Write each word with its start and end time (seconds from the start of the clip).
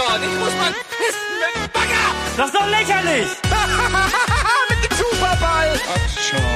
dort. 0.00 0.20
Ich 0.22 0.38
muss 0.38 0.54
mal 0.56 0.72
pissen 0.96 1.32
mit 1.42 1.52
dem 1.56 1.66
Bagger. 1.72 2.06
Das 2.36 2.46
ist 2.46 2.54
doch 2.54 2.68
lächerlich! 2.68 3.28
mit 4.70 4.80
dem 4.84 4.94
Superball. 4.96 5.70
Ach, 5.94 6.08
schau. 6.26 6.52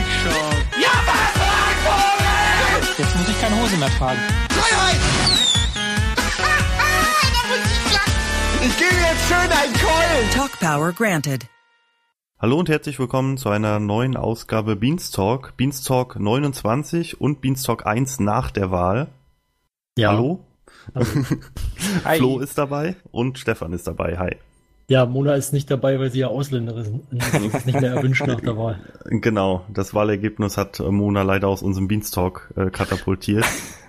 Ich 0.00 0.10
schau. 0.22 0.44
Ja, 0.80 0.94
was, 1.08 1.32
Vogel? 1.84 2.88
Jetzt 2.98 3.16
muss 3.16 3.28
ich 3.28 3.40
keine 3.40 3.56
Hose 3.60 3.76
mehr 3.76 3.90
tragen. 3.98 4.20
Freiheit. 4.50 5.00
ich 8.66 8.76
gebe 8.76 8.94
jetzt 8.94 9.24
schön 9.28 9.50
einen 9.60 9.74
Keulen. 9.74 10.30
Talk 10.34 10.58
Power 10.58 10.92
granted. 10.92 11.46
Hallo 12.40 12.58
und 12.58 12.68
herzlich 12.68 12.98
willkommen 13.00 13.36
zu 13.36 13.48
einer 13.48 13.80
neuen 13.80 14.16
Ausgabe 14.16 14.76
Beanstalk, 14.76 15.56
Beanstalk 15.56 16.20
29 16.20 17.20
und 17.20 17.40
Beanstalk 17.40 17.84
1 17.84 18.20
nach 18.20 18.52
der 18.52 18.70
Wahl. 18.70 19.08
Ja. 19.96 20.10
Hallo? 20.10 20.47
Hi. 22.04 22.18
Flo 22.18 22.40
ist 22.40 22.58
dabei 22.58 22.96
und 23.10 23.38
Stefan 23.38 23.72
ist 23.72 23.86
dabei. 23.86 24.18
Hi. 24.18 24.36
Ja, 24.90 25.04
Mona 25.04 25.34
ist 25.34 25.52
nicht 25.52 25.70
dabei, 25.70 26.00
weil 26.00 26.10
sie 26.10 26.20
ja 26.20 26.28
Ausländerin 26.28 27.02
ist. 27.10 27.34
Das 27.34 27.42
ist 27.42 27.66
nicht 27.66 27.78
mehr 27.78 27.92
erwünscht 27.92 28.26
nach 28.26 28.40
der 28.40 28.56
Wahl. 28.56 28.80
Genau, 29.04 29.64
das 29.68 29.92
Wahlergebnis 29.92 30.56
hat 30.56 30.80
äh, 30.80 30.90
Mona 30.90 31.22
leider 31.22 31.48
aus 31.48 31.62
unserem 31.62 31.88
Beanstalk 31.88 32.52
äh, 32.56 32.70
katapultiert. 32.70 33.44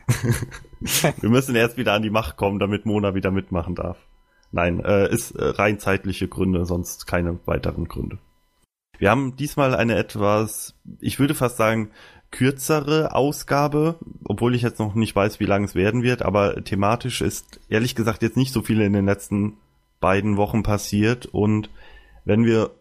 Wir 0.80 1.30
müssen 1.30 1.56
erst 1.56 1.78
wieder 1.78 1.94
an 1.94 2.02
die 2.02 2.10
Macht 2.10 2.36
kommen, 2.36 2.60
damit 2.60 2.86
Mona 2.86 3.16
wieder 3.16 3.32
mitmachen 3.32 3.76
darf. 3.76 3.98
Nein, 4.52 4.84
äh, 4.84 5.10
ist 5.10 5.32
äh, 5.32 5.46
rein 5.46 5.80
zeitliche 5.80 6.28
Gründe, 6.28 6.66
sonst 6.66 7.08
keine 7.08 7.40
weiteren 7.46 7.88
Gründe. 7.88 8.18
Wir 8.98 9.10
haben 9.10 9.38
diesmal 9.38 9.76
eine 9.76 9.96
etwas, 9.96 10.76
ich 11.00 11.20
würde 11.20 11.34
fast 11.34 11.56
sagen, 11.56 11.92
kürzere 12.32 13.16
Ausgabe, 13.16 13.96
obwohl 14.24 14.56
ich 14.56 14.62
jetzt 14.62 14.80
noch 14.80 14.94
nicht 14.96 15.16
weiß, 15.16 15.40
wie 15.40 15.46
lang 15.46 15.64
es 15.64 15.76
werden 15.76 16.04
wird, 16.04 16.22
aber 16.22 16.64
thematisch 16.64 17.22
ist 17.22 17.60
ehrlich 17.70 17.96
gesagt 17.96 18.22
jetzt 18.22 18.38
nicht 18.38 18.54
so 18.54 18.62
viel 18.62 18.82
in 18.82 18.94
den 18.94 19.06
letzten 19.06 19.58
beiden 20.00 20.38
Wochen 20.38 20.64
passiert 20.64 21.26
und 21.26 21.70
wenn 22.26 22.46
wir 22.46 22.72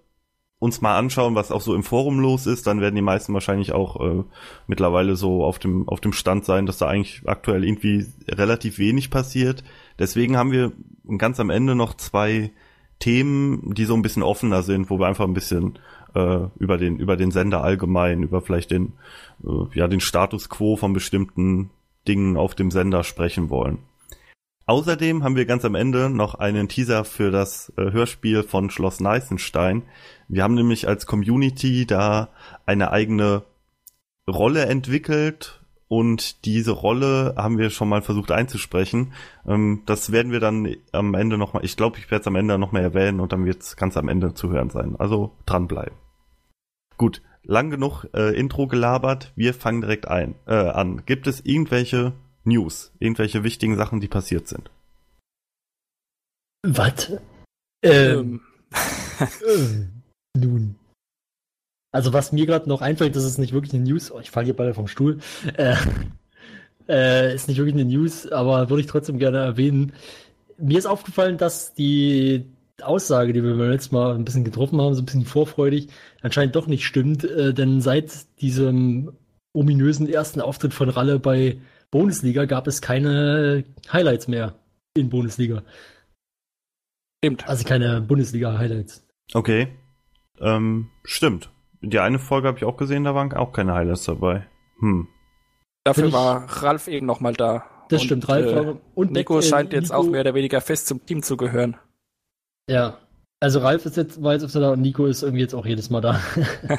uns 0.58 0.80
mal 0.80 0.98
anschauen, 0.98 1.34
was 1.34 1.52
auch 1.52 1.60
so 1.60 1.74
im 1.74 1.84
Forum 1.84 2.18
los 2.18 2.46
ist, 2.46 2.66
dann 2.66 2.80
werden 2.80 2.96
die 2.96 3.02
meisten 3.02 3.32
wahrscheinlich 3.32 3.72
auch 3.72 4.00
äh, 4.00 4.24
mittlerweile 4.66 5.14
so 5.14 5.44
auf 5.44 5.58
dem 5.58 5.88
auf 5.88 6.00
dem 6.00 6.12
Stand 6.12 6.44
sein, 6.44 6.66
dass 6.66 6.78
da 6.78 6.88
eigentlich 6.88 7.22
aktuell 7.26 7.64
irgendwie 7.64 8.06
relativ 8.28 8.78
wenig 8.78 9.10
passiert. 9.10 9.62
Deswegen 9.98 10.36
haben 10.36 10.50
wir 10.50 10.72
ganz 11.16 11.38
am 11.38 11.50
Ende 11.50 11.76
noch 11.76 11.94
zwei 11.94 12.50
Themen, 12.98 13.74
die 13.74 13.84
so 13.84 13.94
ein 13.94 14.02
bisschen 14.02 14.24
offener 14.24 14.62
sind, 14.62 14.90
wo 14.90 14.98
wir 14.98 15.06
einfach 15.06 15.26
ein 15.26 15.34
bisschen 15.34 15.78
äh, 16.18 16.48
über 16.58 16.76
den 16.76 16.98
über 16.98 17.16
den 17.16 17.30
Sender 17.30 17.62
allgemein, 17.62 18.22
über 18.22 18.42
vielleicht 18.42 18.70
den 18.70 18.94
äh, 19.44 19.78
ja 19.78 19.88
den 19.88 20.00
Status 20.00 20.48
quo 20.48 20.76
von 20.76 20.92
bestimmten 20.92 21.70
Dingen 22.06 22.36
auf 22.36 22.54
dem 22.54 22.70
Sender 22.70 23.04
sprechen 23.04 23.50
wollen. 23.50 23.78
Außerdem 24.66 25.24
haben 25.24 25.36
wir 25.36 25.46
ganz 25.46 25.64
am 25.64 25.74
Ende 25.74 26.10
noch 26.10 26.34
einen 26.34 26.68
Teaser 26.68 27.04
für 27.04 27.30
das 27.30 27.72
äh, 27.78 27.90
Hörspiel 27.90 28.42
von 28.42 28.68
Schloss 28.68 29.00
Neißenstein. 29.00 29.84
Wir 30.28 30.42
haben 30.42 30.54
nämlich 30.54 30.86
als 30.86 31.06
Community 31.06 31.86
da 31.86 32.28
eine 32.66 32.90
eigene 32.90 33.44
Rolle 34.28 34.66
entwickelt 34.66 35.62
und 35.88 36.44
diese 36.44 36.72
Rolle 36.72 37.34
haben 37.38 37.56
wir 37.56 37.70
schon 37.70 37.88
mal 37.88 38.02
versucht 38.02 38.30
einzusprechen. 38.30 39.14
Ähm, 39.46 39.84
das 39.86 40.12
werden 40.12 40.32
wir 40.32 40.40
dann 40.40 40.76
am 40.92 41.14
Ende 41.14 41.38
nochmal, 41.38 41.64
ich 41.64 41.78
glaube, 41.78 41.96
ich 41.98 42.10
werde 42.10 42.20
es 42.20 42.26
am 42.26 42.36
Ende 42.36 42.58
nochmal 42.58 42.82
erwähnen 42.82 43.20
und 43.20 43.32
dann 43.32 43.46
wird 43.46 43.62
es 43.62 43.76
ganz 43.76 43.96
am 43.96 44.08
Ende 44.08 44.34
zu 44.34 44.50
hören 44.50 44.68
sein. 44.68 44.96
Also 44.98 45.32
dranbleiben. 45.46 45.96
Gut, 46.98 47.22
lang 47.44 47.70
genug 47.70 48.06
äh, 48.12 48.36
Intro 48.38 48.66
gelabert, 48.66 49.32
wir 49.36 49.54
fangen 49.54 49.80
direkt 49.80 50.08
ein, 50.08 50.34
äh, 50.46 50.54
an. 50.54 51.04
Gibt 51.06 51.26
es 51.28 51.40
irgendwelche 51.44 52.12
News, 52.44 52.92
irgendwelche 52.98 53.44
wichtigen 53.44 53.76
Sachen, 53.76 54.00
die 54.00 54.08
passiert 54.08 54.48
sind? 54.48 54.70
Was? 56.66 57.12
Ähm, 57.82 58.40
ähm, 59.46 60.02
nun. 60.36 60.76
Also 61.92 62.12
was 62.12 62.32
mir 62.32 62.46
gerade 62.46 62.68
noch 62.68 62.82
einfällt, 62.82 63.14
das 63.14 63.24
ist 63.24 63.38
nicht 63.38 63.52
wirklich 63.52 63.72
eine 63.72 63.84
News. 63.84 64.10
Oh, 64.10 64.18
ich 64.18 64.30
falle 64.32 64.46
hier 64.46 64.56
beide 64.56 64.74
vom 64.74 64.88
Stuhl. 64.88 65.20
Äh, 65.56 65.76
äh, 66.88 67.34
ist 67.34 67.46
nicht 67.46 67.58
wirklich 67.58 67.74
eine 67.74 67.84
News, 67.84 68.26
aber 68.26 68.70
würde 68.70 68.80
ich 68.80 68.88
trotzdem 68.88 69.18
gerne 69.18 69.38
erwähnen. 69.38 69.92
Mir 70.58 70.78
ist 70.78 70.86
aufgefallen, 70.86 71.38
dass 71.38 71.74
die 71.74 72.44
Aussage, 72.82 73.32
die 73.32 73.42
wir 73.42 73.56
beim 73.56 73.70
letzten 73.70 73.94
Mal 73.96 74.14
ein 74.14 74.24
bisschen 74.24 74.44
getroffen 74.44 74.80
haben, 74.80 74.94
so 74.94 75.02
ein 75.02 75.06
bisschen 75.06 75.24
vorfreudig, 75.24 75.88
anscheinend 76.22 76.54
doch 76.56 76.66
nicht 76.66 76.86
stimmt. 76.86 77.24
Äh, 77.24 77.52
denn 77.54 77.80
seit 77.80 78.40
diesem 78.40 79.12
ominösen 79.52 80.08
ersten 80.08 80.40
Auftritt 80.40 80.74
von 80.74 80.88
Ralle 80.88 81.18
bei 81.18 81.58
Bundesliga 81.90 82.44
gab 82.44 82.66
es 82.66 82.80
keine 82.82 83.64
Highlights 83.92 84.28
mehr 84.28 84.54
in 84.94 85.08
Bundesliga. 85.08 85.62
Stimmt. 87.24 87.48
Also 87.48 87.64
keine 87.66 88.00
Bundesliga-Highlights. 88.00 89.06
Okay. 89.34 89.68
Ähm, 90.40 90.90
stimmt. 91.04 91.50
Die 91.80 91.98
eine 91.98 92.18
Folge 92.18 92.48
habe 92.48 92.58
ich 92.58 92.64
auch 92.64 92.76
gesehen, 92.76 93.04
da 93.04 93.14
waren 93.14 93.32
auch 93.32 93.52
keine 93.52 93.74
Highlights 93.74 94.04
dabei. 94.04 94.46
Hm. 94.80 95.08
Dafür 95.84 96.06
ich- 96.06 96.12
war 96.12 96.44
Ralf 96.62 96.86
eben 96.88 97.06
nochmal 97.06 97.32
da. 97.32 97.64
Das 97.88 98.02
Und, 98.02 98.06
stimmt, 98.06 98.28
Ralf 98.28 98.46
äh, 98.52 98.54
war- 98.66 98.76
und 98.94 99.12
Nico 99.12 99.38
äh, 99.38 99.42
scheint 99.42 99.72
jetzt 99.72 99.88
Nico- 99.90 99.94
auch 99.96 100.04
mehr 100.06 100.20
oder 100.20 100.34
weniger 100.34 100.60
fest 100.60 100.86
zum 100.86 101.04
Team 101.06 101.22
zu 101.22 101.36
gehören. 101.36 101.76
Ja. 102.68 102.98
Also 103.40 103.60
Ralf 103.60 103.86
ist 103.86 103.96
jetzt, 103.96 104.22
war 104.22 104.32
jetzt 104.32 104.44
öfter 104.44 104.60
da 104.60 104.70
und 104.72 104.80
Nico 104.80 105.06
ist 105.06 105.22
irgendwie 105.22 105.42
jetzt 105.42 105.54
auch 105.54 105.66
jedes 105.66 105.90
Mal 105.90 106.00
da. 106.00 106.20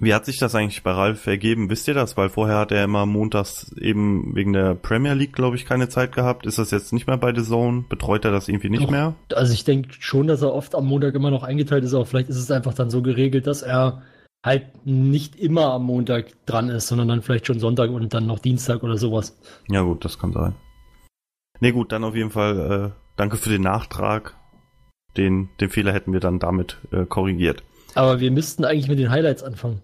Wie 0.00 0.12
hat 0.12 0.26
sich 0.26 0.38
das 0.38 0.54
eigentlich 0.54 0.82
bei 0.82 0.90
Ralf 0.90 1.26
ergeben? 1.26 1.70
Wisst 1.70 1.86
ihr 1.86 1.94
das? 1.94 2.16
Weil 2.16 2.28
vorher 2.28 2.58
hat 2.58 2.72
er 2.72 2.84
immer 2.84 3.06
montags 3.06 3.72
eben 3.78 4.34
wegen 4.34 4.52
der 4.52 4.74
Premier 4.74 5.14
League, 5.14 5.32
glaube 5.32 5.56
ich, 5.56 5.66
keine 5.66 5.88
Zeit 5.88 6.12
gehabt. 6.12 6.46
Ist 6.46 6.58
das 6.58 6.72
jetzt 6.72 6.92
nicht 6.92 7.06
mehr 7.06 7.16
bei 7.16 7.32
The 7.34 7.42
Zone? 7.42 7.84
Betreut 7.88 8.24
er 8.24 8.32
das 8.32 8.48
irgendwie 8.48 8.70
nicht 8.70 8.84
Doch. 8.84 8.90
mehr? 8.90 9.14
Also 9.34 9.52
ich 9.52 9.64
denke 9.64 9.90
schon, 10.00 10.26
dass 10.26 10.42
er 10.42 10.52
oft 10.52 10.74
am 10.74 10.86
Montag 10.86 11.14
immer 11.14 11.30
noch 11.30 11.44
eingeteilt 11.44 11.84
ist, 11.84 11.94
aber 11.94 12.06
vielleicht 12.06 12.28
ist 12.28 12.38
es 12.38 12.50
einfach 12.50 12.74
dann 12.74 12.90
so 12.90 13.02
geregelt, 13.02 13.46
dass 13.46 13.62
er 13.62 14.02
halt 14.44 14.84
nicht 14.84 15.36
immer 15.36 15.72
am 15.72 15.84
Montag 15.84 16.32
dran 16.44 16.68
ist, 16.68 16.88
sondern 16.88 17.08
dann 17.08 17.22
vielleicht 17.22 17.46
schon 17.46 17.60
Sonntag 17.60 17.90
und 17.90 18.12
dann 18.12 18.26
noch 18.26 18.40
Dienstag 18.40 18.82
oder 18.82 18.98
sowas. 18.98 19.38
Ja 19.68 19.82
gut, 19.82 20.04
das 20.04 20.18
kann 20.18 20.32
sein. 20.32 20.54
Nee 21.60 21.72
gut, 21.72 21.92
dann 21.92 22.04
auf 22.04 22.16
jeden 22.16 22.30
Fall 22.30 22.92
äh, 22.92 23.00
danke 23.16 23.36
für 23.36 23.48
den 23.48 23.62
Nachtrag. 23.62 24.36
Den, 25.16 25.48
den 25.60 25.70
Fehler 25.70 25.92
hätten 25.92 26.12
wir 26.12 26.20
dann 26.20 26.38
damit 26.38 26.78
äh, 26.90 27.04
korrigiert. 27.04 27.62
Aber 27.94 28.20
wir 28.20 28.30
müssten 28.30 28.64
eigentlich 28.64 28.88
mit 28.88 28.98
den 28.98 29.10
Highlights 29.10 29.42
anfangen. 29.42 29.82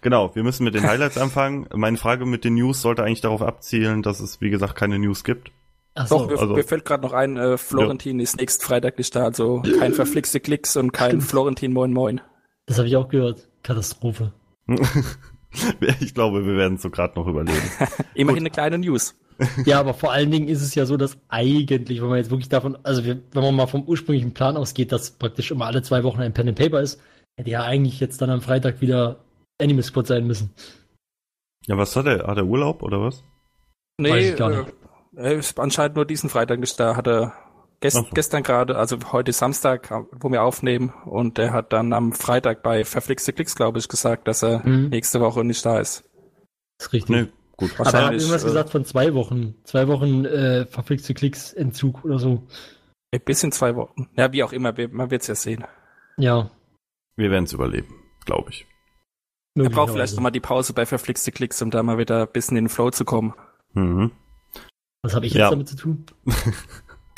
Genau, 0.00 0.34
wir 0.34 0.44
müssen 0.44 0.62
mit 0.64 0.74
den 0.74 0.84
Highlights 0.86 1.18
anfangen. 1.18 1.66
Meine 1.74 1.96
Frage 1.96 2.24
mit 2.24 2.44
den 2.44 2.54
News 2.54 2.80
sollte 2.82 3.02
eigentlich 3.02 3.20
darauf 3.20 3.42
abzielen, 3.42 4.02
dass 4.02 4.20
es, 4.20 4.40
wie 4.40 4.50
gesagt, 4.50 4.76
keine 4.76 4.98
News 4.98 5.24
gibt. 5.24 5.50
Ach 5.94 6.06
so. 6.06 6.18
Doch, 6.18 6.30
mir, 6.30 6.38
also- 6.38 6.54
mir 6.54 6.62
fällt 6.62 6.84
gerade 6.84 7.02
noch 7.02 7.12
ein, 7.12 7.36
äh, 7.36 7.58
Florentin 7.58 8.20
ist 8.20 8.36
nächsten 8.36 8.64
Freitag 8.64 8.96
nicht 8.98 9.14
da, 9.16 9.24
also 9.24 9.62
kein 9.80 9.92
verflixte 9.92 10.38
Klicks 10.38 10.76
und 10.76 10.92
kein 10.92 11.10
Stimmt. 11.10 11.24
Florentin 11.24 11.72
Moin 11.72 11.92
Moin. 11.92 12.20
Das 12.66 12.78
habe 12.78 12.86
ich 12.86 12.96
auch 12.96 13.08
gehört. 13.08 13.48
Katastrophe. 13.64 14.32
ich 16.00 16.14
glaube, 16.14 16.46
wir 16.46 16.56
werden 16.56 16.74
es 16.74 16.82
so 16.82 16.90
gerade 16.90 17.18
noch 17.18 17.26
überleben. 17.26 17.58
Immerhin 18.14 18.36
Gut. 18.36 18.42
eine 18.42 18.50
kleine 18.50 18.78
News. 18.78 19.16
Ja, 19.64 19.78
aber 19.80 19.94
vor 19.94 20.12
allen 20.12 20.30
Dingen 20.30 20.48
ist 20.48 20.62
es 20.62 20.74
ja 20.74 20.84
so, 20.86 20.96
dass 20.96 21.16
eigentlich, 21.28 22.00
wenn 22.00 22.08
man 22.08 22.18
jetzt 22.18 22.30
wirklich 22.30 22.48
davon, 22.48 22.76
also 22.82 23.04
wenn 23.04 23.22
man 23.34 23.54
mal 23.54 23.66
vom 23.66 23.84
ursprünglichen 23.84 24.34
Plan 24.34 24.56
ausgeht, 24.56 24.90
dass 24.92 25.12
praktisch 25.12 25.50
immer 25.50 25.66
alle 25.66 25.82
zwei 25.82 26.02
Wochen 26.04 26.20
ein 26.20 26.32
Pen 26.34 26.48
and 26.48 26.58
Paper 26.58 26.80
ist, 26.80 27.00
hätte 27.36 27.50
ja 27.50 27.62
eigentlich 27.62 28.00
jetzt 28.00 28.20
dann 28.20 28.30
am 28.30 28.40
Freitag 28.40 28.80
wieder 28.80 29.24
Anime 29.60 29.82
Squad 29.82 30.06
sein 30.08 30.26
müssen. 30.26 30.50
Ja, 31.66 31.76
was 31.76 31.94
hat 31.94 32.06
er? 32.06 32.26
Hat 32.26 32.36
er 32.36 32.46
Urlaub 32.46 32.82
oder 32.82 33.00
was? 33.00 33.22
Nee, 34.00 34.10
Weiß 34.10 34.30
ich 34.30 34.36
gar 34.36 34.50
äh, 34.52 34.56
nicht. 34.58 34.72
er 35.16 35.32
ist 35.34 35.58
anscheinend 35.60 35.96
nur 35.96 36.04
diesen 36.04 36.30
Freitag 36.30 36.58
nicht 36.60 36.78
da. 36.80 36.96
Hat 36.96 37.06
er 37.06 37.32
gest 37.80 37.96
so. 37.96 38.06
gestern 38.12 38.42
gerade, 38.42 38.76
also 38.76 38.96
heute 39.12 39.32
Samstag, 39.32 39.88
wo 40.18 40.30
wir 40.32 40.42
aufnehmen, 40.42 40.92
und 41.04 41.38
er 41.38 41.52
hat 41.52 41.72
dann 41.72 41.92
am 41.92 42.12
Freitag 42.12 42.62
bei 42.62 42.84
Verflixte 42.84 43.32
Klicks, 43.32 43.54
glaube 43.54 43.78
ich, 43.78 43.88
gesagt, 43.88 44.26
dass 44.26 44.42
er 44.42 44.66
Mhm. 44.66 44.88
nächste 44.88 45.20
Woche 45.20 45.44
nicht 45.44 45.64
da 45.64 45.78
ist. 45.78 46.04
Das 46.78 46.86
ist 46.88 46.92
richtig. 46.92 47.10
Nee, 47.10 47.26
gut. 47.58 47.72
aber 47.74 47.80
er 47.80 47.86
hat 47.86 47.94
wahrscheinlich, 47.94 48.22
irgendwas 48.22 48.42
äh, 48.44 48.46
gesagt 48.46 48.70
von 48.70 48.84
zwei 48.86 49.12
Wochen. 49.14 49.54
Zwei 49.64 49.86
Wochen 49.88 50.24
äh, 50.24 50.64
verflixte 50.64 51.12
Klicks 51.12 51.52
Entzug 51.52 52.04
oder 52.04 52.18
so. 52.18 52.46
Ein 53.12 53.20
bisschen 53.20 53.52
zwei 53.52 53.76
Wochen. 53.76 54.08
Ja, 54.16 54.32
wie 54.32 54.42
auch 54.42 54.52
immer, 54.52 54.72
man 54.90 55.10
wird's 55.10 55.26
ja 55.26 55.34
sehen. 55.34 55.64
Ja. 56.16 56.50
Wir 57.16 57.30
werden 57.30 57.44
es 57.44 57.52
überleben, 57.52 57.94
glaube 58.24 58.50
ich. 58.50 58.66
Er 59.56 59.70
braucht 59.70 59.92
vielleicht 59.92 60.14
nochmal 60.14 60.30
die 60.32 60.40
Pause 60.40 60.72
bei 60.72 60.86
Verflixte 60.86 61.32
Klicks, 61.32 61.60
um 61.62 61.70
da 61.70 61.82
mal 61.82 61.98
wieder 61.98 62.22
ein 62.22 62.32
bisschen 62.32 62.56
in 62.56 62.64
den 62.64 62.70
Flow 62.70 62.90
zu 62.90 63.04
kommen. 63.04 63.34
Mhm. 63.74 64.12
Was 65.02 65.14
habe 65.14 65.26
ich 65.26 65.32
jetzt 65.34 65.40
Ja. 65.40 65.50
damit 65.50 65.68
zu 65.68 65.76
tun? 65.76 66.06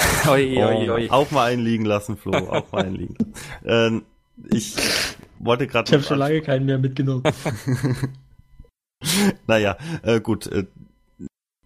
Oi, 0.28 0.56
oi, 0.62 0.88
Oh, 0.88 0.94
oi. 0.94 1.10
Auch 1.10 1.31
mal 1.31 1.52
einliegen 1.52 1.84
lassen, 1.84 2.16
Flo. 2.16 2.32
Auch 2.32 2.72
mal 2.72 2.84
einliegen. 2.84 3.16
ähm, 3.64 4.04
ich 4.50 4.75
wollte 5.38 5.66
gerade. 5.66 5.88
Ich 5.88 5.92
habe 5.92 6.02
schon 6.02 6.19
lange 6.19 6.40
keinen 6.40 6.64
mehr 6.66 6.78
mitgenommen. 6.78 7.22
Naja, 9.47 9.76
äh, 10.02 10.20
gut. 10.20 10.47
Äh, 10.47 10.67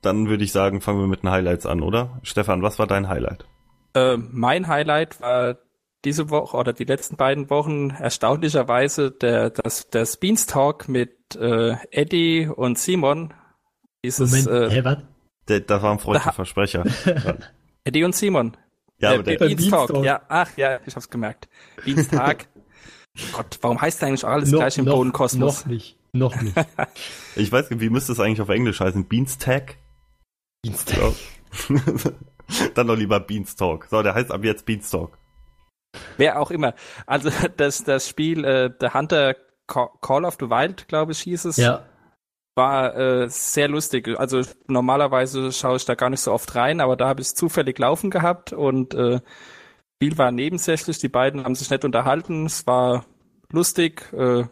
dann 0.01 0.29
würde 0.29 0.45
ich 0.45 0.53
sagen, 0.53 0.81
fangen 0.81 1.01
wir 1.01 1.07
mit 1.07 1.23
den 1.23 1.31
Highlights 1.31 1.67
an, 1.67 1.81
oder? 1.81 2.21
Stefan, 2.23 2.63
was 2.63 2.79
war 2.79 2.87
dein 2.87 3.09
Highlight? 3.09 3.47
Äh, 3.95 4.17
mein 4.19 4.69
Highlight 4.69 5.21
war 5.21 5.57
diese 6.05 6.29
Woche 6.29 6.57
oder 6.57 6.73
die 6.73 6.85
letzten 6.85 7.17
beiden 7.17 7.49
Wochen 7.49 7.91
erstaunlicherweise 7.91 9.11
der, 9.11 9.51
das, 9.51 9.89
der 9.89 10.07
Beanstalk 10.21 10.89
mit 10.89 11.17
äh, 11.37 11.77
Eddie 11.91 12.49
und 12.55 12.79
Simon. 12.79 13.33
Dieses 14.05 14.31
Moment, 14.31 14.49
äh, 14.49 14.71
hä, 14.71 14.85
was? 14.85 14.99
Der, 15.49 15.61
das 15.61 15.83
war 15.83 15.93
ein 15.93 15.99
Versprecher. 15.99 16.85
Eddie 17.85 18.05
und 18.05 18.15
Simon. 18.15 18.57
Ja, 18.99 19.13
äh, 19.13 19.15
aber 19.15 19.23
der, 19.23 19.39
Beanstalk, 19.39 19.89
Beanstalk. 19.89 20.05
ja, 20.05 20.21
ach 20.29 20.57
ja, 20.57 20.81
ich 20.87 20.95
hab's 20.95 21.09
gemerkt. 21.09 21.49
Dienstag. 21.87 22.49
Gott, 23.33 23.59
warum 23.63 23.81
heißt 23.81 24.03
eigentlich 24.03 24.25
alles 24.25 24.51
noch, 24.51 24.59
gleich 24.59 24.77
im 24.77 24.85
noch, 24.85 24.97
Bodenkosmos? 24.97 25.65
noch 25.65 25.71
nicht. 25.71 25.97
Noch 26.15 26.41
nicht. 26.41 26.57
ich 27.37 27.51
weiß 27.53 27.69
nicht, 27.71 27.81
wie 27.81 27.91
müsste 27.91 28.13
es 28.13 28.21
eigentlich 28.21 28.41
auf 28.41 28.49
Englisch 28.49 28.81
heißen? 28.81 29.07
Beanstag? 29.07 29.77
Dienstag. 30.65 30.99
Ja. 31.69 31.77
Dann 32.75 32.87
doch 32.87 32.97
lieber 32.97 33.21
Beanstalk. 33.21 33.87
So, 33.91 34.03
der 34.03 34.15
heißt 34.15 34.31
ab 34.31 34.45
jetzt 34.45 34.65
Beanstalk. 34.65 35.19
Wer 36.17 36.41
auch 36.41 36.51
immer. 36.51 36.75
Also 37.07 37.31
das, 37.57 37.85
das 37.85 38.09
Spiel 38.09 38.45
äh, 38.45 38.71
The 38.81 38.89
Hunter 38.95 39.35
Ca- 39.67 39.91
Call 40.01 40.25
of 40.25 40.37
the 40.41 40.49
Wild, 40.51 40.89
glaube 40.89 41.13
ich, 41.13 41.21
hieß 41.21 41.47
es, 41.47 41.57
Ja. 41.57 41.85
war 42.57 42.95
äh, 42.97 43.29
sehr 43.29 43.69
lustig. 43.69 44.09
Also 44.19 44.43
normalerweise 44.67 45.53
schaue 45.53 45.77
ich 45.77 45.85
da 45.85 45.95
gar 45.95 46.11
nicht 46.11 46.21
so 46.21 46.33
oft 46.33 46.55
rein, 46.55 46.81
aber 46.81 46.97
da 46.97 47.09
habe 47.09 47.21
ich 47.21 47.29
es 47.29 47.35
zufällig 47.35 47.79
laufen 47.79 48.11
gehabt 48.11 48.53
und 48.53 48.95
äh, 48.95 49.21
Spiel 49.97 50.19
war 50.19 50.33
nebensächlich. 50.33 50.99
Die 50.99 51.09
beiden 51.09 51.45
haben 51.45 51.55
sich 51.55 51.71
nett 51.71 51.85
unterhalten. 51.85 52.47
Es 52.47 52.67
war 52.67 53.05
lustig. 53.53 54.13
Äh, 54.13 54.45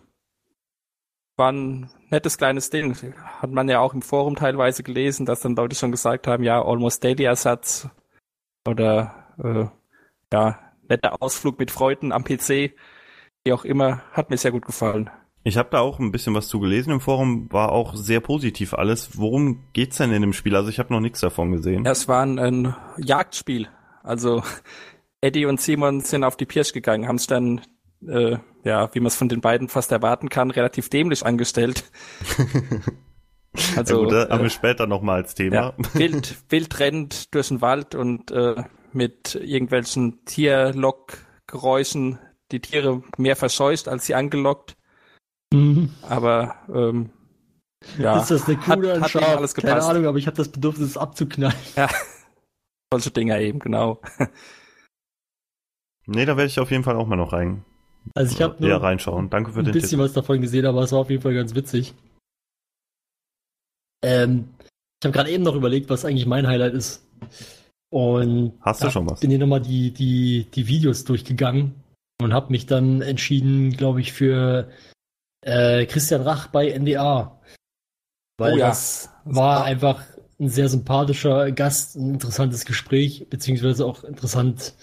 war 1.42 1.50
ein 1.50 1.90
nettes 2.08 2.38
kleines 2.38 2.70
Ding. 2.70 2.96
Hat 3.40 3.50
man 3.50 3.68
ja 3.68 3.80
auch 3.80 3.94
im 3.94 4.02
Forum 4.02 4.36
teilweise 4.36 4.84
gelesen, 4.84 5.26
dass 5.26 5.40
dann 5.40 5.56
Leute 5.56 5.74
schon 5.74 5.90
gesagt 5.90 6.28
haben, 6.28 6.44
ja, 6.44 6.64
Almost 6.64 7.02
Daily 7.02 7.24
Ersatz 7.24 7.88
oder 8.64 9.34
äh, 9.42 9.64
ja, 10.32 10.58
netter 10.88 11.20
Ausflug 11.20 11.58
mit 11.58 11.72
Freunden 11.72 12.12
am 12.12 12.22
PC. 12.22 12.74
Wie 13.42 13.52
auch 13.52 13.64
immer, 13.64 14.02
hat 14.12 14.30
mir 14.30 14.36
sehr 14.36 14.52
gut 14.52 14.64
gefallen. 14.64 15.10
Ich 15.42 15.56
habe 15.56 15.70
da 15.72 15.80
auch 15.80 15.98
ein 15.98 16.12
bisschen 16.12 16.32
was 16.36 16.46
zu 16.46 16.60
gelesen 16.60 16.92
im 16.92 17.00
Forum, 17.00 17.52
war 17.52 17.72
auch 17.72 17.96
sehr 17.96 18.20
positiv 18.20 18.72
alles. 18.74 19.18
Worum 19.18 19.64
geht's 19.72 19.96
denn 19.96 20.12
in 20.12 20.22
dem 20.22 20.32
Spiel? 20.32 20.54
Also 20.54 20.68
ich 20.68 20.78
habe 20.78 20.92
noch 20.92 21.00
nichts 21.00 21.18
davon 21.18 21.50
gesehen. 21.50 21.84
Ja, 21.84 21.90
es 21.90 22.06
war 22.06 22.24
ein, 22.24 22.38
ein 22.38 22.76
Jagdspiel. 22.98 23.66
Also 24.04 24.44
Eddie 25.20 25.46
und 25.46 25.60
Simon 25.60 26.02
sind 26.02 26.22
auf 26.22 26.36
die 26.36 26.46
Pirsch 26.46 26.72
gegangen, 26.72 27.08
haben 27.08 27.18
sich 27.18 27.26
dann, 27.26 27.62
äh, 28.08 28.38
ja, 28.64 28.94
wie 28.94 29.00
man 29.00 29.08
es 29.08 29.16
von 29.16 29.28
den 29.28 29.40
beiden 29.40 29.68
fast 29.68 29.92
erwarten 29.92 30.28
kann, 30.28 30.50
relativ 30.50 30.88
dämlich 30.88 31.24
angestellt. 31.24 31.84
Also, 33.76 33.98
ja, 33.98 34.04
gut, 34.04 34.30
haben 34.30 34.40
äh, 34.40 34.44
wir 34.44 34.50
später 34.50 34.86
nochmal 34.86 35.16
als 35.20 35.34
Thema. 35.34 35.54
ja, 35.54 35.74
wild, 35.92 36.36
wild 36.48 36.80
rennt 36.80 37.34
durch 37.34 37.48
den 37.48 37.60
Wald 37.60 37.94
und 37.94 38.30
äh, 38.30 38.64
mit 38.92 39.34
irgendwelchen 39.34 40.24
Tierlockgeräuschen 40.24 42.18
die 42.50 42.60
Tiere 42.60 43.02
mehr 43.18 43.36
verscheucht 43.36 43.88
als 43.88 44.06
sie 44.06 44.14
angelockt. 44.14 44.76
Mhm. 45.52 45.90
Aber 46.02 46.54
ähm, 46.74 47.10
ja, 47.98 48.20
ist 48.20 48.30
das 48.30 48.48
eine 48.48 48.56
Kuh 48.56 48.70
hat, 48.70 48.78
oder 48.78 48.94
ein 48.94 49.04
Schaf? 49.04 49.36
alles 49.36 49.54
Keine 49.54 49.68
gepasst. 49.68 49.90
Ahnung, 49.90 50.06
aber 50.06 50.18
ich 50.18 50.26
habe 50.26 50.36
das 50.36 50.48
Bedürfnis, 50.48 50.88
es 50.88 50.96
abzuknallen. 50.96 51.54
Solche 52.92 53.10
Dinger 53.10 53.38
eben, 53.38 53.58
genau. 53.58 54.00
Nee, 56.06 56.24
da 56.24 56.36
werde 56.36 56.48
ich 56.48 56.60
auf 56.60 56.70
jeden 56.70 56.84
Fall 56.84 56.96
auch 56.96 57.06
mal 57.06 57.16
noch 57.16 57.32
rein. 57.32 57.64
Also 58.14 58.34
ich 58.34 58.42
habe 58.42 58.56
nur 58.60 58.82
reinschauen. 58.82 59.30
Danke 59.30 59.52
für 59.52 59.60
ein 59.60 59.64
den 59.64 59.72
bisschen 59.72 59.90
Tipp. 59.90 60.00
was 60.00 60.12
davon 60.12 60.40
gesehen, 60.40 60.66
aber 60.66 60.82
es 60.82 60.92
war 60.92 61.00
auf 61.00 61.10
jeden 61.10 61.22
Fall 61.22 61.34
ganz 61.34 61.54
witzig. 61.54 61.94
Ähm, 64.02 64.48
ich 65.00 65.06
habe 65.06 65.12
gerade 65.12 65.30
eben 65.30 65.44
noch 65.44 65.54
überlegt, 65.54 65.90
was 65.90 66.04
eigentlich 66.04 66.26
mein 66.26 66.46
Highlight 66.46 66.74
ist. 66.74 67.06
Und 67.90 68.54
Hast 68.60 68.82
du 68.82 68.90
schon 68.90 69.08
was? 69.08 69.20
bin 69.20 69.30
hier 69.30 69.38
nochmal 69.38 69.60
die, 69.60 69.90
die, 69.92 70.46
die 70.54 70.66
Videos 70.66 71.04
durchgegangen 71.04 71.74
und 72.20 72.32
habe 72.32 72.50
mich 72.50 72.66
dann 72.66 73.02
entschieden, 73.02 73.70
glaube 73.72 74.00
ich, 74.00 74.12
für 74.12 74.70
äh, 75.44 75.86
Christian 75.86 76.22
Rach 76.22 76.48
bei 76.48 76.70
NDA. 76.76 77.40
Weil 78.38 78.54
Oh 78.54 78.56
ja. 78.56 78.68
das 78.68 79.10
war 79.24 79.64
einfach 79.64 80.02
ein 80.40 80.48
sehr 80.48 80.68
sympathischer 80.68 81.52
Gast, 81.52 81.96
ein 81.96 82.14
interessantes 82.14 82.64
Gespräch, 82.64 83.26
beziehungsweise 83.28 83.84
auch 83.84 84.04
interessant, 84.04 84.74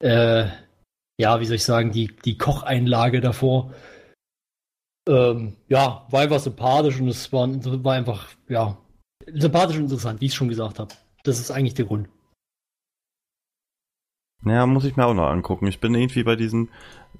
äh, 0.00 0.46
ja, 1.18 1.40
wie 1.40 1.46
soll 1.46 1.56
ich 1.56 1.64
sagen, 1.64 1.92
die, 1.92 2.08
die 2.24 2.38
Kocheinlage 2.38 3.20
davor. 3.20 3.72
Ähm, 5.08 5.56
ja, 5.68 6.06
war 6.10 6.20
einfach 6.20 6.40
sympathisch 6.40 7.00
und 7.00 7.08
es 7.08 7.32
war, 7.32 7.48
war 7.84 7.94
einfach, 7.94 8.28
ja, 8.48 8.78
sympathisch 9.34 9.76
und 9.76 9.84
interessant, 9.84 10.20
wie 10.20 10.26
ich 10.26 10.32
es 10.32 10.36
schon 10.36 10.48
gesagt 10.48 10.78
habe. 10.78 10.94
Das 11.24 11.38
ist 11.38 11.50
eigentlich 11.50 11.74
der 11.74 11.86
Grund. 11.86 12.08
Ja, 14.44 14.66
muss 14.66 14.84
ich 14.84 14.96
mir 14.96 15.06
auch 15.06 15.14
noch 15.14 15.28
angucken. 15.28 15.66
Ich 15.68 15.80
bin 15.80 15.94
irgendwie 15.94 16.24
bei 16.24 16.34
diesen, 16.34 16.68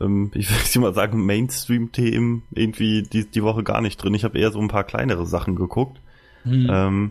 ähm, 0.01 0.31
ich 0.35 0.51
will 0.51 0.57
jetzt 0.57 0.77
mal 0.77 0.95
sagen, 0.95 1.25
Mainstream-Themen 1.25 2.43
irgendwie 2.51 3.03
die, 3.03 3.31
die 3.31 3.43
Woche 3.43 3.63
gar 3.63 3.81
nicht 3.81 4.03
drin. 4.03 4.15
Ich 4.15 4.25
habe 4.25 4.39
eher 4.39 4.51
so 4.51 4.61
ein 4.61 4.69
paar 4.69 4.85
kleinere 4.85 5.27
Sachen 5.27 5.55
geguckt. 5.55 6.01
Hm. 6.43 6.67
Ähm, 6.69 7.11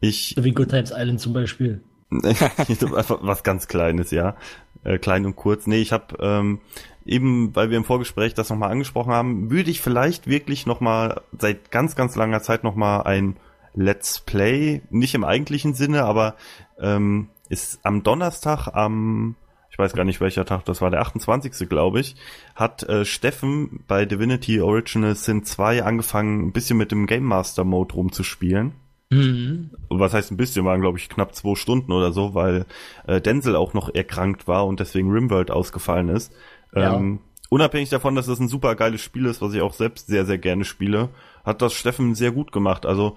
ich, 0.00 0.34
so 0.36 0.44
wie 0.44 0.52
Good 0.52 0.70
Times 0.70 0.92
Island 0.94 1.20
zum 1.20 1.32
Beispiel. 1.34 1.82
einfach 2.10 3.18
was 3.20 3.42
ganz 3.42 3.68
Kleines, 3.68 4.10
ja. 4.10 4.36
Äh, 4.84 4.98
klein 4.98 5.26
und 5.26 5.36
kurz. 5.36 5.66
Nee, 5.66 5.80
ich 5.80 5.92
habe 5.92 6.16
ähm, 6.20 6.60
eben, 7.04 7.54
weil 7.56 7.70
wir 7.70 7.76
im 7.76 7.84
Vorgespräch 7.84 8.34
das 8.34 8.50
nochmal 8.50 8.70
angesprochen 8.70 9.12
haben, 9.12 9.50
würde 9.50 9.70
ich 9.70 9.80
vielleicht 9.80 10.28
wirklich 10.28 10.66
nochmal 10.66 11.22
seit 11.36 11.70
ganz, 11.70 11.96
ganz 11.96 12.14
langer 12.16 12.42
Zeit 12.42 12.64
nochmal 12.64 13.02
ein 13.02 13.36
Let's 13.74 14.20
Play, 14.20 14.82
nicht 14.90 15.14
im 15.14 15.24
eigentlichen 15.24 15.74
Sinne, 15.74 16.04
aber 16.04 16.36
ähm, 16.80 17.30
ist 17.48 17.80
am 17.84 18.02
Donnerstag, 18.02 18.68
am, 18.68 19.36
ich 19.70 19.78
weiß 19.78 19.92
gar 19.94 20.04
nicht 20.04 20.20
welcher 20.20 20.44
Tag, 20.44 20.64
das 20.64 20.80
war 20.80 20.90
der 20.90 21.00
28. 21.00 21.68
glaube 21.68 22.00
ich, 22.00 22.16
hat 22.54 22.82
äh, 22.82 23.04
Steffen 23.04 23.84
bei 23.86 24.04
Divinity 24.04 24.60
Original 24.60 25.14
Sin 25.14 25.44
2 25.44 25.84
angefangen, 25.84 26.48
ein 26.48 26.52
bisschen 26.52 26.76
mit 26.76 26.92
dem 26.92 27.06
Game 27.06 27.24
Master 27.24 27.64
Mode 27.64 27.94
rumzuspielen. 27.94 28.72
Mhm. 29.10 29.70
Was 29.88 30.12
heißt 30.12 30.30
ein 30.30 30.36
bisschen, 30.36 30.64
waren 30.64 30.80
glaube 30.80 30.98
ich 30.98 31.08
knapp 31.08 31.34
zwei 31.34 31.54
Stunden 31.54 31.92
oder 31.92 32.12
so, 32.12 32.34
weil 32.34 32.66
äh, 33.06 33.20
Denzel 33.20 33.56
auch 33.56 33.72
noch 33.74 33.94
erkrankt 33.94 34.46
war 34.46 34.66
und 34.66 34.80
deswegen 34.80 35.10
Rimworld 35.10 35.50
ausgefallen 35.50 36.08
ist. 36.10 36.32
Ja. 36.74 36.94
Ähm, 36.94 37.20
unabhängig 37.48 37.88
davon, 37.88 38.14
dass 38.14 38.26
das 38.26 38.38
ein 38.38 38.48
super 38.48 38.74
geiles 38.74 39.00
Spiel 39.00 39.26
ist, 39.26 39.40
was 39.40 39.54
ich 39.54 39.62
auch 39.62 39.72
selbst 39.72 40.08
sehr, 40.08 40.26
sehr 40.26 40.38
gerne 40.38 40.64
spiele, 40.64 41.08
hat 41.44 41.62
das 41.62 41.72
Steffen 41.72 42.14
sehr 42.14 42.32
gut 42.32 42.52
gemacht. 42.52 42.84
Also 42.84 43.16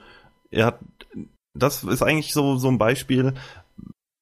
er 0.49 0.67
hat, 0.67 0.79
das 1.53 1.83
ist 1.83 2.01
eigentlich 2.01 2.33
so, 2.33 2.55
so 2.55 2.69
ein 2.69 2.77
Beispiel, 2.77 3.33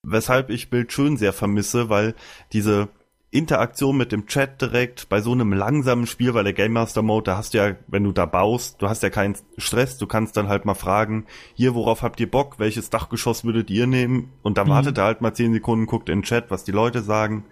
weshalb 0.03 0.49
ich 0.49 0.71
Bild 0.71 0.91
schön 0.91 1.17
sehr 1.17 1.33
vermisse, 1.33 1.89
weil 1.89 2.15
diese 2.51 2.89
Interaktion 3.31 3.95
mit 3.95 4.11
dem 4.11 4.25
Chat 4.25 4.59
direkt 4.59 5.07
bei 5.07 5.21
so 5.21 5.31
einem 5.33 5.53
langsamen 5.53 6.07
Spiel, 6.07 6.33
weil 6.33 6.45
der 6.45 6.53
Game 6.53 6.73
Master 6.73 7.03
Mode, 7.03 7.25
da 7.25 7.37
hast 7.37 7.53
du 7.53 7.59
ja, 7.59 7.75
wenn 7.87 8.03
du 8.03 8.11
da 8.11 8.25
baust, 8.25 8.81
du 8.81 8.89
hast 8.89 9.03
ja 9.03 9.11
keinen 9.11 9.35
Stress, 9.57 9.99
du 9.99 10.07
kannst 10.07 10.35
dann 10.35 10.47
halt 10.47 10.65
mal 10.65 10.73
fragen, 10.73 11.27
hier, 11.53 11.75
worauf 11.75 12.01
habt 12.01 12.19
ihr 12.19 12.29
Bock, 12.29 12.57
welches 12.57 12.89
Dachgeschoss 12.89 13.43
würdet 13.43 13.69
ihr 13.69 13.85
nehmen? 13.85 14.31
Und 14.41 14.57
dann 14.57 14.65
Mhm. 14.67 14.71
wartet 14.71 14.97
er 14.97 15.03
halt 15.03 15.21
mal 15.21 15.33
zehn 15.33 15.53
Sekunden, 15.53 15.85
guckt 15.85 16.09
in 16.09 16.19
den 16.19 16.23
Chat, 16.23 16.49
was 16.49 16.63
die 16.63 16.71
Leute 16.71 17.03
sagen. 17.03 17.45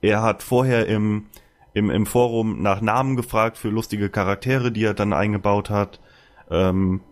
Er 0.00 0.22
hat 0.22 0.42
vorher 0.42 0.86
im, 0.86 1.26
im, 1.74 1.90
im 1.90 2.06
Forum 2.06 2.62
nach 2.62 2.80
Namen 2.80 3.16
gefragt 3.16 3.58
für 3.58 3.68
lustige 3.68 4.08
Charaktere, 4.08 4.72
die 4.72 4.84
er 4.84 4.94
dann 4.94 5.12
eingebaut 5.12 5.68
hat. 5.68 6.00
Ähm, 6.50 7.02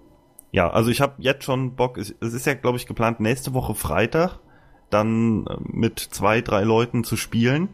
ja, 0.51 0.71
also 0.71 0.91
ich 0.91 1.03
habe 1.03 1.15
jetzt 1.19 1.45
schon 1.45 1.75
Bock, 1.77 1.99
es, 1.99 2.15
es 2.21 2.33
ist 2.33 2.47
ja, 2.47 2.55
glaube 2.55 2.79
ich, 2.79 2.87
geplant, 2.87 3.21
nächste 3.21 3.53
Woche 3.53 3.75
Freitag 3.75 4.39
dann 4.89 5.47
äh, 5.47 5.57
mit 5.65 5.99
zwei, 5.99 6.41
drei 6.41 6.63
Leuten 6.63 7.05
zu 7.05 7.17
spielen 7.17 7.69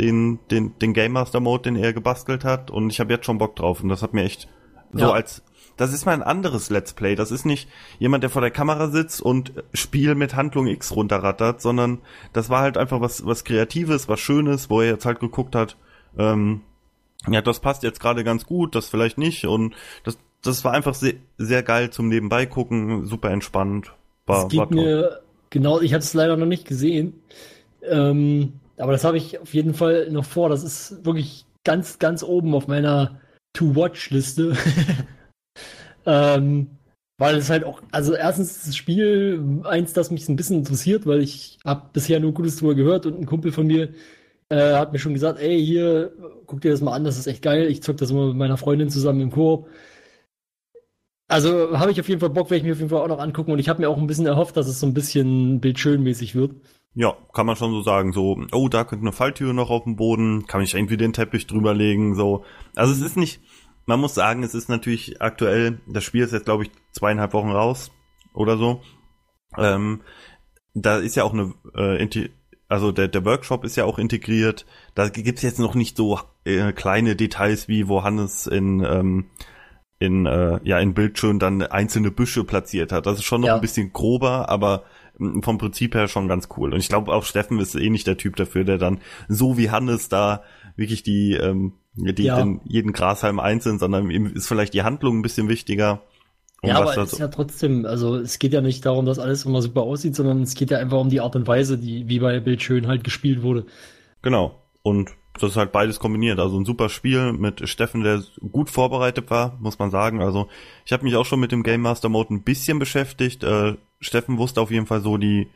den, 0.00 0.38
den, 0.50 0.76
den 0.78 0.92
Game 0.94 1.12
Master 1.12 1.40
Mode, 1.40 1.64
den 1.64 1.76
er 1.76 1.92
gebastelt 1.92 2.44
hat. 2.44 2.70
Und 2.70 2.90
ich 2.90 2.98
habe 3.00 3.12
jetzt 3.12 3.26
schon 3.26 3.38
Bock 3.38 3.54
drauf. 3.56 3.82
Und 3.82 3.88
das 3.90 4.02
hat 4.02 4.14
mir 4.14 4.24
echt 4.24 4.48
so 4.92 5.00
Ja. 5.00 5.12
als. 5.12 5.42
Das 5.76 5.94
ist 5.94 6.04
mal 6.04 6.12
ein 6.12 6.22
anderes 6.22 6.68
Let's 6.68 6.92
Play. 6.92 7.14
Das 7.14 7.30
ist 7.30 7.46
nicht 7.46 7.66
jemand, 7.98 8.22
der 8.22 8.28
vor 8.30 8.42
der 8.42 8.50
Kamera 8.50 8.88
sitzt 8.88 9.22
und 9.22 9.52
Spiel 9.72 10.14
mit 10.14 10.34
Handlung 10.36 10.66
X 10.66 10.94
runterrattert, 10.94 11.62
sondern 11.62 12.00
das 12.34 12.50
war 12.50 12.60
halt 12.60 12.76
einfach 12.76 13.00
was, 13.00 13.24
was 13.24 13.44
Kreatives, 13.44 14.06
was 14.06 14.20
Schönes, 14.20 14.68
wo 14.68 14.82
er 14.82 14.88
jetzt 14.88 15.06
halt 15.06 15.20
geguckt 15.20 15.54
hat, 15.54 15.78
ähm, 16.18 16.60
ja, 17.30 17.40
das 17.40 17.60
passt 17.60 17.82
jetzt 17.82 17.98
gerade 18.00 18.24
ganz 18.24 18.44
gut, 18.44 18.74
das 18.74 18.88
vielleicht 18.90 19.16
nicht. 19.16 19.46
Und 19.46 19.74
das, 20.04 20.18
das 20.42 20.64
war 20.64 20.72
einfach 20.72 20.92
sehr, 20.94 21.14
sehr 21.38 21.62
geil 21.62 21.88
zum 21.90 22.08
Nebenbei 22.08 22.44
gucken, 22.44 23.06
super 23.06 23.30
entspannt. 23.30 23.92
War, 24.26 24.44
Es 24.44 24.48
geht 24.50 24.58
war 24.60 24.68
toll. 24.68 24.76
mir 24.76 25.20
genau, 25.48 25.80
ich 25.80 25.94
habe 25.94 26.02
es 26.02 26.12
leider 26.12 26.36
noch 26.36 26.46
nicht 26.46 26.66
gesehen. 26.66 27.22
Ähm, 27.88 28.54
aber 28.80 28.92
das 28.92 29.04
habe 29.04 29.16
ich 29.16 29.38
auf 29.38 29.54
jeden 29.54 29.74
Fall 29.74 30.10
noch 30.10 30.24
vor. 30.24 30.48
Das 30.48 30.62
ist 30.64 31.04
wirklich 31.04 31.46
ganz, 31.64 31.98
ganz 31.98 32.22
oben 32.22 32.54
auf 32.54 32.68
meiner 32.68 33.20
To-Watch-Liste. 33.52 34.56
ähm, 36.06 36.78
weil 37.18 37.36
es 37.36 37.50
halt 37.50 37.64
auch, 37.64 37.82
also 37.92 38.14
erstens 38.14 38.64
das 38.64 38.74
Spiel 38.74 39.62
eins, 39.64 39.92
das 39.92 40.10
mich 40.10 40.28
ein 40.28 40.36
bisschen 40.36 40.56
interessiert, 40.56 41.06
weil 41.06 41.20
ich 41.20 41.58
habe 41.66 41.90
bisher 41.92 42.18
nur 42.18 42.32
Gutes 42.32 42.56
drüber 42.56 42.74
gehört 42.74 43.04
und 43.04 43.20
ein 43.20 43.26
Kumpel 43.26 43.52
von 43.52 43.66
mir 43.66 43.90
äh, 44.48 44.74
hat 44.74 44.92
mir 44.92 44.98
schon 44.98 45.12
gesagt, 45.12 45.38
ey, 45.38 45.64
hier, 45.64 46.12
guck 46.46 46.62
dir 46.62 46.70
das 46.70 46.80
mal 46.80 46.94
an, 46.94 47.04
das 47.04 47.18
ist 47.18 47.26
echt 47.26 47.42
geil. 47.42 47.66
Ich 47.66 47.82
zock 47.82 47.98
das 47.98 48.10
immer 48.10 48.28
mit 48.28 48.36
meiner 48.36 48.56
Freundin 48.56 48.88
zusammen 48.88 49.20
im 49.20 49.30
Koop. 49.30 49.68
Also 51.30 51.78
habe 51.78 51.92
ich 51.92 52.00
auf 52.00 52.08
jeden 52.08 52.20
Fall 52.20 52.30
Bock, 52.30 52.50
werde 52.50 52.56
ich 52.56 52.64
mir 52.64 52.72
auf 52.72 52.78
jeden 52.78 52.90
Fall 52.90 53.02
auch 53.02 53.08
noch 53.08 53.20
angucken 53.20 53.52
und 53.52 53.60
ich 53.60 53.68
habe 53.68 53.80
mir 53.80 53.88
auch 53.88 53.96
ein 53.96 54.08
bisschen 54.08 54.26
erhofft, 54.26 54.56
dass 54.56 54.66
es 54.66 54.80
so 54.80 54.86
ein 54.86 54.94
bisschen 54.94 55.60
bildschönmäßig 55.60 56.34
wird. 56.34 56.56
Ja, 56.94 57.16
kann 57.32 57.46
man 57.46 57.54
schon 57.54 57.70
so 57.70 57.82
sagen, 57.82 58.12
so, 58.12 58.36
oh, 58.50 58.68
da 58.68 58.82
könnte 58.82 59.04
eine 59.04 59.12
Falltür 59.12 59.52
noch 59.52 59.70
auf 59.70 59.84
dem 59.84 59.94
Boden, 59.94 60.48
kann 60.48 60.60
ich 60.60 60.74
irgendwie 60.74 60.96
den 60.96 61.12
Teppich 61.12 61.46
drüberlegen, 61.46 62.16
so. 62.16 62.44
Also 62.74 62.92
es 62.92 63.00
ist 63.00 63.16
nicht, 63.16 63.40
man 63.86 64.00
muss 64.00 64.14
sagen, 64.14 64.42
es 64.42 64.54
ist 64.54 64.68
natürlich 64.68 65.22
aktuell, 65.22 65.78
das 65.86 66.02
Spiel 66.02 66.24
ist 66.24 66.32
jetzt, 66.32 66.46
glaube 66.46 66.64
ich, 66.64 66.72
zweieinhalb 66.90 67.32
Wochen 67.32 67.50
raus 67.50 67.92
oder 68.34 68.58
so. 68.58 68.82
Ähm, 69.56 70.00
da 70.74 70.96
ist 70.96 71.14
ja 71.14 71.22
auch 71.22 71.32
eine 71.32 71.54
äh, 71.76 72.28
also 72.68 72.90
der, 72.92 73.06
der 73.06 73.24
Workshop 73.24 73.64
ist 73.64 73.76
ja 73.76 73.84
auch 73.84 73.98
integriert. 73.98 74.66
Da 74.94 75.08
gibt's 75.08 75.42
jetzt 75.42 75.58
noch 75.58 75.74
nicht 75.74 75.96
so 75.96 76.18
äh, 76.44 76.72
kleine 76.72 77.14
Details 77.14 77.68
wie 77.68 77.88
wo 77.88 78.02
Hannes 78.02 78.46
in 78.46 78.80
ähm, 78.84 79.26
in 80.00 80.26
äh, 80.26 80.58
ja 80.64 80.80
in 80.80 80.94
Bildschirm 80.94 81.38
dann 81.38 81.62
einzelne 81.62 82.10
Büsche 82.10 82.42
platziert 82.42 82.90
hat. 82.90 83.06
Das 83.06 83.18
ist 83.18 83.24
schon 83.24 83.42
noch 83.42 83.48
Ja. 83.48 83.54
ein 83.54 83.60
bisschen 83.60 83.92
grober, 83.92 84.48
aber 84.48 84.82
mm, 85.18 85.42
vom 85.42 85.58
Prinzip 85.58 85.94
her 85.94 86.08
schon 86.08 86.26
ganz 86.26 86.48
cool. 86.56 86.72
Und 86.72 86.80
ich 86.80 86.88
glaube 86.88 87.12
auch 87.12 87.24
Steffen 87.24 87.60
ist 87.60 87.76
eh 87.76 87.90
nicht 87.90 88.06
der 88.08 88.16
Typ 88.16 88.34
dafür, 88.36 88.64
der 88.64 88.78
dann 88.78 88.98
so 89.28 89.56
wie 89.58 89.70
Hannes 89.70 90.08
da 90.08 90.42
wirklich 90.74 91.02
die 91.04 91.34
ähm, 91.34 91.74
die 91.94 92.22
Ja. 92.24 92.36
den, 92.36 92.60
jeden 92.64 92.92
Grashalm 92.92 93.38
einzeln, 93.38 93.78
sondern 93.78 94.10
ihm 94.10 94.26
ist 94.26 94.48
vielleicht 94.48 94.72
die 94.74 94.82
Handlung 94.82 95.18
ein 95.18 95.22
bisschen 95.22 95.48
wichtiger. 95.48 96.00
Ja, 96.62 96.76
aber 96.76 96.96
es 96.96 97.12
ist 97.14 97.18
ja 97.18 97.28
trotzdem, 97.28 97.86
also 97.86 98.16
es 98.16 98.38
geht 98.38 98.52
ja 98.52 98.60
nicht 98.60 98.84
darum, 98.84 99.06
dass 99.06 99.18
alles 99.18 99.44
immer 99.46 99.62
super 99.62 99.82
aussieht, 99.82 100.14
sondern 100.14 100.42
es 100.42 100.54
geht 100.54 100.70
ja 100.70 100.78
einfach 100.78 100.98
um 100.98 101.08
die 101.08 101.20
Art 101.20 101.34
und 101.34 101.46
Weise, 101.46 101.78
die 101.78 102.06
wie 102.08 102.18
bei 102.20 102.38
Bildschön 102.40 102.86
halt 102.86 103.02
gespielt 103.02 103.42
wurde. 103.42 103.64
Genau. 104.22 104.62
Und 104.82 105.10
das 105.34 105.50
ist 105.50 105.56
halt 105.56 105.72
beides 105.72 105.98
kombiniert. 106.00 106.38
Also 106.38 106.58
ein 106.58 106.64
super 106.64 106.88
Spiel 106.88 107.32
mit 107.32 107.68
Steffen, 107.68 108.02
der 108.02 108.22
gut 108.52 108.68
vorbereitet 108.68 109.30
war, 109.30 109.56
muss 109.60 109.78
man 109.78 109.90
sagen. 109.90 110.22
Also 110.22 110.48
ich 110.84 110.92
habe 110.92 111.04
mich 111.04 111.16
auch 111.16 111.26
schon 111.26 111.40
mit 111.40 111.52
dem 111.52 111.62
Game 111.62 111.82
Master 111.82 112.08
Mode 112.08 112.34
ein 112.34 112.42
bisschen 112.42 112.78
beschäftigt. 112.78 113.44
Äh, 113.44 113.76
Steffen 114.00 114.38
wusste 114.38 114.60
auf 114.60 114.70
jeden 114.70 114.86
Fall 114.86 115.00
so 115.00 115.16
die 115.16 115.48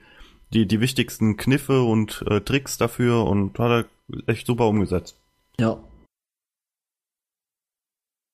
die 0.52 0.66
die 0.66 0.80
wichtigsten 0.80 1.36
Kniffe 1.36 1.82
und 1.82 2.24
äh, 2.28 2.40
Tricks 2.40 2.78
dafür 2.78 3.24
und 3.24 3.58
hat 3.58 3.86
er 4.08 4.28
echt 4.28 4.46
super 4.46 4.68
umgesetzt. 4.68 5.18
Ja. 5.58 5.78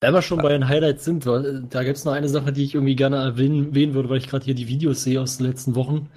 Wenn 0.03 0.15
wir 0.15 0.23
schon 0.23 0.39
bei 0.39 0.51
den 0.51 0.69
Highlights 0.69 1.05
sind, 1.05 1.27
äh, 1.27 1.63
da 1.69 1.85
gibt 1.85 1.97
es 1.97 2.05
noch 2.05 2.13
eine 2.13 2.29
Sache, 2.29 2.53
die 2.53 2.65
ich 2.65 2.75
irgendwie 2.75 2.97
gerne 2.97 3.17
erwähnen, 3.17 3.75
würde, 3.75 4.09
weil 4.09 4.19
ich 4.19 4.29
gerade 4.29 4.45
hier 4.45 4.55
die 4.55 4.69
Videos 4.69 5.03
sehe 5.03 5.21
aus 5.21 5.39
den 5.39 5.47
letzten 5.47 5.75
Wochen, 5.75 6.09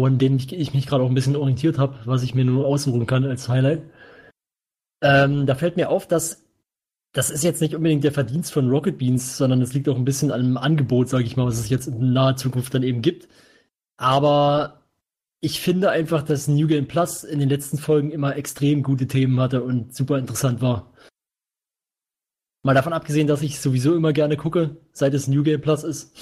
an 0.00 0.18
denen 0.18 0.36
ich, 0.36 0.52
ich 0.52 0.74
mich 0.74 0.86
gerade 0.86 1.04
auch 1.04 1.08
ein 1.08 1.14
bisschen 1.14 1.36
orientiert 1.36 1.78
habe, 1.78 1.98
was 2.04 2.22
ich 2.22 2.34
mir 2.34 2.44
nur 2.44 2.66
aussuchen 2.66 3.06
kann 3.06 3.24
als 3.24 3.48
Highlight. 3.48 3.82
Ähm, 5.02 5.46
da 5.46 5.54
fällt 5.54 5.76
mir 5.76 5.90
auf, 5.90 6.06
dass 6.06 6.46
das 7.16 7.30
ist 7.30 7.44
jetzt 7.44 7.62
nicht 7.62 7.74
unbedingt 7.74 8.04
der 8.04 8.12
Verdienst 8.12 8.52
von 8.52 8.68
Rocket 8.68 8.98
Beans, 8.98 9.38
sondern 9.38 9.62
es 9.62 9.72
liegt 9.72 9.88
auch 9.88 9.96
ein 9.96 10.04
bisschen 10.04 10.30
an 10.30 10.42
dem 10.42 10.56
Angebot, 10.58 11.08
sage 11.08 11.24
ich 11.24 11.34
mal, 11.34 11.46
was 11.46 11.58
es 11.58 11.70
jetzt 11.70 11.86
in 11.86 12.12
naher 12.12 12.36
Zukunft 12.36 12.74
dann 12.74 12.82
eben 12.82 13.00
gibt. 13.00 13.26
Aber 13.96 14.82
ich 15.40 15.60
finde 15.60 15.90
einfach, 15.90 16.22
dass 16.22 16.46
New 16.46 16.66
Game 16.66 16.88
Plus 16.88 17.24
in 17.24 17.38
den 17.38 17.48
letzten 17.48 17.78
Folgen 17.78 18.10
immer 18.10 18.36
extrem 18.36 18.82
gute 18.82 19.06
Themen 19.06 19.40
hatte 19.40 19.62
und 19.62 19.94
super 19.94 20.18
interessant 20.18 20.60
war. 20.60 20.92
Mal 22.62 22.74
davon 22.74 22.92
abgesehen, 22.92 23.28
dass 23.28 23.40
ich 23.40 23.60
sowieso 23.60 23.94
immer 23.96 24.12
gerne 24.12 24.36
gucke, 24.36 24.76
seit 24.92 25.14
es 25.14 25.26
New 25.26 25.42
Game 25.42 25.62
Plus 25.62 25.84
ist. 25.84 26.14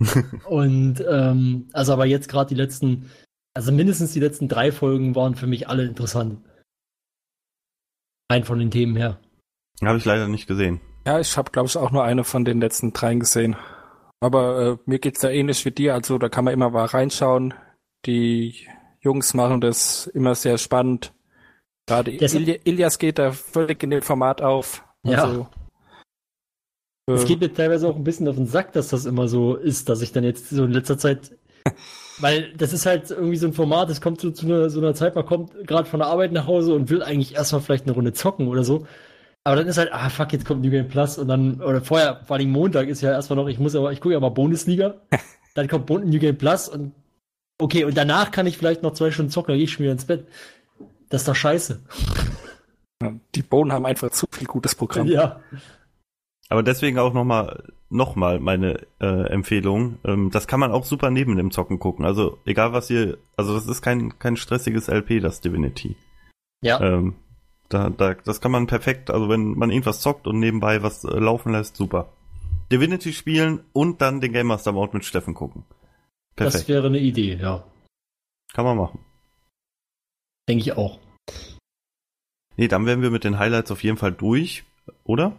und 0.48 1.04
ähm, 1.08 1.68
also 1.72 1.92
aber 1.92 2.06
jetzt 2.06 2.28
gerade 2.28 2.48
die 2.48 2.60
letzten, 2.60 3.10
also 3.54 3.70
mindestens 3.70 4.12
die 4.12 4.20
letzten 4.20 4.48
drei 4.48 4.72
Folgen 4.72 5.14
waren 5.14 5.36
für 5.36 5.46
mich 5.46 5.68
alle 5.68 5.84
interessant. 5.84 6.40
Rein 8.30 8.44
von 8.44 8.58
den 8.58 8.70
Themen 8.70 8.96
her. 8.96 9.20
Habe 9.84 9.98
ich 9.98 10.04
leider 10.04 10.28
nicht 10.28 10.46
gesehen. 10.46 10.80
Ja, 11.06 11.20
ich 11.20 11.36
habe, 11.36 11.50
glaube 11.52 11.68
ich, 11.68 11.76
auch 11.76 11.90
nur 11.90 12.04
eine 12.04 12.24
von 12.24 12.44
den 12.44 12.60
letzten 12.60 12.92
dreien 12.92 13.20
gesehen. 13.20 13.56
Aber 14.20 14.60
äh, 14.60 14.76
mir 14.86 14.98
geht's 14.98 15.20
da 15.20 15.30
ähnlich 15.30 15.64
wie 15.64 15.70
dir. 15.70 15.94
Also 15.94 16.18
da 16.18 16.28
kann 16.28 16.44
man 16.44 16.54
immer 16.54 16.70
mal 16.70 16.86
reinschauen. 16.86 17.54
Die 18.06 18.66
Jungs 19.00 19.34
machen 19.34 19.60
das 19.60 20.06
immer 20.08 20.34
sehr 20.34 20.58
spannend. 20.58 21.12
Gerade 21.86 22.10
Ili 22.10 22.60
Ilias 22.64 22.98
geht 22.98 23.18
da 23.18 23.30
völlig 23.30 23.82
in 23.82 23.90
dem 23.90 24.02
Format 24.02 24.42
auf. 24.42 24.82
Ja. 25.04 25.24
Also, 25.24 25.48
Es 27.08 27.22
äh, 27.22 27.26
geht 27.26 27.40
mir 27.40 27.52
teilweise 27.52 27.88
auch 27.88 27.94
ein 27.94 28.02
bisschen 28.02 28.26
auf 28.26 28.34
den 28.34 28.46
Sack, 28.46 28.72
dass 28.72 28.88
das 28.88 29.04
immer 29.04 29.28
so 29.28 29.54
ist, 29.54 29.88
dass 29.88 30.02
ich 30.02 30.10
dann 30.10 30.24
jetzt 30.24 30.50
so 30.50 30.64
in 30.64 30.72
letzter 30.72 30.98
Zeit. 30.98 31.36
Weil 32.18 32.52
das 32.54 32.72
ist 32.72 32.86
halt 32.86 33.10
irgendwie 33.10 33.36
so 33.36 33.46
ein 33.46 33.52
Format, 33.52 33.90
es 33.90 34.00
kommt 34.00 34.20
so 34.20 34.30
zu 34.30 34.46
einer, 34.46 34.70
so 34.70 34.80
einer 34.80 34.94
Zeit, 34.94 35.14
man 35.14 35.26
kommt 35.26 35.52
gerade 35.66 35.88
von 35.88 36.00
der 36.00 36.08
Arbeit 36.08 36.32
nach 36.32 36.46
Hause 36.46 36.74
und 36.74 36.88
will 36.88 37.02
eigentlich 37.02 37.34
erstmal 37.34 37.60
vielleicht 37.60 37.84
eine 37.84 37.92
Runde 37.92 38.12
zocken 38.12 38.48
oder 38.48 38.64
so. 38.64 38.86
Aber 39.44 39.56
dann 39.56 39.68
ist 39.68 39.78
halt, 39.78 39.92
ah 39.92 40.08
fuck, 40.08 40.32
jetzt 40.32 40.44
kommt 40.44 40.62
New 40.62 40.70
Game 40.70 40.88
Plus 40.88 41.18
und 41.18 41.28
dann, 41.28 41.60
oder 41.60 41.80
vorher, 41.80 42.22
vor 42.26 42.36
allem 42.36 42.50
Montag 42.50 42.88
ist 42.88 43.00
ja 43.00 43.12
erstmal 43.12 43.36
noch, 43.36 43.48
ich 43.48 43.58
muss 43.58 43.76
aber, 43.76 43.92
ich 43.92 44.00
gucke 44.00 44.14
ja 44.14 44.20
mal 44.20 44.30
Bundesliga, 44.30 44.94
dann 45.54 45.68
kommt 45.68 45.88
New 45.88 46.18
Game 46.18 46.36
Plus 46.36 46.68
und 46.68 46.92
okay, 47.58 47.84
und 47.84 47.96
danach 47.96 48.30
kann 48.30 48.46
ich 48.46 48.58
vielleicht 48.58 48.82
noch 48.82 48.94
zwei 48.94 49.10
Stunden 49.10 49.30
zocken, 49.30 49.52
dann 49.52 49.58
gehe 49.58 49.64
ich 49.64 49.72
schon 49.72 49.84
wieder 49.84 49.92
ins 49.92 50.06
Bett. 50.06 50.26
Das 51.10 51.22
ist 51.22 51.28
doch 51.28 51.36
scheiße. 51.36 51.80
die 53.34 53.42
Bohnen 53.42 53.72
haben 53.72 53.86
einfach 53.86 54.10
zu 54.10 54.26
viel 54.30 54.46
gutes 54.46 54.74
Programm. 54.74 55.06
Ja. 55.06 55.40
Aber 56.48 56.62
deswegen 56.62 56.98
auch 56.98 57.12
nochmal 57.12 57.72
noch 57.88 58.16
mal 58.16 58.40
meine 58.40 58.86
äh, 59.00 59.28
Empfehlung. 59.28 59.98
Ähm, 60.04 60.30
das 60.30 60.46
kann 60.46 60.60
man 60.60 60.72
auch 60.72 60.84
super 60.84 61.10
neben 61.10 61.36
dem 61.36 61.50
Zocken 61.50 61.78
gucken. 61.78 62.04
Also 62.04 62.38
egal 62.44 62.72
was 62.72 62.90
ihr, 62.90 63.18
also 63.36 63.54
das 63.54 63.66
ist 63.66 63.82
kein 63.82 64.18
kein 64.18 64.36
stressiges 64.36 64.88
LP, 64.88 65.20
das 65.20 65.40
Divinity. 65.40 65.96
Ja. 66.62 66.80
Ähm, 66.80 67.14
da, 67.68 67.90
da, 67.90 68.14
das 68.14 68.40
kann 68.40 68.52
man 68.52 68.66
perfekt, 68.66 69.10
also 69.10 69.28
wenn 69.28 69.54
man 69.54 69.70
irgendwas 69.70 70.00
zockt 70.00 70.26
und 70.26 70.38
nebenbei 70.38 70.82
was 70.82 71.04
äh, 71.04 71.18
laufen 71.18 71.52
lässt, 71.52 71.76
super. 71.76 72.12
Divinity 72.70 73.12
spielen 73.12 73.64
und 73.72 74.00
dann 74.00 74.20
den 74.20 74.32
Game 74.32 74.48
Master 74.48 74.72
Mode 74.72 74.96
mit 74.96 75.04
Steffen 75.04 75.34
gucken. 75.34 75.64
das 76.36 76.52
Perfekt. 76.52 76.68
wäre 76.68 76.86
eine 76.86 76.98
Idee, 76.98 77.36
ja. 77.36 77.64
Kann 78.52 78.64
man 78.64 78.76
machen. 78.76 79.00
Denke 80.48 80.62
ich 80.62 80.76
auch. 80.76 80.98
Nee, 82.56 82.68
dann 82.68 82.86
wären 82.86 83.02
wir 83.02 83.10
mit 83.10 83.24
den 83.24 83.38
Highlights 83.38 83.70
auf 83.70 83.82
jeden 83.82 83.98
Fall 83.98 84.12
durch, 84.12 84.64
oder? 85.04 85.36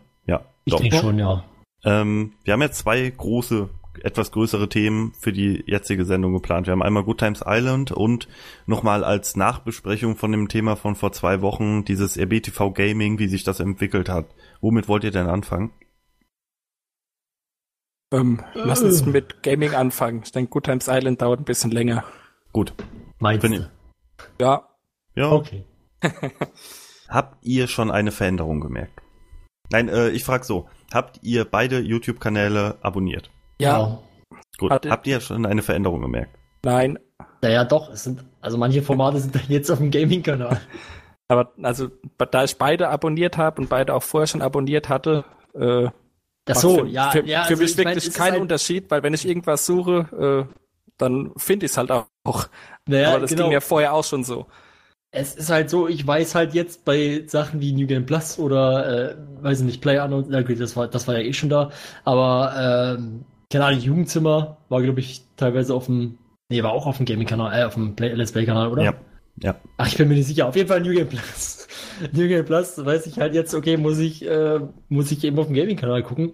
Ich 0.67 0.73
doch. 0.73 0.81
denke 0.81 0.97
schon, 0.97 1.17
ja. 1.19 1.43
Ähm, 1.83 2.33
wir 2.43 2.53
haben 2.53 2.61
jetzt 2.61 2.79
zwei 2.79 3.09
große, 3.09 3.69
etwas 4.03 4.31
größere 4.31 4.67
Themen 4.69 5.13
für 5.19 5.31
die 5.31 5.63
jetzige 5.67 6.05
Sendung 6.05 6.33
geplant. 6.33 6.67
Wir 6.67 6.71
haben 6.73 6.83
einmal 6.83 7.03
Good 7.03 7.19
Times 7.19 7.43
Island 7.45 7.91
und 7.91 8.27
nochmal 8.65 9.03
als 9.03 9.35
Nachbesprechung 9.35 10.15
von 10.15 10.31
dem 10.31 10.47
Thema 10.49 10.75
von 10.75 10.95
vor 10.95 11.11
zwei 11.13 11.41
Wochen 11.41 11.85
dieses 11.85 12.17
RBTV 12.17 12.71
Gaming, 12.73 13.17
wie 13.19 13.27
sich 13.27 13.43
das 13.43 13.59
entwickelt 13.59 14.09
hat. 14.09 14.25
Womit 14.61 14.87
wollt 14.87 15.03
ihr 15.03 15.11
denn 15.11 15.27
anfangen? 15.27 15.71
Ähm, 18.11 18.41
lass 18.53 18.81
uns 18.81 19.05
mit 19.05 19.43
Gaming 19.43 19.73
anfangen. 19.73 20.21
Ich 20.23 20.31
denke, 20.31 20.49
Good 20.51 20.63
Times 20.65 20.87
Island 20.89 21.21
dauert 21.21 21.39
ein 21.41 21.45
bisschen 21.45 21.71
länger. 21.71 22.03
Gut. 22.53 22.73
Meinst 23.19 23.43
Wenn 23.43 23.51
du? 23.51 23.57
ihr- 23.59 23.71
Ja, 24.39 24.67
Ja. 25.15 25.31
Okay. 25.31 25.63
Habt 27.09 27.37
ihr 27.45 27.67
schon 27.67 27.89
eine 27.91 28.11
Veränderung 28.11 28.59
gemerkt? 28.61 29.01
Nein, 29.71 29.89
äh, 29.89 30.09
ich 30.09 30.23
frage 30.23 30.43
so. 30.45 30.67
Habt 30.93 31.19
ihr 31.21 31.45
beide 31.45 31.79
YouTube-Kanäle 31.79 32.77
abonniert? 32.81 33.29
ja, 33.59 33.99
Gut. 34.57 34.71
Hatte- 34.71 34.89
Habt 34.89 35.05
ihr 35.07 35.19
schon 35.21 35.45
eine 35.45 35.61
Veränderung 35.61 36.01
gemerkt? 36.01 36.35
nein. 36.63 36.97
Naja, 37.41 37.63
doch. 37.65 37.91
Es 37.91 38.03
sind, 38.03 38.23
also 38.41 38.57
manche 38.57 38.81
Formate 38.81 39.19
sind 39.19 39.35
dann 39.35 39.43
jetzt 39.47 39.69
auf 39.69 39.77
dem 39.77 39.91
Gaming-Kanal. 39.91 40.59
Aber 41.27 41.51
also, 41.61 41.89
da 42.31 42.43
ich 42.43 42.57
beide 42.57 42.89
abonniert 42.89 43.37
habe 43.37 43.61
und 43.61 43.69
beide 43.69 43.93
auch 43.93 44.01
vorher 44.01 44.25
schon 44.27 44.41
aboniert 44.41 44.89
hatte, 44.89 45.23
äh, 45.53 45.87
Ach 46.49 46.55
so, 46.55 46.79
für, 46.79 46.87
ja, 46.87 47.11
für, 47.11 47.25
ja. 47.25 47.43
für 47.43 47.49
also 47.51 47.61
mich 47.61 47.71
ich 47.71 47.77
mein, 47.77 47.85
wirklich 47.87 48.03
es 48.05 48.07
ist 48.09 48.17
keinen 48.17 48.31
halt, 48.33 48.41
Unterschied, 48.41 48.89
weil 48.89 49.03
wenn 49.03 49.13
ich 49.13 49.27
irgendwas 49.27 49.65
suche, 49.65 50.47
äh, 50.49 50.53
dann 50.97 51.31
finde 51.37 51.65
ich 51.67 51.73
es 51.73 51.77
halt 51.77 51.91
auch. 51.91 52.07
Naja, 52.87 53.09
Aber 53.11 53.19
das 53.19 53.29
genau. 53.29 53.43
ging 53.43 53.53
mir 53.53 53.61
vorher 53.61 53.93
auch 53.93 54.03
schon 54.03 54.23
so. 54.23 54.47
Es 55.11 55.35
ist 55.35 55.49
halt 55.49 55.69
so, 55.69 55.87
ich 55.87 56.05
weiß 56.05 56.35
halt 56.35 56.53
jetzt 56.53 56.85
bei 56.85 57.23
Sachen 57.27 57.61
wie 57.61 57.71
New 57.71 57.87
Game 57.87 58.05
Plus 58.05 58.37
oder, 58.39 59.11
äh, 59.11 59.15
weiß 59.41 59.61
ich 59.61 59.65
nicht, 59.65 59.81
Play 59.81 59.99
Unknown, 59.99 60.25
na 60.29 60.41
gut, 60.41 60.59
das 60.59 60.75
war, 60.75 60.87
das 60.87 61.07
war 61.07 61.17
ja 61.17 61.21
eh 61.21 61.33
schon 61.33 61.49
da, 61.49 61.71
aber, 62.03 62.97
ähm, 62.97 63.23
keine 63.49 63.65
Ahnung, 63.65 63.79
Jugendzimmer 63.79 64.57
war, 64.69 64.81
glaube 64.81 64.99
ich, 64.99 65.21
teilweise 65.37 65.73
auf 65.73 65.85
dem, 65.85 66.17
nee, 66.49 66.61
war 66.61 66.71
auch 66.71 66.85
auf 66.85 66.97
dem 66.97 67.05
Gaming-Kanal, 67.05 67.57
äh, 67.57 67.63
auf 67.63 67.75
dem 67.75 67.95
Play, 67.95 68.13
Let's 68.13 68.33
Play-Kanal, 68.33 68.67
oder? 68.69 68.83
Ja. 68.83 68.93
Ja. 69.41 69.55
Ach, 69.77 69.87
ich 69.87 69.97
bin 69.97 70.07
mir 70.07 70.15
nicht 70.15 70.25
sicher. 70.25 70.47
Auf 70.47 70.55
jeden 70.55 70.67
Fall 70.67 70.81
New 70.81 70.93
Game 70.93 71.07
Plus. 71.07 71.67
New 72.11 72.27
Game 72.27 72.45
Plus 72.45 72.83
weiß 72.83 73.05
ich 73.05 73.19
halt 73.19 73.33
jetzt, 73.33 73.53
okay, 73.53 73.77
muss 73.77 73.99
ich, 73.99 74.25
äh, 74.25 74.59
muss 74.89 75.11
ich 75.11 75.23
eben 75.23 75.37
auf 75.37 75.47
dem 75.47 75.55
Gaming-Kanal 75.55 76.03
gucken. 76.03 76.33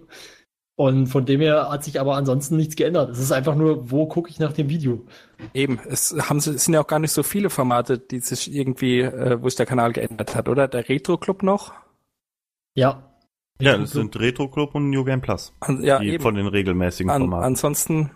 Und 0.76 1.06
von 1.06 1.24
dem 1.24 1.40
her 1.40 1.68
hat 1.70 1.84
sich 1.84 2.00
aber 2.00 2.16
ansonsten 2.16 2.56
nichts 2.56 2.74
geändert. 2.74 3.10
Es 3.10 3.20
ist 3.20 3.30
einfach 3.30 3.54
nur, 3.54 3.92
wo 3.92 4.06
gucke 4.06 4.28
ich 4.28 4.40
nach 4.40 4.52
dem 4.52 4.68
Video? 4.68 5.06
Eben, 5.52 5.78
es 5.88 6.16
haben 6.28 6.38
es 6.38 6.44
sind 6.46 6.74
ja 6.74 6.80
auch 6.80 6.86
gar 6.88 6.98
nicht 6.98 7.12
so 7.12 7.22
viele 7.22 7.48
Formate, 7.48 7.98
die 7.98 8.18
sich 8.18 8.52
irgendwie, 8.52 9.00
äh, 9.00 9.40
wo 9.40 9.48
sich 9.48 9.56
der 9.56 9.66
Kanal 9.66 9.92
geändert 9.92 10.34
hat, 10.34 10.48
oder? 10.48 10.66
Der 10.66 10.88
Retro 10.88 11.16
Club 11.16 11.44
noch? 11.44 11.72
Ja. 12.74 13.10
Ja, 13.60 13.78
das 13.78 13.92
sind 13.92 14.18
Retro 14.18 14.48
Club 14.48 14.74
und 14.74 14.90
New 14.90 15.04
Game 15.04 15.20
Plus. 15.20 15.52
An, 15.60 15.80
ja, 15.80 16.00
die 16.00 16.14
eben. 16.14 16.22
von 16.22 16.34
den 16.34 16.48
regelmäßigen 16.48 17.08
An, 17.08 17.22
Formaten. 17.22 17.44
ansonsten 17.44 18.10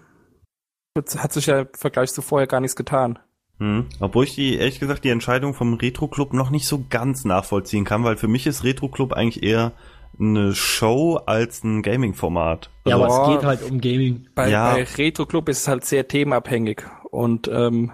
hat 0.96 1.32
sich 1.32 1.46
ja 1.46 1.60
im 1.60 1.68
Vergleich 1.74 2.12
zu 2.12 2.22
vorher 2.22 2.48
gar 2.48 2.60
nichts 2.60 2.74
getan. 2.74 3.20
Hm. 3.58 3.86
Obwohl 4.00 4.24
ich 4.24 4.34
die, 4.34 4.56
ehrlich 4.56 4.80
gesagt, 4.80 5.04
die 5.04 5.10
Entscheidung 5.10 5.54
vom 5.54 5.74
Retro 5.74 6.08
Club 6.08 6.32
noch 6.32 6.50
nicht 6.50 6.66
so 6.66 6.84
ganz 6.90 7.24
nachvollziehen 7.24 7.84
kann, 7.84 8.02
weil 8.02 8.16
für 8.16 8.26
mich 8.26 8.48
ist 8.48 8.64
Retro 8.64 8.88
Club 8.88 9.12
eigentlich 9.12 9.44
eher 9.44 9.72
eine 10.18 10.54
Show 10.54 11.16
als 11.26 11.62
ein 11.64 11.82
Gaming-Format. 11.82 12.70
Ja, 12.86 12.96
Also, 12.98 13.04
aber 13.06 13.22
es 13.22 13.28
geht 13.36 13.46
halt 13.46 13.62
um 13.70 13.80
Gaming. 13.80 14.28
Bei, 14.34 14.48
Ja. 14.50 14.74
bei 14.74 14.84
Retro 14.96 15.26
Club 15.26 15.48
ist 15.48 15.60
es 15.62 15.68
halt 15.68 15.84
sehr 15.84 16.06
themenabhängig 16.08 16.82
und 17.10 17.48
ähm, 17.48 17.92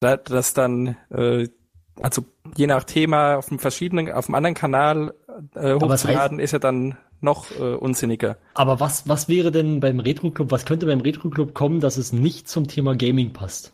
da- 0.00 0.16
das 0.16 0.54
dann 0.54 0.96
äh, 1.10 1.48
also 2.00 2.24
je 2.56 2.66
nach 2.66 2.82
Thema 2.84 3.36
auf 3.36 3.48
dem 3.48 3.58
verschiedenen, 3.60 4.10
auf 4.10 4.26
dem 4.26 4.34
anderen 4.34 4.54
Kanal 4.54 5.14
äh, 5.54 5.74
hochzuladen, 5.74 6.40
ist 6.40 6.50
ja 6.52 6.58
dann 6.58 6.96
noch 7.20 7.50
äh, 7.52 7.74
unsinniger. 7.74 8.36
Aber 8.54 8.80
was, 8.80 9.08
was 9.08 9.28
wäre 9.28 9.52
denn 9.52 9.78
beim 9.80 10.00
Retro 10.00 10.30
Club, 10.32 10.50
was 10.50 10.64
könnte 10.66 10.86
beim 10.86 11.00
Retro 11.00 11.30
Club 11.30 11.54
kommen, 11.54 11.78
dass 11.80 11.96
es 11.96 12.12
nicht 12.12 12.48
zum 12.48 12.66
Thema 12.66 12.96
Gaming 12.96 13.32
passt? 13.32 13.72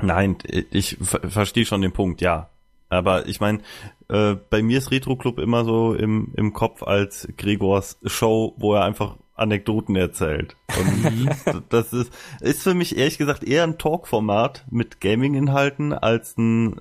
Nein, 0.00 0.36
ich 0.70 0.96
ver 1.00 1.28
verstehe 1.30 1.64
schon 1.66 1.82
den 1.82 1.92
Punkt, 1.92 2.20
ja. 2.22 2.50
Aber 2.88 3.26
ich 3.26 3.40
meine, 3.40 3.60
äh, 4.08 4.34
bei 4.34 4.62
mir 4.62 4.78
ist 4.78 4.90
Retro 4.90 5.16
Club 5.16 5.38
immer 5.38 5.64
so 5.64 5.94
im, 5.94 6.32
im 6.36 6.52
Kopf 6.52 6.82
als 6.82 7.28
Gregors 7.36 7.98
Show, 8.04 8.54
wo 8.58 8.74
er 8.74 8.84
einfach 8.84 9.16
Anekdoten 9.34 9.96
erzählt. 9.96 10.56
Und 10.78 11.64
das 11.68 11.92
ist, 11.92 12.12
ist 12.40 12.62
für 12.62 12.74
mich 12.74 12.96
ehrlich 12.96 13.18
gesagt 13.18 13.44
eher 13.44 13.64
ein 13.64 13.78
Talk-Format 13.78 14.66
mit 14.70 15.00
Gaming-Inhalten 15.00 15.92
als 15.92 16.36
ein, 16.38 16.80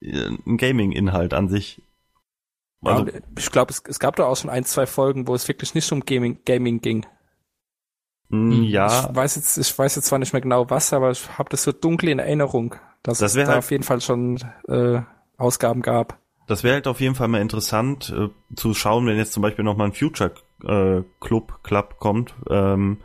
äh, 0.00 0.30
ein 0.46 0.56
Gaming-Inhalt 0.56 1.34
an 1.34 1.48
sich. 1.48 1.82
Also, 2.82 3.06
ja, 3.06 3.20
ich 3.38 3.50
glaube, 3.50 3.72
es, 3.72 3.82
es 3.86 3.98
gab 3.98 4.16
da 4.16 4.24
auch 4.24 4.36
schon 4.36 4.50
ein, 4.50 4.64
zwei 4.64 4.86
Folgen, 4.86 5.28
wo 5.28 5.34
es 5.34 5.48
wirklich 5.48 5.74
nicht 5.74 5.90
um 5.92 6.00
Gaming, 6.00 6.40
Gaming 6.44 6.80
ging. 6.80 7.06
Hm, 8.30 8.64
ja. 8.64 9.08
Ich 9.08 9.16
weiß 9.16 9.36
jetzt, 9.36 9.58
ich 9.58 9.78
weiß 9.78 9.96
jetzt 9.96 10.06
zwar 10.06 10.18
nicht 10.18 10.32
mehr 10.32 10.42
genau 10.42 10.68
was, 10.70 10.92
aber 10.92 11.10
ich 11.10 11.38
habe 11.38 11.48
das 11.50 11.62
so 11.62 11.72
dunkel 11.72 12.08
in 12.08 12.18
Erinnerung, 12.18 12.74
dass 13.02 13.18
das 13.18 13.34
es 13.34 13.44
da 13.44 13.52
halt, 13.52 13.58
auf 13.58 13.70
jeden 13.70 13.84
Fall 13.84 14.00
schon 14.00 14.38
äh, 14.68 15.00
Ausgaben 15.38 15.82
gab. 15.82 16.18
Das 16.46 16.62
wäre 16.62 16.74
halt 16.74 16.86
auf 16.86 17.00
jeden 17.00 17.14
Fall 17.14 17.28
mal 17.28 17.40
interessant 17.40 18.14
äh, 18.16 18.28
zu 18.54 18.74
schauen, 18.74 19.06
wenn 19.06 19.16
jetzt 19.16 19.32
zum 19.32 19.42
Beispiel 19.42 19.64
nochmal 19.64 19.88
ein 19.88 19.92
Future 19.92 20.32
äh, 20.64 21.02
Club 21.20 21.62
Club 21.62 21.96
kommt, 21.98 22.34
ähm, 22.48 22.98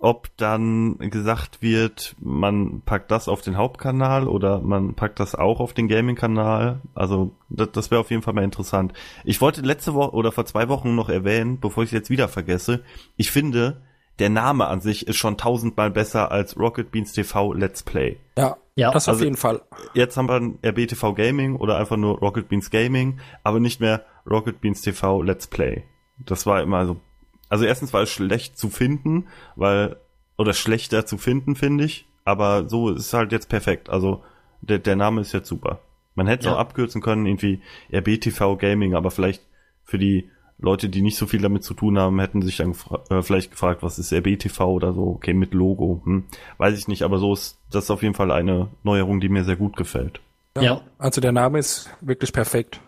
ob 0.00 0.28
dann 0.36 0.98
gesagt 0.98 1.60
wird, 1.60 2.14
man 2.20 2.82
packt 2.82 3.10
das 3.10 3.26
auf 3.26 3.40
den 3.40 3.56
Hauptkanal 3.56 4.28
oder 4.28 4.60
man 4.60 4.94
packt 4.94 5.18
das 5.18 5.34
auch 5.34 5.58
auf 5.58 5.72
den 5.72 5.88
Gaming-Kanal. 5.88 6.82
Also 6.94 7.32
das, 7.48 7.72
das 7.72 7.90
wäre 7.90 8.00
auf 8.00 8.10
jeden 8.10 8.22
Fall 8.22 8.34
mal 8.34 8.44
interessant. 8.44 8.92
Ich 9.24 9.40
wollte 9.40 9.60
letzte 9.62 9.94
Woche 9.94 10.14
oder 10.14 10.30
vor 10.30 10.46
zwei 10.46 10.68
Wochen 10.68 10.94
noch 10.94 11.08
erwähnen, 11.08 11.58
bevor 11.58 11.82
ich 11.82 11.88
es 11.88 11.94
jetzt 11.94 12.10
wieder 12.10 12.28
vergesse, 12.28 12.84
ich 13.16 13.32
finde, 13.32 13.82
der 14.20 14.30
Name 14.30 14.66
an 14.66 14.80
sich 14.80 15.06
ist 15.08 15.16
schon 15.16 15.36
tausendmal 15.36 15.90
besser 15.90 16.30
als 16.30 16.56
Rocket 16.56 16.92
Beans 16.92 17.12
TV 17.12 17.52
Let's 17.52 17.82
Play. 17.82 18.18
Ja, 18.36 18.56
ja. 18.78 18.90
das 18.92 19.08
also, 19.08 19.18
auf 19.18 19.24
jeden 19.24 19.36
Fall. 19.36 19.62
Jetzt 19.94 20.16
haben 20.16 20.28
wir 20.28 20.36
ein 20.36 20.58
RBTV 20.64 21.14
Gaming 21.14 21.56
oder 21.56 21.78
einfach 21.78 21.96
nur 21.96 22.18
Rocket 22.18 22.48
Beans 22.48 22.70
Gaming, 22.70 23.20
aber 23.42 23.60
nicht 23.60 23.80
mehr 23.80 24.04
Rocket 24.28 24.60
Beans 24.60 24.82
TV 24.82 25.22
Let's 25.22 25.46
Play. 25.46 25.84
Das 26.18 26.46
war 26.46 26.62
immer 26.62 26.86
so. 26.86 27.00
Also 27.48 27.64
erstens 27.64 27.92
war 27.92 28.02
es 28.02 28.10
schlecht 28.10 28.58
zu 28.58 28.68
finden, 28.68 29.26
weil, 29.56 29.96
oder 30.36 30.52
schlechter 30.52 31.06
zu 31.06 31.18
finden, 31.18 31.56
finde 31.56 31.84
ich. 31.84 32.06
Aber 32.24 32.68
so 32.68 32.90
ist 32.90 33.12
halt 33.14 33.32
jetzt 33.32 33.48
perfekt. 33.48 33.88
Also 33.88 34.22
der, 34.60 34.78
der 34.78 34.96
Name 34.96 35.20
ist 35.22 35.32
jetzt 35.32 35.48
super. 35.48 35.80
Man 36.14 36.26
hätte 36.26 36.40
es 36.40 36.46
ja. 36.46 36.54
auch 36.54 36.58
abkürzen 36.58 37.00
können, 37.00 37.26
irgendwie 37.26 37.62
RBTV 37.92 38.56
Gaming, 38.58 38.94
aber 38.94 39.10
vielleicht 39.10 39.42
für 39.84 39.98
die 39.98 40.30
Leute, 40.60 40.88
die 40.88 41.02
nicht 41.02 41.16
so 41.16 41.26
viel 41.26 41.40
damit 41.40 41.62
zu 41.62 41.74
tun 41.74 41.98
haben, 41.98 42.18
hätten 42.18 42.42
sich 42.42 42.56
dann 42.56 42.74
äh, 43.10 43.22
vielleicht 43.22 43.52
gefragt, 43.52 43.82
was 43.82 43.98
ist 43.98 44.12
RBTV 44.12 44.60
oder 44.60 44.92
so, 44.92 45.02
okay, 45.02 45.32
mit 45.32 45.54
Logo, 45.54 46.02
hm. 46.04 46.24
weiß 46.58 46.76
ich 46.76 46.88
nicht, 46.88 47.02
aber 47.02 47.18
so 47.18 47.32
ist 47.32 47.58
das 47.70 47.90
auf 47.90 48.02
jeden 48.02 48.14
Fall 48.14 48.32
eine 48.32 48.68
Neuerung, 48.82 49.20
die 49.20 49.28
mir 49.28 49.44
sehr 49.44 49.56
gut 49.56 49.76
gefällt. 49.76 50.20
Ja, 50.56 50.62
ja. 50.62 50.80
also 50.98 51.20
der 51.20 51.32
Name 51.32 51.58
ist 51.58 51.90
wirklich 52.00 52.32
perfekt. 52.32 52.80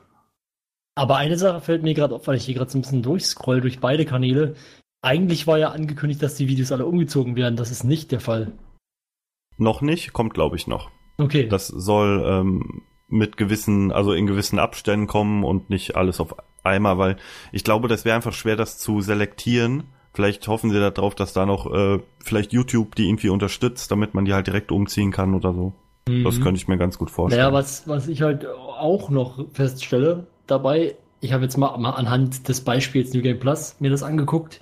Aber 0.97 1.17
eine 1.17 1.39
Sache 1.39 1.61
fällt 1.61 1.83
mir 1.83 1.95
gerade 1.95 2.15
auf, 2.17 2.27
weil 2.27 2.37
ich 2.37 2.45
hier 2.45 2.55
gerade 2.55 2.71
so 2.71 2.79
ein 2.79 2.83
bisschen 2.83 3.03
durchscroll 3.03 3.61
durch 3.61 3.79
beide 3.79 4.05
Kanäle. 4.05 4.55
Eigentlich 5.03 5.47
war 5.47 5.59
ja 5.59 5.71
angekündigt, 5.71 6.23
dass 6.23 6.35
die 6.35 6.49
Videos 6.49 6.73
alle 6.73 6.87
umgezogen 6.87 7.37
werden. 7.37 7.57
Das 7.57 7.71
ist 7.71 7.85
nicht 7.85 8.11
der 8.13 8.21
Fall. 8.21 8.53
Noch 9.57 9.81
nicht, 9.81 10.13
kommt 10.13 10.35
glaube 10.35 10.57
ich 10.57 10.67
noch. 10.67 10.91
Okay. 11.19 11.47
Das 11.47 11.69
soll 11.69 12.25
ähm, 12.27 12.83
mit 13.09 13.37
gewissen, 13.37 13.93
also 13.93 14.13
in 14.13 14.27
gewissen 14.27 14.59
Abständen 14.59 15.07
kommen 15.07 15.45
und 15.45 15.71
nicht 15.71 15.97
alles 15.97 16.21
auf 16.21 16.35
einmal, 16.63 16.99
weil 16.99 17.17
ich 17.53 17.65
glaube, 17.65 17.89
das 17.89 18.05
wäre 18.05 18.17
einfach 18.17 18.33
schwer, 18.33 18.57
das 18.57 18.79
zu 18.79 19.01
selektieren. 19.01 19.85
Vielleicht 20.13 20.47
hoffen 20.49 20.71
sie 20.71 20.79
darauf, 20.79 21.15
dass 21.15 21.33
da 21.33 21.47
noch 21.47 21.73
äh, 21.73 22.01
vielleicht 22.23 22.53
YouTube 22.53 22.95
die 22.97 23.09
irgendwie 23.09 23.29
unterstützt, 23.29 23.91
damit 23.91 24.15
man 24.15 24.25
die 24.25 24.35
halt 24.35 24.47
direkt 24.47 24.73
umziehen 24.73 25.13
kann 25.13 25.35
oder 25.35 25.53
so. 25.53 25.73
Mhm. 26.09 26.25
Das 26.25 26.41
könnte 26.41 26.59
ich 26.59 26.69
mir 26.69 26.79
ganz 26.79 26.99
gut 26.99 27.11
vorstellen. 27.11 27.43
Naja, 27.43 27.53
was, 27.55 27.87
was 27.87 28.09
ich 28.09 28.23
halt 28.23 28.47
auch 28.47 29.11
noch 29.11 29.47
feststelle 29.53 30.27
dabei, 30.47 30.97
ich 31.21 31.33
habe 31.33 31.45
jetzt 31.45 31.57
mal, 31.57 31.77
mal 31.79 31.91
anhand 31.91 32.49
des 32.49 32.63
Beispiels 32.63 33.15
New 33.15 33.23
Game 33.23 33.39
Plus 33.39 33.77
mir 33.79 33.91
das 33.91 34.03
angeguckt. 34.03 34.61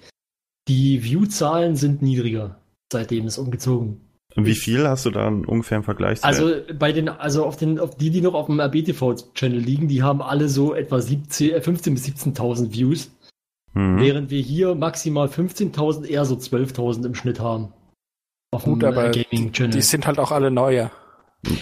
Die 0.69 1.03
View-Zahlen 1.03 1.77
sind 1.77 2.03
niedriger, 2.03 2.59
seitdem 2.93 3.25
es 3.27 3.39
umgezogen 3.39 4.08
wie 4.47 4.55
viel 4.55 4.87
hast 4.87 5.07
du 5.07 5.11
da 5.11 5.27
ungefähr 5.29 5.79
im 5.79 5.85
Vergleich? 5.85 6.23
Also 6.23 6.53
bei 6.79 6.93
den, 6.93 7.09
also 7.09 7.45
auf 7.45 7.57
den, 7.57 7.79
auf 7.79 7.97
die, 7.97 8.11
die 8.11 8.21
noch 8.21 8.35
auf 8.35 8.47
dem 8.47 8.61
RBTV-Channel 8.61 9.59
liegen, 9.59 9.89
die 9.89 10.03
haben 10.03 10.23
alle 10.23 10.49
so 10.49 10.75
etwa 10.75 11.01
17, 11.01 11.61
15 11.61 11.93
äh, 11.93 11.95
bis 11.95 12.07
17.000 12.07 12.73
Views. 12.73 13.11
Mhm. 13.75 14.01
Während 14.01 14.31
wir 14.31 14.41
hier 14.41 14.75
maximal 14.75 15.29
15.000, 15.29 16.07
eher 16.07 16.25
so 16.25 16.35
12.000 16.35 17.07
im 17.07 17.15
Schnitt 17.15 17.41
haben. 17.41 17.73
Auf 18.51 18.65
Gut, 18.65 18.83
dem 18.83 18.89
aber 18.89 19.11
Gaming-Channel. 19.11 19.73
Die 19.73 19.83
sind 19.83 20.07
halt 20.07 20.19
auch 20.19 20.33
alle 20.33 20.51
neue. 20.51 20.91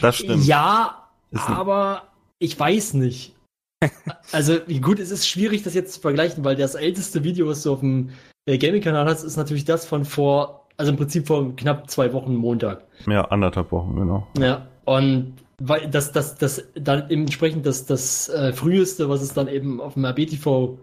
Das 0.01 0.17
stimmt. 0.17 0.45
Ja, 0.45 1.09
aber 1.33 2.05
ich 2.39 2.59
weiß 2.59 2.95
nicht. 2.95 3.35
also, 4.33 4.59
wie 4.67 4.81
gut, 4.81 4.99
es 4.99 5.11
ist 5.11 5.29
schwierig, 5.29 5.63
das 5.63 5.75
jetzt 5.75 5.95
zu 5.95 6.01
vergleichen, 6.01 6.45
weil 6.45 6.57
das 6.57 6.75
älteste 6.75 7.25
Video, 7.25 7.47
was 7.47 7.63
du 7.63 7.73
auf 7.73 7.81
dem 7.81 8.11
äh, 8.47 8.59
Gaming-Kanal 8.59 9.07
hast, 9.07 9.23
ist 9.23 9.37
natürlich 9.37 9.65
das 9.65 9.87
von 9.87 10.05
vor 10.05 10.66
also 10.77 10.93
im 10.93 10.99
Prinzip 10.99 11.27
vor 11.27 11.55
knapp 11.57 11.91
zwei 11.91 12.13
Wochen 12.13 12.35
Montag. 12.35 12.85
Ja, 13.07 13.25
anderthalb 13.27 13.73
Wochen, 13.73 13.97
genau. 13.97 14.27
Ja, 14.39 14.67
und 14.85 15.35
weil 15.59 15.89
das, 15.89 16.13
das, 16.13 16.37
das, 16.37 16.65
dann 16.75 17.09
entsprechend 17.11 17.65
das, 17.65 17.87
das 17.87 18.29
äh, 18.29 18.53
früheste, 18.53 19.09
was 19.09 19.23
es 19.23 19.33
dann 19.33 19.49
eben 19.49 19.81
auf 19.81 19.95
dem 19.95 20.05
RBTV 20.05 20.79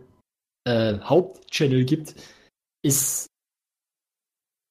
äh, 0.65 0.99
Hauptchannel 0.99 1.85
gibt, 1.85 2.15
ist. 2.81 3.27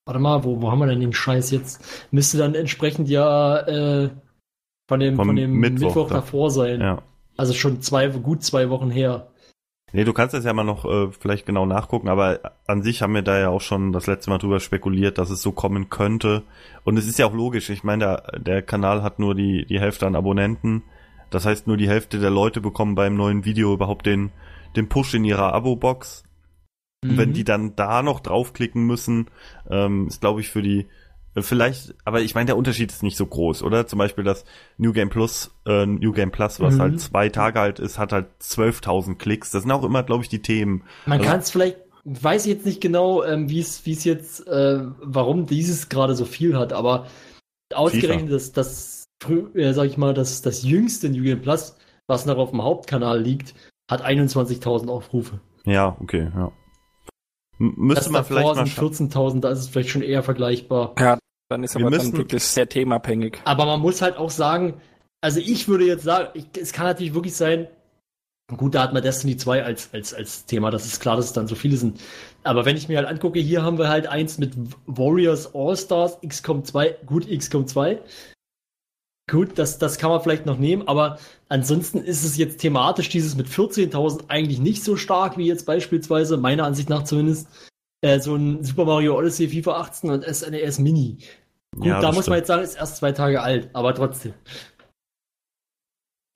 Warte 0.04 0.18
mal, 0.18 0.42
wo, 0.42 0.60
wo 0.60 0.70
haben 0.70 0.80
wir 0.80 0.86
denn 0.86 1.00
den 1.00 1.12
Scheiß 1.12 1.52
jetzt? 1.52 2.08
Müsste 2.10 2.38
dann 2.38 2.56
entsprechend 2.56 3.08
ja 3.08 3.58
äh, 3.60 4.10
von 4.88 4.98
dem, 4.98 5.14
von 5.14 5.36
dem 5.36 5.52
Mittwoch, 5.52 5.86
Mittwoch 5.86 6.08
davor 6.08 6.50
sein. 6.50 6.80
Ja. 6.80 7.02
Also 7.36 7.54
schon 7.54 7.80
zwei, 7.80 8.08
gut 8.08 8.42
zwei 8.42 8.68
Wochen 8.68 8.90
her. 8.90 9.31
Nee, 9.94 10.04
du 10.04 10.14
kannst 10.14 10.34
das 10.34 10.44
ja 10.44 10.52
mal 10.54 10.64
noch 10.64 10.86
äh, 10.86 11.12
vielleicht 11.12 11.44
genau 11.44 11.66
nachgucken, 11.66 12.08
aber 12.08 12.40
an 12.66 12.82
sich 12.82 13.02
haben 13.02 13.14
wir 13.14 13.22
da 13.22 13.38
ja 13.38 13.50
auch 13.50 13.60
schon 13.60 13.92
das 13.92 14.06
letzte 14.06 14.30
Mal 14.30 14.38
drüber 14.38 14.58
spekuliert, 14.58 15.18
dass 15.18 15.28
es 15.28 15.42
so 15.42 15.52
kommen 15.52 15.90
könnte. 15.90 16.44
Und 16.84 16.96
es 16.96 17.06
ist 17.06 17.18
ja 17.18 17.26
auch 17.26 17.34
logisch. 17.34 17.68
Ich 17.68 17.84
meine, 17.84 18.04
der, 18.04 18.40
der 18.40 18.62
Kanal 18.62 19.02
hat 19.02 19.18
nur 19.18 19.34
die, 19.34 19.66
die 19.66 19.80
Hälfte 19.80 20.06
an 20.06 20.16
Abonnenten. 20.16 20.82
Das 21.28 21.44
heißt, 21.44 21.66
nur 21.66 21.76
die 21.76 21.88
Hälfte 21.88 22.18
der 22.18 22.30
Leute 22.30 22.62
bekommen 22.62 22.94
beim 22.94 23.16
neuen 23.16 23.44
Video 23.44 23.74
überhaupt 23.74 24.06
den, 24.06 24.32
den 24.76 24.88
Push 24.88 25.14
in 25.14 25.24
ihrer 25.24 25.52
Abo-Box. 25.52 26.24
Mhm. 27.02 27.10
Und 27.10 27.18
wenn 27.18 27.32
die 27.34 27.44
dann 27.44 27.76
da 27.76 28.02
noch 28.02 28.20
draufklicken 28.20 28.86
müssen, 28.86 29.26
ähm, 29.70 30.08
ist, 30.08 30.22
glaube 30.22 30.40
ich, 30.40 30.48
für 30.48 30.62
die 30.62 30.86
Vielleicht, 31.40 31.94
aber 32.04 32.20
ich 32.20 32.34
meine, 32.34 32.46
der 32.46 32.56
Unterschied 32.58 32.90
ist 32.90 33.02
nicht 33.02 33.16
so 33.16 33.24
groß, 33.24 33.62
oder? 33.62 33.86
Zum 33.86 33.98
Beispiel 33.98 34.22
das 34.22 34.44
New 34.76 34.92
Game 34.92 35.08
Plus, 35.08 35.50
äh, 35.66 35.86
New 35.86 36.12
Game 36.12 36.30
Plus, 36.30 36.60
was 36.60 36.74
mhm. 36.74 36.80
halt 36.80 37.00
zwei 37.00 37.30
Tage 37.30 37.58
alt 37.58 37.78
ist, 37.78 37.98
hat 37.98 38.12
halt 38.12 38.26
12.000 38.42 39.16
Klicks. 39.16 39.50
Das 39.50 39.62
sind 39.62 39.70
auch 39.70 39.84
immer, 39.84 40.02
glaube 40.02 40.22
ich, 40.22 40.28
die 40.28 40.42
Themen. 40.42 40.84
Man 41.06 41.20
also, 41.20 41.30
kann 41.30 41.40
es 41.40 41.50
vielleicht, 41.50 41.78
weiß 42.04 42.44
ich 42.44 42.52
jetzt 42.52 42.66
nicht 42.66 42.82
genau, 42.82 43.24
ähm, 43.24 43.48
wie 43.48 43.60
es, 43.60 43.86
wie 43.86 43.92
es 43.92 44.04
jetzt, 44.04 44.46
äh, 44.46 44.80
warum 45.00 45.46
dieses 45.46 45.88
gerade 45.88 46.14
so 46.14 46.26
viel 46.26 46.58
hat, 46.58 46.74
aber 46.74 47.06
ausgerechnet 47.72 48.30
das, 48.30 48.52
das, 48.52 49.08
äh, 49.54 49.72
sag 49.72 49.86
ich 49.86 49.96
mal, 49.96 50.12
das, 50.12 50.42
das 50.42 50.62
jüngste 50.62 51.08
New 51.08 51.22
Game 51.22 51.40
Plus, 51.40 51.76
was 52.06 52.26
noch 52.26 52.36
auf 52.36 52.50
dem 52.50 52.62
Hauptkanal 52.62 53.20
liegt, 53.20 53.54
hat 53.90 54.04
21.000 54.04 54.88
Aufrufe. 54.88 55.40
Ja, 55.64 55.96
okay, 56.00 56.30
ja. 56.34 56.52
Müsste 57.58 58.04
das 58.04 58.10
man 58.10 58.24
vielleicht 58.24 58.54
mal 58.56 58.64
14.000, 58.64 59.40
da 59.40 59.50
ist 59.50 59.58
es 59.58 59.68
vielleicht 59.68 59.90
schon 59.90 60.02
eher 60.02 60.22
vergleichbar. 60.22 60.94
Ja, 60.98 61.18
dann 61.48 61.64
ist 61.64 61.74
wir 61.74 61.82
aber 61.82 61.90
müssen, 61.90 62.12
dann 62.12 62.20
wirklich 62.20 62.42
sehr 62.42 62.68
themabhängig. 62.68 63.38
Aber 63.44 63.66
man 63.66 63.80
muss 63.80 64.02
halt 64.02 64.16
auch 64.16 64.30
sagen, 64.30 64.74
also 65.20 65.38
ich 65.38 65.68
würde 65.68 65.84
jetzt 65.84 66.04
sagen, 66.04 66.28
ich, 66.34 66.46
es 66.60 66.72
kann 66.72 66.86
natürlich 66.86 67.14
wirklich 67.14 67.36
sein, 67.36 67.68
gut, 68.56 68.74
da 68.74 68.82
hat 68.82 68.92
man 68.92 69.02
Destiny 69.02 69.36
2 69.36 69.64
als, 69.64 69.90
als, 69.92 70.12
als 70.12 70.46
Thema, 70.46 70.70
das 70.70 70.86
ist 70.86 71.00
klar, 71.00 71.16
dass 71.16 71.26
es 71.26 71.32
dann 71.32 71.48
so 71.48 71.54
viele 71.54 71.76
sind. 71.76 72.00
Aber 72.42 72.64
wenn 72.64 72.76
ich 72.76 72.88
mir 72.88 72.98
halt 72.98 73.08
angucke, 73.08 73.38
hier 73.38 73.62
haben 73.62 73.78
wir 73.78 73.88
halt 73.88 74.06
eins 74.06 74.38
mit 74.38 74.54
Warriors 74.86 75.54
All-Stars, 75.54 76.18
XCOM 76.26 76.64
2, 76.64 76.96
gut, 77.06 77.28
XCOM 77.28 77.66
2. 77.66 78.00
Gut, 79.30 79.56
das, 79.56 79.78
das 79.78 79.98
kann 79.98 80.10
man 80.10 80.20
vielleicht 80.20 80.46
noch 80.46 80.58
nehmen, 80.58 80.88
aber 80.88 81.18
ansonsten 81.48 81.98
ist 81.98 82.24
es 82.24 82.36
jetzt 82.36 82.58
thematisch 82.58 83.08
dieses 83.08 83.36
mit 83.36 83.46
14.000 83.46 84.24
eigentlich 84.28 84.58
nicht 84.58 84.82
so 84.82 84.96
stark 84.96 85.38
wie 85.38 85.46
jetzt 85.46 85.64
beispielsweise, 85.64 86.36
meiner 86.36 86.64
Ansicht 86.64 86.88
nach 86.88 87.04
zumindest, 87.04 87.48
äh, 88.02 88.18
so 88.18 88.34
ein 88.34 88.64
Super 88.64 88.84
Mario 88.84 89.16
Odyssey, 89.16 89.48
FIFA 89.48 89.80
18 89.80 90.10
und 90.10 90.24
SNES 90.24 90.80
Mini. 90.80 91.18
Gut, 91.76 91.86
ja, 91.86 92.00
da 92.00 92.08
muss 92.08 92.24
stimmt. 92.24 92.28
man 92.28 92.38
jetzt 92.38 92.48
sagen, 92.48 92.62
ist 92.62 92.74
erst 92.74 92.96
zwei 92.96 93.12
Tage 93.12 93.40
alt, 93.40 93.70
aber 93.72 93.94
trotzdem. 93.94 94.34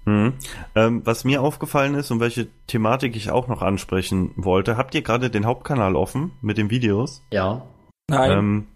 Hm. 0.04 0.34
Ähm, 0.76 1.02
was 1.04 1.24
mir 1.24 1.42
aufgefallen 1.42 1.96
ist 1.96 2.12
und 2.12 2.20
welche 2.20 2.46
Thematik 2.68 3.16
ich 3.16 3.30
auch 3.30 3.48
noch 3.48 3.60
ansprechen 3.60 4.32
wollte, 4.36 4.76
habt 4.76 4.94
ihr 4.94 5.02
gerade 5.02 5.30
den 5.30 5.44
Hauptkanal 5.44 5.96
offen 5.96 6.30
mit 6.40 6.56
den 6.56 6.70
Videos? 6.70 7.24
Ja. 7.32 7.66
Nein. 8.08 8.38
Ähm, 8.38 8.66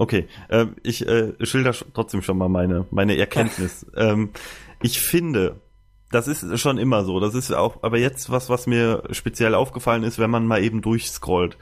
okay, 0.00 0.26
äh, 0.48 0.66
ich 0.82 1.06
äh, 1.06 1.34
schilder 1.44 1.74
trotzdem 1.94 2.22
schon 2.22 2.38
mal 2.38 2.48
meine, 2.48 2.86
meine 2.90 3.16
Erkenntnis. 3.16 3.86
ähm, 3.96 4.30
ich 4.82 5.00
finde, 5.00 5.60
das 6.10 6.26
ist 6.26 6.58
schon 6.58 6.78
immer 6.78 7.04
so. 7.04 7.20
Das 7.20 7.34
ist 7.34 7.52
auch, 7.52 7.82
aber 7.82 7.98
jetzt 7.98 8.30
was, 8.30 8.48
was 8.48 8.66
mir 8.66 9.04
speziell 9.10 9.54
aufgefallen 9.54 10.02
ist, 10.02 10.18
wenn 10.18 10.30
man 10.30 10.46
mal 10.46 10.62
eben 10.62 10.82
durchscrollt 10.82 11.56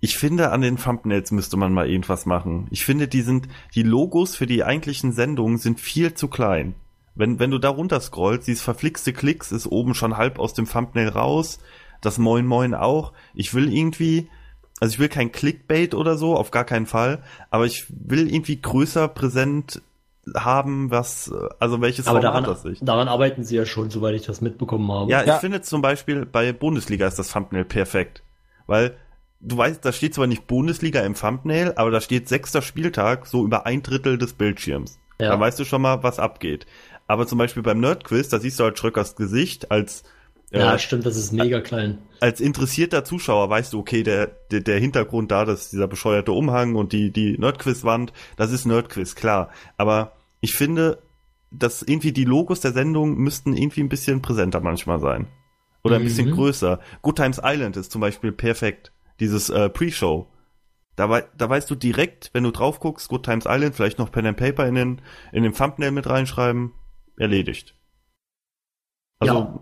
ich 0.00 0.16
finde, 0.16 0.50
an 0.50 0.62
den 0.62 0.78
Thumbnails 0.78 1.30
müsste 1.30 1.58
man 1.58 1.74
mal 1.74 1.88
irgendwas 1.88 2.24
machen. 2.24 2.66
Ich 2.70 2.84
finde, 2.84 3.06
die 3.06 3.20
sind, 3.20 3.48
die 3.74 3.82
Logos 3.82 4.34
für 4.34 4.46
die 4.46 4.64
eigentlichen 4.64 5.12
Sendungen 5.12 5.58
sind 5.58 5.78
viel 5.78 6.14
zu 6.14 6.28
klein. 6.28 6.74
Wenn, 7.14 7.38
wenn 7.38 7.50
du 7.50 7.58
da 7.58 7.68
runter 7.68 8.00
scrollst, 8.00 8.48
dieses 8.48 8.62
verflixte 8.62 9.12
Klicks 9.12 9.52
ist 9.52 9.66
oben 9.66 9.94
schon 9.94 10.16
halb 10.16 10.38
aus 10.38 10.54
dem 10.54 10.66
Thumbnail 10.66 11.08
raus. 11.08 11.58
Das 12.00 12.16
Moin 12.16 12.46
Moin 12.46 12.74
auch. 12.74 13.12
Ich 13.34 13.52
will 13.52 13.70
irgendwie, 13.70 14.30
also 14.80 14.92
ich 14.94 14.98
will 14.98 15.08
kein 15.08 15.30
Clickbait 15.30 15.94
oder 15.94 16.16
so, 16.16 16.34
auf 16.36 16.50
gar 16.50 16.64
keinen 16.64 16.86
Fall, 16.86 17.22
aber 17.50 17.66
ich 17.66 17.86
will 17.88 18.32
irgendwie 18.32 18.60
größer 18.60 19.06
präsent 19.08 19.82
haben, 20.34 20.90
was, 20.90 21.32
also 21.58 21.80
welches 21.80 22.06
Aber 22.06 22.20
Format 22.20 22.44
daran, 22.44 22.54
das 22.54 22.64
ist. 22.64 22.80
daran 22.86 23.08
arbeiten 23.08 23.44
sie 23.44 23.56
ja 23.56 23.64
schon, 23.66 23.90
soweit 23.90 24.14
ich 24.14 24.26
das 24.26 24.40
mitbekommen 24.40 24.90
habe. 24.90 25.10
Ja, 25.10 25.22
Ja. 25.24 25.34
ich 25.36 25.40
finde 25.40 25.62
zum 25.62 25.82
Beispiel 25.82 26.26
bei 26.26 26.52
Bundesliga 26.52 27.06
ist 27.06 27.18
das 27.18 27.28
Thumbnail 27.32 27.64
perfekt. 27.64 28.22
Weil 28.66 28.96
du 29.40 29.56
weißt, 29.56 29.84
da 29.84 29.92
steht 29.92 30.14
zwar 30.14 30.26
nicht 30.26 30.46
Bundesliga 30.46 31.00
im 31.00 31.14
Thumbnail, 31.14 31.72
aber 31.76 31.90
da 31.90 32.00
steht 32.00 32.28
sechster 32.28 32.62
Spieltag 32.62 33.26
so 33.26 33.44
über 33.44 33.66
ein 33.66 33.82
Drittel 33.82 34.18
des 34.18 34.34
Bildschirms. 34.34 34.98
Ja. 35.20 35.30
Da 35.30 35.40
weißt 35.40 35.58
du 35.58 35.64
schon 35.64 35.82
mal, 35.82 36.02
was 36.02 36.18
abgeht. 36.18 36.66
Aber 37.06 37.26
zum 37.26 37.38
Beispiel 37.38 37.62
beim 37.62 37.80
Nerdquiz, 37.80 38.28
da 38.28 38.38
siehst 38.38 38.60
du 38.60 38.64
halt 38.64 38.78
Schröckers 38.78 39.16
Gesicht 39.16 39.70
als 39.72 40.04
Ja, 40.52 40.74
äh, 40.74 40.78
stimmt, 40.78 41.06
das 41.06 41.16
ist 41.16 41.32
mega 41.32 41.60
klein. 41.60 41.98
als 42.20 42.40
interessierter 42.40 43.04
Zuschauer 43.04 43.48
weißt 43.50 43.72
du, 43.72 43.78
okay, 43.78 44.02
der, 44.02 44.26
der, 44.50 44.60
der 44.60 44.78
Hintergrund 44.80 45.30
da, 45.30 45.44
das 45.44 45.62
ist 45.62 45.72
dieser 45.72 45.86
bescheuerte 45.88 46.32
Umhang 46.32 46.74
und 46.74 46.92
die, 46.92 47.12
die 47.12 47.38
Nerdquiz-Wand, 47.38 48.12
das 48.36 48.50
ist 48.52 48.66
Nerdquiz, 48.66 49.14
klar. 49.14 49.50
Aber 49.76 50.12
ich 50.40 50.54
finde, 50.54 51.02
dass 51.52 51.82
irgendwie 51.82 52.12
die 52.12 52.24
Logos 52.24 52.60
der 52.60 52.72
Sendung 52.72 53.16
müssten 53.16 53.56
irgendwie 53.56 53.80
ein 53.82 53.88
bisschen 53.88 54.22
präsenter 54.22 54.60
manchmal 54.60 54.98
sein. 55.00 55.28
Oder 55.82 55.96
ein 55.96 56.04
bisschen 56.04 56.28
Mhm. 56.30 56.34
größer. 56.34 56.80
Good 57.02 57.16
Times 57.16 57.40
Island 57.42 57.76
ist 57.76 57.90
zum 57.90 58.00
Beispiel 58.00 58.32
perfekt. 58.32 58.92
Dieses 59.18 59.48
äh, 59.50 59.68
Pre-Show. 59.70 60.26
Da, 60.96 61.08
wei 61.08 61.24
da 61.38 61.48
weißt 61.48 61.70
du 61.70 61.74
direkt, 61.74 62.30
wenn 62.34 62.44
du 62.44 62.50
drauf 62.50 62.80
guckst, 62.80 63.08
Good 63.08 63.24
Times 63.24 63.46
Island, 63.48 63.74
vielleicht 63.74 63.98
noch 63.98 64.10
Pen 64.12 64.26
and 64.26 64.36
Paper 64.36 64.66
in 64.66 64.74
den, 64.74 65.00
in 65.32 65.42
den 65.42 65.54
Thumbnail 65.54 65.90
mit 65.92 66.06
reinschreiben, 66.08 66.72
erledigt. 67.16 67.74
Also, 69.20 69.34
ja, 69.34 69.60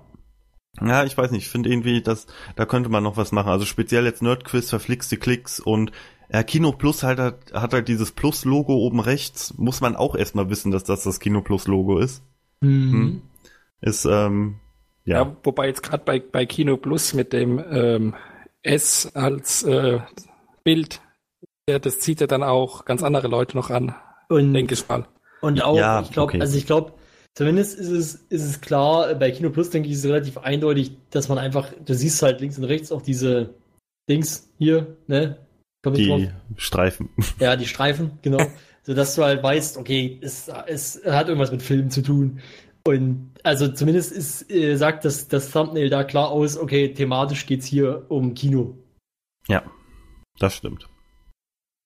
ich 1.05 1.17
weiß 1.17 1.31
nicht, 1.31 1.45
ich 1.45 1.51
finde 1.51 1.71
irgendwie, 1.71 2.03
dass 2.03 2.27
da 2.57 2.67
könnte 2.67 2.89
man 2.89 3.03
noch 3.03 3.17
was 3.17 3.33
machen. 3.33 3.51
Also 3.51 3.65
speziell 3.65 4.05
jetzt 4.05 4.23
Nerdquiz, 4.23 4.71
verflixte 4.71 5.17
Klicks 5.17 5.61
und 5.61 5.93
ja, 6.31 6.43
Kino 6.43 6.73
Plus 6.73 7.03
halt 7.03 7.19
hat, 7.19 7.53
hat 7.55 7.73
halt 7.73 7.89
dieses 7.89 8.13
Plus-Logo 8.13 8.75
oben 8.75 9.01
rechts. 9.01 9.55
Muss 9.57 9.81
man 9.81 9.97
auch 9.97 10.15
erstmal 10.15 10.51
wissen, 10.51 10.71
dass 10.71 10.85
das 10.85 11.03
das 11.03 11.21
Kino 11.21 11.41
Plus-Logo 11.41 11.99
ist. 11.99 12.23
Mhm. 12.61 13.23
Ist, 13.81 14.05
ähm, 14.05 14.61
Ja, 15.05 15.23
ja. 15.23 15.37
wobei 15.43 15.69
jetzt 15.69 15.83
gerade 15.83 16.05
bei, 16.05 16.21
bei 16.21 16.45
Kino 16.45 16.77
Plus 16.77 17.15
mit 17.15 17.33
dem 17.33 17.63
ähm, 17.71 18.15
S 18.63 19.11
als 19.15 19.63
äh, 19.63 20.01
Bild, 20.65 21.01
ja, 21.69 21.79
das 21.79 21.99
zieht 22.01 22.21
ja 22.21 22.27
dann 22.27 22.43
auch 22.43 22.85
ganz 22.85 23.03
andere 23.03 23.29
Leute 23.29 23.57
noch 23.57 23.71
an, 23.71 23.95
Und, 24.29 24.53
denke 24.53 24.75
ich 24.75 24.87
mal. 24.89 25.07
und 25.41 25.63
auch, 25.63 25.77
Ja, 25.77 26.01
ich 26.03 26.11
glaube, 26.11 26.33
okay. 26.33 26.41
also 26.43 26.59
ich 26.59 26.67
glaube, 26.67 26.93
zumindest 27.39 27.79
ist 27.79 27.91
es, 27.91 28.15
ist 28.31 28.43
es 28.43 28.61
klar, 28.61 29.15
bei 29.15 29.31
Kino 29.31 29.51
Plus 29.51 29.71
denke 29.71 29.87
ich, 29.87 29.95
ist 29.95 30.01
es 30.01 30.11
relativ 30.11 30.39
eindeutig, 30.39 30.91
dass 31.11 31.29
man 31.29 31.39
einfach, 31.39 31.73
du 31.85 31.95
siehst 31.95 32.21
halt 32.21 32.41
links 32.41 32.59
und 32.59 32.65
rechts 32.65 32.91
auch 32.91 33.01
diese 33.01 33.55
Dings 34.11 34.51
hier, 34.59 34.97
ne? 35.07 35.39
Ich 35.95 36.09
drauf? 36.09 36.21
Die 36.21 36.31
Streifen. 36.57 37.11
Ja, 37.39 37.55
die 37.55 37.67
Streifen, 37.67 38.19
genau. 38.23 38.45
so 38.83 38.93
dass 38.93 39.15
du 39.15 39.23
halt 39.23 39.41
weißt, 39.41 39.77
okay, 39.77 40.19
es, 40.21 40.51
es 40.67 41.01
hat 41.07 41.29
irgendwas 41.29 41.53
mit 41.53 41.63
Filmen 41.63 41.93
zu 41.93 42.03
tun. 42.03 42.41
Und 42.85 43.31
also 43.45 43.69
zumindest 43.69 44.11
ist, 44.11 44.51
äh, 44.51 44.75
sagt 44.75 45.05
das, 45.05 45.29
das 45.29 45.53
Thumbnail 45.53 45.91
da 45.91 46.03
klar 46.03 46.31
aus, 46.31 46.59
okay, 46.59 46.93
thematisch 46.93 47.47
geht's 47.47 47.67
hier 47.67 48.07
um 48.09 48.35
Kino. 48.35 48.77
Ja, 49.47 49.63
das 50.41 50.57
stimmt. 50.57 50.89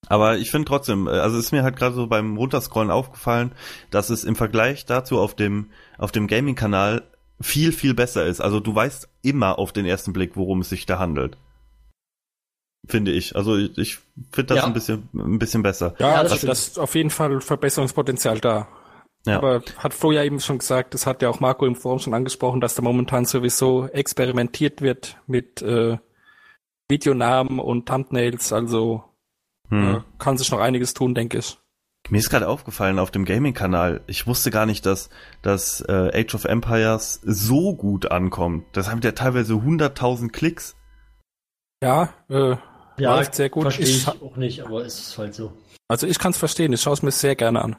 Aber 0.09 0.37
ich 0.39 0.51
finde 0.51 0.67
trotzdem, 0.67 1.07
äh, 1.07 1.11
also 1.11 1.39
ist 1.39 1.53
mir 1.53 1.63
halt 1.63 1.77
gerade 1.77 1.95
so 1.95 2.07
beim 2.07 2.37
Runterscrollen 2.37 2.91
aufgefallen, 2.91 3.53
dass 3.91 4.11
es 4.11 4.25
im 4.25 4.37
Vergleich 4.37 4.85
dazu 4.85 5.19
auf 5.19 5.35
dem, 5.35 5.71
auf 5.99 6.13
dem 6.13 6.27
Gaming-Kanal 6.27 7.03
viel, 7.41 7.73
viel 7.73 7.95
besser 7.95 8.27
ist. 8.27 8.41
Also 8.41 8.61
du 8.61 8.75
weißt 8.75 9.09
immer 9.23 9.59
auf 9.59 9.73
den 9.73 9.87
ersten 9.87 10.13
Blick, 10.13 10.37
worum 10.37 10.61
es 10.61 10.69
sich 10.69 10.87
da 10.87 10.99
handelt. 10.99 11.37
Finde 12.89 13.13
ich. 13.13 13.37
Also 13.37 13.57
ich, 13.57 13.79
ich 13.79 13.99
finde 14.33 14.55
das 14.55 14.59
Ja. 14.59 14.65
ein 14.65 14.73
bisschen, 14.73 15.09
ein 15.15 15.39
bisschen 15.39 15.63
besser. 15.63 15.95
Ja, 15.99 16.15
Ja, 16.15 16.23
das 16.25 16.41
das 16.41 16.67
ist 16.69 16.79
auf 16.79 16.95
jeden 16.95 17.11
Fall 17.11 17.41
Verbesserungspotenzial 17.41 18.41
da. 18.41 18.69
Ja. 19.25 19.37
Aber 19.39 19.63
hat 19.79 19.95
Flo 19.95 20.11
ja 20.11 20.25
eben 20.25 20.41
schon 20.41 20.59
gesagt, 20.59 20.95
das 20.95 21.07
hat 21.07 21.23
ja 21.23 21.29
auch 21.31 21.39
Marco 21.39 21.65
im 21.65 21.77
Forum 21.77 22.01
schon 22.01 22.13
angesprochen, 22.15 22.61
dass 22.61 22.75
da 22.75 22.83
momentan 22.83 23.25
sowieso 23.25 23.87
experimentiert 23.87 24.83
wird 24.83 25.17
mit 25.29 25.63
äh, 25.63 25.97
Videonamen 26.91 27.61
und 27.61 27.87
Thumbnails, 27.87 28.53
also 28.53 29.05
Hm. 29.73 30.05
kann 30.19 30.37
sich 30.39 30.51
noch 30.51 30.61
einiges 30.61 30.95
tun, 30.95 31.15
denke 31.15 31.39
ich. 31.39 31.59
Mir 32.11 32.19
ist 32.19 32.31
gerade 32.31 32.49
aufgefallen 32.49 32.99
auf 32.99 33.11
dem 33.11 33.25
Gaming-Kanal, 33.25 34.03
ich 34.07 34.27
wusste 34.27 34.51
gar 34.51 34.67
nicht, 34.67 34.85
dass, 34.87 35.09
dass 35.41 35.81
äh, 35.83 36.11
Age 36.13 36.35
of 36.35 36.45
Empires 36.45 37.21
so 37.25 37.75
gut 37.77 38.11
ankommt. 38.11 38.65
Das 38.73 38.91
haben 38.91 39.01
ja 39.03 39.13
teilweise 39.13 39.55
100.000 39.55 40.31
Klicks. 40.31 40.75
Ja, 41.83 42.13
äh, 42.29 42.57
Ja, 42.99 43.17
läuft 43.17 43.35
sehr 43.37 43.51
gut. 43.51 43.63
Verstehe 43.63 43.87
ich 43.87 44.07
Ich, 44.07 44.09
auch 44.23 44.37
nicht, 44.37 44.65
aber 44.65 44.85
es 44.85 44.99
ist 44.99 45.19
halt 45.19 45.35
so. 45.35 45.53
also 45.89 46.07
ich 46.07 46.19
kann 46.19 46.33
es 46.33 46.39
verstehen, 46.39 46.73
ich 46.73 46.81
schaue 46.83 46.95
es 46.95 47.03
mir 47.03 47.13
sehr 47.13 47.37
gerne 47.37 47.63
an. 47.63 47.77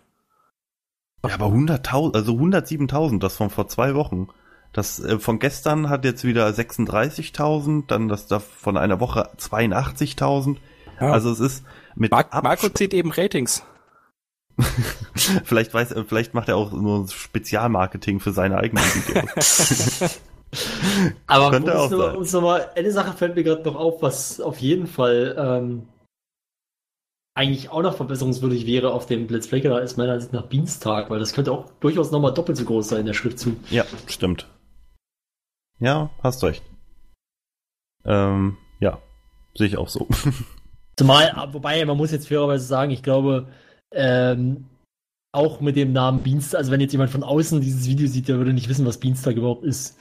Ja, 1.28 1.36
aber 1.36 1.48
100.000, 1.48 2.16
also 2.16 2.34
107.000, 2.34 3.20
das 3.20 3.36
von 3.38 3.50
vor 3.50 3.68
zwei 3.68 3.94
Wochen. 3.96 4.28
Das 4.74 5.00
äh, 5.00 5.20
von 5.20 5.40
gestern 5.40 5.90
hat 5.90 6.06
jetzt 6.06 6.24
wieder 6.24 6.48
36.000, 6.48 7.88
dann 7.88 8.08
das 8.08 8.28
da 8.28 8.40
von 8.40 8.78
einer 8.78 9.00
Woche 9.00 9.30
82.000. 9.38 10.58
Ja. 11.00 11.12
Also 11.12 11.32
es 11.32 11.40
ist 11.40 11.66
mit 11.96 12.12
Mar 12.12 12.22
Abstand- 12.22 12.44
Marco 12.44 12.70
zieht 12.70 12.94
eben 12.94 13.12
Ratings. 13.12 13.64
vielleicht 15.46 15.74
weiß, 15.74 15.92
äh, 15.94 16.04
vielleicht 16.04 16.34
macht 16.34 16.48
er 16.50 16.58
auch 16.58 16.72
nur 16.72 17.08
Spezialmarketing 17.08 18.20
für 18.20 18.32
seine 18.32 18.58
eigenen 18.58 18.84
Videos. 18.84 20.20
Aber 21.28 21.50
Könnte 21.50 21.78
auch 21.80 21.84
uns 21.86 21.92
noch- 21.92 22.00
sein. 22.06 22.16
uns 22.18 22.34
noch 22.34 22.42
mal, 22.42 22.70
eine 22.76 22.92
Sache 22.92 23.18
fällt 23.18 23.36
mir 23.36 23.44
gerade 23.44 23.64
noch 23.64 23.76
auf, 23.76 24.02
was 24.04 24.40
auf 24.40 24.60
jeden 24.60 24.86
Fall 24.86 25.36
ähm, 25.38 25.88
eigentlich 27.36 27.70
auch 27.70 27.82
noch 27.82 27.96
verbesserungswürdig 27.98 28.68
wäre 28.68 28.94
auf 28.94 29.08
dem 29.08 29.28
Let's 29.28 29.48
Play 29.48 29.62
da 29.62 29.80
ist 29.80 29.98
meiner 29.98 30.14
Ansicht 30.14 30.34
nach 30.34 30.48
Dienstag, 30.50 31.10
weil 31.10 31.18
das 31.20 31.34
könnte 31.34 31.52
auch 31.52 31.72
durchaus 31.80 32.12
noch 32.12 32.20
mal 32.20 32.30
doppelt 32.30 32.58
so 32.60 32.66
groß 32.66 32.90
sein, 32.90 33.08
der 33.08 33.14
Schriftzug. 33.14 33.56
ja, 33.72 33.86
stimmt. 34.06 34.48
Ja, 35.80 36.12
hast 36.22 36.44
recht. 36.44 36.64
Ähm, 38.06 38.58
ja, 38.80 39.02
sehe 39.56 39.66
ich 39.68 39.78
auch 39.78 39.90
so. 39.90 40.08
Zumal, 40.98 41.50
wobei, 41.52 41.84
man 41.86 41.98
muss 41.98 42.12
jetzt 42.12 42.28
fairerweise 42.28 42.66
sagen, 42.66 42.92
ich 42.92 43.04
glaube, 43.04 43.48
ähm, 43.92 44.66
auch 45.32 45.60
mit 45.62 45.76
dem 45.76 45.94
Namen 45.94 46.22
Beanstar, 46.22 46.60
also 46.60 46.72
wenn 46.72 46.82
jetzt 46.82 46.92
jemand 46.92 47.10
von 47.10 47.24
außen 47.24 47.62
dieses 47.62 47.88
Video 47.88 48.08
sieht, 48.08 48.28
der 48.28 48.38
würde 48.38 48.54
nicht 48.54 48.70
wissen, 48.70 48.86
was 48.86 49.00
Beanstar 49.00 49.34
überhaupt 49.34 49.64
ist. 49.64 50.00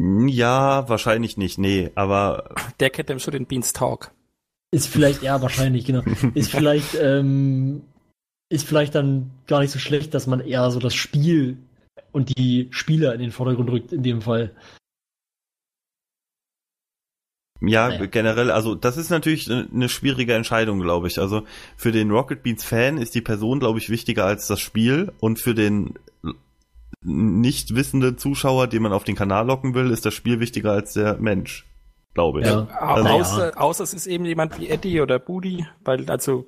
ja, 0.00 0.88
wahrscheinlich 0.88 1.36
nicht, 1.36 1.58
nee, 1.58 1.90
aber 1.94 2.54
Der 2.80 2.90
kennt 2.90 3.10
dann 3.10 3.20
schon 3.20 3.32
den 3.32 3.46
Beanstalk. 3.46 4.12
Ist 4.70 4.88
vielleicht, 4.88 5.22
ja, 5.22 5.40
wahrscheinlich, 5.42 5.84
genau. 5.84 6.02
Ist 6.34 6.50
vielleicht, 6.50 6.94
ähm, 7.00 7.82
ist 8.48 8.66
vielleicht 8.66 8.94
dann 8.94 9.30
gar 9.46 9.60
nicht 9.60 9.70
so 9.70 9.78
schlecht, 9.78 10.14
dass 10.14 10.26
man 10.26 10.40
eher 10.40 10.70
so 10.70 10.80
das 10.80 10.94
Spiel 10.94 11.58
und 12.12 12.36
die 12.38 12.68
Spieler 12.70 13.14
in 13.14 13.20
den 13.20 13.32
Vordergrund 13.32 13.70
rückt, 13.70 13.92
in 13.92 14.02
dem 14.02 14.20
Fall. 14.20 14.54
Ja, 17.66 17.88
Naja. 17.88 18.06
generell, 18.06 18.50
also 18.50 18.74
das 18.74 18.96
ist 18.96 19.10
natürlich 19.10 19.50
eine 19.50 19.88
schwierige 19.88 20.34
Entscheidung, 20.34 20.80
glaube 20.80 21.06
ich. 21.06 21.18
Also 21.20 21.42
für 21.76 21.92
den 21.92 22.10
Rocket 22.10 22.42
Beans 22.42 22.64
Fan 22.64 22.98
ist 22.98 23.14
die 23.14 23.20
Person, 23.20 23.60
glaube 23.60 23.78
ich, 23.78 23.90
wichtiger 23.90 24.24
als 24.26 24.46
das 24.46 24.60
Spiel 24.60 25.12
und 25.20 25.38
für 25.38 25.54
den 25.54 25.94
nicht 27.02 27.74
wissenden 27.74 28.16
Zuschauer, 28.18 28.66
den 28.66 28.82
man 28.82 28.92
auf 28.92 29.04
den 29.04 29.14
Kanal 29.16 29.46
locken 29.46 29.74
will, 29.74 29.90
ist 29.90 30.06
das 30.06 30.14
Spiel 30.14 30.40
wichtiger 30.40 30.72
als 30.72 30.94
der 30.94 31.18
Mensch, 31.18 31.66
glaube 32.14 32.40
ich. 32.40 32.46
Ja. 32.46 32.66
Also- 32.78 33.08
außer, 33.08 33.52
außer 33.60 33.84
es 33.84 33.94
ist 33.94 34.06
eben 34.06 34.24
jemand 34.24 34.58
wie 34.58 34.68
Eddie 34.68 35.00
oder 35.00 35.18
Budi, 35.18 35.66
weil 35.84 36.08
also 36.10 36.46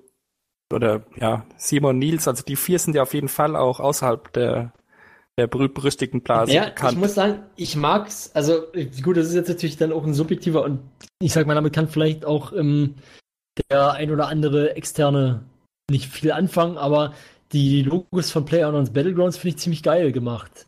oder 0.73 1.03
ja, 1.17 1.47
Simon 1.57 1.99
Nils, 1.99 2.27
also 2.27 2.43
die 2.43 2.57
vier 2.57 2.79
sind 2.79 2.95
ja 2.95 3.03
auf 3.03 3.15
jeden 3.15 3.29
Fall 3.29 3.55
auch 3.55 3.79
außerhalb 3.79 4.33
der 4.33 4.73
der 5.39 5.47
berühmt-berüchtigten 5.47 6.23
Blase 6.23 6.53
ja, 6.53 6.63
ich 6.65 6.69
bekannt. 6.71 6.99
muss 6.99 7.15
sagen, 7.15 7.43
ich 7.57 7.77
mag's, 7.77 8.31
also 8.35 8.65
gut, 9.03 9.17
das 9.17 9.29
ist 9.29 9.35
jetzt 9.35 9.49
natürlich 9.49 9.77
dann 9.77 9.93
auch 9.93 10.05
ein 10.05 10.15
subjektiver 10.15 10.63
und 10.63 10.81
ich 11.21 11.33
sag 11.33 11.47
mal, 11.47 11.55
damit 11.55 11.73
kann 11.73 11.89
vielleicht 11.89 12.25
auch 12.25 12.53
ähm, 12.53 12.95
der 13.71 13.93
ein 13.93 14.11
oder 14.11 14.29
andere 14.29 14.77
externe 14.77 15.45
nicht 15.91 16.07
viel 16.07 16.33
anfangen, 16.33 16.79
aber 16.79 17.15
die 17.53 17.83
Logos 17.83 18.31
von 18.31 18.45
PlayerUnknown's 18.45 18.93
Battlegrounds 18.93 19.37
finde 19.37 19.57
ich 19.57 19.63
ziemlich 19.63 19.83
geil 19.83 20.11
gemacht. 20.13 20.67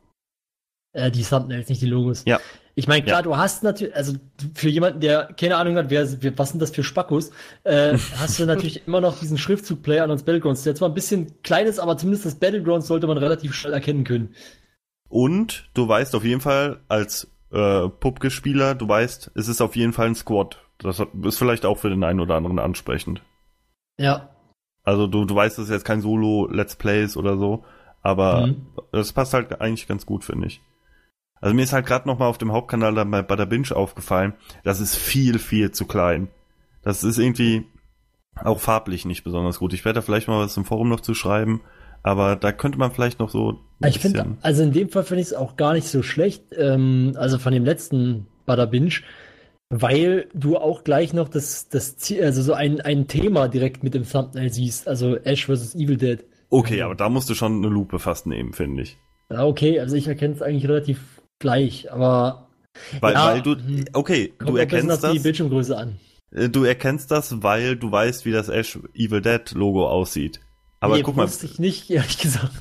Äh, 0.92 1.10
die 1.10 1.22
Thumbnails, 1.22 1.68
nicht 1.68 1.82
die 1.82 1.86
Logos. 1.86 2.24
Ja. 2.26 2.40
Ich 2.78 2.86
meine, 2.86 3.04
klar, 3.04 3.18
Ja. 3.18 3.22
du 3.22 3.36
hast 3.36 3.64
natürlich, 3.64 3.96
also 3.96 4.12
für 4.54 4.68
jemanden, 4.68 5.00
der 5.00 5.30
keine 5.36 5.56
Ahnung 5.56 5.76
hat, 5.76 5.90
wer, 5.90 6.06
was 6.38 6.50
sind 6.50 6.62
das 6.62 6.70
für 6.70 6.84
Spackos, 6.84 7.32
äh, 7.64 7.98
hast 8.18 8.38
du 8.38 8.46
natürlich 8.46 8.86
immer 8.86 9.00
noch 9.00 9.18
diesen 9.18 9.36
Schriftzug 9.36 9.82
PlayerUnknown's 9.82 10.22
Battlegrounds, 10.22 10.62
der 10.62 10.76
zwar 10.76 10.88
ein 10.88 10.94
bisschen 10.94 11.42
klein 11.42 11.66
ist, 11.66 11.80
aber 11.80 11.96
zumindest 11.96 12.24
das 12.26 12.36
Battlegrounds 12.36 12.86
sollte 12.86 13.08
man 13.08 13.18
relativ 13.18 13.52
schnell 13.52 13.72
erkennen 13.72 14.04
können. 14.04 14.34
Und 15.08 15.68
du 15.74 15.88
weißt 15.88 16.14
auf 16.14 16.22
jeden 16.24 16.40
Fall 16.40 16.80
als 16.86 17.28
äh, 17.50 17.88
Pupke-Spieler, 17.88 18.76
du 18.76 18.88
weißt, 18.88 19.32
es 19.34 19.48
ist 19.48 19.60
auf 19.60 19.74
jeden 19.74 19.92
Fall 19.92 20.06
ein 20.06 20.14
Squad 20.14 20.58
das 20.80 21.02
ist 21.24 21.38
vielleicht 21.38 21.66
auch 21.66 21.78
für 21.78 21.90
den 21.90 22.04
einen 22.04 22.20
oder 22.20 22.36
anderen 22.36 22.60
ansprechend. 22.60 23.22
Ja. 23.98 24.30
Also 24.84 25.08
du, 25.08 25.24
du 25.24 25.34
weißt, 25.34 25.58
das 25.58 25.64
ist 25.64 25.70
jetzt 25.72 25.84
kein 25.84 26.00
Solo-Let's 26.00 26.76
Plays 26.76 27.16
oder 27.16 27.36
so, 27.36 27.64
aber 28.02 28.46
Mhm. 28.46 28.66
das 28.92 29.12
passt 29.12 29.34
halt 29.34 29.60
eigentlich 29.60 29.88
ganz 29.88 30.06
gut, 30.06 30.22
finde 30.24 30.46
ich. 30.46 30.60
Also 31.40 31.54
mir 31.54 31.62
ist 31.62 31.72
halt 31.72 31.86
gerade 31.86 32.08
noch 32.08 32.18
mal 32.18 32.26
auf 32.26 32.38
dem 32.38 32.52
Hauptkanal 32.52 32.94
dann 32.94 33.10
bei, 33.10 33.22
bei 33.22 33.36
der 33.36 33.46
Binge 33.46 33.74
aufgefallen, 33.74 34.34
das 34.64 34.80
ist 34.80 34.96
viel, 34.96 35.38
viel 35.38 35.70
zu 35.70 35.86
klein. 35.86 36.28
Das 36.82 37.04
ist 37.04 37.18
irgendwie 37.18 37.66
auch 38.36 38.60
farblich 38.60 39.04
nicht 39.04 39.24
besonders 39.24 39.58
gut. 39.58 39.72
Ich 39.72 39.84
werde 39.84 39.98
da 39.98 40.02
vielleicht 40.02 40.28
mal 40.28 40.40
was 40.40 40.56
im 40.56 40.64
Forum 40.64 40.88
noch 40.88 41.00
zu 41.00 41.14
schreiben, 41.14 41.60
aber 42.02 42.36
da 42.36 42.52
könnte 42.52 42.78
man 42.78 42.92
vielleicht 42.92 43.18
noch 43.18 43.30
so 43.30 43.60
ein 43.80 43.88
Ich 43.88 43.98
finde, 43.98 44.36
also 44.42 44.62
in 44.62 44.72
dem 44.72 44.88
Fall 44.88 45.04
finde 45.04 45.20
ich 45.20 45.28
es 45.28 45.34
auch 45.34 45.56
gar 45.56 45.74
nicht 45.74 45.88
so 45.88 46.02
schlecht, 46.02 46.44
ähm, 46.56 47.14
also 47.16 47.38
von 47.38 47.52
dem 47.52 47.64
letzten 47.64 48.26
Butter 48.46 48.66
Binge, 48.66 48.94
weil 49.70 50.28
du 50.34 50.56
auch 50.56 50.84
gleich 50.84 51.12
noch 51.12 51.28
das, 51.28 51.68
das 51.68 51.96
Ziel, 51.98 52.24
also 52.24 52.42
so 52.42 52.54
ein, 52.54 52.80
ein 52.80 53.06
Thema 53.06 53.48
direkt 53.48 53.82
mit 53.82 53.94
dem 53.94 54.08
Thumbnail 54.08 54.50
siehst, 54.50 54.88
also 54.88 55.16
Ash 55.16 55.46
vs. 55.46 55.74
Evil 55.74 55.96
Dead. 55.96 56.24
Okay, 56.50 56.82
aber 56.82 56.94
da 56.94 57.08
musst 57.08 57.28
du 57.28 57.34
schon 57.34 57.56
eine 57.56 57.68
Lupe 57.68 57.98
fast 57.98 58.26
nehmen, 58.26 58.54
finde 58.54 58.82
ich. 58.82 58.96
Ja, 59.30 59.44
okay, 59.44 59.78
also 59.80 59.94
ich 59.94 60.08
erkenne 60.08 60.34
es 60.34 60.40
eigentlich 60.40 60.66
relativ 60.66 61.17
gleich, 61.38 61.90
aber 61.92 62.48
Weil, 63.00 63.14
Ja, 63.14 63.24
weil 63.24 63.42
du, 63.42 63.56
hm. 63.56 63.84
okay, 63.92 64.34
du 64.38 64.56
erkennst 64.56 64.90
auf 64.90 65.00
die 65.00 65.18
das, 65.18 65.22
Bildschirmgröße 65.22 65.76
an. 65.76 65.98
äh, 66.32 66.48
du 66.48 66.64
erkennst 66.64 67.10
das, 67.10 67.42
weil 67.42 67.76
du 67.76 67.90
weißt, 67.92 68.24
wie 68.24 68.32
das 68.32 68.48
Ash 68.48 68.78
Evil 68.94 69.20
Dead 69.22 69.50
Logo 69.52 69.88
aussieht. 69.88 70.40
Aber 70.80 70.96
nee, 70.96 71.02
guck 71.02 71.16
mal, 71.16 71.28
ich 71.42 71.58
nicht, 71.58 71.90
ehrlich 71.90 72.18
gesagt. 72.18 72.52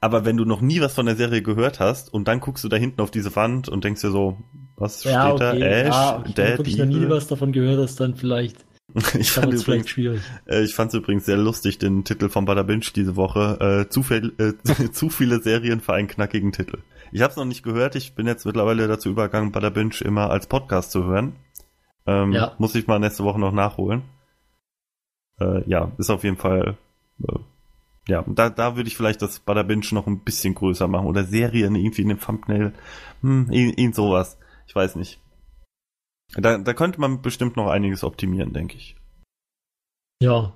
aber 0.00 0.24
wenn 0.24 0.36
du 0.36 0.44
noch 0.44 0.60
nie 0.60 0.80
was 0.80 0.94
von 0.94 1.06
der 1.06 1.16
Serie 1.16 1.42
gehört 1.42 1.80
hast 1.80 2.12
und 2.12 2.28
dann 2.28 2.40
guckst 2.40 2.64
du 2.64 2.68
da 2.68 2.76
hinten 2.76 3.00
auf 3.00 3.10
diese 3.10 3.34
Wand 3.36 3.68
und 3.68 3.84
denkst 3.84 4.02
dir 4.02 4.10
so, 4.10 4.38
was 4.76 5.04
Ja, 5.04 5.32
steht 5.32 5.40
okay, 5.40 5.40
da? 5.40 5.54
Ash, 5.54 5.94
ja, 5.94 6.18
okay, 6.18 6.34
wenn 6.36 6.56
du 6.56 6.76
Dead, 6.76 6.78
noch 6.78 6.86
nie 6.86 7.08
was 7.08 7.26
davon 7.28 7.52
gehört 7.52 7.78
hast, 7.80 8.00
dann 8.00 8.14
vielleicht, 8.16 8.65
Ich 9.18 9.32
fand 9.32 9.52
übrigens, 9.52 9.90
schwierig. 9.90 10.22
äh, 10.46 10.62
ich 10.62 10.74
fand's 10.74 10.94
übrigens 10.94 11.26
sehr 11.26 11.36
lustig, 11.36 11.78
den 11.78 12.04
Titel 12.04 12.28
von 12.28 12.44
Bada 12.44 12.62
Binge 12.62 12.86
diese 12.94 13.16
Woche. 13.16 13.84
Äh, 13.86 13.90
zu, 13.90 14.02
viel, 14.02 14.32
äh, 14.38 14.90
zu 14.92 15.10
viele 15.10 15.40
Serien 15.42 15.80
für 15.80 15.94
einen 15.94 16.08
knackigen 16.08 16.52
Titel. 16.52 16.78
Ich 17.12 17.20
habe 17.22 17.30
es 17.30 17.36
noch 17.36 17.44
nicht 17.44 17.62
gehört. 17.62 17.94
Ich 17.96 18.14
bin 18.14 18.26
jetzt 18.26 18.46
mittlerweile 18.46 18.88
dazu 18.88 19.10
übergegangen, 19.10 19.52
Bada 19.52 19.70
Binge 19.70 19.94
immer 20.04 20.30
als 20.30 20.46
Podcast 20.46 20.92
zu 20.92 21.04
hören. 21.04 21.34
Ähm, 22.06 22.32
Ja. 22.32 22.54
Muss 22.58 22.74
ich 22.74 22.86
mal 22.86 22.98
nächste 22.98 23.24
Woche 23.24 23.40
noch 23.40 23.52
nachholen. 23.52 24.02
Äh, 25.40 25.68
ja, 25.68 25.92
ist 25.98 26.10
auf 26.10 26.24
jeden 26.24 26.36
Fall. 26.36 26.76
Äh, 27.22 27.38
ja, 28.08 28.24
da, 28.28 28.50
da 28.50 28.76
würde 28.76 28.88
ich 28.88 28.96
vielleicht 28.96 29.20
das 29.20 29.40
Bada 29.40 29.64
Binge 29.64 29.86
noch 29.90 30.06
ein 30.06 30.20
bisschen 30.22 30.54
größer 30.54 30.86
machen. 30.88 31.06
Oder 31.08 31.24
Serien 31.24 31.74
irgendwie 31.74 32.02
in 32.02 32.08
dem 32.08 32.20
Thumbnail. 32.20 32.72
Hm, 33.22 33.50
irgend 33.50 33.94
sowas. 33.96 34.38
Ich 34.68 34.74
weiß 34.74 34.94
nicht. 34.96 35.20
Da, 36.34 36.58
da 36.58 36.74
könnte 36.74 37.00
man 37.00 37.22
bestimmt 37.22 37.56
noch 37.56 37.68
einiges 37.68 38.04
optimieren, 38.04 38.52
denke 38.52 38.76
ich. 38.76 38.96
Ja. 40.22 40.52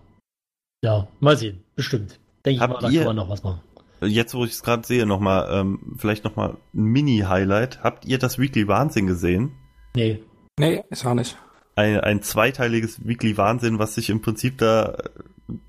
Ja, 0.82 1.08
mal 1.20 1.36
sehen, 1.36 1.62
bestimmt. 1.76 2.18
Denke 2.44 2.56
ich 2.56 2.60
Habt 2.60 2.74
mal, 2.74 2.80
da 2.80 2.88
ihr- 2.88 3.00
kann 3.00 3.08
man 3.08 3.16
noch 3.16 3.28
was 3.28 3.42
machen. 3.42 3.60
Jetzt, 4.02 4.34
wo 4.34 4.44
ich 4.46 4.52
es 4.52 4.62
gerade 4.62 4.86
sehe, 4.86 5.04
nochmal, 5.04 5.46
ähm, 5.52 5.94
vielleicht 5.98 6.24
nochmal 6.24 6.56
ein 6.72 6.82
Mini-Highlight. 6.84 7.82
Habt 7.82 8.06
ihr 8.06 8.18
das 8.18 8.38
Weekly 8.38 8.66
Wahnsinn 8.66 9.06
gesehen? 9.06 9.52
Nee. 9.94 10.22
Nee, 10.58 10.82
ist 10.88 11.04
auch 11.04 11.12
nicht. 11.12 11.36
Ein, 11.76 12.00
ein 12.00 12.22
zweiteiliges 12.22 13.06
Weekly 13.06 13.36
Wahnsinn, 13.36 13.78
was 13.78 13.94
sich 13.94 14.08
im 14.08 14.22
Prinzip 14.22 14.56
da 14.56 14.96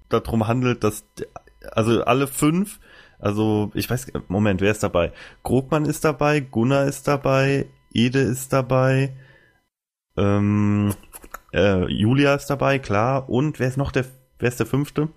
darum 0.08 0.48
handelt, 0.48 0.86
dass 0.86 1.04
also 1.74 2.04
alle 2.06 2.28
fünf, 2.28 2.80
also 3.20 3.70
ich 3.74 3.90
weiß, 3.90 4.08
Moment, 4.30 4.62
wer 4.62 4.72
ist 4.72 4.84
dabei? 4.84 5.12
Grogmann 5.44 5.86
ist 5.86 6.06
dabei, 6.06 6.40
Gunnar 6.40 6.86
ist 6.86 7.08
dabei, 7.10 7.68
Ede 7.94 8.20
ist 8.20 8.54
dabei, 8.54 9.14
ähm, 10.18 10.94
äh, 11.54 11.86
Julia 11.92 12.36
ist 12.36 12.48
dabei, 12.48 12.80
klar. 12.80 13.30
Und 13.30 13.60
wer 13.60 13.68
ist 13.68 13.78
noch 13.78 13.92
der, 13.92 14.06
wer 14.40 14.50
ist 14.50 14.60
der 14.60 14.66
fünfte? 14.66 15.10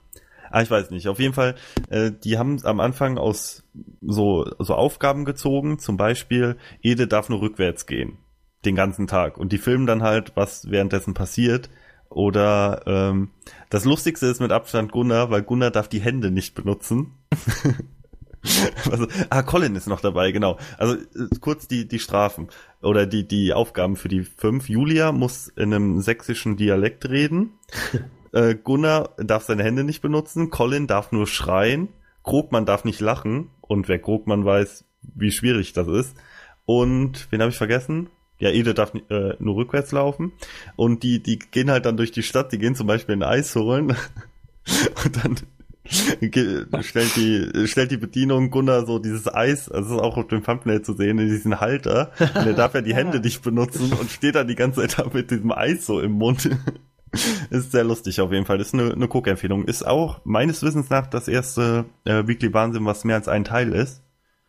Ah, 0.50 0.62
ich 0.62 0.70
weiß 0.70 0.90
nicht. 0.90 1.08
Auf 1.08 1.18
jeden 1.18 1.34
Fall, 1.34 1.56
äh, 1.90 2.12
die 2.12 2.38
haben 2.38 2.64
am 2.64 2.80
Anfang 2.80 3.18
aus 3.18 3.64
so, 4.00 4.46
so 4.58 4.74
Aufgaben 4.74 5.24
gezogen. 5.24 5.78
Zum 5.78 5.96
Beispiel, 5.96 6.56
Ede 6.80 7.06
darf 7.06 7.28
nur 7.28 7.40
rückwärts 7.40 7.86
gehen. 7.86 8.18
Den 8.64 8.76
ganzen 8.76 9.06
Tag. 9.06 9.36
Und 9.36 9.52
die 9.52 9.58
filmen 9.58 9.86
dann 9.86 10.02
halt, 10.02 10.32
was 10.36 10.70
währenddessen 10.70 11.14
passiert. 11.14 11.70
Oder 12.08 12.82
ähm, 12.86 13.30
das 13.70 13.84
Lustigste 13.84 14.26
ist 14.26 14.40
mit 14.40 14.52
Abstand 14.52 14.92
Gunnar, 14.92 15.30
weil 15.30 15.42
Gunnar 15.42 15.72
darf 15.72 15.88
die 15.88 16.00
Hände 16.00 16.30
nicht 16.30 16.54
benutzen. 16.54 17.14
also, 18.90 19.06
ah, 19.30 19.42
Colin 19.42 19.76
ist 19.76 19.86
noch 19.86 20.00
dabei, 20.00 20.32
genau. 20.32 20.58
Also 20.78 20.94
äh, 20.94 21.28
kurz 21.40 21.66
die, 21.66 21.88
die 21.88 21.98
Strafen 21.98 22.48
oder 22.82 23.06
die, 23.06 23.26
die 23.26 23.52
Aufgaben 23.52 23.96
für 23.96 24.08
die 24.08 24.22
fünf. 24.24 24.68
Julia 24.68 25.12
muss 25.12 25.48
in 25.48 25.72
einem 25.72 26.00
sächsischen 26.00 26.56
Dialekt 26.56 27.08
reden. 27.08 27.52
äh, 28.32 28.54
Gunnar 28.54 29.10
darf 29.16 29.44
seine 29.44 29.64
Hände 29.64 29.84
nicht 29.84 30.02
benutzen. 30.02 30.50
Colin 30.50 30.86
darf 30.86 31.12
nur 31.12 31.26
schreien. 31.26 31.88
Grogmann 32.22 32.66
darf 32.66 32.84
nicht 32.84 33.00
lachen. 33.00 33.50
Und 33.60 33.88
wer 33.88 33.98
Grogmann 33.98 34.44
weiß, 34.44 34.84
wie 35.14 35.30
schwierig 35.30 35.72
das 35.72 35.88
ist. 35.88 36.16
Und 36.66 37.28
wen 37.30 37.40
habe 37.40 37.50
ich 37.50 37.58
vergessen? 37.58 38.08
Ja, 38.38 38.50
Ede 38.50 38.74
darf 38.74 38.92
äh, 38.94 39.34
nur 39.38 39.56
rückwärts 39.56 39.92
laufen. 39.92 40.32
Und 40.76 41.02
die, 41.02 41.22
die 41.22 41.38
gehen 41.38 41.70
halt 41.70 41.86
dann 41.86 41.96
durch 41.96 42.10
die 42.10 42.22
Stadt, 42.22 42.52
die 42.52 42.58
gehen 42.58 42.74
zum 42.74 42.86
Beispiel 42.86 43.14
ein 43.14 43.22
Eis 43.22 43.54
holen. 43.54 43.96
Und 45.04 45.24
dann 45.24 45.36
stellt 45.86 47.16
die, 47.16 47.66
stellt 47.66 47.90
die 47.90 47.96
Bedienung 47.96 48.50
Gunnar 48.50 48.86
so 48.86 48.98
dieses 48.98 49.32
Eis, 49.32 49.70
also 49.70 49.88
das 49.90 49.98
ist 49.98 50.02
auch 50.02 50.16
auf 50.16 50.28
dem 50.28 50.42
Thumbnail 50.42 50.82
zu 50.82 50.94
sehen, 50.94 51.18
in 51.18 51.28
diesen 51.28 51.60
Halter. 51.60 52.10
Und 52.18 52.46
er 52.46 52.54
darf 52.54 52.74
ja 52.74 52.80
die 52.80 52.94
Hände 52.96 53.20
nicht 53.20 53.42
benutzen 53.42 53.92
und 53.92 54.10
steht 54.10 54.34
dann 54.34 54.48
die 54.48 54.54
ganze 54.54 54.80
Zeit 54.80 54.98
da 54.98 55.10
mit 55.12 55.30
diesem 55.30 55.52
Eis 55.52 55.86
so 55.86 56.00
im 56.00 56.12
Mund. 56.12 56.48
Ist 57.50 57.72
sehr 57.72 57.84
lustig 57.84 58.20
auf 58.20 58.32
jeden 58.32 58.46
Fall. 58.46 58.60
Ist 58.60 58.74
eine, 58.74 58.92
eine 58.92 59.08
Guckempfehlung. 59.08 59.66
Ist 59.66 59.86
auch 59.86 60.20
meines 60.24 60.62
Wissens 60.62 60.90
nach 60.90 61.06
das 61.06 61.28
erste 61.28 61.84
äh, 62.04 62.26
Weekly 62.26 62.52
Wahnsinn, 62.52 62.84
was 62.86 63.04
mehr 63.04 63.16
als 63.16 63.28
ein 63.28 63.44
Teil 63.44 63.72
ist. 63.72 64.02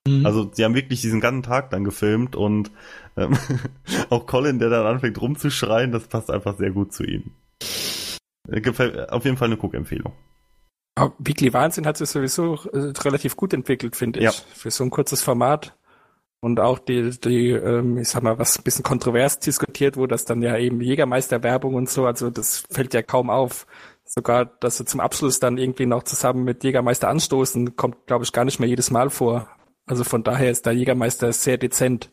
Mhm. 0.07 0.25
Also 0.25 0.51
sie 0.51 0.63
haben 0.63 0.73
wirklich 0.73 1.01
diesen 1.01 1.21
ganzen 1.21 1.43
Tag 1.43 1.69
dann 1.69 1.83
gefilmt 1.83 2.35
und 2.35 2.71
ähm, 3.17 3.37
auch 4.09 4.25
Colin, 4.25 4.59
der 4.59 4.69
dann 4.69 4.85
anfängt 4.85 5.21
rumzuschreien, 5.21 5.91
das 5.91 6.07
passt 6.07 6.31
einfach 6.31 6.57
sehr 6.57 6.71
gut 6.71 6.93
zu 6.93 7.03
ihm. 7.03 7.31
Äh, 8.49 8.61
Gefällt, 8.61 9.11
auf 9.11 9.25
jeden 9.25 9.37
Fall 9.37 9.47
eine 9.47 9.57
Guckempfehlung. 9.57 10.13
Aber 10.95 11.13
Weekly 11.19 11.53
Wahnsinn 11.53 11.85
hat 11.85 11.97
sich 11.97 12.09
sowieso 12.09 12.55
äh, 12.71 12.93
relativ 13.03 13.35
gut 13.35 13.53
entwickelt, 13.53 13.95
finde 13.95 14.19
ich. 14.19 14.25
Ja. 14.25 14.31
Für 14.31 14.71
so 14.71 14.83
ein 14.83 14.89
kurzes 14.89 15.21
Format. 15.21 15.75
Und 16.39 16.59
auch 16.59 16.79
die, 16.79 17.09
die 17.19 17.49
ähm, 17.51 17.97
ich 17.97 18.09
sag 18.09 18.23
mal, 18.23 18.37
was 18.37 18.57
ein 18.57 18.63
bisschen 18.63 18.83
kontrovers 18.83 19.39
diskutiert 19.39 19.97
wurde, 19.97 20.09
dass 20.09 20.25
dann 20.25 20.41
ja 20.41 20.57
eben 20.57 20.79
Jägermeister-Werbung 20.79 21.73
und 21.73 21.89
so, 21.89 22.05
also 22.05 22.29
das 22.29 22.63
fällt 22.69 22.93
ja 22.93 23.01
kaum 23.01 23.29
auf. 23.29 23.65
Sogar, 24.03 24.45
dass 24.45 24.77
sie 24.77 24.85
zum 24.85 24.99
Abschluss 24.99 25.39
dann 25.39 25.57
irgendwie 25.57 25.87
noch 25.87 26.03
zusammen 26.03 26.43
mit 26.43 26.63
Jägermeister 26.63 27.09
anstoßen, 27.09 27.75
kommt, 27.75 28.05
glaube 28.05 28.23
ich, 28.23 28.31
gar 28.31 28.45
nicht 28.45 28.59
mehr 28.59 28.69
jedes 28.69 28.91
Mal 28.91 29.09
vor. 29.09 29.49
Also 29.87 30.03
von 30.03 30.23
daher 30.23 30.51
ist 30.51 30.65
der 30.67 30.73
Jägermeister 30.73 31.33
sehr 31.33 31.57
dezent. 31.57 32.11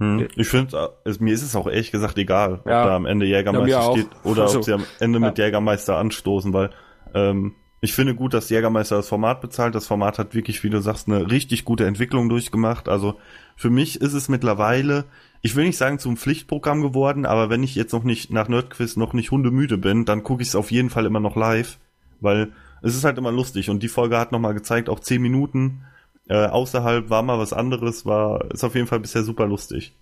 Hm. 0.00 0.26
Ich 0.34 0.48
finde, 0.48 0.96
es, 1.04 1.20
mir 1.20 1.32
ist 1.32 1.42
es 1.42 1.54
auch 1.54 1.68
ehrlich 1.68 1.92
gesagt 1.92 2.18
egal, 2.18 2.54
ob 2.60 2.66
Ja. 2.66 2.84
da 2.86 2.96
am 2.96 3.06
Ende 3.06 3.26
Jägermeister 3.26 3.68
Ja, 3.68 3.92
steht 3.92 4.08
oder 4.24 4.42
Also, 4.42 4.58
ob 4.58 4.64
sie 4.64 4.72
am 4.72 4.84
Ende 4.98 5.20
mit. 5.20 5.38
Jägermeister 5.38 5.96
anstoßen, 5.98 6.52
weil 6.52 6.70
ähm, 7.14 7.54
ich 7.84 7.94
finde 7.94 8.14
gut, 8.14 8.32
dass 8.32 8.48
Jägermeister 8.48 8.94
das 8.94 9.08
Format 9.08 9.40
bezahlt. 9.40 9.74
Das 9.74 9.88
Format 9.88 10.16
hat 10.20 10.36
wirklich, 10.36 10.62
wie 10.62 10.70
du 10.70 10.80
sagst, 10.80 11.08
eine 11.08 11.32
richtig 11.32 11.64
gute 11.64 11.84
Entwicklung 11.84 12.28
durchgemacht. 12.28 12.88
Also 12.88 13.18
für 13.56 13.70
mich 13.70 14.00
ist 14.00 14.12
es 14.12 14.28
mittlerweile, 14.28 15.04
ich 15.42 15.56
will 15.56 15.64
nicht 15.64 15.76
sagen 15.78 15.98
zum 15.98 16.16
Pflichtprogramm 16.16 16.80
geworden, 16.80 17.26
aber 17.26 17.50
wenn 17.50 17.64
ich 17.64 17.74
jetzt 17.74 17.92
noch 17.92 18.04
nicht 18.04 18.30
nach 18.32 18.46
Nerdquiz 18.46 18.96
noch 18.96 19.14
nicht 19.14 19.32
hundemüde 19.32 19.78
bin, 19.78 20.04
dann 20.04 20.22
gucke 20.22 20.42
ich 20.42 20.48
es 20.48 20.54
auf 20.54 20.70
jeden 20.70 20.90
Fall 20.90 21.06
immer 21.06 21.18
noch 21.18 21.34
live, 21.34 21.78
weil 22.20 22.52
es 22.82 22.94
ist 22.94 23.02
halt 23.02 23.18
immer 23.18 23.32
lustig 23.32 23.68
und 23.68 23.82
die 23.82 23.88
Folge 23.88 24.16
hat 24.16 24.30
nochmal 24.30 24.54
gezeigt, 24.54 24.88
auch 24.88 25.00
zehn 25.00 25.20
Minuten 25.20 25.82
äh, 26.28 26.46
außerhalb 26.46 27.10
war 27.10 27.24
mal 27.24 27.40
was 27.40 27.52
anderes, 27.52 28.06
war 28.06 28.48
ist 28.52 28.62
auf 28.62 28.76
jeden 28.76 28.86
Fall 28.86 29.00
bisher 29.00 29.24
super 29.24 29.48
lustig. 29.48 29.92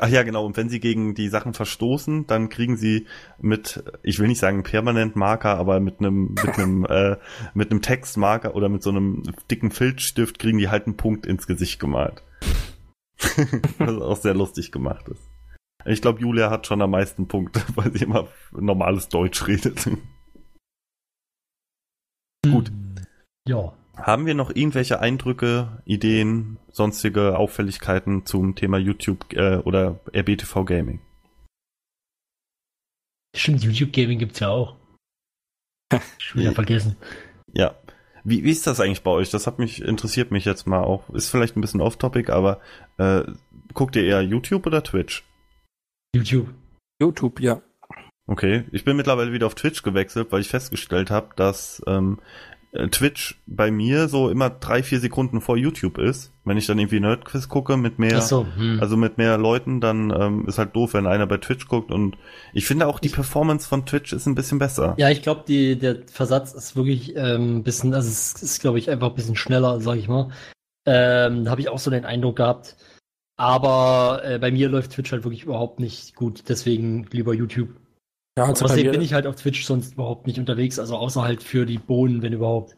Ach 0.00 0.08
ja, 0.08 0.22
genau. 0.22 0.44
Und 0.44 0.56
wenn 0.56 0.68
sie 0.68 0.80
gegen 0.80 1.14
die 1.14 1.28
Sachen 1.28 1.54
verstoßen, 1.54 2.26
dann 2.26 2.48
kriegen 2.48 2.76
sie 2.76 3.06
mit, 3.38 3.82
ich 4.02 4.18
will 4.18 4.28
nicht 4.28 4.40
sagen 4.40 4.62
permanent 4.62 5.16
Marker, 5.16 5.56
aber 5.56 5.80
mit 5.80 6.00
einem 6.00 6.34
mit 6.34 6.58
einem 6.58 6.84
äh, 6.88 7.16
mit 7.54 7.70
einem 7.70 7.82
Textmarker 7.82 8.54
oder 8.54 8.68
mit 8.68 8.82
so 8.82 8.90
einem 8.90 9.22
dicken 9.50 9.70
Filzstift 9.70 10.38
kriegen 10.38 10.58
die 10.58 10.68
halt 10.68 10.86
einen 10.86 10.96
Punkt 10.96 11.26
ins 11.26 11.46
Gesicht 11.46 11.80
gemalt. 11.80 12.22
Was 13.78 14.00
auch 14.00 14.16
sehr 14.16 14.34
lustig 14.34 14.72
gemacht 14.72 15.08
ist. 15.08 15.28
Ich 15.84 16.02
glaube, 16.02 16.20
Julia 16.20 16.50
hat 16.50 16.66
schon 16.66 16.82
am 16.82 16.90
meisten 16.90 17.28
Punkte, 17.28 17.62
weil 17.74 17.92
sie 17.92 18.04
immer 18.04 18.28
normales 18.52 19.08
Deutsch 19.08 19.46
redet. 19.46 19.88
Gut. 22.44 22.70
Ja. 23.46 23.72
Haben 24.00 24.26
wir 24.26 24.34
noch 24.34 24.50
irgendwelche 24.50 25.00
Eindrücke, 25.00 25.82
Ideen, 25.84 26.58
sonstige 26.70 27.36
Auffälligkeiten 27.36 28.24
zum 28.24 28.54
Thema 28.54 28.78
YouTube 28.78 29.32
äh, 29.32 29.56
oder 29.56 29.98
RBTV 30.14 30.64
Gaming? 30.64 31.00
Stimmt, 33.36 33.62
YouTube 33.64 33.92
Gaming 33.92 34.18
gibt's 34.18 34.40
ja 34.40 34.48
auch. 34.48 34.76
Schon 36.18 36.40
wieder 36.40 36.52
vergessen. 36.52 36.96
Ja. 37.52 37.74
Wie, 38.24 38.44
wie 38.44 38.50
ist 38.50 38.66
das 38.66 38.80
eigentlich 38.80 39.02
bei 39.02 39.10
euch? 39.10 39.30
Das 39.30 39.46
hat 39.46 39.58
mich, 39.58 39.82
interessiert 39.82 40.30
mich 40.30 40.44
jetzt 40.44 40.66
mal 40.66 40.82
auch. 40.82 41.08
Ist 41.10 41.30
vielleicht 41.30 41.56
ein 41.56 41.60
bisschen 41.60 41.80
off-topic, 41.80 42.30
aber 42.30 42.60
äh, 42.98 43.22
guckt 43.74 43.96
ihr 43.96 44.04
eher 44.04 44.22
YouTube 44.22 44.66
oder 44.66 44.82
Twitch? 44.82 45.24
YouTube. 46.14 46.48
YouTube, 47.00 47.40
ja. 47.40 47.62
Okay, 48.26 48.64
ich 48.72 48.84
bin 48.84 48.96
mittlerweile 48.96 49.32
wieder 49.32 49.46
auf 49.46 49.54
Twitch 49.54 49.82
gewechselt, 49.82 50.30
weil 50.30 50.42
ich 50.42 50.48
festgestellt 50.48 51.10
habe, 51.10 51.30
dass 51.36 51.82
ähm, 51.86 52.18
äh, 52.20 52.57
Twitch 52.86 53.40
bei 53.46 53.70
mir 53.70 54.08
so 54.08 54.30
immer 54.30 54.50
drei, 54.50 54.82
vier 54.82 55.00
Sekunden 55.00 55.40
vor 55.40 55.56
YouTube 55.56 55.98
ist. 55.98 56.32
Wenn 56.44 56.56
ich 56.56 56.66
dann 56.66 56.78
irgendwie 56.78 57.00
Nerdquiz 57.00 57.48
gucke 57.48 57.76
mit 57.76 57.98
mehr, 57.98 58.20
so, 58.20 58.46
hm. 58.56 58.78
also 58.80 58.96
mit 58.96 59.18
mehr 59.18 59.36
Leuten, 59.36 59.80
dann 59.80 60.10
ähm, 60.10 60.46
ist 60.46 60.58
halt 60.58 60.76
doof, 60.76 60.94
wenn 60.94 61.06
einer 61.06 61.26
bei 61.26 61.38
Twitch 61.38 61.66
guckt. 61.66 61.90
Und 61.90 62.16
ich 62.52 62.66
finde 62.66 62.86
auch 62.86 63.00
die 63.00 63.08
Performance 63.08 63.68
von 63.68 63.84
Twitch 63.84 64.12
ist 64.12 64.26
ein 64.26 64.36
bisschen 64.36 64.58
besser. 64.58 64.94
Ja, 64.96 65.10
ich 65.10 65.22
glaube, 65.22 65.42
der 65.46 65.96
Versatz 66.10 66.54
ist 66.54 66.76
wirklich 66.76 67.16
ähm, 67.16 67.56
ein 67.58 67.62
bisschen, 67.64 67.92
also 67.94 68.08
es 68.08 68.34
ist, 68.40 68.60
glaube 68.60 68.78
ich, 68.78 68.88
einfach 68.88 69.08
ein 69.08 69.16
bisschen 69.16 69.36
schneller, 69.36 69.80
sag 69.80 69.96
ich 69.96 70.08
mal. 70.08 70.30
Ähm, 70.86 71.44
da 71.44 71.50
habe 71.50 71.60
ich 71.60 71.68
auch 71.68 71.78
so 71.78 71.90
den 71.90 72.04
Eindruck 72.04 72.36
gehabt. 72.36 72.76
Aber 73.36 74.22
äh, 74.24 74.38
bei 74.38 74.50
mir 74.50 74.68
läuft 74.68 74.92
Twitch 74.92 75.12
halt 75.12 75.24
wirklich 75.24 75.44
überhaupt 75.44 75.80
nicht 75.80 76.16
gut, 76.16 76.44
deswegen 76.48 77.06
lieber 77.12 77.34
YouTube. 77.34 77.70
Ja, 78.38 78.44
also 78.44 78.64
Außerdem 78.66 78.92
bin 78.92 79.00
ich 79.00 79.12
halt 79.12 79.26
auf 79.26 79.34
Twitch 79.36 79.64
sonst 79.64 79.94
überhaupt 79.94 80.26
nicht 80.26 80.38
unterwegs, 80.38 80.78
also 80.78 80.96
außer 80.96 81.22
halt 81.22 81.42
für 81.42 81.66
die 81.66 81.78
Bohnen, 81.78 82.22
wenn 82.22 82.32
überhaupt. 82.32 82.76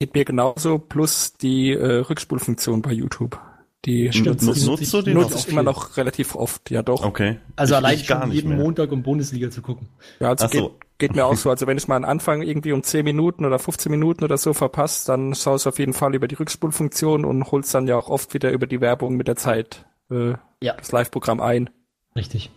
geht 0.00 0.14
mir 0.14 0.24
genauso, 0.24 0.78
plus 0.78 1.34
die 1.34 1.72
äh, 1.72 1.96
Rückspulfunktion 1.98 2.82
bei 2.82 2.92
YouTube. 2.92 3.38
Die 3.84 4.10
Stimmt, 4.12 4.26
nutze 4.42 4.46
nutzt- 4.46 4.60
ich, 4.62 4.66
nutzt 4.66 4.94
du 4.94 5.02
die 5.02 5.12
nutze 5.14 5.36
ich 5.38 5.48
immer 5.48 5.62
noch 5.62 5.98
relativ 5.98 6.34
oft, 6.36 6.70
ja 6.70 6.82
doch. 6.82 7.04
Okay. 7.04 7.38
Also 7.54 7.74
Ich- 7.74 7.76
allein 7.76 7.94
ich 7.96 8.06
gar 8.06 8.20
schon 8.20 8.30
nicht 8.30 8.36
jeden 8.36 8.48
mehr. 8.48 8.58
Montag 8.58 8.92
um 8.92 9.02
Bundesliga 9.02 9.50
zu 9.50 9.60
gucken. 9.60 9.88
Ja, 10.20 10.30
also 10.30 10.48
geht, 10.48 10.60
so. 10.60 10.78
geht 10.96 11.14
mir 11.14 11.26
auch 11.26 11.36
so. 11.36 11.50
Also 11.54 11.66
wenn 11.66 11.76
ich 11.76 11.86
mal 11.86 11.96
einen 11.96 12.06
Anfang 12.06 12.40
irgendwie 12.40 12.72
um 12.72 12.82
10 12.82 13.04
Minuten 13.04 13.44
oder 13.44 13.58
15 13.58 13.90
Minuten 13.92 14.24
oder 14.24 14.38
so 14.38 14.54
verpasst, 14.54 15.10
dann 15.10 15.34
schaue 15.34 15.56
ich 15.56 15.66
auf 15.68 15.78
jeden 15.78 15.92
Fall 15.92 16.14
über 16.14 16.28
die 16.28 16.34
Rückspulfunktion 16.36 17.26
und 17.26 17.50
hol's 17.52 17.72
dann 17.72 17.86
ja 17.86 17.98
auch 17.98 18.08
oft 18.08 18.32
wieder 18.32 18.52
über 18.52 18.66
die 18.66 18.80
Werbung 18.80 19.16
mit 19.16 19.28
der 19.28 19.36
Zeit 19.36 19.84
äh, 20.10 20.30
Ja. 20.62 20.74
das 20.78 20.90
Live-Programm 20.90 21.40
ein. 21.40 21.68
Richtig. 22.16 22.50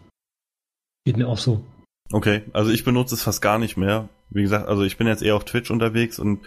Geht 1.07 1.15
mir 1.15 1.29
auch 1.29 1.37
so. 1.37 1.63
Okay, 2.11 2.41
also 2.51 2.69
ich 2.69 2.83
benutze 2.83 3.15
es 3.15 3.23
fast 3.23 3.41
gar 3.41 3.59
nicht 3.59 3.77
mehr. 3.77 4.09
Wie 4.29 4.41
gesagt, 4.41 4.67
also 4.67 4.83
ich 4.83 4.97
bin 4.97 5.07
jetzt 5.07 5.23
eher 5.23 5.37
auf 5.37 5.45
Twitch 5.45 5.71
unterwegs 5.71 6.19
und 6.19 6.41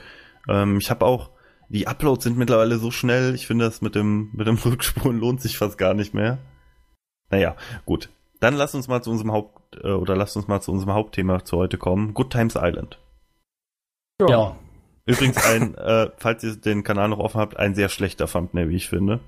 ähm, 0.50 0.76
ich 0.76 0.90
habe 0.90 1.06
auch, 1.06 1.30
die 1.70 1.86
Uploads 1.86 2.24
sind 2.24 2.36
mittlerweile 2.36 2.76
so 2.76 2.90
schnell, 2.90 3.34
ich 3.34 3.46
finde 3.46 3.64
das 3.64 3.80
mit 3.80 3.94
dem, 3.94 4.28
mit 4.34 4.46
dem 4.46 4.56
Rückspulen 4.62 5.18
lohnt 5.18 5.40
sich 5.40 5.56
fast 5.56 5.78
gar 5.78 5.94
nicht 5.94 6.12
mehr. 6.12 6.40
Naja, 7.30 7.56
gut. 7.86 8.10
Dann 8.38 8.52
lass 8.52 8.74
uns 8.74 8.86
mal 8.86 9.02
zu 9.02 9.10
unserem 9.10 9.32
Haupt, 9.32 9.78
äh, 9.82 9.92
oder 9.92 10.14
lass 10.14 10.36
uns 10.36 10.46
mal 10.46 10.60
zu 10.60 10.72
unserem 10.72 10.92
Hauptthema 10.92 11.42
zu 11.42 11.56
heute 11.56 11.78
kommen. 11.78 12.12
Good 12.12 12.28
Times 12.28 12.54
Island. 12.54 12.98
Ja. 14.20 14.56
Übrigens 15.06 15.42
ein, 15.42 15.74
äh, 15.76 16.10
falls 16.18 16.44
ihr 16.44 16.56
den 16.56 16.84
Kanal 16.84 17.08
noch 17.08 17.18
offen 17.18 17.40
habt, 17.40 17.56
ein 17.56 17.74
sehr 17.74 17.88
schlechter 17.88 18.26
Thumbnail, 18.26 18.68
wie 18.68 18.76
ich 18.76 18.90
finde. 18.90 19.20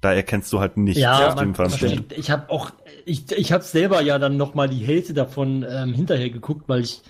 Da 0.00 0.12
erkennst 0.12 0.52
du 0.52 0.60
halt 0.60 0.76
nicht 0.76 0.96
Ja, 0.96 1.28
auf 1.28 1.34
man, 1.34 1.52
dem 1.52 2.04
ich 2.16 2.30
habe 2.30 2.50
auch, 2.50 2.70
ich, 3.04 3.30
ich 3.32 3.52
habe 3.52 3.64
selber 3.64 4.00
ja 4.00 4.18
dann 4.18 4.36
noch 4.36 4.54
mal 4.54 4.68
die 4.68 4.84
Hälfte 4.84 5.12
davon 5.12 5.66
ähm, 5.68 5.92
hinterher 5.92 6.30
geguckt, 6.30 6.68
weil 6.68 6.82
ich 6.82 7.02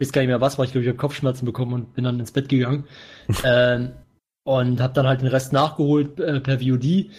weiß 0.00 0.10
gar 0.10 0.22
nicht 0.22 0.28
mehr 0.28 0.40
was, 0.40 0.58
weil 0.58 0.66
ich 0.66 0.72
glaube 0.72 0.84
ich 0.84 0.90
hab 0.90 0.98
Kopfschmerzen 0.98 1.46
bekommen 1.46 1.72
und 1.72 1.94
bin 1.94 2.04
dann 2.04 2.18
ins 2.18 2.32
Bett 2.32 2.48
gegangen 2.48 2.84
ähm, 3.44 3.92
und 4.44 4.80
habe 4.80 4.94
dann 4.94 5.06
halt 5.06 5.20
den 5.20 5.28
Rest 5.28 5.52
nachgeholt 5.52 6.18
äh, 6.18 6.40
per 6.40 6.58
VOD 6.58 7.10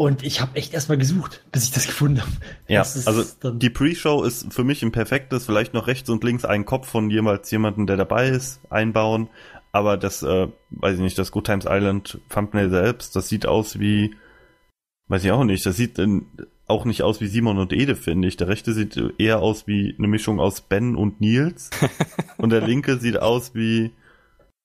und 0.00 0.22
ich 0.22 0.40
habe 0.40 0.54
echt 0.54 0.74
erstmal 0.74 0.96
gesucht, 0.96 1.44
bis 1.50 1.64
ich 1.64 1.70
das 1.72 1.88
gefunden 1.88 2.20
habe. 2.20 2.30
Ja, 2.68 2.82
also 2.82 3.24
die 3.50 3.68
Pre-Show 3.68 4.22
ist 4.22 4.52
für 4.52 4.62
mich 4.62 4.84
ein 4.84 4.92
perfektes, 4.92 5.44
vielleicht 5.44 5.74
noch 5.74 5.88
rechts 5.88 6.08
und 6.08 6.22
links 6.22 6.44
einen 6.44 6.64
Kopf 6.64 6.88
von 6.88 7.10
jemals 7.10 7.50
jemanden, 7.50 7.88
der 7.88 7.96
dabei 7.96 8.28
ist, 8.28 8.60
einbauen. 8.70 9.28
Aber 9.78 9.96
das, 9.96 10.24
äh, 10.24 10.48
weiß 10.70 10.96
ich 10.96 11.00
nicht, 11.00 11.16
das 11.18 11.30
Good 11.30 11.46
Times 11.46 11.64
Island 11.68 12.18
Thumbnail 12.30 12.68
selbst, 12.68 13.14
das 13.14 13.28
sieht 13.28 13.46
aus 13.46 13.78
wie, 13.78 14.16
weiß 15.06 15.22
ich 15.22 15.30
auch 15.30 15.44
nicht, 15.44 15.64
das 15.64 15.76
sieht 15.76 16.00
in, 16.00 16.26
auch 16.66 16.84
nicht 16.84 17.04
aus 17.04 17.20
wie 17.20 17.28
Simon 17.28 17.58
und 17.58 17.72
Ede, 17.72 17.94
finde 17.94 18.26
ich. 18.26 18.36
Der 18.36 18.48
rechte 18.48 18.72
sieht 18.72 19.00
eher 19.18 19.38
aus 19.40 19.68
wie 19.68 19.94
eine 19.96 20.08
Mischung 20.08 20.40
aus 20.40 20.62
Ben 20.62 20.96
und 20.96 21.20
Nils. 21.20 21.70
und 22.38 22.50
der 22.50 22.60
linke 22.60 22.96
sieht 22.98 23.22
aus 23.22 23.54
wie, 23.54 23.92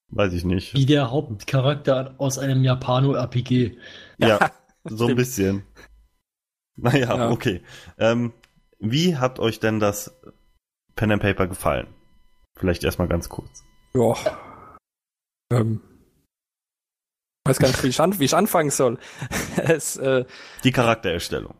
weiß 0.09 0.33
ich 0.33 0.45
nicht. 0.45 0.73
Wie 0.73 0.87
der 0.87 1.11
Hauptcharakter 1.11 2.15
aus 2.17 2.39
einem 2.39 2.63
Japano-RPG. 2.63 3.77
Ja, 4.17 4.49
so 4.83 5.05
ein 5.05 5.15
bisschen. 5.15 5.61
Naja, 6.75 7.15
Ja. 7.15 7.29
okay. 7.29 7.61
Ähm, 7.99 8.33
wie 8.79 9.15
hat 9.17 9.37
euch 9.37 9.59
denn 9.59 9.79
das 9.79 10.19
Pen 10.95 11.11
and 11.11 11.21
Paper 11.21 11.45
gefallen? 11.45 11.85
Vielleicht 12.55 12.83
erstmal 12.83 13.07
ganz 13.07 13.29
kurz. 13.29 13.63
Ja. 13.93 14.15
Ähm, 15.61 15.81
weiß 17.45 17.59
gar 17.59 17.67
nicht, 17.67 17.83
wie 17.83 17.87
ich, 17.87 17.99
an, 17.99 18.19
wie 18.19 18.25
ich 18.25 18.35
anfangen 18.35 18.69
soll. 18.69 18.97
es, 19.57 19.97
äh, 19.97 20.25
Die 20.63 20.71
Charaktererstellung. 20.71 21.55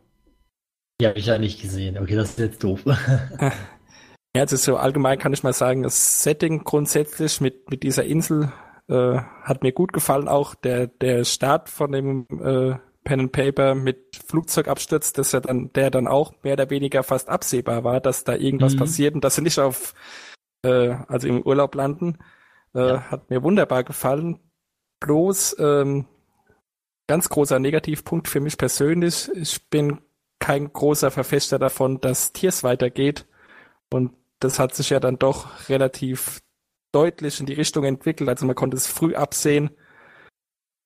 Die 1.02 1.08
habe 1.08 1.18
ich 1.20 1.26
ja 1.26 1.38
nicht 1.38 1.62
gesehen. 1.62 1.98
Okay, 1.98 2.16
das 2.16 2.32
ist 2.32 2.40
jetzt 2.40 2.64
doof. 2.64 2.82
Ja, 4.36 4.42
also 4.42 4.56
so 4.56 4.78
allgemein 4.78 5.20
kann 5.20 5.32
ich 5.32 5.44
mal 5.44 5.54
sagen, 5.54 5.84
das 5.84 6.24
Setting 6.24 6.64
grundsätzlich 6.64 7.40
mit, 7.40 7.70
mit 7.70 7.84
dieser 7.84 8.04
Insel 8.04 8.52
äh, 8.88 9.20
hat 9.44 9.62
mir 9.62 9.74
gut 9.74 9.94
gefallen. 9.94 10.28
Auch 10.28 10.56
der, 10.56 10.88
der 10.88 11.24
Start 11.24 11.70
von 11.70 11.92
dem 11.92 12.26
äh, 12.44 12.76
Pen 13.04 13.20
and 13.20 13.32
Paper 13.32 13.76
mit 13.76 14.16
Flugzeugabsturz, 14.26 15.14
dass 15.14 15.36
er 15.36 15.42
dann, 15.42 15.72
der 15.74 15.92
dann 15.92 16.08
auch 16.08 16.34
mehr 16.42 16.54
oder 16.54 16.72
weniger 16.72 17.04
fast 17.04 17.30
absehbar 17.30 17.84
war, 17.84 18.02
dass 18.02 18.24
da 18.24 18.34
irgendwas 18.36 18.74
Mhm. 18.74 18.80
passiert 18.80 19.14
und 19.14 19.24
dass 19.24 19.36
sie 19.36 19.44
nicht 19.44 19.60
auf, 19.60 19.94
äh, 20.66 20.96
also 21.08 21.28
im 21.28 21.44
Urlaub 21.44 21.76
landen, 21.76 22.18
äh, 22.76 22.80
Ja. 22.80 23.12
hat 23.12 23.30
mir 23.30 23.44
wunderbar 23.44 23.84
gefallen. 23.84 24.40
Bloß 25.00 25.58
ähm, 25.60 26.06
ganz 27.08 27.30
großer 27.30 27.60
Negativpunkt 27.60 28.28
für 28.28 28.40
mich 28.40 28.58
persönlich. 28.58 29.30
Ich 29.36 29.70
bin 29.70 30.00
kein 30.40 30.72
großer 30.72 31.12
Verfechter 31.12 31.60
davon, 31.60 32.02
dass 32.02 32.34
Tiers 32.34 32.64
weitergeht. 32.64 33.28
Und 33.92 34.14
das 34.40 34.60
hat 34.60 34.76
sich 34.76 34.90
ja 34.90 35.00
dann 35.00 35.20
doch 35.20 35.70
relativ 35.70 36.42
deutlich 36.94 37.40
in 37.40 37.46
die 37.46 37.54
Richtung 37.54 37.84
entwickelt. 37.86 38.30
Also 38.30 38.46
man 38.46 38.56
konnte 38.56 38.78
es 38.78 38.88
früh 38.88 39.16
absehen. 39.16 39.72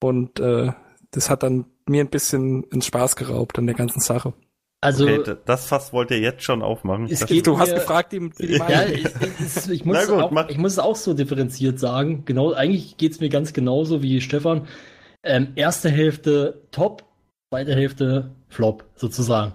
Und 0.01 0.39
äh, 0.39 0.71
das 1.11 1.29
hat 1.29 1.43
dann 1.43 1.65
mir 1.87 2.03
ein 2.03 2.09
bisschen 2.09 2.65
einen 2.71 2.81
Spaß 2.81 3.15
geraubt 3.15 3.57
an 3.57 3.65
der 3.67 3.75
ganzen 3.75 4.01
Sache. 4.01 4.33
Also, 4.79 5.07
Okay, 5.07 5.35
das 5.45 5.65
Fass 5.65 5.91
wollt 5.91 6.11
ihr 6.11 6.19
jetzt 6.19 6.43
schon 6.43 6.61
aufmachen. 6.61 7.07
Es 7.09 7.25
geht- 7.25 7.47
Du 7.47 7.57
hast 7.57 7.69
mir- 7.69 7.75
gefragt, 7.79 8.13
die, 8.13 8.29
die 8.39 8.45
Ja, 8.57 8.69
Ja, 8.69 8.77
Meinung. 8.81 8.93
ich, 8.95 9.69
ich, 9.71 9.85
muss 9.85 10.07
gut, 10.07 10.21
auch, 10.21 10.49
ich 10.49 10.57
muss 10.57 10.73
es 10.73 10.79
auch 10.79 10.95
so 10.95 11.13
differenziert 11.15 11.79
sagen. 11.79 12.23
Genau, 12.25 12.53
eigentlich 12.53 12.97
geht's 12.97 13.19
mir 13.19 13.29
ganz 13.29 13.53
genauso 13.53 14.03
wie 14.03 14.21
Stefan. 14.21 14.67
Ähm, 15.23 15.53
erste 15.55 15.89
Hälfte 15.89 16.61
top, 16.71 17.05
zweite 17.51 17.73
Hälfte 17.75 18.35
flop, 18.49 18.85
sozusagen. 18.95 19.53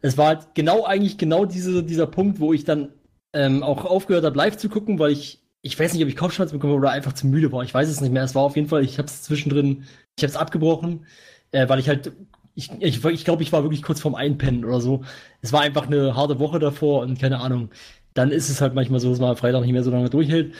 Es 0.00 0.16
war 0.16 0.28
halt 0.28 0.54
genau 0.54 0.84
eigentlich 0.84 1.18
genau 1.18 1.44
diese, 1.44 1.82
dieser 1.82 2.06
Punkt, 2.06 2.40
wo 2.40 2.52
ich 2.54 2.64
dann 2.64 2.88
ähm, 3.34 3.62
auch 3.62 3.84
aufgehört 3.84 4.24
habe, 4.24 4.36
live 4.36 4.56
zu 4.56 4.68
gucken, 4.70 4.98
weil 4.98 5.12
ich, 5.12 5.40
ich 5.60 5.78
weiß 5.78 5.92
nicht, 5.92 6.02
ob 6.02 6.08
ich 6.08 6.16
Kopfschmerzen 6.16 6.54
bekommen 6.58 6.74
oder 6.74 6.90
einfach 6.90 7.12
zu 7.12 7.26
müde 7.26 7.52
war. 7.52 7.64
Ich 7.64 7.74
weiß 7.74 7.88
es 7.88 8.00
nicht 8.00 8.12
mehr. 8.12 8.22
Es 8.24 8.34
war 8.34 8.42
auf 8.42 8.56
jeden 8.56 8.68
Fall, 8.68 8.82
ich 8.82 8.96
habe 8.98 9.08
es 9.08 9.22
zwischendrin, 9.22 9.84
ich 10.16 10.24
habe 10.24 10.30
es 10.30 10.36
abgebrochen, 10.36 11.06
äh, 11.52 11.68
weil 11.68 11.78
ich 11.80 11.88
halt, 11.88 12.12
ich, 12.54 12.70
ich, 12.80 13.04
ich 13.04 13.24
glaube, 13.24 13.42
ich 13.42 13.52
war 13.52 13.62
wirklich 13.62 13.82
kurz 13.82 14.00
vorm 14.00 14.14
Einpennen 14.14 14.64
oder 14.64 14.80
so. 14.80 15.02
Es 15.40 15.52
war 15.52 15.62
einfach 15.62 15.86
eine 15.86 16.14
harte 16.16 16.38
Woche 16.38 16.58
davor 16.58 17.02
und 17.02 17.18
keine 17.20 17.40
Ahnung. 17.40 17.70
Dann 18.14 18.30
ist 18.30 18.48
es 18.48 18.60
halt 18.60 18.74
manchmal 18.74 19.00
so, 19.00 19.10
dass 19.10 19.18
man 19.18 19.30
am 19.30 19.36
Freitag 19.36 19.62
nicht 19.62 19.72
mehr 19.72 19.82
so 19.82 19.90
lange 19.90 20.10
durchhält. 20.10 20.54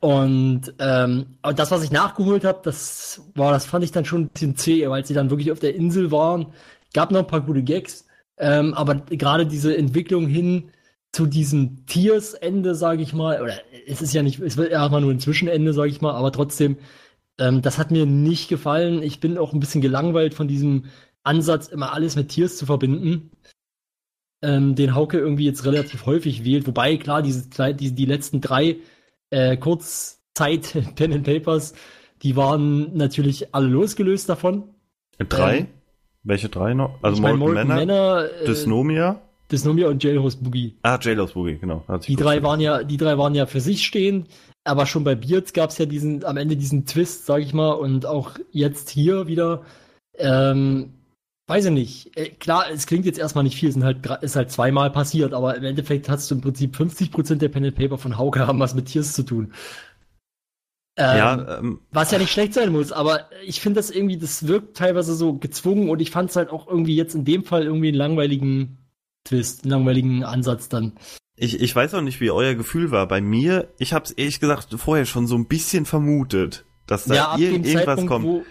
Und 0.00 0.74
ähm, 0.80 1.26
aber 1.42 1.54
das, 1.54 1.70
was 1.70 1.82
ich 1.82 1.90
nachgeholt 1.90 2.44
habe, 2.44 2.60
das 2.62 3.22
war, 3.34 3.52
das 3.52 3.66
fand 3.66 3.84
ich 3.84 3.92
dann 3.92 4.04
schon 4.04 4.22
ein 4.22 4.28
bisschen 4.28 4.56
zäh, 4.56 4.88
weil 4.88 5.04
sie 5.04 5.14
dann 5.14 5.30
wirklich 5.30 5.50
auf 5.52 5.60
der 5.60 5.74
Insel 5.74 6.10
waren. 6.10 6.46
Gab 6.92 7.10
noch 7.10 7.20
ein 7.20 7.26
paar 7.26 7.40
gute 7.40 7.62
Gags, 7.62 8.06
ähm, 8.36 8.74
aber 8.74 8.96
gerade 8.96 9.46
diese 9.46 9.76
Entwicklung 9.76 10.26
hin 10.26 10.70
zu 11.12 11.26
diesem 11.26 11.86
Tiers-Ende, 11.86 12.74
sage 12.74 13.02
ich 13.02 13.14
mal, 13.14 13.40
oder 13.40 13.54
es 13.86 14.02
ist 14.02 14.12
ja 14.14 14.22
nicht, 14.22 14.40
es 14.40 14.56
wird 14.56 14.72
erstmal 14.72 15.00
nur 15.00 15.10
ein 15.10 15.20
Zwischenende, 15.20 15.72
sage 15.72 15.90
ich 15.90 16.00
mal, 16.00 16.12
aber 16.12 16.32
trotzdem, 16.32 16.76
ähm, 17.38 17.62
das 17.62 17.78
hat 17.78 17.90
mir 17.90 18.04
nicht 18.04 18.48
gefallen. 18.48 19.02
Ich 19.02 19.20
bin 19.20 19.38
auch 19.38 19.52
ein 19.52 19.60
bisschen 19.60 19.80
gelangweilt 19.80 20.34
von 20.34 20.48
diesem 20.48 20.86
Ansatz, 21.24 21.68
immer 21.68 21.92
alles 21.92 22.16
mit 22.16 22.28
Tiers 22.28 22.56
zu 22.56 22.66
verbinden. 22.66 23.30
Ähm, 24.42 24.74
den 24.74 24.94
Hauke 24.94 25.18
irgendwie 25.18 25.46
jetzt 25.46 25.64
relativ 25.64 26.06
häufig 26.06 26.44
wählt, 26.44 26.66
wobei 26.66 26.96
klar, 26.98 27.22
diese, 27.22 27.48
die, 27.74 27.94
die 27.94 28.04
letzten 28.04 28.40
drei 28.40 28.76
äh, 29.30 29.56
Kurzzeit 29.56 30.76
Pen 30.96 31.12
and 31.12 31.24
Papers, 31.24 31.74
die 32.22 32.36
waren 32.36 32.96
natürlich 32.96 33.54
alle 33.54 33.68
losgelöst 33.68 34.28
davon. 34.28 34.64
Drei? 35.18 35.58
Ähm, 35.58 35.66
Welche 36.22 36.48
drei 36.48 36.74
noch? 36.74 37.02
Also 37.02 37.16
ich 37.16 37.22
mein, 37.22 37.36
Molten 37.36 37.66
Molten 37.66 37.68
Manor, 37.68 38.24
äh, 38.24 38.44
Dysnomia. 38.44 39.20
Dysnomia 39.50 39.88
und 39.88 40.02
Jailhouse 40.02 40.36
Boogie. 40.36 40.76
Ah, 40.82 40.98
Jailhouse 41.00 41.32
Boogie, 41.32 41.58
genau. 41.58 41.84
Die 42.06 42.16
drei 42.16 42.42
waren 42.42 42.60
ja, 42.60 42.82
die 42.82 42.96
drei 42.96 43.18
waren 43.18 43.34
ja 43.34 43.46
für 43.46 43.60
sich 43.60 43.84
stehend, 43.84 44.28
aber 44.64 44.86
schon 44.86 45.04
bei 45.04 45.14
Beards 45.14 45.52
gab 45.52 45.70
es 45.70 45.78
ja 45.78 45.86
diesen, 45.86 46.24
am 46.24 46.36
Ende 46.36 46.56
diesen 46.56 46.86
Twist, 46.86 47.26
sag 47.26 47.42
ich 47.42 47.52
mal, 47.52 47.72
und 47.72 48.06
auch 48.06 48.32
jetzt 48.50 48.90
hier 48.90 49.26
wieder, 49.26 49.62
ähm, 50.16 50.94
weiß 51.46 51.66
ich 51.66 51.70
nicht. 51.70 52.16
Äh, 52.16 52.30
klar, 52.30 52.66
es 52.70 52.86
klingt 52.86 53.06
jetzt 53.06 53.18
erstmal 53.18 53.44
nicht 53.44 53.56
viel, 53.56 53.68
es 53.68 53.76
halt, 53.76 54.06
ist 54.22 54.36
halt 54.36 54.50
zweimal 54.50 54.90
passiert, 54.90 55.32
aber 55.32 55.56
im 55.56 55.64
Endeffekt 55.64 56.08
hast 56.08 56.30
du 56.30 56.36
im 56.36 56.40
Prinzip 56.40 56.76
50% 56.76 57.36
der 57.36 57.48
Pen 57.48 57.64
and 57.64 57.76
Paper 57.76 57.98
von 57.98 58.18
Hauke 58.18 58.46
haben 58.46 58.60
was 58.60 58.74
mit 58.74 58.86
Tiers 58.86 59.12
zu 59.12 59.22
tun. 59.22 59.52
Ähm, 60.96 61.18
ja, 61.18 61.58
ähm, 61.58 61.80
Was 61.90 62.12
ja 62.12 62.18
nicht 62.18 62.30
schlecht 62.30 62.54
sein 62.54 62.70
muss, 62.70 62.92
aber 62.92 63.28
ich 63.44 63.60
finde 63.60 63.80
das 63.80 63.90
irgendwie, 63.90 64.16
das 64.16 64.46
wirkt 64.46 64.76
teilweise 64.76 65.14
so 65.14 65.34
gezwungen 65.34 65.90
und 65.90 66.00
ich 66.00 66.12
fand 66.12 66.30
es 66.30 66.36
halt 66.36 66.50
auch 66.50 66.68
irgendwie 66.68 66.94
jetzt 66.94 67.16
in 67.16 67.24
dem 67.24 67.42
Fall 67.42 67.64
irgendwie 67.64 67.88
einen 67.88 67.96
langweiligen 67.96 68.78
Twist, 69.24 69.64
einen 69.64 69.72
langweiligen 69.72 70.22
Ansatz 70.22 70.68
dann. 70.68 70.92
ich, 71.36 71.60
ich 71.60 71.74
weiß 71.74 71.94
auch 71.94 72.00
nicht, 72.00 72.20
wie 72.20 72.30
euer 72.30 72.54
Gefühl 72.54 72.92
war. 72.92 73.08
Bei 73.08 73.20
mir, 73.20 73.72
ich 73.78 73.92
habe 73.92 74.04
es 74.04 74.12
ehrlich 74.12 74.38
gesagt 74.38 74.72
vorher 74.78 75.04
schon 75.04 75.26
so 75.26 75.34
ein 75.34 75.46
bisschen 75.46 75.84
vermutet, 75.84 76.64
dass 76.86 77.06
da 77.06 77.14
ja, 77.14 77.36
ir 77.38 77.50
irgendwas 77.50 77.72
Zeitpunkt, 77.72 78.10
kommt. 78.10 78.24
wo, 78.24 78.44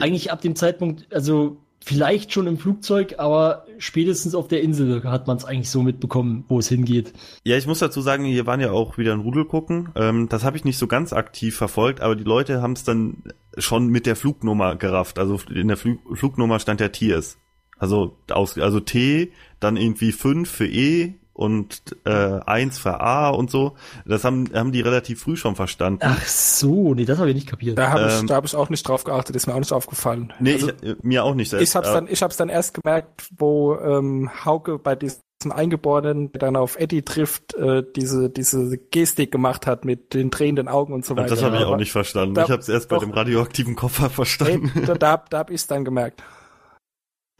eigentlich 0.00 0.32
ab 0.32 0.40
dem 0.40 0.56
Zeitpunkt, 0.56 1.12
also 1.12 1.58
vielleicht 1.88 2.34
schon 2.34 2.46
im 2.46 2.58
Flugzeug, 2.58 3.14
aber 3.16 3.64
spätestens 3.78 4.34
auf 4.34 4.46
der 4.46 4.60
Insel 4.60 5.02
hat 5.04 5.26
man 5.26 5.38
es 5.38 5.46
eigentlich 5.46 5.70
so 5.70 5.82
mitbekommen, 5.82 6.44
wo 6.46 6.58
es 6.58 6.68
hingeht. 6.68 7.14
Ja, 7.44 7.56
ich 7.56 7.66
muss 7.66 7.78
dazu 7.78 8.02
sagen, 8.02 8.24
hier 8.24 8.44
waren 8.44 8.60
ja 8.60 8.72
auch 8.72 8.98
wieder 8.98 9.14
ein 9.14 9.20
Rudel 9.20 9.46
gucken. 9.46 9.88
Ähm, 9.94 10.28
das 10.28 10.44
habe 10.44 10.58
ich 10.58 10.64
nicht 10.64 10.76
so 10.76 10.86
ganz 10.86 11.14
aktiv 11.14 11.56
verfolgt, 11.56 12.02
aber 12.02 12.14
die 12.14 12.24
Leute 12.24 12.60
haben 12.60 12.74
es 12.74 12.84
dann 12.84 13.22
schon 13.56 13.88
mit 13.88 14.04
der 14.04 14.16
Flugnummer 14.16 14.76
gerafft. 14.76 15.18
Also 15.18 15.40
in 15.50 15.68
der 15.68 15.78
Flug 15.78 15.98
Flugnummer 16.12 16.60
stand 16.60 16.82
ja 16.82 16.88
Tiers. 16.88 17.38
Also 17.78 18.18
aus, 18.30 18.58
also 18.58 18.80
T, 18.80 19.32
dann 19.58 19.78
irgendwie 19.78 20.12
5 20.12 20.50
für 20.50 20.66
E 20.66 21.14
und 21.38 21.82
äh, 22.04 22.40
1 22.44 22.78
für 22.78 23.00
A 23.00 23.28
und 23.30 23.48
so. 23.50 23.76
Das 24.04 24.24
haben, 24.24 24.50
haben 24.52 24.72
die 24.72 24.80
relativ 24.80 25.22
früh 25.22 25.36
schon 25.36 25.54
verstanden. 25.54 26.00
Ach 26.02 26.26
so, 26.26 26.94
nee, 26.94 27.04
das 27.04 27.18
habe 27.18 27.28
ich 27.30 27.36
nicht 27.36 27.46
kapiert. 27.48 27.78
Da 27.78 27.90
habe 27.90 28.08
ich, 28.08 28.20
Ähm, 28.20 28.26
da 28.26 28.34
hab 28.34 28.44
ich 28.44 28.56
auch 28.56 28.70
nicht 28.70 28.86
drauf 28.86 29.04
geachtet, 29.04 29.36
ist 29.36 29.46
mir 29.46 29.54
auch 29.54 29.58
nicht 29.60 29.72
aufgefallen. 29.72 30.32
nee, 30.40 30.54
also, 30.54 30.70
ich, 30.82 30.82
äh, 30.90 30.96
mir 31.02 31.22
auch 31.24 31.34
nicht. 31.34 31.52
ich 31.52 31.76
hab's 31.76 31.88
Äh, 31.88 31.92
dann, 31.92 32.08
ich 32.08 32.22
hab's 32.22 32.36
dann 32.36 32.48
erst 32.48 32.74
gemerkt, 32.74 33.28
wo 33.38 33.76
ähm, 33.76 34.30
Hauke 34.44 34.78
bei 34.80 34.96
diesem 34.96 35.20
Eingeborenen, 35.50 36.32
der 36.32 36.40
dann 36.40 36.56
auf 36.56 36.76
Eddie 36.78 37.02
trifft, 37.02 37.54
äh, 37.54 37.84
diese, 37.94 38.30
diese 38.30 38.76
Gestik 38.76 39.30
gemacht 39.30 39.66
hat 39.68 39.84
mit 39.84 40.14
den 40.14 40.30
drehenden 40.30 40.66
Augen 40.66 40.92
und 40.92 41.04
so 41.04 41.16
weiter. 41.16 41.28
das 41.28 41.42
habe 41.44 41.56
ich 41.58 41.62
auch 41.64 41.76
nicht 41.76 41.92
verstanden. 41.92 42.34
da- 42.34 42.44
ich 42.44 42.50
habe 42.50 42.60
es 42.62 42.68
erst 42.68 42.88
bei 42.88 42.96
doch. 42.96 43.02
dem 43.04 43.12
radioaktiven 43.12 43.76
Koffer 43.76 44.06
Ey, 44.06 44.10
verstanden. 44.10 44.72
da, 44.86 44.94
da, 44.94 45.24
da 45.30 45.38
hab 45.38 45.50
ich's 45.50 45.68
dann 45.68 45.84
gemerkt. 45.84 46.20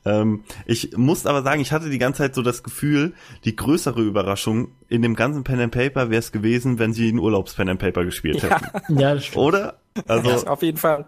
Ähm, 0.04 0.44
ich 0.66 0.96
muss 0.96 1.26
aber 1.26 1.42
sagen, 1.42 1.60
ich 1.60 1.72
hatte 1.72 1.90
die 1.90 1.98
ganze 1.98 2.18
Zeit 2.18 2.34
so 2.34 2.42
das 2.42 2.62
Gefühl, 2.62 3.14
die 3.44 3.56
größere 3.56 4.00
Überraschung 4.00 4.72
in 4.88 5.02
dem 5.02 5.14
ganzen 5.14 5.44
Pen 5.44 5.60
and 5.60 5.72
Paper 5.72 6.10
wäre 6.10 6.20
es 6.20 6.32
gewesen, 6.32 6.78
wenn 6.78 6.92
sie 6.92 7.10
ein 7.10 7.18
Urlaubs-Pen 7.18 7.68
and 7.68 7.80
Paper 7.80 8.04
gespielt 8.04 8.42
Ja. 8.42 8.60
hätten. 8.60 8.98
Ja, 9.00 9.14
das 9.14 9.26
stimmt. 9.26 9.44
Oder? 9.44 9.80
Also, 10.06 10.30
Ja, 10.30 10.36
auf 10.46 10.62
jeden 10.62 10.78
Fall. 10.78 11.06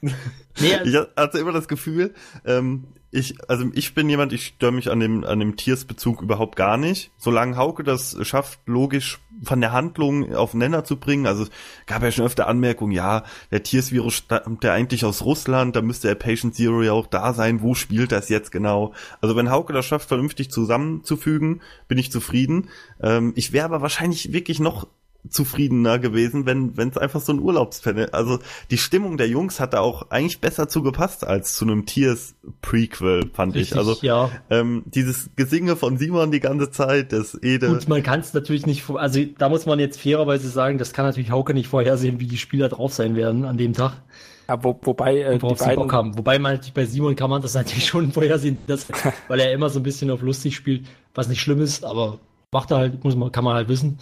Nee, 0.00 0.12
ich 0.84 0.96
hatte 1.16 1.38
immer 1.38 1.52
das 1.52 1.68
Gefühl, 1.68 2.14
ähm, 2.44 2.84
ich, 3.14 3.34
also 3.46 3.66
ich 3.74 3.94
bin 3.94 4.08
jemand, 4.08 4.32
ich 4.32 4.46
störe 4.46 4.72
mich 4.72 4.90
an 4.90 4.98
dem, 4.98 5.22
an 5.24 5.38
dem 5.38 5.56
Tiersbezug 5.56 6.22
überhaupt 6.22 6.56
gar 6.56 6.78
nicht. 6.78 7.12
Solange 7.18 7.58
Hauke 7.58 7.84
das 7.84 8.16
schafft, 8.26 8.60
logisch 8.64 9.20
von 9.42 9.60
der 9.60 9.72
Handlung 9.72 10.34
auf 10.34 10.54
Nenner 10.54 10.84
zu 10.84 10.96
bringen. 10.98 11.26
Also 11.26 11.46
gab 11.86 12.02
ja 12.02 12.10
schon 12.10 12.24
öfter 12.24 12.48
Anmerkungen, 12.48 12.92
ja, 12.92 13.24
der 13.50 13.62
Tiersvirus 13.62 14.14
stammt 14.14 14.64
ja 14.64 14.72
eigentlich 14.72 15.04
aus 15.04 15.26
Russland, 15.26 15.76
da 15.76 15.82
müsste 15.82 16.08
der 16.08 16.14
Patient 16.14 16.54
Zero 16.54 16.82
ja 16.82 16.92
auch 16.92 17.06
da 17.06 17.34
sein. 17.34 17.60
Wo 17.60 17.74
spielt 17.74 18.12
das 18.12 18.30
jetzt 18.30 18.50
genau? 18.50 18.94
Also 19.20 19.36
wenn 19.36 19.50
Hauke 19.50 19.74
das 19.74 19.84
schafft, 19.84 20.08
vernünftig 20.08 20.50
zusammenzufügen, 20.50 21.60
bin 21.88 21.98
ich 21.98 22.10
zufrieden. 22.10 22.70
Ähm, 23.02 23.34
ich 23.36 23.52
wäre 23.52 23.66
aber 23.66 23.82
wahrscheinlich 23.82 24.32
wirklich 24.32 24.58
noch 24.58 24.88
zufriedener 25.28 25.98
gewesen, 25.98 26.46
wenn 26.46 26.76
wenn 26.76 26.88
es 26.88 26.98
einfach 26.98 27.20
so 27.20 27.32
ein 27.32 27.38
Urlaubsfan 27.38 28.08
Also 28.10 28.40
die 28.70 28.78
Stimmung 28.78 29.16
der 29.16 29.28
Jungs 29.28 29.60
hat 29.60 29.72
da 29.72 29.80
auch 29.80 30.10
eigentlich 30.10 30.40
besser 30.40 30.68
zugepasst 30.68 31.24
als 31.24 31.54
zu 31.54 31.64
einem 31.64 31.86
Tiers 31.86 32.34
Prequel, 32.60 33.30
fand 33.32 33.54
richtig, 33.54 33.72
ich. 33.72 33.78
Also 33.78 33.96
ja. 34.02 34.30
ähm, 34.50 34.82
dieses 34.86 35.30
Gesinge 35.36 35.76
von 35.76 35.96
Simon 35.96 36.32
die 36.32 36.40
ganze 36.40 36.70
Zeit, 36.70 37.12
das 37.12 37.40
Ede. 37.40 37.68
Gut, 37.68 37.88
man 37.88 38.02
kann 38.02 38.20
es 38.20 38.34
natürlich 38.34 38.66
nicht, 38.66 38.88
also 38.90 39.20
da 39.38 39.48
muss 39.48 39.64
man 39.64 39.78
jetzt 39.78 40.00
fairerweise 40.00 40.48
sagen, 40.48 40.78
das 40.78 40.92
kann 40.92 41.06
natürlich 41.06 41.30
Hauke 41.30 41.54
nicht 41.54 41.68
vorhersehen, 41.68 42.18
wie 42.18 42.26
die 42.26 42.38
Spieler 42.38 42.68
drauf 42.68 42.92
sein 42.92 43.14
werden 43.14 43.44
an 43.44 43.56
dem 43.56 43.74
Tag, 43.74 44.02
Ja, 44.48 44.62
wo, 44.64 44.78
wobei 44.82 45.18
äh, 45.20 45.38
die 45.38 45.54
beiden, 45.54 45.76
Bock 45.76 45.92
haben. 45.92 46.18
Wobei 46.18 46.40
man 46.40 46.54
natürlich 46.54 46.74
bei 46.74 46.84
Simon 46.84 47.14
kann 47.14 47.30
man 47.30 47.42
das 47.42 47.54
natürlich 47.54 47.86
schon 47.86 48.10
vorhersehen, 48.10 48.58
dass, 48.66 48.86
weil 49.28 49.38
er 49.38 49.52
immer 49.52 49.68
so 49.68 49.78
ein 49.78 49.84
bisschen 49.84 50.10
auf 50.10 50.20
lustig 50.20 50.56
spielt, 50.56 50.88
was 51.14 51.28
nicht 51.28 51.40
schlimm 51.40 51.60
ist, 51.60 51.84
aber 51.84 52.18
macht 52.50 52.72
er 52.72 52.78
halt, 52.78 53.04
muss 53.04 53.14
man, 53.14 53.30
kann 53.30 53.44
man 53.44 53.54
halt 53.54 53.68
wissen. 53.68 53.98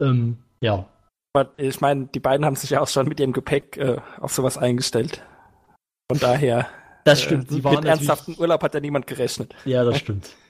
Ähm, 0.00 0.38
ja. 0.60 0.88
Aber 1.32 1.52
ich 1.58 1.80
meine, 1.80 2.06
die 2.06 2.20
beiden 2.20 2.46
haben 2.46 2.56
sich 2.56 2.70
ja 2.70 2.80
auch 2.80 2.88
schon 2.88 3.08
mit 3.08 3.20
ihrem 3.20 3.32
Gepäck 3.32 3.76
äh, 3.76 3.98
auf 4.20 4.32
sowas 4.32 4.56
eingestellt. 4.56 5.22
Von 6.10 6.18
daher, 6.18 6.66
Das 7.04 7.20
stimmt. 7.20 7.50
äh, 7.50 7.56
mit 7.56 7.84
ernsthaften 7.84 8.36
Urlaub 8.38 8.62
hat 8.62 8.74
ja 8.74 8.80
niemand 8.80 9.06
gerechnet. 9.06 9.54
Ja, 9.64 9.84
das 9.84 9.98
stimmt. 9.98 10.30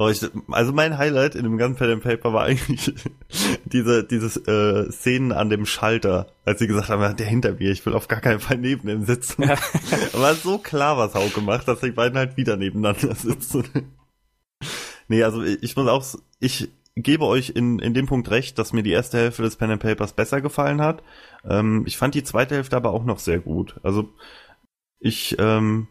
Also 0.00 0.72
mein 0.72 0.96
Highlight 0.96 1.34
in 1.34 1.42
dem 1.42 1.58
ganzen 1.58 1.76
Pen 1.76 1.90
and 1.90 2.02
Paper 2.04 2.32
war 2.32 2.44
eigentlich 2.44 2.94
diese 3.64 4.04
dieses 4.04 4.36
äh, 4.36 4.92
Szenen 4.92 5.32
an 5.32 5.50
dem 5.50 5.66
Schalter, 5.66 6.28
als 6.44 6.60
sie 6.60 6.68
gesagt 6.68 6.88
haben, 6.88 7.16
der 7.16 7.26
hinter 7.26 7.54
mir, 7.54 7.72
ich 7.72 7.84
will 7.84 7.94
auf 7.94 8.06
gar 8.06 8.20
keinen 8.20 8.38
Fall 8.38 8.58
neben 8.58 8.88
ihm 8.88 9.04
sitzen. 9.06 9.42
Ja. 9.42 9.56
war 10.12 10.34
so 10.34 10.58
klar, 10.58 10.96
was 10.98 11.14
Hauke 11.14 11.40
macht, 11.40 11.66
dass 11.66 11.80
die 11.80 11.90
beiden 11.90 12.16
halt 12.16 12.36
wieder 12.36 12.56
nebeneinander 12.56 13.12
sitzen. 13.16 13.96
nee, 15.08 15.24
also 15.24 15.42
ich, 15.42 15.74
muss 15.74 15.88
auch, 15.88 16.06
ich 16.38 16.68
gebe 17.02 17.24
euch 17.24 17.50
in, 17.50 17.78
in 17.78 17.94
dem 17.94 18.06
Punkt 18.06 18.30
recht, 18.30 18.58
dass 18.58 18.72
mir 18.72 18.82
die 18.82 18.92
erste 18.92 19.18
Hälfte 19.18 19.42
des 19.42 19.56
Pen 19.56 19.70
and 19.70 19.82
Papers 19.82 20.12
besser 20.12 20.40
gefallen 20.40 20.80
hat. 20.80 21.02
Ähm, 21.48 21.84
ich 21.86 21.96
fand 21.98 22.14
die 22.14 22.24
zweite 22.24 22.54
Hälfte 22.56 22.76
aber 22.76 22.90
auch 22.92 23.04
noch 23.04 23.18
sehr 23.18 23.38
gut. 23.40 23.76
Also 23.82 24.08
ich 25.00 25.36
ähm, 25.38 25.88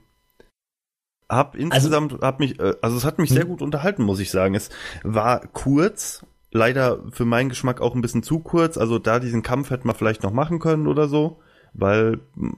hab 1.29 1.55
insgesamt, 1.55 2.19
hab 2.21 2.39
mich, 2.39 2.59
äh, 2.59 2.75
also 2.81 2.97
es 2.97 3.03
hat 3.05 3.19
mich 3.19 3.29
sehr 3.29 3.43
Hm. 3.43 3.49
gut 3.49 3.61
unterhalten, 3.61 4.03
muss 4.03 4.19
ich 4.19 4.31
sagen. 4.31 4.55
Es 4.55 4.69
war 5.03 5.45
kurz, 5.47 6.25
leider 6.51 7.03
für 7.11 7.25
meinen 7.25 7.49
Geschmack 7.49 7.81
auch 7.81 7.95
ein 7.95 8.01
bisschen 8.01 8.23
zu 8.23 8.39
kurz. 8.39 8.77
Also 8.77 8.97
da 8.99 9.19
diesen 9.19 9.43
Kampf 9.43 9.69
hätte 9.69 9.85
man 9.87 9.95
vielleicht 9.95 10.23
noch 10.23 10.31
machen 10.31 10.59
können 10.59 10.87
oder 10.87 11.07
so, 11.07 11.41
weil 11.73 12.19
mh, 12.35 12.53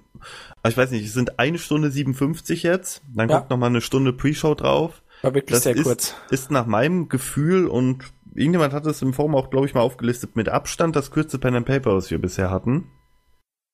ich 0.68 0.78
weiß 0.78 0.92
nicht, 0.92 1.06
es 1.06 1.14
sind 1.14 1.40
eine 1.40 1.58
Stunde 1.58 1.90
57 1.92 2.64
jetzt, 2.64 3.02
dann 3.16 3.30
Ja. 3.30 3.38
kommt 3.40 3.50
noch 3.50 3.58
mal 3.58 3.68
eine 3.68 3.82
Stunde 3.82 4.14
Pre-Show 4.14 4.54
drauf. 4.56 5.02
War 5.22 5.34
wirklich 5.34 5.56
Das 5.56 5.64
sehr 5.64 5.76
ist, 5.76 5.84
kurz. 5.84 6.16
ist 6.30 6.52
nach 6.52 6.66
meinem 6.66 7.10
Gefühl 7.10 7.68
und 7.68 8.06
irgendjemand 8.34 8.74
hat 8.74 8.86
es 8.86 9.02
im 9.02 9.14
Forum 9.14 9.36
auch, 9.36 9.50
glaube 9.50 9.66
ich, 9.66 9.74
mal 9.74 9.82
aufgelistet, 9.82 10.36
mit 10.36 10.50
Abstand 10.50 10.96
das 10.96 11.12
kürzeste 11.12 11.40
Pen 11.40 11.56
and 11.56 11.66
Paper, 11.66 11.96
was 11.96 12.12
wir 12.12 12.20
bisher 12.20 12.50
hatten. 12.50 12.90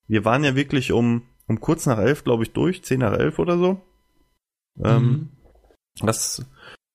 Wir 0.07 0.25
waren 0.25 0.43
ja 0.43 0.55
wirklich 0.55 0.91
um, 0.91 1.23
um 1.47 1.59
kurz 1.59 1.85
nach 1.85 1.97
elf, 1.97 2.23
glaube 2.23 2.43
ich, 2.43 2.53
durch, 2.53 2.83
zehn 2.83 2.99
nach 2.99 3.13
elf 3.13 3.39
oder 3.39 3.57
so. 3.57 3.81
Ähm, 4.83 5.03
Mhm. 5.03 5.29
das 6.05 6.45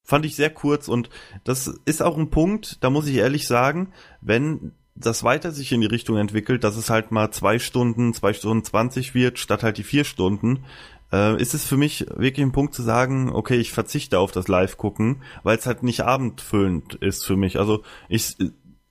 fand 0.05 0.27
ich 0.27 0.37
sehr 0.37 0.51
kurz 0.51 0.89
und 0.89 1.09
das 1.45 1.67
ist 1.85 2.03
auch 2.03 2.19
ein 2.19 2.31
Punkt, 2.31 2.83
da 2.83 2.91
muss 2.91 3.07
ich 3.07 3.17
ehrlich 3.17 3.47
sagen, 3.47 3.93
wenn 4.21 4.73
das 4.95 5.25
weiter 5.25 5.53
sich 5.53 5.73
in 5.73 5.81
die 5.81 5.87
Richtung 5.87 6.17
entwickelt, 6.19 6.63
dass 6.63 6.77
es 6.77 6.91
halt 6.91 7.11
mal 7.11 7.31
zwei 7.31 7.59
Stunden, 7.59 8.13
zwei 8.13 8.35
Stunden 8.35 8.65
zwanzig 8.65 9.15
wird, 9.15 9.39
statt 9.39 9.63
halt 9.63 9.79
die 9.79 9.85
vier 9.85 10.05
Stunden, 10.05 10.65
äh, 11.13 11.41
ist 11.41 11.55
es 11.55 11.65
für 11.65 11.77
mich 11.77 12.07
wirklich 12.15 12.45
ein 12.45 12.53
Punkt 12.53 12.75
zu 12.75 12.83
sagen, 12.83 13.31
okay, 13.33 13.57
ich 13.57 13.73
verzichte 13.73 14.19
auf 14.19 14.33
das 14.33 14.49
Live-Gucken, 14.49 15.23
weil 15.43 15.59
es 15.59 15.67
halt 15.67 15.83
nicht 15.83 16.03
abendfüllend 16.03 16.95
ist 16.97 17.27
für 17.27 17.37
mich. 17.37 17.59
Also 17.59 17.83
ich 18.09 18.37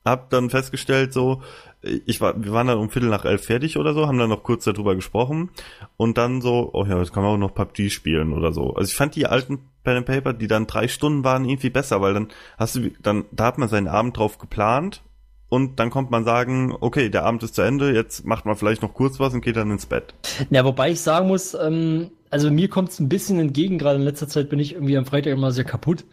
habe 0.06 0.28
dann 0.30 0.50
festgestellt, 0.50 1.14
so, 1.14 1.42
ich 1.82 2.20
war, 2.20 2.42
wir 2.44 2.52
waren 2.52 2.68
dann 2.68 2.78
um 2.78 2.90
Viertel 2.90 3.10
nach 3.10 3.26
elf 3.26 3.46
fertig 3.46 3.78
oder 3.78 3.94
so, 3.94 4.08
haben 4.08 4.18
dann 4.18 4.30
noch 4.30 4.44
kurz 4.44 4.66
darüber 4.66 4.96
gesprochen 4.96 5.50
und 5.98 6.18
dann 6.18 6.42
so, 6.42 6.70
oh 6.74 6.86
ja, 6.86 6.98
jetzt 7.00 7.14
kann 7.14 7.24
man 7.24 7.34
auch 7.34 7.38
noch 7.38 7.54
PUBG 7.54 7.90
spielen 7.90 8.34
oder 8.34 8.52
so. 8.52 8.74
Also 8.74 8.90
ich 8.90 8.96
fand 8.96 9.16
die 9.16 9.28
alten 9.28 9.60
Pen 9.84 9.98
and 9.98 10.06
Paper, 10.06 10.34
die 10.34 10.48
dann 10.48 10.68
drei 10.68 10.88
Stunden 10.88 11.24
waren, 11.24 11.46
irgendwie 11.46 11.70
besser, 11.70 12.02
weil 12.02 12.14
dann 12.14 12.30
hast 12.58 12.76
du, 12.76 12.92
dann, 13.02 13.26
da 13.32 13.46
hat 13.46 13.58
man 13.58 13.70
seinen 13.70 13.88
Abend 13.88 14.18
drauf 14.18 14.38
geplant 14.40 15.02
und 15.50 15.80
dann 15.80 15.90
kommt 15.90 16.12
man 16.12 16.24
sagen, 16.24 16.76
okay, 16.80 17.10
der 17.10 17.26
Abend 17.26 17.44
ist 17.44 17.56
zu 17.56 17.64
Ende, 17.64 17.94
jetzt 17.94 18.26
macht 18.26 18.46
man 18.46 18.56
vielleicht 18.56 18.82
noch 18.82 18.94
kurz 18.94 19.20
was 19.20 19.34
und 19.34 19.42
geht 19.42 19.58
dann 19.58 19.72
ins 19.72 19.88
Bett. 19.88 20.14
Ja, 20.50 20.64
wobei 20.64 20.92
ich 20.92 21.02
sagen 21.02 21.28
muss, 21.28 21.56
ähm, 21.56 22.12
also 22.30 22.52
mir 22.52 22.70
kommt 22.70 22.90
es 22.90 23.00
ein 23.00 23.10
bisschen 23.10 23.40
entgegen, 23.40 23.80
gerade 23.80 23.98
in 23.98 24.06
letzter 24.06 24.28
Zeit 24.28 24.50
bin 24.50 24.60
ich 24.60 24.74
irgendwie 24.74 24.98
am 24.98 25.06
Freitag 25.06 25.34
immer 25.34 25.52
sehr 25.52 25.66
kaputt. 25.66 26.06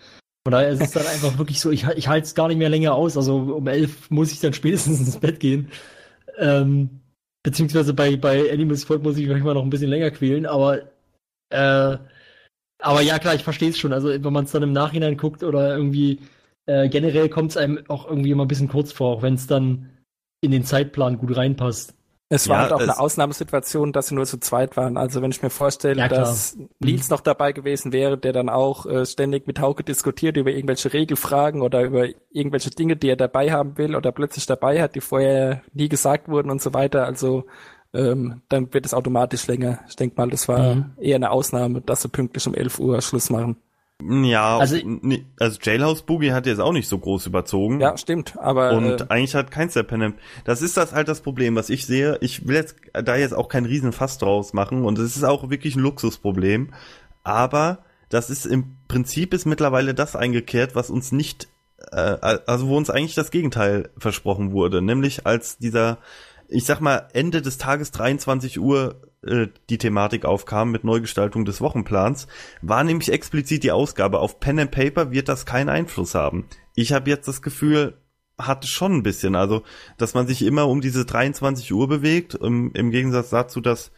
Von 0.44 0.52
daher 0.52 0.70
ist 0.70 0.80
es 0.80 0.92
dann 0.92 1.06
einfach 1.06 1.38
wirklich 1.38 1.60
so, 1.60 1.70
ich, 1.70 1.86
ich 1.96 2.08
halte 2.08 2.24
es 2.24 2.34
gar 2.34 2.48
nicht 2.48 2.58
mehr 2.58 2.68
länger 2.70 2.94
aus. 2.94 3.16
Also 3.16 3.36
um 3.36 3.66
elf 3.66 4.10
muss 4.10 4.32
ich 4.32 4.40
dann 4.40 4.52
spätestens 4.52 5.00
ins 5.00 5.18
Bett 5.18 5.40
gehen. 5.40 5.70
Ähm, 6.38 7.00
beziehungsweise 7.42 7.94
bei, 7.94 8.16
bei 8.16 8.50
Animals 8.50 8.84
Fault 8.84 9.02
muss 9.02 9.18
ich 9.18 9.28
manchmal 9.28 9.54
noch 9.54 9.62
ein 9.62 9.70
bisschen 9.70 9.90
länger 9.90 10.10
quälen, 10.10 10.46
aber 10.46 10.82
äh, 11.50 11.98
aber 12.78 13.00
ja 13.00 13.18
klar, 13.18 13.34
ich 13.34 13.44
verstehe 13.44 13.70
es 13.70 13.78
schon. 13.78 13.92
Also 13.92 14.08
wenn 14.08 14.32
man 14.32 14.44
es 14.44 14.52
dann 14.52 14.62
im 14.62 14.72
Nachhinein 14.72 15.16
guckt 15.16 15.42
oder 15.42 15.76
irgendwie 15.76 16.20
äh, 16.66 16.88
generell 16.88 17.28
kommt 17.28 17.50
es 17.52 17.56
einem 17.56 17.84
auch 17.88 18.06
irgendwie 18.08 18.30
immer 18.30 18.44
ein 18.44 18.48
bisschen 18.48 18.68
kurz 18.68 18.92
vor, 18.92 19.16
auch 19.16 19.22
wenn 19.22 19.34
es 19.34 19.46
dann 19.46 19.90
in 20.40 20.50
den 20.50 20.64
Zeitplan 20.64 21.18
gut 21.18 21.36
reinpasst. 21.36 21.94
Es 22.28 22.48
war 22.48 22.56
Ja, 22.56 22.58
halt 22.58 22.72
auch 22.72 22.82
eine 22.82 22.98
Ausnahmesituation, 22.98 23.92
dass 23.92 24.08
sie 24.08 24.16
nur 24.16 24.26
zu 24.26 24.38
zweit 24.40 24.76
waren. 24.76 24.96
Also 24.96 25.22
wenn 25.22 25.30
ich 25.30 25.42
mir 25.42 25.50
vorstelle, 25.50 26.02
Ja, 26.02 26.08
dass 26.08 26.58
Nils 26.80 27.08
noch 27.08 27.20
dabei 27.20 27.52
gewesen 27.52 27.92
wäre, 27.92 28.18
der 28.18 28.32
dann 28.32 28.48
auch 28.48 28.84
äh, 28.86 29.06
ständig 29.06 29.46
mit 29.46 29.60
Hauke 29.60 29.84
diskutiert 29.84 30.36
über 30.36 30.50
irgendwelche 30.50 30.92
Regelfragen 30.92 31.62
oder 31.62 31.82
über 31.84 32.06
irgendwelche 32.30 32.70
Dinge, 32.70 32.96
die 32.96 33.10
er 33.10 33.16
dabei 33.16 33.52
haben 33.52 33.78
will 33.78 33.94
oder 33.94 34.10
plötzlich 34.10 34.44
dabei 34.46 34.82
hat, 34.82 34.96
die 34.96 35.00
vorher 35.00 35.62
nie 35.72 35.88
gesagt 35.88 36.28
wurden 36.28 36.50
und 36.50 36.60
so 36.60 36.74
weiter. 36.74 37.04
Also 37.06 37.46
ähm, 37.94 38.42
dann 38.48 38.74
wird 38.74 38.86
es 38.86 38.94
automatisch 38.94 39.46
länger. 39.46 39.78
Ich 39.88 39.94
denke 39.94 40.16
mal, 40.16 40.28
das 40.28 40.48
war 40.48 40.78
Mhm. 40.78 40.96
eher 40.96 41.16
eine 41.16 41.30
Ausnahme, 41.30 41.80
dass 41.80 42.02
sie 42.02 42.08
pünktlich 42.08 42.44
um 42.48 42.54
11 42.54 42.80
Uhr 42.80 43.00
Schluss 43.02 43.30
machen. 43.30 43.56
Ja, 44.02 44.58
Also- 44.58 44.76
also, 44.76 45.16
also 45.40 45.58
Jailhouse 45.62 46.02
Boogie 46.02 46.32
hat 46.32 46.46
jetzt 46.46 46.60
auch 46.60 46.72
nicht 46.72 46.88
so 46.88 46.98
groß 46.98 47.26
überzogen. 47.26 47.80
Ja, 47.80 47.96
stimmt. 47.96 48.36
Aber 48.38 48.72
Und 48.72 49.00
äh, 49.00 49.04
eigentlich 49.08 49.34
hat 49.34 49.50
keins 49.50 49.72
der 49.72 49.84
Pen 49.84 50.14
Das 50.44 50.60
ist 50.62 50.76
das 50.76 50.92
halt 50.92 51.08
das 51.08 51.22
Problem, 51.22 51.56
was 51.56 51.70
ich 51.70 51.86
sehe. 51.86 52.18
Ich 52.20 52.46
will 52.46 52.56
jetzt 52.56 52.76
da 52.92 53.16
jetzt 53.16 53.34
auch 53.34 53.48
keinen 53.48 53.66
riesen 53.66 53.92
Fass 53.92 54.18
draus 54.18 54.52
machen 54.52 54.84
und 54.84 54.98
es 54.98 55.16
ist 55.16 55.24
auch 55.24 55.48
wirklich 55.48 55.76
ein 55.76 55.80
Luxusproblem. 55.82 56.72
Aber 57.24 57.78
das 58.10 58.28
ist 58.30 58.44
im 58.46 58.76
Prinzip 58.86 59.32
ist 59.34 59.46
mittlerweile 59.46 59.94
das 59.94 60.14
eingekehrt, 60.14 60.74
was 60.74 60.90
uns 60.90 61.10
nicht, 61.10 61.48
äh, 61.90 61.96
also 61.96 62.68
wo 62.68 62.76
uns 62.76 62.90
eigentlich 62.90 63.14
das 63.14 63.30
Gegenteil 63.30 63.88
versprochen 63.96 64.52
wurde. 64.52 64.82
Nämlich 64.82 65.26
als 65.26 65.56
dieser, 65.56 65.98
ich 66.48 66.64
sag 66.66 66.80
mal, 66.80 67.08
Ende 67.14 67.40
des 67.40 67.56
Tages 67.58 67.90
23 67.92 68.60
Uhr 68.60 69.00
äh, 69.26 69.48
die 69.70 69.78
Thematik 69.78 70.24
aufkam 70.24 70.70
mit 70.70 70.84
Neugestaltung 70.84 71.44
des 71.44 71.60
Wochenplans, 71.60 72.26
war 72.62 72.84
nämlich 72.84 73.12
explizit 73.12 73.62
die 73.62 73.72
Ausgabe. 73.72 74.20
Auf 74.20 74.40
Pen 74.40 74.58
and 74.58 74.70
Paper 74.70 75.10
wird 75.10 75.28
das 75.28 75.46
keinen 75.46 75.68
Einfluss 75.68 76.14
haben. 76.14 76.46
Ich 76.74 76.92
habe 76.92 77.10
jetzt 77.10 77.28
das 77.28 77.42
Gefühl, 77.42 77.98
hat 78.38 78.66
schon 78.66 78.92
ein 78.92 79.02
bisschen, 79.02 79.34
also 79.34 79.62
dass 79.96 80.14
man 80.14 80.26
sich 80.26 80.42
immer 80.42 80.68
um 80.68 80.80
diese 80.80 81.04
23 81.04 81.72
Uhr 81.72 81.88
bewegt, 81.88 82.34
im, 82.34 82.72
im 82.74 82.90
Gegensatz 82.90 83.30
dazu, 83.30 83.60
dass 83.60 83.92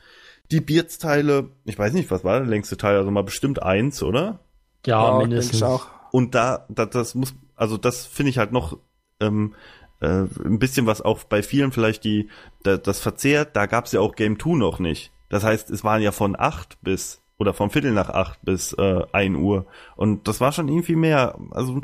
die 0.51 0.61
Bierzteile, 0.61 1.51
ich 1.65 1.79
weiß 1.79 1.93
nicht, 1.93 2.11
was 2.11 2.25
war 2.25 2.39
der 2.39 2.49
längste 2.49 2.77
Teil, 2.77 2.97
also 2.97 3.11
mal 3.11 3.25
bestimmt 3.25 3.63
eins, 3.63 4.03
oder? 4.03 4.41
Ja, 4.87 5.13
ja, 5.13 5.19
mindestens. 5.19 5.63
auch. 5.63 5.87
Und 6.13 6.35
da, 6.35 6.67
da 6.69 6.87
das 6.87 7.15
muss, 7.15 7.35
also 7.57 7.77
das 7.77 8.07
finde 8.07 8.31
ich 8.31 8.39
halt 8.39 8.53
noch 8.53 8.79
ähm, 9.21 9.55
äh, 10.01 10.25
ein 10.45 10.59
bisschen 10.59 10.87
was 10.87 11.03
auch 11.03 11.25
bei 11.25 11.43
vielen 11.43 11.73
vielleicht 11.73 12.05
die 12.05 12.29
da, 12.63 12.77
das 12.77 13.01
verzehrt. 13.01 13.57
Da 13.57 13.67
gab's 13.67 13.93
ja 13.93 14.01
auch 14.01 14.15
Game 14.15 14.39
2 14.39 14.57
noch 14.57 14.79
nicht. 14.79 15.13
Das 15.29 15.45
heißt, 15.45 15.71
es 15.71 15.85
waren 15.85 16.03
ja 16.03 16.13
von 16.13 16.37
acht 16.39 16.79
bis 16.83 17.23
oder 17.39 17.55
vom 17.55 17.71
Viertel 17.71 17.93
nach 17.93 18.09
acht 18.11 18.41
bis 18.43 18.73
äh, 18.73 19.03
ein 19.13 19.37
Uhr 19.37 19.67
und 19.97 20.27
das 20.27 20.41
war 20.41 20.53
schon 20.53 20.69
irgendwie 20.69 20.97
mehr. 20.97 21.39
Also 21.53 21.81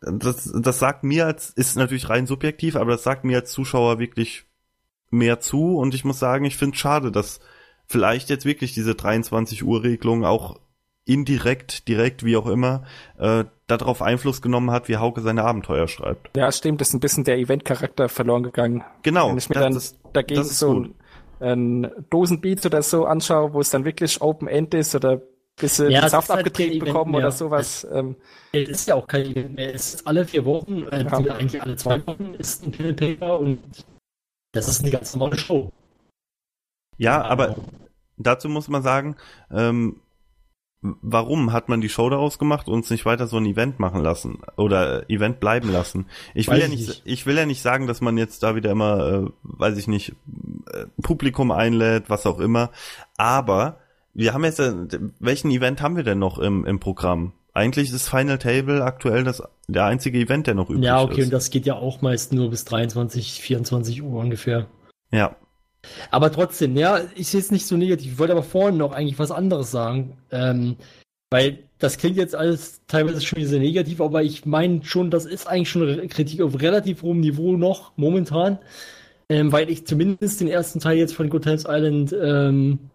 das, 0.00 0.50
das 0.54 0.78
sagt 0.78 1.04
mir 1.04 1.26
als 1.26 1.50
ist 1.50 1.76
natürlich 1.76 2.08
rein 2.10 2.26
subjektiv, 2.26 2.76
aber 2.76 2.92
das 2.92 3.04
sagt 3.04 3.24
mir 3.24 3.38
als 3.38 3.52
Zuschauer 3.52 3.98
wirklich 3.98 4.44
mehr 5.10 5.38
zu 5.40 5.76
und 5.76 5.94
ich 5.94 6.04
muss 6.04 6.18
sagen, 6.18 6.44
ich 6.44 6.56
finde 6.56 6.76
schade, 6.76 7.12
dass 7.12 7.40
vielleicht 7.86 8.30
jetzt 8.30 8.44
wirklich 8.44 8.72
diese 8.74 8.94
23 8.94 9.62
Uhr 9.64 9.82
Regelung 9.82 10.24
auch 10.24 10.58
indirekt, 11.04 11.88
direkt, 11.88 12.24
wie 12.24 12.36
auch 12.36 12.46
immer, 12.46 12.84
äh, 13.18 13.44
darauf 13.66 14.02
Einfluss 14.02 14.40
genommen 14.40 14.70
hat, 14.70 14.88
wie 14.88 14.96
Hauke 14.96 15.20
seine 15.20 15.44
Abenteuer 15.44 15.88
schreibt. 15.88 16.36
Ja, 16.36 16.50
stimmt, 16.52 16.80
ist 16.80 16.94
ein 16.94 17.00
bisschen 17.00 17.24
der 17.24 17.38
Event-Charakter 17.38 18.08
verloren 18.08 18.44
gegangen. 18.44 18.84
Genau. 19.02 19.30
Wenn 19.30 19.38
ich 19.38 19.48
mir 19.48 19.56
das- 19.56 19.98
dann 20.00 20.12
dagegen 20.12 20.44
so 20.44 20.80
ein, 20.80 20.94
ein 21.42 21.90
Dosenbeat 22.10 22.64
oder 22.66 22.82
so 22.82 23.04
anschaue, 23.04 23.52
wo 23.52 23.60
es 23.60 23.70
dann 23.70 23.84
wirklich 23.84 24.20
Open 24.20 24.48
End 24.48 24.74
ist 24.74 24.94
oder 24.94 25.20
bis 25.56 25.76
sie 25.76 25.88
Ja, 25.90 26.08
Saft 26.08 26.30
halt 26.30 26.40
abgetrieben 26.40 26.78
bekommen 26.78 27.14
oder 27.14 27.30
sowas. 27.30 27.86
Ähm, 27.92 28.16
Es 28.52 28.68
ist 28.68 28.88
ja 28.88 28.94
auch 28.94 29.06
kein 29.06 29.26
Event 29.26 29.54
mehr. 29.54 29.74
Es 29.74 29.94
ist 29.94 30.06
alle 30.06 30.24
vier 30.24 30.44
Wochen, 30.44 30.84
äh, 30.90 31.02
Ja. 31.04 31.34
eigentlich 31.34 31.62
alle 31.62 31.76
zwei 31.76 32.04
Wochen 32.06 32.34
ist 32.34 32.64
ein 32.64 32.72
Pen 32.72 32.96
Paper 32.96 33.38
und 33.38 33.58
das 34.52 34.68
ist 34.68 34.80
eine 34.82 34.90
ganz 34.90 35.14
normale 35.14 35.38
Show. 35.38 35.70
Ja, 36.98 37.22
aber 37.22 37.56
dazu 38.16 38.48
muss 38.48 38.68
man 38.68 38.82
sagen, 38.82 39.16
ähm, 39.50 40.00
warum 40.82 41.52
hat 41.52 41.68
man 41.68 41.80
die 41.80 41.88
Show 41.88 42.10
daraus 42.10 42.38
gemacht 42.38 42.66
und 42.68 42.74
uns 42.74 42.90
nicht 42.90 43.06
weiter 43.06 43.26
so 43.26 43.36
ein 43.36 43.46
Event 43.46 43.78
machen 43.78 44.02
lassen 44.02 44.38
oder 44.56 45.08
äh, 45.08 45.14
Event 45.14 45.38
bleiben 45.40 45.70
lassen? 45.70 46.06
Ich 46.34 46.48
will 46.48 46.54
Weiß 46.56 46.60
ja 46.60 46.68
ich 46.72 46.76
nicht, 46.78 46.88
nicht. 46.88 47.02
ich 47.04 47.26
will 47.26 47.36
ja 47.36 47.46
nicht 47.46 47.62
sagen, 47.62 47.86
dass 47.86 48.00
man 48.00 48.18
jetzt 48.18 48.42
da 48.42 48.54
wieder 48.56 48.70
immer, 48.70 49.06
äh, 49.06 49.30
weiß 49.44 49.78
ich 49.78 49.86
nicht, 49.88 50.14
äh, 50.72 50.86
Publikum 51.02 51.50
einlädt, 51.52 52.04
was 52.10 52.26
auch 52.26 52.40
immer. 52.40 52.70
Aber 53.16 53.78
wir 54.14 54.34
haben 54.34 54.44
jetzt, 54.44 54.58
äh, 54.60 54.74
welchen 55.20 55.50
Event 55.50 55.80
haben 55.80 55.96
wir 55.96 56.02
denn 56.04 56.18
noch 56.18 56.38
im, 56.38 56.64
im 56.66 56.80
Programm? 56.80 57.32
Eigentlich 57.54 57.92
ist 57.92 58.08
Final 58.08 58.38
Table 58.38 58.82
aktuell 58.82 59.24
das 59.24 59.42
der 59.68 59.84
einzige 59.84 60.18
Event, 60.18 60.46
der 60.46 60.54
noch 60.54 60.68
übrig 60.70 60.84
Ja, 60.84 61.00
okay, 61.02 61.20
ist. 61.20 61.26
und 61.26 61.32
das 61.32 61.50
geht 61.50 61.66
ja 61.66 61.74
auch 61.76 62.02
meist 62.02 62.32
nur 62.32 62.50
bis 62.50 62.64
23, 62.64 63.40
24 63.40 64.02
Uhr 64.02 64.18
ungefähr. 64.20 64.66
ja, 65.12 65.36
Aber 66.10 66.30
trotzdem, 66.30 66.76
ja, 66.76 67.00
ich 67.14 67.28
sehe 67.28 67.40
es 67.40 67.50
nicht 67.50 67.66
so 67.66 67.76
negativ. 67.76 68.12
Ich 68.12 68.18
wollte 68.18 68.32
aber 68.32 68.42
vorhin 68.42 68.76
noch 68.76 68.92
eigentlich 68.92 69.18
was 69.18 69.30
anderes 69.30 69.70
sagen. 69.70 70.16
Ähm, 70.30 70.76
weil 71.30 71.64
das 71.78 71.98
klingt 71.98 72.16
jetzt 72.16 72.34
alles 72.34 72.82
teilweise 72.86 73.20
schon 73.22 73.38
wieder 73.38 73.48
sehr 73.48 73.58
negativ, 73.58 74.00
aber 74.00 74.22
ich 74.22 74.44
meine 74.44 74.84
schon, 74.84 75.10
das 75.10 75.24
ist 75.24 75.46
eigentlich 75.48 75.70
schon 75.70 76.08
Kritik 76.08 76.42
auf 76.42 76.60
relativ 76.60 77.02
hohem 77.02 77.20
Niveau 77.20 77.56
noch 77.56 77.96
momentan. 77.96 78.58
Ähm, 79.28 79.50
weil 79.50 79.70
ich 79.70 79.86
zumindest 79.86 80.40
den 80.40 80.48
ersten 80.48 80.78
Teil 80.78 80.98
jetzt 80.98 81.14
von 81.14 81.30
Good 81.30 81.44
Times 81.44 81.64
Island, 81.66 82.14
ähm, 82.20 82.90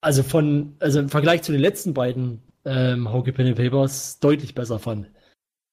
also 0.00 0.22
von, 0.22 0.76
also 0.78 1.00
im 1.00 1.08
Vergleich 1.10 1.42
zu 1.42 1.52
den 1.52 1.60
letzten 1.60 1.92
beiden 1.94 2.40
ähm, 2.64 3.12
Hauke 3.12 3.32
Pen 3.32 3.48
and 3.48 3.56
Papers 3.56 4.18
deutlich 4.18 4.54
besser 4.54 4.78
fand. 4.78 5.10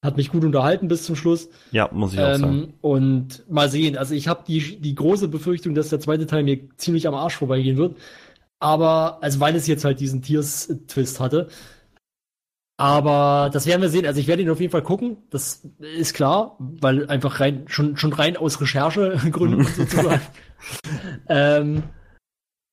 Hat 0.04 0.18
mich 0.18 0.30
gut 0.30 0.43
unterhalten 0.43 0.89
bis 0.89 1.04
zum 1.04 1.16
Schluss. 1.16 1.49
ja, 1.72 1.89
muss 1.91 2.14
ich 2.14 2.20
auch 2.20 2.36
sagen. 2.36 2.64
Ähm, 2.64 2.74
und 2.82 3.49
mal 3.49 3.70
sehen. 3.70 3.97
Also 3.97 4.14
ich 4.14 4.28
habe 4.28 4.43
die, 4.45 4.82
die 4.82 4.95
große 4.95 5.30
Befürchtung, 5.30 5.74
dass 5.76 5.89
der 5.89 6.01
zweite 6.01 6.28
Teil 6.28 6.43
mir 6.43 6.70
ziemlich 6.76 7.08
am 7.08 7.16
Arsch 7.16 7.38
vorbeigehen 7.38 7.78
wird. 7.78 7.95
Aber, 8.60 9.24
also 9.24 9.39
weil 9.39 9.56
es 9.56 9.66
jetzt 9.66 9.86
halt 9.86 10.01
diesen 10.01 10.22
Tiers-Twist 10.22 11.22
hatte. 11.22 11.47
Aber 12.78 13.49
das 13.54 13.66
werden 13.66 13.82
wir 13.82 13.89
sehen. 13.89 14.06
Also 14.06 14.20
ich 14.20 14.28
werde 14.28 14.41
ihn 14.41 14.49
auf 14.49 14.60
jeden 14.60 14.72
Fall 14.72 14.84
gucken. 14.84 15.18
Das 15.30 15.66
ist 15.80 16.14
klar, 16.14 16.58
weil 16.60 17.08
einfach 17.10 17.39
rein, 17.39 17.64
schon, 17.68 17.95
schon 17.95 18.12
rein 18.12 18.36
aus 18.36 18.60
Recherchegründen 18.60 19.66
sozusagen. 19.66 20.22
ähm, 21.30 21.84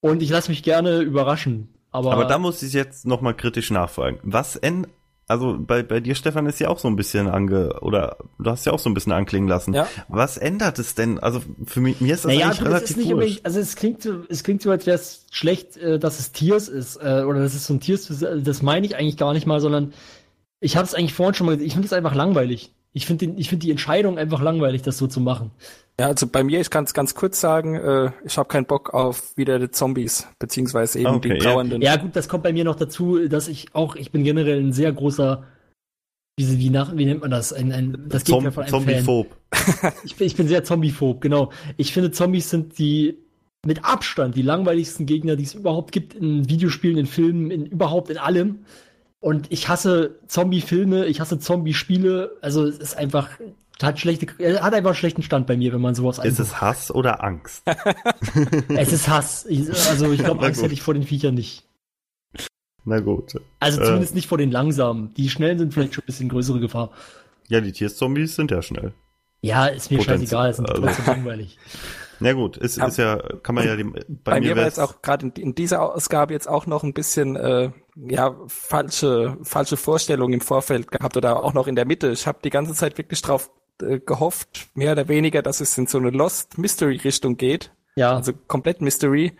und 0.01 0.23
ich 0.23 0.31
lasse 0.31 0.51
mich 0.51 0.65
gerne 0.65 1.01
überraschen. 1.01 1.75
Aber, 1.93 2.13
Aber 2.13 2.25
da 2.25 2.39
muss 2.39 2.63
ich 2.63 2.73
jetzt 2.73 3.07
nochmal 3.07 3.35
kritisch 3.35 3.71
nachfragen. 3.71 4.19
Was 4.23 4.57
en 4.57 4.87
also 5.31 5.57
bei, 5.59 5.83
bei 5.83 6.01
dir, 6.01 6.15
Stefan, 6.15 6.47
ist 6.47 6.59
ja 6.59 6.69
auch 6.69 6.79
so 6.79 6.89
ein 6.89 6.97
bisschen 6.97 7.29
ange, 7.29 7.81
oder 7.81 8.17
du 8.39 8.51
hast 8.51 8.67
ja 8.67 8.73
auch 8.73 8.79
so 8.79 8.91
ein 8.91 8.95
bisschen 8.95 9.13
anklingen 9.13 9.49
lassen. 9.49 9.73
Ja. 9.73 9.87
Was 10.09 10.37
ändert 10.37 10.79
es 10.79 10.95
denn? 10.95 11.19
Also 11.19 11.41
für 11.67 11.81
mich, 11.81 12.01
mir 12.01 12.15
ist 12.15 12.25
das 12.25 12.33
naja, 12.33 12.47
eigentlich 12.47 12.59
es 12.61 12.67
relativ 12.67 12.91
ist 12.91 12.97
nicht 12.97 13.07
wurscht. 13.07 13.15
unbedingt, 13.15 13.47
also 13.47 13.61
es 13.61 13.77
klingt, 13.77 14.03
so- 14.03 14.25
es 14.29 14.43
klingt 14.45 14.63
so, 14.63 14.71
als 14.71 14.87
wäre 14.87 14.97
es 14.97 15.27
schlecht, 15.31 15.77
äh, 15.77 15.99
dass 15.99 16.19
es 16.19 16.33
Tiers 16.33 16.69
ist, 16.69 16.97
äh, 16.97 17.23
oder 17.27 17.41
dass 17.41 17.55
es 17.55 17.67
so 17.67 17.75
ein 17.75 17.81
Tiers 17.81 18.11
ist, 18.11 18.23
das 18.47 18.63
meine 18.63 18.85
ich 18.87 18.97
eigentlich 18.97 19.17
gar 19.17 19.33
nicht 19.33 19.47
mal, 19.47 19.61
sondern 19.61 19.93
ich 20.61 20.77
habe 20.77 20.87
es 20.87 20.95
eigentlich 20.95 21.15
vorhin 21.15 21.35
schon 21.35 21.47
mal 21.47 21.53
gesagt, 21.53 21.67
ich 21.67 21.73
finde 21.73 21.87
es 21.87 21.93
einfach 21.93 22.15
langweilig. 22.15 22.73
Ich 22.93 23.07
finde 23.07 23.27
finde 23.43 23.59
die 23.59 23.71
Entscheidung 23.71 24.19
einfach 24.19 24.41
langweilig, 24.41 24.83
das 24.83 24.99
so 24.99 25.07
zu 25.07 25.21
machen. 25.21 25.53
ja, 25.99 26.07
also 26.07 26.27
bei 26.27 26.43
mir, 26.43 26.61
ich 26.61 26.71
kann 26.71 26.85
es 26.85 26.95
ganz 26.95 27.15
kurz 27.15 27.41
sagen, 27.41 27.77
äh, 27.77 28.11
ich 28.25 28.37
habe 28.37 28.49
keinen 28.49 28.67
Bock 28.67 28.93
auf 28.93 29.37
wieder 29.37 29.59
die 29.59 29.71
Zombies, 29.71 30.27
beziehungsweise 30.39 30.99
eben 30.99 31.09
Okay, 31.09 31.29
die 31.29 31.35
ja. 31.37 31.41
trauernden. 31.41 31.83
Ja, 31.83 31.97
gut, 31.97 32.17
das 32.17 32.29
kommt 32.29 32.43
bei 32.43 32.53
mir 32.53 32.65
noch 32.65 32.77
dazu, 32.77 33.29
dass 33.29 33.47
ich 33.47 33.75
auch, 33.75 33.95
ich 33.95 34.11
bin 34.11 34.25
generell 34.25 34.61
ein 34.61 34.73
sehr 34.73 34.93
großer, 34.93 35.45
wie, 36.37 36.59
wie, 36.59 36.71
nach, 36.71 36.97
wie 36.97 37.05
nennt 37.05 37.21
man 37.21 37.31
das? 37.31 37.53
Ein, 37.53 37.71
ein, 37.71 38.07
das 38.09 38.25
Gegenteil 38.25 38.53
Zom 38.53 38.55
von 38.55 38.63
einem 38.63 38.73
Fan. 38.73 39.05
Zombiephob. 39.05 39.37
Ich 40.05 40.17
bin, 40.17 40.27
ich 40.27 40.37
bin 40.37 40.49
sehr 40.49 40.65
zombiephob, 40.65 41.21
genau. 41.21 41.51
Ich 41.77 41.93
finde, 41.93 42.11
Zombies 42.11 42.51
sind 42.51 42.79
die 42.79 43.19
mit 43.67 43.85
Abstand 43.85 44.37
die 44.37 44.43
langweiligsten 44.43 45.07
Gegner, 45.07 45.37
die 45.37 45.45
es 45.45 45.55
überhaupt 45.55 45.93
gibt 45.93 46.15
in 46.15 46.49
Videospielen, 46.49 46.97
in 46.97 47.07
Filmen, 47.07 47.51
in 47.51 47.67
überhaupt 47.67 48.11
in 48.11 48.19
allem. 48.19 48.61
Und 49.21 49.53
ich 49.53 49.69
hasse 49.69 50.19
Zombie-Filme, 50.29 51.07
ich 51.07 51.21
hasse 51.21 51.39
Zombie-Spiele. 51.39 52.39
Also 52.41 52.65
es 52.65 52.79
ist 52.79 52.97
einfach, 52.97 53.29
hat 53.83 53.99
schlechte, 54.01 54.27
er 54.39 54.63
hat 54.63 54.73
einfach 54.73 54.91
einen 54.91 54.97
schlechten 54.97 55.23
Stand 55.23 55.47
bei 55.47 55.57
mir, 55.59 55.73
wenn 55.75 55.81
man 55.81 55.95
sowas 55.95 56.17
Ist 56.19 56.25
anguckt. 56.25 56.41
es 56.41 56.61
Hass 56.61 56.91
oder 56.91 57.23
Angst? 57.23 57.63
Es 58.69 58.93
ist 58.93 59.09
Hass. 59.09 59.45
Ich, 59.47 59.69
also 59.89 60.11
ich 60.13 60.23
glaube, 60.25 60.45
Angst 60.47 60.63
hätte 60.63 60.73
ich 60.73 60.83
vor 60.83 60.95
den 60.95 61.03
Viechern 61.03 61.35
nicht. 61.35 61.65
Na 62.85 63.01
gut. 63.01 63.35
Also 63.59 63.81
Äh. 63.81 63.85
zumindest 63.85 64.15
nicht 64.15 64.27
vor 64.27 64.39
den 64.39 64.51
langsamen. 64.51 65.13
Die 65.15 65.29
schnellen 65.29 65.59
sind 65.59 65.75
vielleicht 65.75 65.95
schon 65.95 66.03
ein 66.05 66.07
bisschen 66.07 66.29
größere 66.31 66.61
Gefahr. 66.61 66.91
Ja, 67.49 67.61
die 67.61 67.73
Tierzombies 67.73 68.37
sind 68.37 68.51
ja 68.51 68.63
schnell. 68.63 68.93
Ja, 69.43 69.67
ist 69.67 69.91
mir 69.91 69.99
Potenzial, 69.99 70.51
scheißegal, 70.51 70.51
ist 70.51 70.61
also. 70.61 70.83
trotzdem 70.83 71.07
langweilig. 71.07 71.59
Na 72.21 72.33
gut, 72.35 72.59
ist, 72.59 72.77
Ja. 72.77 72.87
ist 72.87 72.99
ja, 72.99 73.17
kann 73.43 73.55
man 73.55 73.67
ja 73.67 73.77
die, 73.77 73.85
bei, 73.85 74.05
Bei, 74.09 74.41
mir 74.41 74.51
war 74.51 74.57
wär's- 74.57 74.77
jetzt 74.77 74.79
auch 74.81 75.01
gerade 75.03 75.27
in, 75.27 75.33
in 75.33 75.55
dieser 75.55 75.81
Ausgabe 75.83 76.33
jetzt 76.35 76.49
auch 76.49 76.67
noch 76.67 76.83
ein 76.85 76.93
bisschen 76.93 77.37
äh, 77.37 77.71
ja 78.09 78.37
falsche 78.47 79.37
falsche 79.43 79.77
Vorstellungen 79.77 80.35
im 80.35 80.41
Vorfeld 80.41 80.91
gehabt 80.91 81.17
oder 81.17 81.43
auch 81.45 81.53
noch 81.55 81.67
in 81.67 81.75
der 81.77 81.87
Mitte. 81.87 82.11
Ich 82.11 82.27
habe 82.27 82.39
die 82.45 82.51
ganze 82.51 82.75
Zeit 82.75 82.99
wirklich 82.99 83.23
drauf 83.23 83.51
äh, 83.83 83.99
gehofft, 84.01 84.69
mehr 84.75 84.93
oder 84.93 85.09
weniger, 85.09 85.43
dass 85.43 85.61
es 85.61 85.77
in 85.79 85.87
so 85.87 85.99
eine 85.99 86.11
Lost 86.11 86.59
Mystery 86.59 86.97
Richtung 86.97 87.37
geht, 87.37 87.73
Ja. 87.97 88.15
also 88.17 88.33
komplett 88.33 88.81
Mystery 88.81 89.37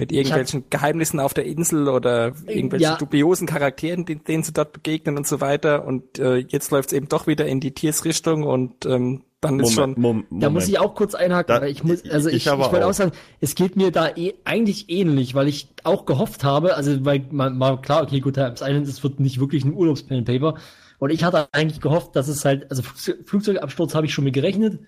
mit 0.00 0.12
irgendwelchen 0.12 0.64
Geheimnissen 0.70 1.18
auf 1.18 1.34
der 1.34 1.44
Insel 1.44 1.88
oder 1.88 2.32
irgendwelchen 2.46 2.80
Ja. 2.92 2.96
dubiosen 2.96 3.46
Charakteren, 3.48 4.04
die, 4.04 4.16
denen 4.16 4.44
sie 4.44 4.52
dort 4.52 4.72
begegnen 4.72 5.16
und 5.16 5.26
so 5.26 5.40
weiter. 5.40 5.84
Und 5.84 6.18
äh, 6.20 6.36
jetzt 6.36 6.70
läuft 6.70 6.90
es 6.90 6.92
eben 6.92 7.08
doch 7.08 7.26
wieder 7.26 7.46
in 7.46 7.58
die 7.60 7.72
Tiers-Richtung 7.72 8.44
und 8.44 8.86
ähm, 8.86 9.22
dann 9.40 9.58
ist 9.60 9.72
schon 9.72 9.90
Moment, 9.96 10.30
Moment, 10.30 10.42
Da 10.42 10.50
muss 10.50 10.68
ich 10.68 10.78
auch 10.78 10.94
kurz 10.94 11.14
einhaken, 11.14 11.54
Da- 11.54 11.62
weil 11.62 11.70
ich 11.70 11.82
muss, 11.84 12.08
also 12.10 12.28
ich 12.28 12.36
ich, 12.36 12.46
ich, 12.46 12.52
wollte 12.52 12.84
auch. 12.84 12.90
auch 12.90 12.94
sagen, 12.94 13.12
es 13.40 13.54
geht 13.56 13.76
mir 13.76 13.90
da 13.90 14.08
eh, 14.16 14.34
eigentlich 14.44 14.88
ähnlich, 14.88 15.34
weil 15.34 15.48
ich 15.48 15.68
auch 15.84 16.06
gehofft 16.06 16.42
habe, 16.44 16.74
also 16.76 17.04
weil 17.04 17.26
man 17.30 17.56
mal 17.58 17.80
klar, 17.80 18.02
okay, 18.04 18.20
gut, 18.20 18.34
Times 18.34 18.60
Island, 18.62 18.86
es 18.88 19.02
wird 19.02 19.18
nicht 19.20 19.40
wirklich 19.40 19.64
ein 19.64 19.74
Urlaubspen 19.74 20.24
Paper. 20.24 20.54
Und 21.00 21.10
ich 21.10 21.22
hatte 21.24 21.48
eigentlich 21.52 21.80
gehofft, 21.80 22.14
dass 22.16 22.26
es 22.28 22.44
halt, 22.44 22.68
also 22.70 22.82
Flugzeug- 22.82 23.28
Flugzeugabsturz 23.28 23.94
habe 23.94 24.06
ich 24.06 24.14
schon 24.14 24.24
mit 24.24 24.34
gerechnet. 24.34 24.80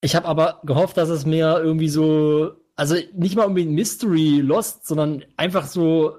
Ich 0.00 0.14
habe 0.16 0.26
aber 0.26 0.60
gehofft, 0.64 0.96
dass 0.96 1.08
es 1.08 1.26
mehr 1.26 1.60
irgendwie 1.62 1.88
so, 1.88 2.52
also 2.78 2.94
nicht 3.14 3.36
mal 3.36 3.44
unbedingt 3.44 3.72
Mystery 3.72 4.40
Lost, 4.40 4.86
sondern 4.86 5.24
einfach 5.36 5.66
so 5.66 6.16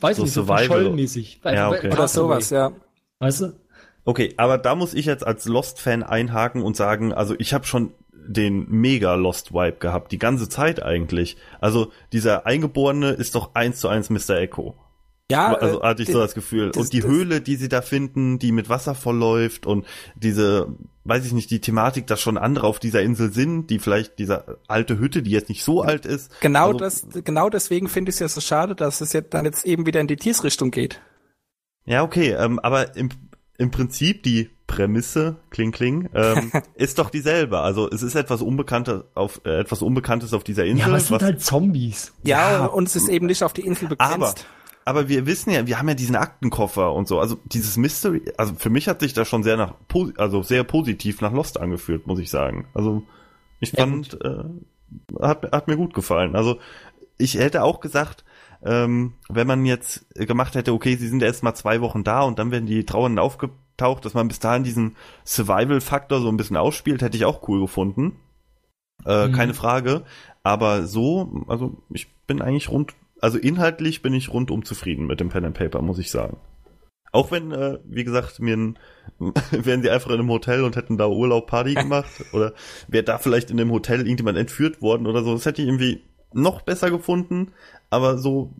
weiß 0.00 0.18
So 0.18 0.22
nicht, 0.24 0.32
so 0.34 0.44
verschollenmäßig. 0.44 1.40
Ja, 1.42 1.70
okay. 1.70 1.90
Oder 1.90 2.06
sowas, 2.06 2.50
ja. 2.50 2.72
Weißt 3.18 3.40
du? 3.40 3.52
Okay, 4.04 4.34
aber 4.36 4.58
da 4.58 4.74
muss 4.74 4.94
ich 4.94 5.06
jetzt 5.06 5.26
als 5.26 5.46
Lost-Fan 5.46 6.02
einhaken 6.02 6.62
und 6.62 6.76
sagen, 6.76 7.12
also 7.12 7.34
ich 7.38 7.54
habe 7.54 7.64
schon 7.64 7.92
den 8.12 8.68
mega 8.68 9.14
Lost-Vibe 9.14 9.78
gehabt, 9.78 10.12
die 10.12 10.18
ganze 10.18 10.48
Zeit 10.48 10.82
eigentlich. 10.82 11.36
Also 11.60 11.90
dieser 12.12 12.46
Eingeborene 12.46 13.10
ist 13.10 13.34
doch 13.34 13.54
eins 13.54 13.80
zu 13.80 13.88
eins 13.88 14.10
Mr. 14.10 14.36
Echo. 14.36 14.74
Ja, 15.30 15.54
also 15.54 15.80
äh, 15.80 15.84
hatte 15.84 16.02
ich 16.04 16.10
so 16.10 16.18
das 16.20 16.34
Gefühl. 16.34 16.70
das- 16.70 16.76
und 16.84 16.92
die 16.92 17.00
das- 17.00 17.10
Höhle, 17.10 17.40
die 17.40 17.56
sie 17.56 17.68
da 17.68 17.82
finden, 17.82 18.38
die 18.38 18.52
mit 18.52 18.68
Wasser 18.68 18.94
vollläuft 18.94 19.66
und 19.66 19.84
diese, 20.14 20.68
weiß 21.04 21.26
ich 21.26 21.32
nicht, 21.32 21.50
die 21.50 21.60
Thematik, 21.60 22.06
dass 22.06 22.20
schon 22.20 22.38
andere 22.38 22.66
auf 22.66 22.78
dieser 22.78 23.02
Insel 23.02 23.32
sind, 23.32 23.68
die 23.68 23.78
vielleicht 23.80 24.18
diese 24.20 24.58
alte 24.68 24.98
Hütte, 25.00 25.22
die 25.22 25.32
jetzt 25.32 25.48
nicht 25.48 25.64
so 25.64 25.82
alt 25.82 26.06
ist. 26.06 26.30
Genau 26.40 26.68
Also- 26.68 26.78
das, 26.78 27.06
genau 27.24 27.50
deswegen 27.50 27.88
finde 27.88 28.10
ich 28.10 28.16
es 28.16 28.20
ja 28.20 28.28
so 28.28 28.40
schade, 28.40 28.76
dass 28.76 29.00
es 29.00 29.12
jetzt 29.12 29.34
dann 29.34 29.44
jetzt 29.44 29.66
eben 29.66 29.84
wieder 29.84 30.00
in 30.00 30.06
die 30.06 30.16
Tiersrichtung 30.16 30.70
geht. 30.70 31.00
Ja, 31.86 32.02
okay, 32.02 32.30
ähm, 32.38 32.58
aber 32.60 32.96
im, 32.96 33.08
im 33.58 33.70
Prinzip 33.72 34.22
die 34.22 34.50
Prämisse, 34.68 35.36
kling 35.50 35.70
kling, 35.72 36.08
ähm, 36.14 36.50
ist 36.74 36.98
doch 37.00 37.10
dieselbe. 37.10 37.60
Also 37.60 37.88
es 37.90 38.02
ist 38.02 38.14
etwas 38.14 38.42
Unbekanntes 38.42 39.02
auf 39.14 39.40
äh, 39.44 39.58
etwas 39.60 39.82
Unbekanntes 39.82 40.32
auf 40.34 40.44
dieser 40.44 40.64
Insel. 40.64 40.80
Ja, 40.80 40.86
aber 40.86 40.96
es 40.98 41.06
sind 41.08 41.16
was- 41.16 41.22
halt 41.22 41.42
Zombies. 41.42 42.12
Ja, 42.22 42.50
Ja. 42.52 42.66
und 42.66 42.86
es 42.88 42.94
ist 42.96 43.08
eben 43.08 43.26
nicht 43.26 43.42
auf 43.42 43.52
die 43.52 43.62
Insel 43.62 43.88
begrenzt. 43.88 44.12
aber 44.14 44.34
aber 44.86 45.08
wir 45.10 45.26
wissen 45.26 45.50
ja, 45.50 45.66
wir 45.66 45.78
haben 45.78 45.88
ja 45.88 45.94
diesen 45.94 46.16
Aktenkoffer 46.16 46.94
und 46.94 47.08
so. 47.08 47.20
Also 47.20 47.38
dieses 47.46 47.76
Mystery, 47.76 48.32
also 48.38 48.54
für 48.56 48.70
mich 48.70 48.88
hat 48.88 49.00
sich 49.00 49.14
das 49.14 49.28
schon 49.28 49.44
sehr 49.44 49.58
nach, 49.58 49.74
also 50.18 50.42
sehr 50.42 50.64
positiv 50.64 51.20
nach 51.22 51.32
Lost 51.32 51.60
angefühlt, 51.60 52.06
muss 52.08 52.20
ich 52.20 52.30
sagen. 52.30 52.68
Also 52.74 53.02
ich 53.60 53.72
Ja, 53.72 53.84
fand, 53.84 54.18
äh, 54.22 54.44
hat, 55.20 55.50
hat 55.52 55.68
mir 55.68 55.76
gut 55.76 55.94
gefallen. 55.94 56.36
Also 56.36 56.58
ich 57.18 57.36
hätte 57.36 57.64
auch 57.64 57.80
gesagt, 57.80 58.24
ähm, 58.64 59.14
wenn 59.28 59.46
man 59.46 59.66
jetzt 59.66 60.06
gemacht 60.14 60.54
hätte, 60.54 60.72
okay, 60.74 60.96
sie 60.96 61.08
sind 61.08 61.22
erst 61.22 61.42
mal 61.42 61.54
zwei 61.54 61.80
Wochen 61.82 62.04
da 62.04 62.22
und 62.22 62.38
dann 62.38 62.50
werden 62.52 62.66
die 62.66 62.84
Trauernden 62.84 63.18
aufgetaucht, 63.18 64.04
dass 64.04 64.14
man 64.14 64.28
bis 64.28 64.40
dahin 64.40 64.64
diesen 64.64 64.96
Survival-Faktor 65.26 66.20
so 66.20 66.28
ein 66.28 66.38
bisschen 66.38 66.58
ausspielt, 66.58 67.02
hätte 67.02 67.16
ich 67.18 67.26
auch 67.26 67.48
cool 67.48 67.60
gefunden. 67.60 68.16
Äh, 69.04 69.28
Mhm. 69.28 69.32
Keine 69.32 69.54
Frage. 69.54 70.04
Aber 70.42 70.86
so, 70.86 71.44
also 71.48 71.76
ich 71.90 72.12
bin 72.26 72.42
eigentlich 72.42 72.70
rund, 72.70 72.94
also 73.20 73.38
inhaltlich 73.38 74.02
bin 74.02 74.14
ich 74.14 74.32
rundum 74.32 74.64
zufrieden 74.64 75.06
mit 75.06 75.20
dem 75.20 75.28
Pen 75.28 75.44
and 75.44 75.56
Paper, 75.56 75.82
muss 75.82 75.98
ich 75.98 76.10
sagen. 76.10 76.38
Auch 77.12 77.30
wenn, 77.30 77.50
äh, 77.52 77.78
wie 77.84 78.04
gesagt, 78.04 78.40
mir 78.40 78.56
ein, 78.56 78.78
wären 79.50 79.82
sie 79.82 79.90
einfach 79.90 80.10
in 80.10 80.18
einem 80.18 80.30
Hotel 80.30 80.64
und 80.64 80.76
hätten 80.76 80.98
da 80.98 81.06
Urlaub 81.06 81.46
Party 81.46 81.74
gemacht 81.74 82.10
oder 82.32 82.52
wäre 82.88 83.04
da 83.04 83.18
vielleicht 83.18 83.50
in 83.50 83.56
dem 83.56 83.70
Hotel 83.70 84.00
irgendjemand 84.00 84.38
entführt 84.38 84.82
worden 84.82 85.06
oder 85.06 85.22
so, 85.22 85.32
das 85.32 85.46
hätte 85.46 85.62
ich 85.62 85.68
irgendwie 85.68 86.02
noch 86.32 86.62
besser 86.62 86.90
gefunden, 86.90 87.52
aber 87.88 88.18
so, 88.18 88.52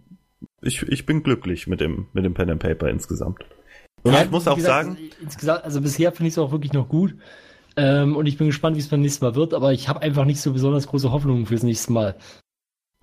ich, 0.62 0.82
ich 0.82 1.04
bin 1.04 1.22
glücklich 1.22 1.66
mit 1.66 1.80
dem, 1.80 2.06
mit 2.12 2.24
dem 2.24 2.34
Pen 2.34 2.50
and 2.50 2.62
Paper 2.62 2.88
insgesamt. 2.88 3.44
Und 4.02 4.14
Ja, 4.14 4.22
ich 4.22 4.30
muss 4.30 4.48
auch 4.48 4.56
gesagt, 4.56 4.86
sagen, 4.86 5.10
insgesamt, 5.20 5.64
also 5.64 5.80
bisher 5.80 6.12
finde 6.12 6.28
ich 6.28 6.34
es 6.34 6.38
auch 6.38 6.52
wirklich 6.52 6.72
noch 6.72 6.88
gut. 6.88 7.16
Ähm, 7.76 8.16
und 8.16 8.26
ich 8.26 8.38
bin 8.38 8.46
gespannt, 8.46 8.76
wie 8.76 8.80
es 8.80 8.88
beim 8.88 9.00
nächsten 9.00 9.24
Mal 9.24 9.34
wird, 9.34 9.52
aber 9.52 9.72
ich 9.72 9.88
habe 9.88 10.00
einfach 10.00 10.24
nicht 10.24 10.40
so 10.40 10.52
besonders 10.52 10.86
große 10.86 11.12
Hoffnungen 11.12 11.44
fürs 11.44 11.62
nächste 11.62 11.92
Mal. 11.92 12.16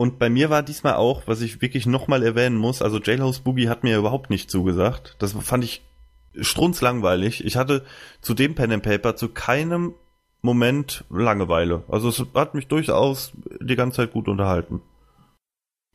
Und 0.04 0.20
bei 0.20 0.30
mir 0.30 0.49
war 0.49 0.64
diesmal 0.64 0.95
auch, 0.95 1.28
was 1.28 1.39
ich 1.39 1.62
wirklich 1.62 1.86
nochmal 1.86 2.24
erwähnen 2.24 2.58
muss, 2.58 2.82
also 2.82 2.99
Jailhouse 2.99 3.39
Boogie 3.39 3.70
hat 3.70 3.86
mir 3.86 3.97
überhaupt 3.97 4.30
nicht 4.30 4.51
zugesagt. 4.51 5.16
Das 5.20 5.32
fand 5.32 5.64
ich 5.64 5.82
strunzlangweilig. 6.38 7.45
Ich 7.45 7.56
hatte 7.56 7.86
zu 8.20 8.34
dem 8.34 8.54
Pen 8.54 8.74
and 8.74 8.84
Paper 8.84 9.16
zu 9.16 9.30
keinem 9.30 9.93
Moment 10.41 11.06
Langeweile. 11.10 11.86
Also 11.88 12.10
es 12.10 12.22
hat 12.36 12.54
mich 12.54 12.68
durchaus 12.68 13.32
die 13.62 13.78
ganze 13.78 13.95
Zeit 13.95 14.12
gut 14.12 14.28
unterhalten. 14.28 14.82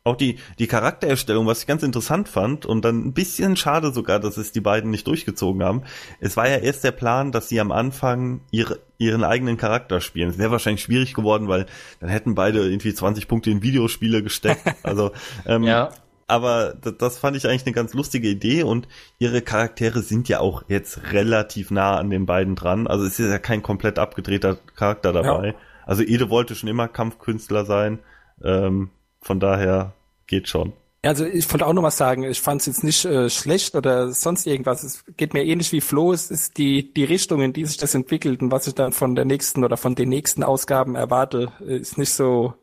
Auch 0.09 0.17
die, 0.17 0.39
die 0.59 0.67
Charaktererstellung, 0.67 1.47
was 1.47 1.61
ich 1.61 1.67
ganz 1.67 1.83
interessant 1.83 2.29
fand 2.29 2.67
und 2.67 2.85
dann 2.85 3.07
ein 3.07 3.13
bisschen 3.13 3.57
schade 3.57 3.93
sogar, 3.93 4.19
dass 4.21 4.37
es 4.37 4.53
die 4.53 4.61
beiden 4.61 4.91
nicht 4.91 5.07
durchgezogen 5.07 5.63
haben. 5.63 5.83
Es 6.21 6.37
war 6.37 6.49
ja 6.49 6.57
erst 6.57 6.83
der 6.85 6.93
Plan, 6.93 7.31
dass 7.31 7.49
sie 7.49 7.61
am 7.61 7.71
Anfang 7.73 8.41
ihre, 8.51 8.79
ihren 8.99 9.23
eigenen 9.23 9.57
Charakter 9.57 10.01
spielen. 10.01 10.31
Es 10.31 10.39
wäre 10.39 10.51
wahrscheinlich 10.51 10.83
schwierig 10.83 11.15
geworden, 11.15 11.49
weil 11.49 11.67
dann 12.01 12.09
hätten 12.09 12.35
beide 12.35 12.61
irgendwie 12.69 12.95
20 12.95 13.29
Punkte 13.29 13.51
in 13.51 13.63
Videospiele 13.63 14.23
gesteckt. 14.23 14.63
Also, 14.83 15.13
ähm, 15.47 15.63
Ja. 15.65 15.91
aber 16.27 16.75
das, 16.81 16.95
das 16.99 17.19
fand 17.19 17.37
ich 17.37 17.47
eigentlich 17.47 17.67
eine 17.67 17.75
ganz 17.75 17.93
lustige 17.95 18.29
Idee 18.29 18.63
und 18.63 18.89
ihre 19.19 19.43
Charaktere 19.43 20.01
sind 20.03 20.29
ja 20.29 20.41
auch 20.41 20.63
jetzt 20.69 21.13
relativ 21.13 21.71
nah 21.71 21.97
an 21.97 22.11
den 22.11 22.25
beiden 22.27 22.55
dran. 22.55 22.87
Also 22.87 23.05
es 23.05 23.19
ist 23.21 23.29
ja 23.31 23.39
kein 23.39 23.63
komplett 23.63 23.99
abgedrehter 23.99 24.57
Charakter 24.77 25.13
dabei. 25.13 25.55
Also 25.87 26.03
Ede 26.03 26.29
wollte 26.31 26.55
schon 26.55 26.69
immer 26.69 26.89
Kampfkünstler 26.89 27.65
sein. 27.65 27.99
Ähm, 28.45 28.91
von 29.21 29.41
daher 29.41 29.95
geht 30.29 30.49
schon. 30.49 30.73
Also 31.03 31.25
ich 31.25 31.51
wollte 31.53 31.65
auch 31.67 31.73
noch 31.73 31.83
mal 31.83 31.91
sagen, 31.93 32.25
ich 32.25 32.41
fand 32.41 32.61
es 32.61 32.67
jetzt 32.67 32.85
nicht 32.85 33.05
äh, 33.05 33.31
schlecht 33.31 33.77
oder 33.77 34.11
sonst 34.13 34.47
irgendwas. 34.47 34.83
Es 34.83 35.05
geht 35.17 35.33
mir 35.33 35.45
ähnlich 35.45 35.73
wie 35.73 35.81
Flo. 35.81 36.13
Es 36.13 36.31
ist 36.31 36.59
die, 36.59 36.93
die 36.93 37.05
Richtung, 37.05 37.41
in 37.41 37.53
die 37.53 37.65
sich 37.65 37.77
das 37.77 37.95
entwickelt 37.95 38.43
und 38.43 38.51
was 38.51 38.67
ich 38.67 38.75
dann 38.75 38.93
von 38.93 39.15
der 39.15 39.25
nächsten 39.25 39.65
oder 39.65 39.77
von 39.77 39.95
den 39.95 40.09
nächsten 40.09 40.43
Ausgaben 40.43 40.97
erwarte, 40.97 41.53
ist 41.61 41.99
nicht 41.99 42.13
so. 42.13 42.55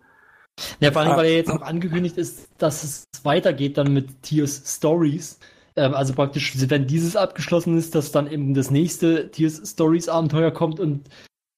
Ja, 0.80 0.92
vor 0.92 1.02
allem, 1.02 1.12
Ah. 1.14 1.18
weil 1.18 1.28
ja 1.28 1.38
jetzt 1.38 1.52
auch 1.52 1.62
angekündigt 1.62 2.18
ist, 2.18 2.48
dass 2.58 2.84
es 2.84 3.04
weitergeht 3.24 3.78
dann 3.78 3.94
mit 3.94 4.22
Tears 4.22 4.64
Stories. 4.66 5.40
Ähm, 5.78 5.94
also 5.94 6.14
praktisch, 6.14 6.54
wenn 6.70 6.88
dieses 6.88 7.16
abgeschlossen 7.16 7.78
ist, 7.78 7.96
dass 7.96 8.12
dann 8.12 8.30
eben 8.32 8.54
das 8.54 8.70
nächste 8.70 9.32
Tears 9.32 9.62
Stories 9.66 10.08
Abenteuer 10.10 10.52
kommt 10.52 10.80
und 10.80 11.10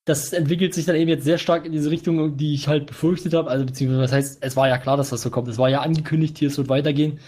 das 0.08 0.32
entwickelt 0.32 0.74
sich 0.74 0.86
dann 0.86 0.96
eben 0.96 1.10
jetzt 1.10 1.26
sehr 1.26 1.38
stark 1.38 1.66
in 1.66 1.74
diese 1.74 1.92
Richtung, 1.92 2.38
die 2.38 2.54
ich 2.54 2.70
halt 2.70 2.86
befürchtet 2.86 3.34
habe. 3.34 3.50
Also 3.50 3.66
beziehungsweise, 3.66 4.02
das 4.04 4.12
heißt, 4.14 4.38
es 4.42 4.56
war 4.56 4.70
ja 4.70 4.78
klar, 4.78 4.96
dass 4.96 5.10
das 5.10 5.22
so 5.22 5.30
kommt. 5.30 5.50
Es 5.50 5.58
war 5.58 5.70
ja 5.70 5.82
angekündigt, 5.82 6.38
Tears 6.38 6.58
wird 6.58 6.70
weitergehen. 6.70 7.20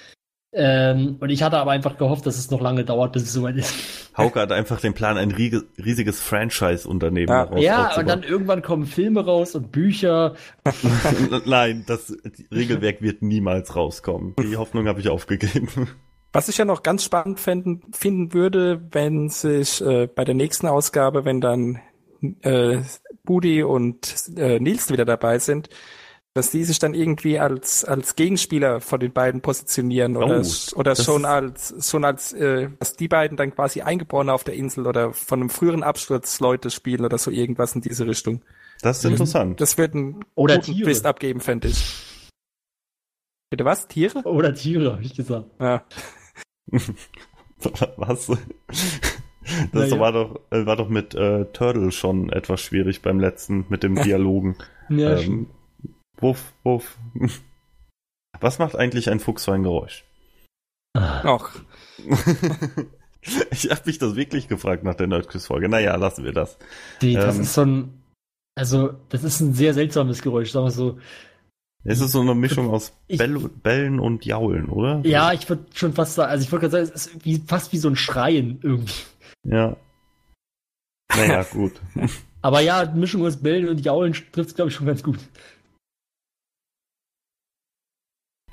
Ähm, 0.53 1.17
und 1.19 1.29
ich 1.29 1.43
hatte 1.43 1.57
aber 1.57 1.71
einfach 1.71 1.97
gehofft, 1.97 2.25
dass 2.25 2.39
es 2.39 2.49
noch 2.51 2.61
lange 2.61 2.85
dauert, 2.85 3.11
bis 3.11 3.23
es 3.23 3.33
soweit 3.33 3.57
ist. 3.57 3.75
Hauke 4.17 4.39
hat 4.39 4.53
einfach 4.53 4.79
den 4.79 4.93
Plan, 4.93 5.17
ein 5.17 5.31
riesiges 5.31 6.21
Franchise-Unternehmen 6.21 7.27
Ja. 7.27 7.57
ja, 7.57 7.97
und 7.97 8.07
dann 8.07 8.23
irgendwann 8.23 8.61
kommen 8.61 8.85
Filme 8.85 9.25
raus 9.25 9.55
und 9.55 9.73
Bücher. 9.73 10.35
Nein, 11.45 11.83
das 11.85 12.15
Regelwerk 12.51 13.01
wird 13.01 13.21
niemals 13.21 13.75
rauskommen. 13.75 14.35
Die 14.39 14.57
Hoffnung 14.57 14.87
habe 14.87 15.01
ich 15.01 15.09
aufgegeben. 15.09 15.89
Was 16.31 16.47
ich 16.47 16.57
ja 16.57 16.65
noch 16.65 16.83
ganz 16.83 17.03
spannend 17.03 17.39
fänden, 17.39 17.81
finden 17.91 18.33
würde, 18.33 18.81
wenn 18.91 19.29
sich 19.29 19.81
äh, 19.81 20.07
bei 20.07 20.23
der 20.23 20.35
nächsten 20.35 20.67
Ausgabe, 20.67 21.25
wenn 21.25 21.41
dann 21.41 21.79
äh, 22.41 22.81
Budi 23.23 23.63
und 23.63 24.15
äh, 24.37 24.59
Nils 24.59 24.91
wieder 24.91 25.05
dabei 25.05 25.39
sind, 25.39 25.69
dass 26.33 26.51
die 26.51 26.63
sich 26.63 26.79
dann 26.79 26.93
irgendwie 26.93 27.39
als 27.39 27.83
als 27.83 28.15
Gegenspieler 28.15 28.81
von 28.81 28.99
den 28.99 29.11
beiden 29.11 29.41
positionieren 29.41 30.15
oder 30.15 30.41
Oh, 30.41 30.77
oder 30.79 30.95
schon 30.95 31.25
als 31.25 31.89
schon 31.89 32.05
als 32.05 32.33
äh, 32.33 32.69
dass 32.79 32.93
die 32.93 33.07
beiden 33.07 33.35
dann 33.35 33.53
quasi 33.53 33.81
eingeboren 33.81 34.29
auf 34.29 34.43
der 34.43 34.53
Insel 34.53 34.87
oder 34.87 35.13
von 35.13 35.39
einem 35.41 35.49
früheren 35.49 35.83
Absturz 35.83 36.39
Leute 36.39 36.69
spielen 36.69 37.03
oder 37.03 37.17
so 37.17 37.31
irgendwas 37.31 37.75
in 37.75 37.81
diese 37.81 38.05
Richtung. 38.05 38.41
Das 38.81 38.99
ist 38.99 39.05
interessant. 39.05 39.59
Das 39.59 39.77
wird 39.77 39.93
einen 39.93 40.23
Oder 40.35 40.55
guten 40.55 40.73
Tiere. 40.73 40.85
Twist 40.85 41.05
abgeben, 41.05 41.41
fände 41.41 41.67
ich. 41.67 42.29
Bitte 43.49 43.65
was? 43.65 43.87
Tiere? 43.87 44.21
Oder 44.23 44.53
Tiere, 44.53 44.93
hab 44.93 45.01
ich 45.01 45.15
gesagt. 45.15 45.49
Ja. 45.59 45.83
Was? 47.97 48.31
Das 49.73 49.89
Naja. 49.89 49.99
war 49.99 50.11
doch 50.11 50.39
äh, 50.51 50.65
war 50.65 50.75
doch 50.75 50.89
mit 50.89 51.15
äh, 51.15 51.45
Turtle 51.53 51.91
schon 51.91 52.29
etwas 52.31 52.61
schwierig 52.61 53.01
beim 53.01 53.19
letzten 53.19 53.65
mit 53.69 53.83
dem 53.83 53.95
Dialogen. 54.03 54.55
Ja, 54.89 55.17
ähm, 55.17 55.47
wuff, 56.19 56.53
wuff. 56.63 56.97
Was 58.41 58.59
macht 58.59 58.75
eigentlich 58.75 59.09
ein 59.09 59.19
Fuchs 59.19 59.45
für 59.45 59.53
ein 59.53 59.63
Geräusch? 59.63 60.03
Ach, 60.95 61.51
ich 63.51 63.69
habe 63.69 63.81
mich 63.85 63.97
das 63.99 64.15
wirklich 64.15 64.47
gefragt 64.47 64.83
nach 64.83 64.95
der 64.95 65.07
Nerdquiz-Folge. 65.07 65.67
Naja, 65.69 65.95
lassen 65.95 66.23
wir 66.23 66.31
das. 66.31 66.57
Die, 67.01 67.13
das 67.13 67.35
Ähm. 67.35 67.41
ist 67.41 67.53
so 67.53 67.61
ein, 67.65 67.93
also, 68.55 68.93
das 69.09 69.23
ist 69.23 69.39
ein 69.41 69.53
sehr 69.53 69.73
seltsames 69.73 70.21
Geräusch, 70.21 70.51
sagen 70.51 70.65
wir 70.67 70.71
so. 70.71 70.97
Es 71.85 72.01
ist 72.01 72.11
so 72.11 72.21
eine 72.21 72.35
Mischung 72.35 72.69
aus 72.69 72.93
Ich- 73.07 73.17
Bell, 73.17 73.37
Bellen 73.63 73.99
und 73.99 74.25
Jaulen, 74.25 74.65
oder? 74.67 75.01
Ja, 75.05 75.31
ich 75.33 75.47
würde 75.47 75.65
schon 75.73 75.93
fast 75.93 76.15
sagen, 76.15 76.31
also 76.31 76.43
ich 76.43 76.51
würde 76.51 76.69
gerade 76.69 76.85
sagen, 76.85 76.95
es 76.95 77.07
ist 77.07 77.25
wie, 77.25 77.41
fast 77.45 77.71
wie 77.71 77.77
so 77.77 77.89
ein 77.89 77.95
Schreien 77.95 78.59
irgendwie. 78.63 78.93
Ja. 79.49 79.75
Naja, 81.15 81.43
gut. 81.51 81.81
Aber 82.41 82.61
ja, 82.61 82.85
Mischung 82.85 83.25
aus 83.25 83.41
Bellen 83.41 83.67
und 83.67 83.81
Jaulen 83.83 84.13
trifft 84.13 84.49
es, 84.49 84.55
glaube 84.55 84.69
ich, 84.69 84.75
schon 84.75 84.87
ganz 84.87 85.03
gut. 85.03 85.19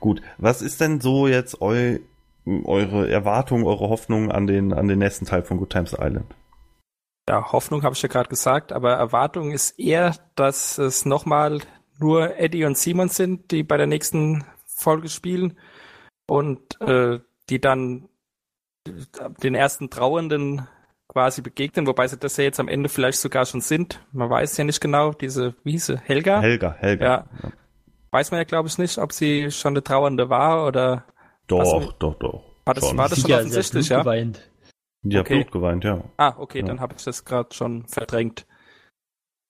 Gut. 0.00 0.22
Was 0.38 0.62
ist 0.62 0.80
denn 0.80 1.00
so 1.00 1.26
jetzt 1.28 1.60
eu, 1.60 1.98
eure 2.46 3.10
Erwartung, 3.10 3.64
eure 3.64 3.88
Hoffnung 3.88 4.30
an 4.30 4.46
den, 4.46 4.72
an 4.72 4.88
den 4.88 4.98
nächsten 4.98 5.26
Teil 5.26 5.42
von 5.42 5.58
Good 5.58 5.70
Times 5.70 5.92
Island? 5.92 6.34
Ja, 7.28 7.52
Hoffnung 7.52 7.82
habe 7.82 7.94
ich 7.94 8.02
ja 8.02 8.08
gerade 8.08 8.28
gesagt, 8.28 8.72
aber 8.72 8.94
Erwartung 8.94 9.50
ist 9.52 9.78
eher, 9.78 10.14
dass 10.36 10.78
es 10.78 11.04
nochmal 11.04 11.60
nur 11.98 12.38
Eddie 12.38 12.64
und 12.64 12.78
Simon 12.78 13.08
sind, 13.08 13.50
die 13.50 13.62
bei 13.62 13.76
der 13.76 13.86
nächsten 13.86 14.44
Folge 14.64 15.08
spielen 15.08 15.58
und 16.28 16.80
äh, 16.80 17.20
die 17.48 17.60
dann 17.60 18.08
den 19.42 19.54
ersten 19.54 19.90
Trauernden 19.90 20.68
quasi 21.16 21.40
begegnen, 21.40 21.86
wobei 21.86 22.06
sie 22.08 22.18
das 22.18 22.36
ja 22.36 22.44
jetzt 22.44 22.60
am 22.60 22.68
Ende 22.68 22.90
vielleicht 22.90 23.18
sogar 23.18 23.46
schon 23.46 23.62
sind. 23.62 24.04
Man 24.12 24.28
weiß 24.28 24.54
ja 24.58 24.64
nicht 24.64 24.82
genau, 24.82 25.12
diese, 25.12 25.54
wie 25.64 25.70
hieß 25.70 25.86
sie, 25.86 25.98
Helga? 25.98 26.42
Helga, 26.42 26.74
Helga. 26.78 27.04
Ja. 27.42 27.52
Weiß 28.10 28.30
man 28.32 28.38
ja, 28.40 28.44
glaube 28.44 28.68
ich, 28.68 28.76
nicht, 28.76 28.98
ob 28.98 29.14
sie 29.14 29.50
schon 29.50 29.72
eine 29.72 29.82
Trauernde 29.82 30.28
war 30.28 30.66
oder 30.66 31.06
Doch, 31.46 31.60
Was- 31.60 31.94
doch, 31.98 32.14
doch. 32.18 32.42
War 32.66 32.74
das, 32.74 32.86
Schon. 32.86 32.98
war 32.98 33.08
das 33.08 33.20
schon 33.20 33.30
ja 33.30 33.38
offensichtlich, 33.38 33.88
ja? 33.88 33.96
blutgeweint. 34.02 34.50
Die 35.04 35.16
hat 35.16 35.24
okay. 35.24 35.36
Blut 35.36 35.52
geweint, 35.52 35.84
ja. 35.84 36.04
Ah, 36.18 36.34
okay, 36.36 36.58
Ja. 36.60 36.66
dann 36.66 36.80
habe 36.80 36.94
ich 36.98 37.04
das 37.04 37.24
gerade 37.24 37.54
schon 37.54 37.86
verdrängt. 37.88 38.44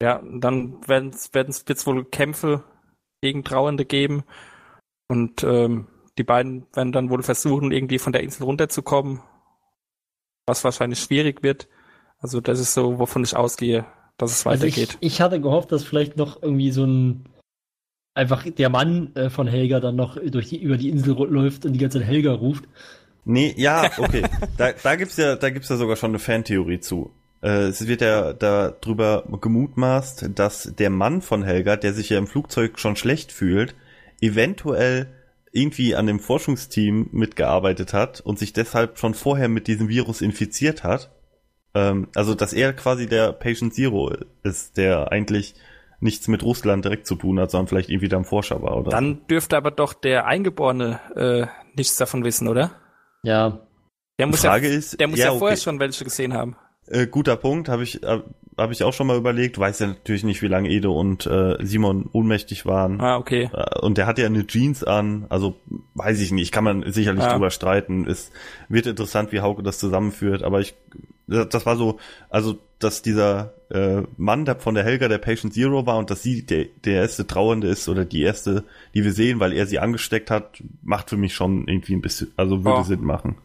Ja, 0.00 0.22
dann 0.22 0.86
werden 0.86 1.10
es 1.10 1.34
wird's 1.34 1.84
wohl 1.84 2.04
Kämpfe 2.04 2.62
gegen 3.24 3.42
Trauernde 3.42 3.86
geben 3.86 4.22
und 5.08 5.42
ähm, 5.42 5.88
die 6.16 6.22
beiden 6.24 6.66
werden 6.74 6.92
dann 6.92 7.10
wohl 7.10 7.24
versuchen, 7.24 7.72
irgendwie 7.72 7.98
von 7.98 8.12
der 8.12 8.22
Insel 8.22 8.44
runterzukommen, 8.44 9.20
was 10.47 10.64
wahrscheinlich 10.64 11.01
schwierig 11.01 11.42
wird. 11.42 11.68
Also 12.18 12.40
das 12.40 12.61
ist 12.61 12.74
so, 12.74 12.99
wovon 12.99 13.24
ich 13.24 13.36
ausgehe, 13.36 13.84
dass 14.16 14.30
es 14.30 14.47
Also 14.47 14.64
weitergeht. 14.64 14.97
ich, 15.01 15.14
ich 15.14 15.20
hatte 15.20 15.40
gehofft, 15.40 15.72
dass 15.72 15.84
vielleicht 15.84 16.16
noch 16.16 16.42
irgendwie 16.42 16.70
so 16.70 16.84
ein 16.84 17.26
einfach 18.14 18.44
der 18.51 18.70
Mann 18.70 19.14
äh, 19.14 19.28
von 19.28 19.47
Helga 19.47 19.78
dann 19.78 19.97
noch 19.97 20.16
durch 20.16 20.49
die, 20.49 20.62
über 20.62 20.78
die 20.78 20.88
Insel 20.88 21.14
läuft 21.14 21.66
und 21.66 21.74
die 21.74 21.78
ganze 21.78 21.99
Zeit 21.99 22.09
Helga 22.09 22.32
ruft. 22.32 22.64
Nee, 23.24 23.53
ja, 23.59 23.90
okay. 23.99 24.22
da, 24.57 24.72
da 24.72 24.97
gibt's 24.97 25.16
ja, 25.18 25.36
da 25.36 25.51
gibt's 25.51 25.68
ja 25.68 25.76
sogar 25.76 25.97
schon 25.97 26.12
eine 26.12 26.18
Fantheorie 26.18 26.80
zu. 26.80 27.11
Äh, 27.42 27.66
es 27.66 27.86
wird 27.86 28.01
ja 28.01 28.32
darüber 28.32 29.24
gemutmaßt, 29.40 30.30
dass 30.34 30.72
der 30.78 30.90
Mann 30.90 31.20
von 31.20 31.42
Helga, 31.42 31.76
der 31.76 31.92
sich 31.92 32.09
ja 32.09 32.18
im 32.18 32.26
Flugzeug 32.26 32.78
schon 32.78 32.97
schlecht 32.97 33.32
fühlt, 33.32 33.74
eventuell 34.20 35.09
irgendwie 35.57 35.96
an 35.96 36.07
dem 36.07 36.20
Forschungsteam 36.20 37.09
mitgearbeitet 37.12 37.92
hat 37.92 38.20
und 38.20 38.38
sich 38.38 38.52
deshalb 38.52 38.98
schon 38.98 39.14
vorher 39.14 39.48
mit 39.48 39.66
diesem 39.66 39.88
Virus 39.88 40.20
infiziert 40.20 40.84
hat. 40.84 41.11
Ähm, 41.74 42.09
also, 42.14 42.34
dass 42.34 42.52
er 42.52 42.72
quasi 42.72 43.07
der 43.07 43.32
Patient 43.32 43.74
Zero 43.74 44.12
ist, 44.42 44.76
der 44.76 45.11
eigentlich 45.12 45.54
nichts 46.00 46.28
mit 46.28 46.42
Russland 46.42 46.84
direkt 46.84 47.07
zu 47.07 47.16
tun 47.16 47.40
hat, 47.40 47.50
sondern 47.50 47.68
vielleicht 47.68 47.88
irgendwie 47.88 48.09
da 48.09 48.18
ein 48.18 48.24
Forscher 48.24 48.62
war, 48.62 48.76
oder? 48.76 48.90
Dann 48.90 49.26
dürfte 49.28 49.57
aber 49.57 49.70
doch 49.70 49.94
der 49.94 50.26
Eingeborene 50.26 51.00
äh, 51.16 51.46
nichts 51.74 51.96
davon 51.96 52.24
wissen, 52.24 52.48
oder? 52.48 52.72
Ja. 53.22 53.66
Der 54.18 54.26
muss 54.26 54.40
Frage 54.40 54.68
ja, 54.68 54.74
ist, 54.74 55.00
der 55.00 55.09
muss 55.09 55.18
ja, 55.18 55.26
ja, 55.26 55.38
vorher 55.38 55.57
okay. 55.57 55.62
schon 55.62 55.80
welche 55.80 56.04
gesehen 56.04 56.34
haben. 56.34 56.57
Äh, 56.89 57.07
guter 57.07 57.37
Punkt, 57.37 57.68
habe 57.68 57.82
ich 57.82 58.03
äh, 58.03 58.20
habe 58.59 58.72
ich 58.72 58.82
auch 58.84 58.93
schon 58.95 59.07
mal 59.07 59.16
überlegt. 59.18 59.59
Weiß 59.59 59.80
ja 59.80 59.89
natürlich 59.89 60.24
nicht, 60.24 60.41
wie 60.41 60.47
lange 60.49 60.70
Edo 60.70 60.99
und 60.99 61.26
äh, 61.26 61.57
Simon 61.61 62.09
ohnmächtig 62.12 62.64
waren. 62.64 63.01
Ah, 63.01 63.16
okay. 63.18 63.51
Äh, 63.53 63.80
Und 63.80 63.99
der 63.99 64.07
hat 64.07 64.18
ja 64.18 64.26
eine 64.26 64.47
Jeans 64.47 64.82
an, 64.84 65.26
also 65.28 65.57
weiß 65.95 66.20
ich 66.20 66.32
nicht, 66.32 66.53
kann 66.53 66.64
man 66.64 66.91
sicherlich 66.93 67.24
Ah. 67.24 67.32
drüber 67.32 67.51
streiten. 67.51 68.07
Es 68.09 68.30
wird 68.68 68.87
interessant, 68.87 69.32
wie 69.32 69.41
Hauke 69.41 69.62
das 69.62 69.78
zusammenführt, 69.78 70.43
aber 70.43 70.61
ich 70.61 70.74
das 71.28 71.66
war 71.66 71.76
so, 71.76 71.99
also 72.30 72.57
dass 72.78 73.03
dieser 73.03 73.53
äh, 73.70 74.03
Mann 74.16 74.45
der 74.45 74.61
von 74.61 74.76
der 74.76 74.84
Helga 74.84 75.09
der 75.09 75.18
Patient 75.18 75.53
Zero 75.53 75.84
war 75.84 75.99
und 75.99 76.09
dass 76.09 76.22
sie 76.22 76.47
der, 76.47 76.66
der 76.84 77.01
erste 77.03 77.26
Trauernde 77.26 77.66
ist 77.66 77.89
oder 77.89 78.05
die 78.05 78.22
erste, 78.22 78.62
die 78.95 79.03
wir 79.03 79.12
sehen, 79.12 79.41
weil 79.41 79.53
er 79.53 79.66
sie 79.66 79.80
angesteckt 79.80 80.30
hat, 80.30 80.62
macht 80.84 81.11
für 81.11 81.16
mich 81.16 81.34
schon 81.34 81.66
irgendwie 81.66 81.95
ein 81.97 82.01
bisschen, 82.01 82.30
also 82.37 82.64
würde 82.64 82.78
Oh. 82.78 82.82
Sinn 82.84 83.03
machen. 83.03 83.39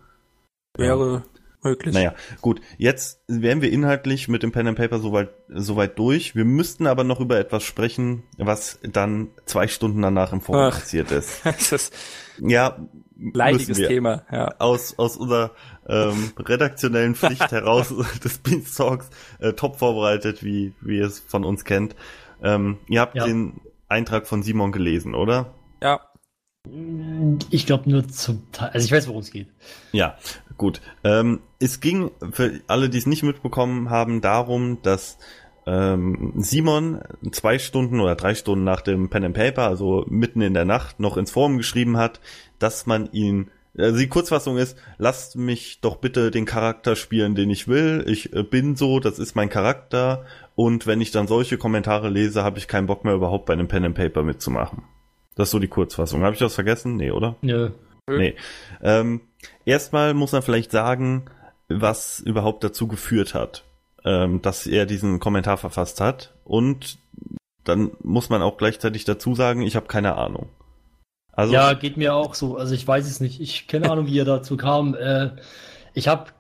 Wäre 0.78 1.24
möglich. 1.64 1.94
Naja, 1.94 2.14
gut. 2.42 2.62
Jetzt 2.78 3.22
wären 3.28 3.62
wir 3.62 3.72
inhaltlich 3.72 4.28
mit 4.28 4.44
dem 4.44 4.52
Pen 4.52 4.68
and 4.68 4.78
Paper 4.78 5.00
soweit, 5.00 5.30
soweit 5.50 5.98
durch. 6.00 6.36
Wir 6.36 6.46
müssten 6.46 6.88
aber 6.88 7.04
noch 7.04 7.20
über 7.20 7.38
etwas 7.40 7.64
sprechen, 7.64 8.24
was 8.38 8.80
dann 8.84 9.30
zwei 9.46 9.68
Stunden 9.68 10.02
danach 10.02 10.34
im 10.34 10.42
Forum 10.42 10.62
Ach. 10.72 10.80
passiert 10.80 11.12
ist. 11.12 11.42
das 11.46 11.72
ist 11.72 11.94
Ja, 12.40 12.78
leidiges. 13.34 13.78
Thema, 13.78 14.24
ja. 14.32 14.56
Aus, 14.60 14.98
aus 14.98 15.18
unserer 15.18 15.52
ähm, 15.88 16.32
redaktionellen 16.38 17.16
Pflicht 17.16 17.52
heraus 17.52 17.94
des 18.24 18.38
Beanstalks 18.40 19.10
äh, 19.40 19.54
top 19.54 19.78
vorbereitet, 19.78 20.44
wie, 20.44 20.74
wie 20.82 20.98
ihr 20.98 21.06
es 21.06 21.20
von 21.20 21.46
uns 21.46 21.66
kennt. 21.66 21.96
Ähm, 22.44 22.78
ihr 22.88 23.02
habt 23.02 23.16
Ja. 23.16 23.26
den 23.26 23.62
Eintrag 23.88 24.26
von 24.28 24.42
Simon 24.42 24.72
gelesen, 24.72 25.14
oder? 25.16 25.54
Ja, 25.84 26.00
Ich 27.50 27.66
glaube 27.66 27.90
nur 27.90 28.08
zum 28.08 28.50
Teil. 28.52 28.70
Also 28.70 28.86
ich 28.86 28.92
weiß, 28.92 29.08
worum 29.08 29.22
es 29.22 29.32
geht. 29.32 29.48
Ja, 29.92 30.18
gut. 30.58 30.82
Ähm, 31.04 31.42
es 31.60 31.80
ging 31.80 32.12
für 32.32 32.62
alle, 32.68 32.90
die 32.90 32.98
es 32.98 33.06
nicht 33.06 33.24
mitbekommen 33.24 33.90
haben, 33.90 34.22
darum, 34.22 34.78
dass 34.82 35.18
ähm, 35.66 36.34
Simon 36.38 37.02
zwei 37.32 37.60
Stunden 37.60 38.00
oder 38.00 38.16
drei 38.16 38.36
Stunden 38.36 38.64
nach 38.64 38.82
dem 38.82 39.10
Pen 39.10 39.26
and 39.26 39.36
Paper, 39.36 39.68
also 39.68 40.06
mitten 40.08 40.42
in 40.42 40.54
der 40.54 40.66
Nacht, 40.66 41.00
noch 41.00 41.18
ins 41.18 41.32
Forum 41.32 41.58
geschrieben 41.58 41.98
hat, 41.98 42.20
dass 42.60 42.86
man 42.86 43.12
ihn 43.12 43.52
also 43.78 43.98
die 43.98 44.10
Kurzfassung 44.10 44.58
ist, 44.58 44.78
lasst 44.98 45.38
mich 45.38 45.80
doch 45.80 45.96
bitte 45.96 46.30
den 46.30 46.46
Charakter 46.46 46.98
spielen, 46.98 47.36
den 47.36 47.50
ich 47.50 47.70
will. 47.70 48.04
Ich 48.06 48.34
äh, 48.34 48.44
bin 48.44 48.76
so, 48.76 49.00
das 49.00 49.18
ist 49.18 49.36
mein 49.36 49.50
Charakter. 49.50 50.26
Und 50.56 50.88
wenn 50.88 51.00
ich 51.00 51.12
dann 51.12 51.28
solche 51.28 51.58
Kommentare 51.58 52.10
lese, 52.10 52.44
habe 52.44 52.60
ich 52.60 52.68
keinen 52.68 52.88
Bock 52.88 53.06
mehr 53.06 53.14
überhaupt 53.14 53.46
bei 53.46 53.54
einem 53.54 53.70
Pen 53.70 53.86
and 53.86 53.96
Paper 53.96 54.24
mitzumachen. 54.24 54.84
Das 55.36 55.48
ist 55.48 55.52
so 55.52 55.60
die 55.60 55.68
Kurzfassung. 55.68 56.24
Habe 56.24 56.34
ich 56.34 56.40
das 56.40 56.56
vergessen? 56.56 56.96
Nee, 56.98 57.12
oder? 57.12 57.36
Nö. 57.42 57.72
Nee. 58.10 58.36
Ähm, 58.82 59.22
erstmal 59.66 60.14
muss 60.14 60.32
man 60.32 60.42
vielleicht 60.42 60.72
sagen, 60.72 61.26
was 61.70 62.20
überhaupt 62.20 62.64
dazu 62.64 62.88
geführt 62.88 63.34
hat, 63.34 63.64
ähm, 64.04 64.42
dass 64.42 64.68
er 64.68 64.86
diesen 64.86 65.20
Kommentar 65.20 65.58
verfasst 65.58 66.02
hat. 66.02 66.34
Und 66.44 67.00
dann 67.64 67.92
muss 68.02 68.30
man 68.30 68.42
auch 68.42 68.58
gleichzeitig 68.58 69.06
dazu 69.06 69.36
sagen, 69.36 69.62
ich 69.62 69.76
habe 69.76 69.88
keine 69.88 70.16
Ahnung. 70.16 70.50
Also, 71.32 71.54
Ja, 71.54 71.74
geht 71.74 71.98
mir 71.98 72.14
auch 72.14 72.34
so. 72.34 72.58
Also 72.58 72.74
ich 72.74 72.86
weiß 72.86 73.08
es 73.08 73.20
nicht. 73.22 73.40
Ich 73.40 73.68
keine 73.68 73.90
Ahnung, 73.90 74.08
wie 74.08 74.20
er 74.20 74.26
dazu 74.26 74.58
kam. 74.58 74.96
Äh, 74.96 75.32
ich 75.94 76.08
habe 76.08 76.32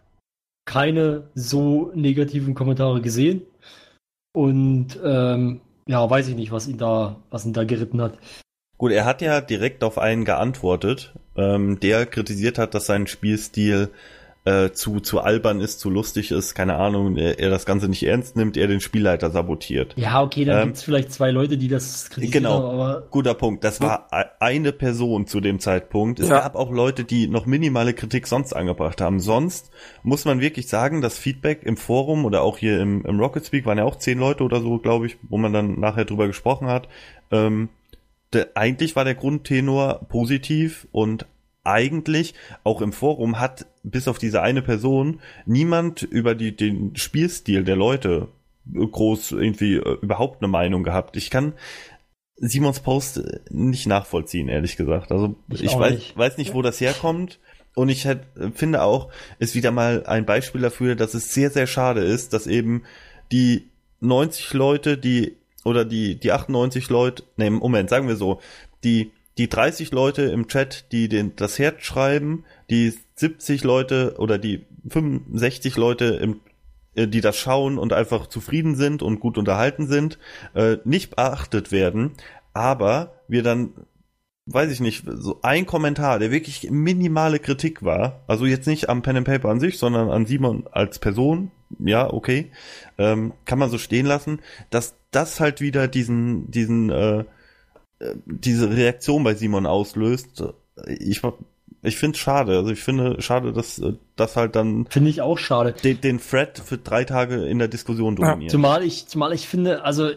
keine 0.65 1.29
so 1.33 1.91
negativen 1.95 2.53
Kommentare 2.55 3.01
gesehen. 3.01 3.43
Und 4.33 4.99
ähm, 5.03 5.61
ja, 5.87 6.09
weiß 6.09 6.27
ich 6.27 6.35
nicht, 6.35 6.51
was 6.51 6.67
ihn 6.67 6.77
da, 6.77 7.17
was 7.29 7.45
ihn 7.45 7.53
da 7.53 7.63
geritten 7.63 8.01
hat. 8.01 8.17
Gut, 8.81 8.91
er 8.91 9.05
hat 9.05 9.21
ja 9.21 9.41
direkt 9.41 9.83
auf 9.83 9.99
einen 9.99 10.25
geantwortet, 10.25 11.13
ähm, 11.37 11.79
der 11.79 12.07
kritisiert 12.07 12.57
hat, 12.57 12.73
dass 12.73 12.87
sein 12.87 13.05
Spielstil 13.05 13.89
äh, 14.43 14.71
zu, 14.71 14.99
zu 15.01 15.19
albern 15.19 15.61
ist, 15.61 15.79
zu 15.79 15.91
lustig 15.91 16.31
ist, 16.31 16.55
keine 16.55 16.77
Ahnung, 16.77 17.15
er, 17.15 17.37
er 17.37 17.51
das 17.51 17.67
Ganze 17.67 17.87
nicht 17.87 18.01
ernst 18.01 18.35
nimmt, 18.35 18.57
er 18.57 18.65
den 18.65 18.81
Spielleiter 18.81 19.29
sabotiert. 19.29 19.93
Ja, 19.97 20.23
okay, 20.23 20.45
dann 20.45 20.57
Ähm, 20.61 20.65
gibt's 20.69 20.81
vielleicht 20.81 21.13
zwei 21.13 21.29
Leute, 21.29 21.59
die 21.59 21.67
das 21.67 22.09
kritisieren, 22.09 22.45
Genau. 22.45 22.71
aber 22.71 23.03
Guter 23.11 23.35
Punkt. 23.35 23.63
Das 23.63 23.81
war 23.81 24.07
e- 24.11 24.25
eine 24.39 24.71
Person 24.71 25.27
zu 25.27 25.41
dem 25.41 25.59
Zeitpunkt. 25.59 26.19
Es 26.19 26.29
Ja. 26.29 26.39
gab 26.39 26.55
auch 26.55 26.71
Leute, 26.71 27.03
die 27.03 27.27
noch 27.27 27.45
minimale 27.45 27.93
Kritik 27.93 28.25
sonst 28.25 28.53
angebracht 28.53 28.99
haben. 28.99 29.19
Sonst 29.19 29.69
muss 30.01 30.25
man 30.25 30.41
wirklich 30.41 30.67
sagen, 30.67 31.01
das 31.03 31.19
Feedback 31.19 31.61
im 31.61 31.77
Forum 31.77 32.25
oder 32.25 32.41
auch 32.41 32.57
hier 32.57 32.79
im, 32.79 33.05
im 33.05 33.19
Rocket 33.19 33.45
Speak 33.45 33.67
waren 33.67 33.77
ja 33.77 33.83
auch 33.83 33.97
zehn 33.97 34.17
Leute 34.17 34.43
oder 34.43 34.59
so, 34.59 34.79
glaube 34.79 35.05
ich, 35.05 35.17
wo 35.29 35.37
man 35.37 35.53
dann 35.53 35.79
nachher 35.79 36.05
drüber 36.05 36.25
gesprochen 36.25 36.65
hat. 36.65 36.87
Ähm, 37.29 37.69
der, 38.33 38.49
eigentlich 38.55 38.95
war 38.95 39.05
der 39.05 39.15
Grundtenor 39.15 40.05
positiv 40.09 40.87
und 40.91 41.25
eigentlich 41.63 42.33
auch 42.63 42.81
im 42.81 42.91
Forum 42.91 43.39
hat 43.39 43.67
bis 43.83 44.07
auf 44.07 44.17
diese 44.17 44.41
eine 44.41 44.61
Person 44.61 45.19
niemand 45.45 46.01
über 46.01 46.33
die, 46.33 46.55
den 46.55 46.95
Spielstil 46.95 47.63
der 47.63 47.75
Leute 47.75 48.29
groß 48.73 49.33
irgendwie 49.33 49.75
äh, 49.75 49.97
überhaupt 50.01 50.41
eine 50.41 50.47
Meinung 50.47 50.83
gehabt. 50.83 51.17
Ich 51.17 51.29
kann 51.29 51.53
Simons 52.37 52.79
Post 52.79 53.17
äh, 53.17 53.39
nicht 53.49 53.87
nachvollziehen, 53.87 54.49
ehrlich 54.49 54.77
gesagt. 54.77 55.11
Also 55.11 55.35
Ich 55.49 55.63
ich, 55.63 55.77
weiß, 55.77 55.93
nicht. 55.93 56.17
weiß 56.17 56.37
nicht, 56.37 56.53
wo 56.53 56.61
das 56.61 56.81
herkommt. 56.81 57.39
Und 57.73 57.87
ich 57.89 58.05
hätt, 58.05 58.23
finde 58.53 58.81
auch, 58.81 59.09
ist 59.39 59.55
wieder 59.55 59.71
mal 59.71 60.05
ein 60.05 60.25
Beispiel 60.25 60.59
dafür, 60.61 60.95
dass 60.95 61.13
es 61.13 61.33
sehr, 61.33 61.51
sehr 61.51 61.67
schade 61.67 62.01
ist, 62.01 62.33
dass 62.33 62.45
eben 62.45 62.83
die 63.31 63.69
90 64.01 64.53
Leute, 64.53 64.97
die, 64.97 65.37
oder 65.63 65.85
die, 65.85 66.15
die 66.19 66.31
98 66.31 66.89
Leute, 66.89 67.23
ne, 67.37 67.51
Moment, 67.51 67.89
sagen 67.89 68.07
wir 68.07 68.15
so, 68.15 68.41
die, 68.83 69.11
die 69.37 69.49
30 69.49 69.91
Leute 69.91 70.23
im 70.23 70.47
Chat, 70.47 70.91
die 70.91 71.07
den, 71.07 71.35
das 71.35 71.59
Herz 71.59 71.83
schreiben, 71.83 72.43
die 72.69 72.93
70 73.15 73.63
Leute 73.63 74.15
oder 74.17 74.37
die 74.37 74.65
65 74.89 75.77
Leute 75.77 76.05
im 76.05 76.41
äh, 76.95 77.07
die 77.07 77.21
das 77.21 77.37
schauen 77.37 77.77
und 77.77 77.93
einfach 77.93 78.27
zufrieden 78.27 78.75
sind 78.75 79.01
und 79.01 79.19
gut 79.19 79.37
unterhalten 79.37 79.87
sind, 79.87 80.19
äh, 80.55 80.77
nicht 80.83 81.15
beachtet 81.15 81.71
werden, 81.71 82.11
aber 82.53 83.13
wir 83.29 83.43
dann, 83.43 83.71
weiß 84.47 84.71
ich 84.71 84.81
nicht, 84.81 85.05
so 85.07 85.39
ein 85.41 85.65
Kommentar, 85.65 86.19
der 86.19 86.31
wirklich 86.31 86.69
minimale 86.69 87.39
Kritik 87.39 87.83
war, 87.83 88.23
also 88.27 88.45
jetzt 88.45 88.67
nicht 88.67 88.89
am 88.89 89.03
Pen 89.03 89.17
and 89.17 89.27
Paper 89.27 89.49
an 89.49 89.61
sich, 89.61 89.77
sondern 89.77 90.09
an 90.09 90.25
Simon 90.25 90.65
als 90.71 90.99
Person, 90.99 91.51
ja, 91.79 92.11
okay, 92.11 92.51
ähm, 92.97 93.31
kann 93.45 93.59
man 93.59 93.69
so 93.69 93.77
stehen 93.77 94.05
lassen, 94.05 94.39
dass 94.69 94.95
das 95.11 95.39
halt 95.39 95.61
wieder 95.61 95.87
diesen, 95.87 96.49
diesen, 96.49 96.89
äh, 96.89 97.25
diese 98.25 98.69
Reaktion 98.75 99.23
bei 99.23 99.35
Simon 99.35 99.65
auslöst. 99.65 100.43
Ich, 100.87 101.21
ich 101.83 101.97
finde 101.97 102.15
es 102.15 102.19
schade, 102.21 102.57
also 102.57 102.71
ich 102.71 102.81
finde 102.81 103.21
schade, 103.21 103.53
dass 103.53 103.79
äh, 103.79 103.93
das 104.15 104.35
halt 104.35 104.55
dann 104.55 104.87
finde 104.89 105.09
ich 105.09 105.21
auch 105.21 105.37
schade. 105.37 105.73
den, 105.83 106.01
den 106.01 106.19
Thread 106.19 106.59
für 106.59 106.77
drei 106.77 107.03
Tage 107.03 107.45
in 107.45 107.59
der 107.59 107.67
Diskussion 107.67 108.15
dominiert. 108.15 108.51
Zumal 108.51 108.83
ich, 108.83 109.07
zumal 109.07 109.33
ich 109.33 109.47
finde, 109.47 109.83
also 109.83 110.11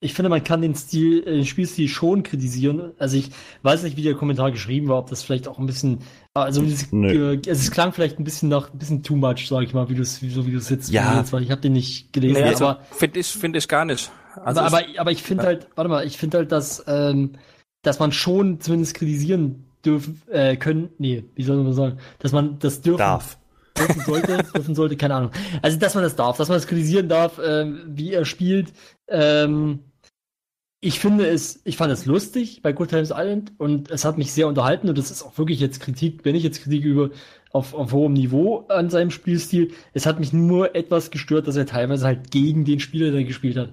ich 0.00 0.12
finde, 0.12 0.28
man 0.28 0.44
kann 0.44 0.60
den 0.60 0.74
Stil, 0.74 1.20
äh, 1.26 1.32
den 1.36 1.46
Spielstil 1.46 1.88
schon 1.88 2.22
kritisieren. 2.22 2.92
Also 2.98 3.16
ich 3.16 3.30
weiß 3.62 3.82
nicht, 3.82 3.96
wie 3.96 4.02
der 4.02 4.14
Kommentar 4.14 4.52
geschrieben 4.52 4.88
war, 4.88 4.98
ob 4.98 5.08
das 5.08 5.22
vielleicht 5.22 5.48
auch 5.48 5.58
ein 5.58 5.66
bisschen, 5.66 6.00
also 6.34 6.62
es, 6.62 6.92
Nö. 6.92 7.34
äh, 7.34 7.40
es 7.48 7.70
klang 7.70 7.92
vielleicht 7.92 8.18
ein 8.18 8.24
bisschen 8.24 8.50
nach, 8.50 8.72
ein 8.72 8.78
bisschen 8.78 9.02
too 9.02 9.16
much, 9.16 9.48
sag 9.48 9.62
ich 9.62 9.72
mal, 9.72 9.88
wie 9.88 9.94
du 9.94 10.02
es, 10.02 10.20
wie, 10.22 10.28
so 10.28 10.46
wie 10.46 10.52
du 10.52 10.58
es 10.58 10.68
jetzt 10.68 10.90
Ja. 10.90 11.24
weil 11.30 11.42
ich 11.42 11.50
habe 11.50 11.62
den 11.62 11.72
nicht 11.72 12.12
gelesen, 12.12 12.42
nee, 12.42 12.48
also, 12.48 12.66
aber 12.66 12.80
finde 12.92 13.20
ich, 13.20 13.26
finde 13.28 13.58
ich 13.58 13.68
gar 13.68 13.84
nicht. 13.86 14.10
Also 14.44 14.60
aber, 14.60 14.80
ich- 14.82 14.88
aber, 14.90 15.00
aber 15.00 15.10
ich 15.12 15.22
finde 15.22 15.42
Ja. 15.44 15.48
halt, 15.48 15.68
warte 15.74 15.88
mal, 15.88 16.06
ich 16.06 16.18
finde 16.18 16.38
halt, 16.38 16.52
dass, 16.52 16.84
ähm, 16.86 17.32
dass 17.82 17.98
man 17.98 18.12
schon 18.12 18.60
zumindest 18.60 18.94
kritisieren 18.94 19.64
dürfen, 19.84 20.20
äh, 20.30 20.56
können, 20.56 20.90
nee, 20.98 21.24
wie 21.34 21.42
soll 21.44 21.56
man 21.62 21.72
sagen, 21.72 21.98
dass 22.18 22.32
man 22.32 22.58
das 22.58 22.80
dürfen 22.80 22.98
Darf. 22.98 23.38
dürfen 23.78 24.00
sollte, 24.02 24.38
dürfen 24.54 24.74
sollte, 24.74 24.96
keine 24.96 25.14
Ahnung. 25.14 25.30
Also, 25.62 25.78
dass 25.78 25.94
man 25.94 26.02
das 26.04 26.16
darf, 26.16 26.36
dass 26.36 26.48
man 26.48 26.56
das 26.56 26.66
kritisieren 26.66 27.08
darf, 27.08 27.40
ähm, 27.44 27.80
wie 27.86 28.12
er 28.12 28.24
spielt. 28.24 28.72
Ähm, 29.08 29.80
ich 30.80 31.00
finde 31.00 31.26
es, 31.26 31.60
ich 31.64 31.76
fand 31.76 31.92
es 31.92 32.04
lustig 32.06 32.60
bei 32.62 32.72
Good 32.72 32.90
Times 32.90 33.10
Island 33.10 33.52
und 33.58 33.90
es 33.90 34.04
hat 34.04 34.18
mich 34.18 34.32
sehr 34.32 34.46
unterhalten 34.46 34.88
und 34.88 34.98
das 34.98 35.10
ist 35.10 35.22
auch 35.22 35.36
wirklich 35.38 35.58
jetzt 35.58 35.80
Kritik, 35.80 36.20
wenn 36.24 36.34
ich 36.34 36.42
jetzt 36.42 36.62
Kritik 36.62 36.84
über 36.84 37.10
auf, 37.50 37.72
auf 37.74 37.92
hohem 37.92 38.12
Niveau 38.12 38.66
an 38.68 38.90
seinem 38.90 39.10
Spielstil. 39.10 39.72
Es 39.94 40.04
hat 40.04 40.20
mich 40.20 40.32
nur 40.34 40.74
etwas 40.76 41.10
gestört, 41.10 41.48
dass 41.48 41.56
er 41.56 41.64
teilweise 41.66 42.04
halt 42.06 42.30
gegen 42.30 42.64
den 42.66 42.78
Spieler, 42.80 43.10
der 43.10 43.24
gespielt 43.24 43.56
hat. 43.56 43.70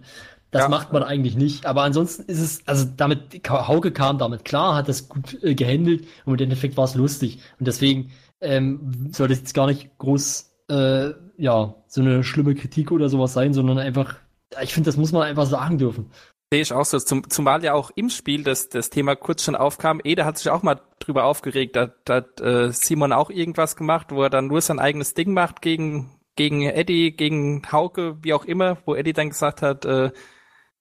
Das 0.53 0.63
Ja. 0.63 0.69
macht 0.69 0.93
man 0.93 1.03
eigentlich 1.03 1.35
nicht. 1.35 1.65
Aber 1.65 1.81
ansonsten 1.81 2.23
ist 2.31 2.39
es, 2.39 2.61
also 2.67 2.85
damit, 2.95 3.41
Hauke 3.49 3.91
kam 3.91 4.19
damit 4.19 4.45
klar, 4.45 4.75
hat 4.75 4.87
das 4.87 5.09
gut 5.09 5.43
äh, 5.43 5.55
gehandelt 5.55 6.05
und 6.25 6.39
im 6.39 6.45
Endeffekt 6.45 6.77
war 6.77 6.85
es 6.85 6.95
lustig. 6.95 7.39
Und 7.59 7.67
deswegen 7.67 8.11
ähm, 8.39 9.09
soll 9.11 9.27
das 9.27 9.39
jetzt 9.39 9.53
gar 9.55 9.65
nicht 9.67 9.97
groß, 9.97 10.51
äh, 10.69 11.09
ja, 11.37 11.75
so 11.87 12.01
eine 12.01 12.23
schlimme 12.23 12.53
Kritik 12.55 12.91
oder 12.91 13.09
sowas 13.09 13.33
sein, 13.33 13.53
sondern 13.53 13.79
einfach, 13.79 14.15
ich 14.61 14.73
finde, 14.73 14.87
das 14.89 14.97
muss 14.97 15.11
man 15.11 15.23
einfach 15.23 15.47
sagen 15.47 15.79
dürfen. 15.79 16.11
Sehe 16.51 16.61
ich 16.61 16.71
auch 16.71 16.85
so. 16.85 16.99
Zum, 16.99 17.27
zumal 17.31 17.63
ja 17.63 17.73
auch 17.73 17.89
im 17.95 18.11
Spiel 18.11 18.43
das, 18.43 18.69
das 18.69 18.91
Thema 18.91 19.15
kurz 19.15 19.43
schon 19.43 19.55
aufkam. 19.55 19.99
Ede 20.03 20.23
hat 20.23 20.37
sich 20.37 20.51
auch 20.51 20.61
mal 20.61 20.79
drüber 20.99 21.23
aufgeregt. 21.23 21.75
Da 21.75 21.89
hat 22.07 22.41
äh, 22.41 22.71
Simon 22.71 23.11
auch 23.11 23.31
irgendwas 23.31 23.75
gemacht, 23.75 24.07
wo 24.11 24.21
er 24.21 24.29
dann 24.29 24.47
nur 24.47 24.61
sein 24.61 24.77
eigenes 24.77 25.15
Ding 25.15 25.33
macht 25.33 25.63
gegen, 25.63 26.11
gegen 26.35 26.61
Eddie, 26.61 27.11
gegen 27.15 27.63
Hauke, 27.71 28.17
wie 28.21 28.33
auch 28.35 28.45
immer, 28.45 28.77
wo 28.85 28.93
Eddie 28.93 29.13
dann 29.13 29.29
gesagt 29.29 29.63
hat, 29.63 29.85
äh, 29.85 30.11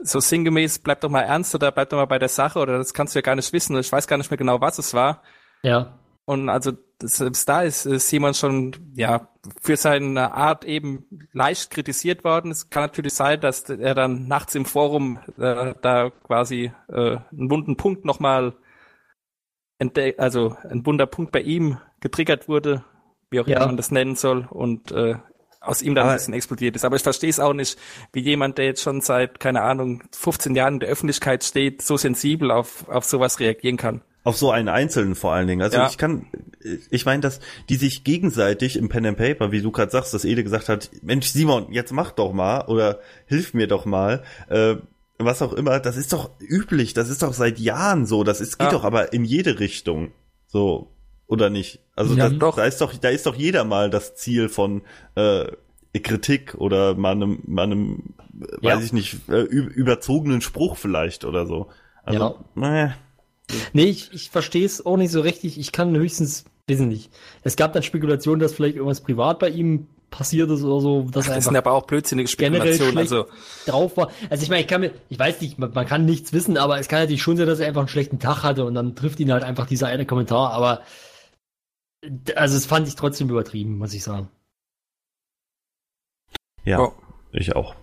so 0.03 0.21
sinngemäß, 0.21 0.81
bleib 0.81 1.01
doch 1.01 1.11
mal 1.11 1.23
ernst 1.23 1.55
oder 1.55 1.73
bleib 1.73 1.91
doch 1.91 1.99
mal 1.99 2.07
bei 2.07 2.19
der 2.19 2.29
Sache 2.29 2.59
oder 2.59 2.79
das 2.79 2.95
kannst 2.95 3.15
du 3.15 3.19
ja 3.19 3.23
gar 3.23 3.37
nicht 3.37 3.53
wissen. 3.53 3.77
Ich 3.79 3.91
weiß 3.93 4.07
gar 4.07 4.17
nicht 4.17 4.31
mehr 4.31 4.39
genau, 4.39 4.61
was 4.61 4.79
es 4.79 4.95
war. 4.95 5.23
Ja. 5.63 5.99
Und 6.25 6.49
also 6.49 6.73
selbst 7.03 7.49
da 7.49 7.63
ist 7.63 7.85
äh, 7.85 7.99
Simon 7.99 8.35
schon 8.35 8.77
ja 8.95 9.29
für 9.61 9.77
seine 9.77 10.33
Art 10.35 10.65
eben 10.65 11.05
leicht 11.33 11.71
kritisiert 11.71 12.23
worden. 12.25 12.51
Es 12.53 12.71
kann 12.71 12.85
natürlich 12.85 13.15
sein, 13.15 13.41
dass 13.41 13.69
er 13.69 13.95
dann 13.95 14.29
nachts 14.29 14.55
im 14.55 14.65
Forum 14.65 15.19
äh, 15.39 15.75
da 15.83 16.11
quasi 16.25 16.73
äh, 16.89 17.17
einen 17.33 17.51
wunden 17.51 17.77
Punkt 17.77 18.05
nochmal 18.05 18.55
entdeckt, 19.79 20.21
also 20.21 20.57
ein 20.69 20.87
wunder 20.87 21.07
Punkt 21.07 21.33
bei 21.33 21.41
ihm 21.41 21.79
getriggert 22.01 22.49
wurde, 22.49 22.85
wie 23.31 23.41
auch 23.41 23.49
Ja. 23.49 23.57
immer 23.57 23.67
man 23.67 23.77
das 23.77 23.91
nennen 23.91 24.15
soll, 24.15 24.47
und 24.49 24.93
äh, 24.93 25.17
aus 25.63 25.83
ihm 25.83 25.95
dann 25.95 26.05
Aber- 26.05 26.13
ein 26.13 26.19
bisschen 26.19 26.35
explodiert 26.35 26.77
ist. 26.77 26.85
Aber 26.85 26.97
ich 26.97 27.03
verstehe 27.03 27.31
es 27.31 27.41
auch 27.41 27.53
nicht, 27.55 27.79
wie 28.13 28.21
jemand, 28.21 28.59
der 28.59 28.67
jetzt 28.67 28.83
schon 28.83 29.01
seit, 29.01 29.41
keine 29.41 29.63
Ahnung, 29.63 30.03
15 30.13 30.55
Jahren 30.55 30.75
in 30.75 30.81
der 30.81 30.89
Öffentlichkeit 30.89 31.45
steht, 31.45 31.83
so 31.83 31.97
sensibel 31.97 32.51
auf, 32.51 32.89
auf 32.89 33.05
sowas 33.05 33.41
reagieren 33.41 33.77
kann. 33.77 34.03
Auf 34.25 34.37
so 34.37 34.51
einen 34.53 34.69
Einzelnen 34.69 35.15
vor 35.17 35.33
allen 35.33 35.49
Dingen. 35.49 35.63
Also 35.63 35.79
Ja. 35.79 35.89
ich 35.89 35.99
kann, 35.99 36.27
ich 36.91 37.05
meine, 37.05 37.21
dass 37.23 37.41
die 37.69 37.75
sich 37.77 38.05
gegenseitig 38.05 38.77
im 38.77 38.89
Pen 38.89 39.07
and 39.07 39.19
Paper, 39.19 39.51
wie 39.51 39.63
du 39.63 39.73
gerade 39.73 39.91
sagst, 39.91 40.15
dass 40.15 40.25
Ede 40.25 40.45
gesagt 40.45 40.69
hat, 40.69 40.91
Mensch 41.03 41.27
Simon, 41.27 41.73
jetzt 41.73 41.93
mach 41.93 42.13
doch 42.13 42.33
mal 42.33 42.67
oder 42.69 43.01
hilf 43.27 43.53
mir 43.53 43.67
doch 43.67 43.85
mal, 43.85 44.23
äh, 44.49 44.77
was 45.19 45.43
auch 45.43 45.53
immer, 45.53 45.81
das 45.81 45.97
ist 45.97 46.13
doch 46.13 46.31
üblich, 46.41 46.95
das 46.95 47.09
ist 47.09 47.23
doch 47.23 47.33
seit 47.33 47.59
Jahren 47.59 48.07
so, 48.07 48.23
das 48.25 48.41
ist, 48.41 48.59
geht 48.59 48.67
Ja. 48.67 48.73
doch 48.73 48.85
aber 48.85 49.13
in 49.13 49.25
jede 49.25 49.59
Richtung. 49.59 50.13
So, 50.47 50.89
oder 51.27 51.51
nicht? 51.51 51.81
Also 51.97 52.15
Ja, 52.15 52.29
da, 52.29 52.35
doch. 52.37 52.57
da 52.57 52.65
ist 52.65 52.81
doch, 52.81 52.93
da 52.95 53.09
ist 53.09 53.27
doch 53.27 53.35
jeder 53.35 53.65
mal 53.65 53.91
das 53.91 54.15
Ziel 54.15 54.49
von 54.49 54.83
äh, 55.15 55.47
Kritik 56.03 56.55
oder 56.57 56.95
mal 56.95 57.13
einem, 57.13 57.41
mal 57.47 57.65
einem, 57.65 58.15
äh, 58.41 58.67
Ja. 58.67 58.77
weiß 58.77 58.85
ich 58.85 58.93
nicht, 58.93 59.29
äh, 59.29 59.41
überzogenen 59.43 60.41
Spruch 60.41 60.77
vielleicht 60.77 61.25
oder 61.25 61.47
so. 61.47 61.69
Also, 62.05 62.21
Ja. 62.21 62.35
naja. 62.55 62.95
Nee, 63.73 63.85
ich, 63.85 64.11
ich 64.13 64.31
verstehe 64.31 64.65
es 64.65 64.85
auch 64.87 64.97
nicht 64.97 65.11
so 65.11 65.21
richtig. 65.21 65.59
Ich 65.59 65.73
kann 65.73 65.95
höchstens, 65.97 66.45
wissen 66.67 66.89
nicht. 66.89 67.11
Es 67.43 67.57
gab 67.57 67.73
dann 67.75 67.83
Spekulationen, 67.83 68.41
dass 68.41 68.55
vielleicht 68.55 68.77
irgendwas 68.77 69.03
privat 69.03 69.39
bei 69.39 69.51
ihm 69.51 69.89
passiert 70.11 70.51
ist 70.51 70.63
oder 70.63 70.81
so, 70.81 71.03
dass 71.11 71.27
er 71.27 71.35
Das 71.37 71.45
sind 71.45 71.57
einfach 71.57 71.71
aber 71.71 71.77
auch 71.77 71.87
blödsinnige 71.87 72.31
generell 72.37 72.75
Spekulationen. 72.75 72.93
schlecht 72.93 73.13
Also 73.13 73.27
drauf 73.67 73.97
war. 73.97 74.11
Also 74.31 74.43
ich 74.43 74.49
meine, 74.51 74.61
ich 74.63 74.69
kann 74.69 74.81
mir, 74.83 74.93
ich 75.09 75.19
weiß 75.19 75.41
nicht, 75.41 75.59
man, 75.59 75.73
man 75.73 75.87
kann 75.87 76.05
nichts 76.05 76.33
wissen, 76.33 76.57
aber 76.59 76.79
es 76.79 76.89
kann 76.89 77.01
natürlich 77.01 77.23
schon 77.23 77.37
sein, 77.37 77.47
dass 77.47 77.61
er 77.61 77.69
einfach 77.69 77.81
einen 77.83 77.89
schlechten 77.89 78.19
Tag 78.19 78.43
hatte 78.43 78.65
und 78.65 78.75
dann 78.75 78.95
trifft 78.95 79.21
ihn 79.21 79.33
halt 79.33 79.43
einfach 79.43 79.67
dieser 79.67 79.87
eine 79.89 80.05
Kommentar, 80.07 80.53
aber 80.53 80.83
also 82.35 82.57
es 82.57 82.67
fand 82.67 82.89
ich 82.89 82.95
trotzdem 82.97 83.29
übertrieben, 83.31 83.79
muss 83.79 83.95
ich 83.95 84.03
sagen. 84.03 84.29
Ja, 86.65 86.81
Oh. 86.81 86.93
ich 87.33 87.55
auch. 87.57 87.75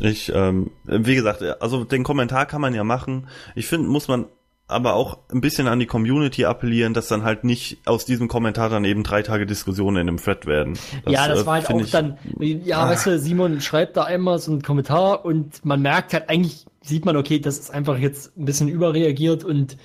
Ich, 0.00 0.30
ähm, 0.34 0.70
wie 0.84 1.14
gesagt, 1.14 1.42
also 1.60 1.84
den 1.84 2.04
Kommentar 2.04 2.46
kann 2.46 2.60
man 2.60 2.74
ja 2.74 2.84
machen. 2.84 3.28
Ich 3.54 3.66
finde, 3.66 3.88
muss 3.88 4.06
man 4.08 4.26
aber 4.70 4.92
auch 4.94 5.18
ein 5.32 5.40
bisschen 5.40 5.66
an 5.66 5.78
die 5.80 5.86
Community 5.86 6.44
appellieren, 6.44 6.92
dass 6.92 7.08
dann 7.08 7.24
halt 7.24 7.42
nicht 7.42 7.78
aus 7.86 8.04
diesem 8.04 8.28
Kommentar 8.28 8.68
dann 8.68 8.84
eben 8.84 9.02
drei 9.02 9.22
Tage 9.22 9.46
Diskussionen 9.46 9.96
in 9.96 10.08
einem 10.08 10.18
Thread 10.18 10.44
werden. 10.44 10.78
ja, 11.06 11.26
das 11.26 11.42
äh, 11.42 11.46
war 11.46 11.54
halt 11.54 11.70
auch 11.70 11.80
ich- 11.80 11.90
dann, 11.90 12.18
ja, 12.38 12.82
Ah. 12.82 12.90
weißt 12.90 13.06
du, 13.06 13.18
Simon 13.18 13.62
schreibt 13.62 13.96
da 13.96 14.04
einmal 14.04 14.38
so 14.38 14.52
einen 14.52 14.60
Kommentar 14.62 15.24
und 15.24 15.64
man 15.64 15.80
merkt 15.80 16.12
halt 16.12 16.28
eigentlich, 16.28 16.66
sieht 16.82 17.06
man, 17.06 17.16
okay, 17.16 17.38
das 17.40 17.58
ist 17.58 17.70
einfach 17.70 17.96
jetzt 17.98 18.36
ein 18.36 18.44
bisschen 18.44 18.68
überreagiert 18.68 19.42
und 19.42 19.78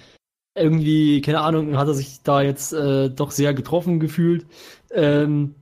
irgendwie, 0.56 1.22
keine 1.22 1.42
Ahnung, 1.42 1.78
hat 1.78 1.88
er 1.88 1.94
sich 1.94 2.22
da 2.24 2.42
jetzt 2.42 2.74
äh, 2.74 3.10
doch 3.10 3.32
sehr 3.32 3.54
getroffen 3.54 4.00
gefühlt. 4.00 4.46
Ähm, 4.92 5.56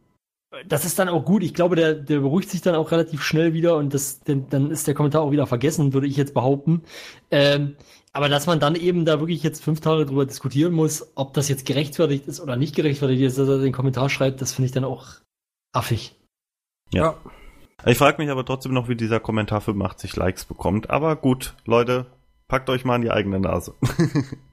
das 0.68 0.84
ist 0.84 1.00
dann 1.00 1.08
auch 1.08 1.24
gut. 1.24 1.44
Ich 1.44 1.54
glaube, 1.54 1.76
der, 1.76 1.94
der 1.94 2.20
beruhigt 2.20 2.50
sich 2.50 2.62
dann 2.62 2.76
auch 2.76 2.92
relativ 2.92 3.24
schnell 3.24 3.54
wieder 3.54 3.78
und 3.78 3.94
das, 3.94 4.20
denn, 4.20 4.50
dann 4.50 4.70
ist 4.70 4.88
der 4.88 4.94
Kommentar 4.94 5.22
auch 5.22 5.32
wieder 5.32 5.48
vergessen, 5.48 5.94
würde 5.94 6.08
ich 6.08 6.18
jetzt 6.18 6.34
behaupten. 6.34 6.84
Ähm, 7.32 7.78
aber 8.14 8.28
dass 8.28 8.48
man 8.48 8.60
dann 8.60 8.76
eben 8.76 9.06
da 9.06 9.20
wirklich 9.20 9.42
jetzt 9.44 9.64
fünf 9.64 9.80
Tage 9.80 10.06
drüber 10.06 10.26
diskutieren 10.26 10.74
muss, 10.74 11.14
ob 11.16 11.34
das 11.34 11.48
jetzt 11.48 11.66
gerechtfertigt 11.66 12.28
ist 12.28 12.42
oder 12.42 12.58
nicht 12.58 12.76
gerechtfertigt 12.76 13.22
ist, 13.22 13.38
dass 13.38 13.48
er 13.48 13.60
den 13.60 13.72
Kommentar 13.72 14.10
schreibt, 14.10 14.42
das 14.42 14.52
finde 14.52 14.66
ich 14.66 14.74
dann 14.74 14.84
auch 14.84 15.08
affig. 15.72 16.16
Ja. 16.92 17.16
Ich 17.86 17.98
frage 17.98 18.22
mich 18.22 18.30
aber 18.30 18.46
trotzdem 18.46 18.74
noch, 18.74 18.90
wie 18.90 18.96
dieser 18.96 19.22
Kommentar 19.22 19.62
85 19.62 20.16
Likes 20.18 20.44
bekommt. 20.44 20.90
Aber 20.90 21.16
gut, 21.16 21.56
Leute, 21.66 22.08
packt 22.50 22.70
euch 22.70 22.84
mal 22.84 22.96
an 22.96 23.02
die 23.02 23.12
eigene 23.12 23.40
Nase. 23.40 23.74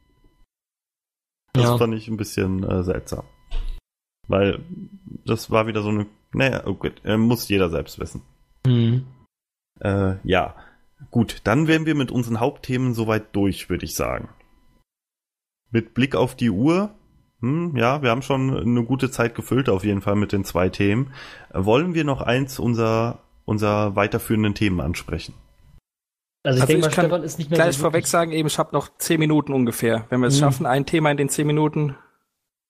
das 1.58 1.66
Ja. 1.70 1.78
fand 1.78 1.94
ich 1.94 2.08
ein 2.08 2.16
bisschen 2.16 2.62
äh, 2.64 2.82
seltsam. 2.82 3.24
Weil 4.26 4.60
das 5.24 5.50
war 5.50 5.66
wieder 5.66 5.82
so 5.82 5.88
eine, 5.88 6.06
naja, 6.32 6.62
oh 6.66 6.74
gut, 6.74 7.00
äh, 7.04 7.16
muss 7.16 7.48
jeder 7.48 7.70
selbst 7.70 7.98
wissen. 7.98 8.22
Mhm. 8.66 9.06
Äh, 9.80 10.16
ja, 10.24 10.54
gut, 11.10 11.40
dann 11.44 11.66
wären 11.66 11.86
wir 11.86 11.94
mit 11.94 12.10
unseren 12.10 12.40
Hauptthemen 12.40 12.94
soweit 12.94 13.34
durch, 13.34 13.70
würde 13.70 13.84
ich 13.84 13.94
sagen. 13.94 14.28
Mit 15.70 15.94
Blick 15.94 16.14
auf 16.14 16.34
die 16.34 16.50
Uhr, 16.50 16.90
hm, 17.40 17.76
ja, 17.76 18.02
wir 18.02 18.10
haben 18.10 18.22
schon 18.22 18.56
eine 18.56 18.84
gute 18.84 19.10
Zeit 19.10 19.34
gefüllt, 19.34 19.68
auf 19.68 19.84
jeden 19.84 20.00
Fall 20.02 20.16
mit 20.16 20.32
den 20.32 20.44
zwei 20.44 20.68
Themen. 20.68 21.12
Wollen 21.52 21.94
wir 21.94 22.04
noch 22.04 22.20
eins 22.20 22.58
unserer, 22.58 23.20
unserer 23.44 23.94
weiterführenden 23.96 24.54
Themen 24.54 24.80
ansprechen? 24.80 25.34
Also 26.48 26.56
ich 26.56 26.62
Also 26.62 26.72
denke 26.72 26.80
mal, 26.80 26.88
ich 26.88 26.94
kann 26.96 27.04
Stefan 27.06 27.22
ist 27.24 27.38
nicht 27.38 27.50
mehr 27.50 27.58
gleich 27.58 27.76
so 27.76 27.82
vorweg 27.82 28.06
sagen, 28.06 28.32
eben, 28.32 28.48
ich 28.48 28.58
habe 28.58 28.70
noch 28.72 28.88
zehn 28.96 29.20
Minuten 29.20 29.52
ungefähr. 29.52 30.06
Wenn 30.08 30.20
wir 30.20 30.28
es 30.28 30.36
Mhm. 30.36 30.40
schaffen, 30.40 30.66
ein 30.66 30.86
Thema 30.86 31.10
in 31.10 31.18
den 31.18 31.28
zehn 31.28 31.46
Minuten 31.46 31.94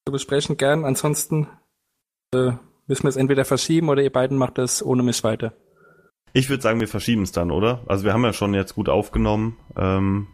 zu 0.05 0.12
besprechen, 0.12 0.57
gern. 0.57 0.85
Ansonsten 0.85 1.47
äh, 2.35 2.53
müssen 2.89 3.05
wir 3.05 3.09
es 3.11 3.16
entweder 3.16 3.45
verschieben 3.45 3.89
oder 3.89 4.03
ihr 4.03 4.12
beiden 4.12 4.37
macht 4.37 4.59
es 4.59 4.85
ohne 4.85 5.03
mich 5.05 5.22
weiter. 5.22 5.53
Ich 6.33 6.51
würde 6.51 6.62
sagen, 6.62 6.81
wir 6.81 6.89
verschieben 6.89 7.22
es 7.22 7.31
dann, 7.33 7.51
oder? 7.53 7.83
Also 7.87 8.05
wir 8.05 8.12
haben 8.12 8.24
ja 8.24 8.33
schon 8.33 8.53
jetzt 8.53 8.74
gut 8.74 8.89
aufgenommen. 8.89 9.57
Ähm, 9.76 10.26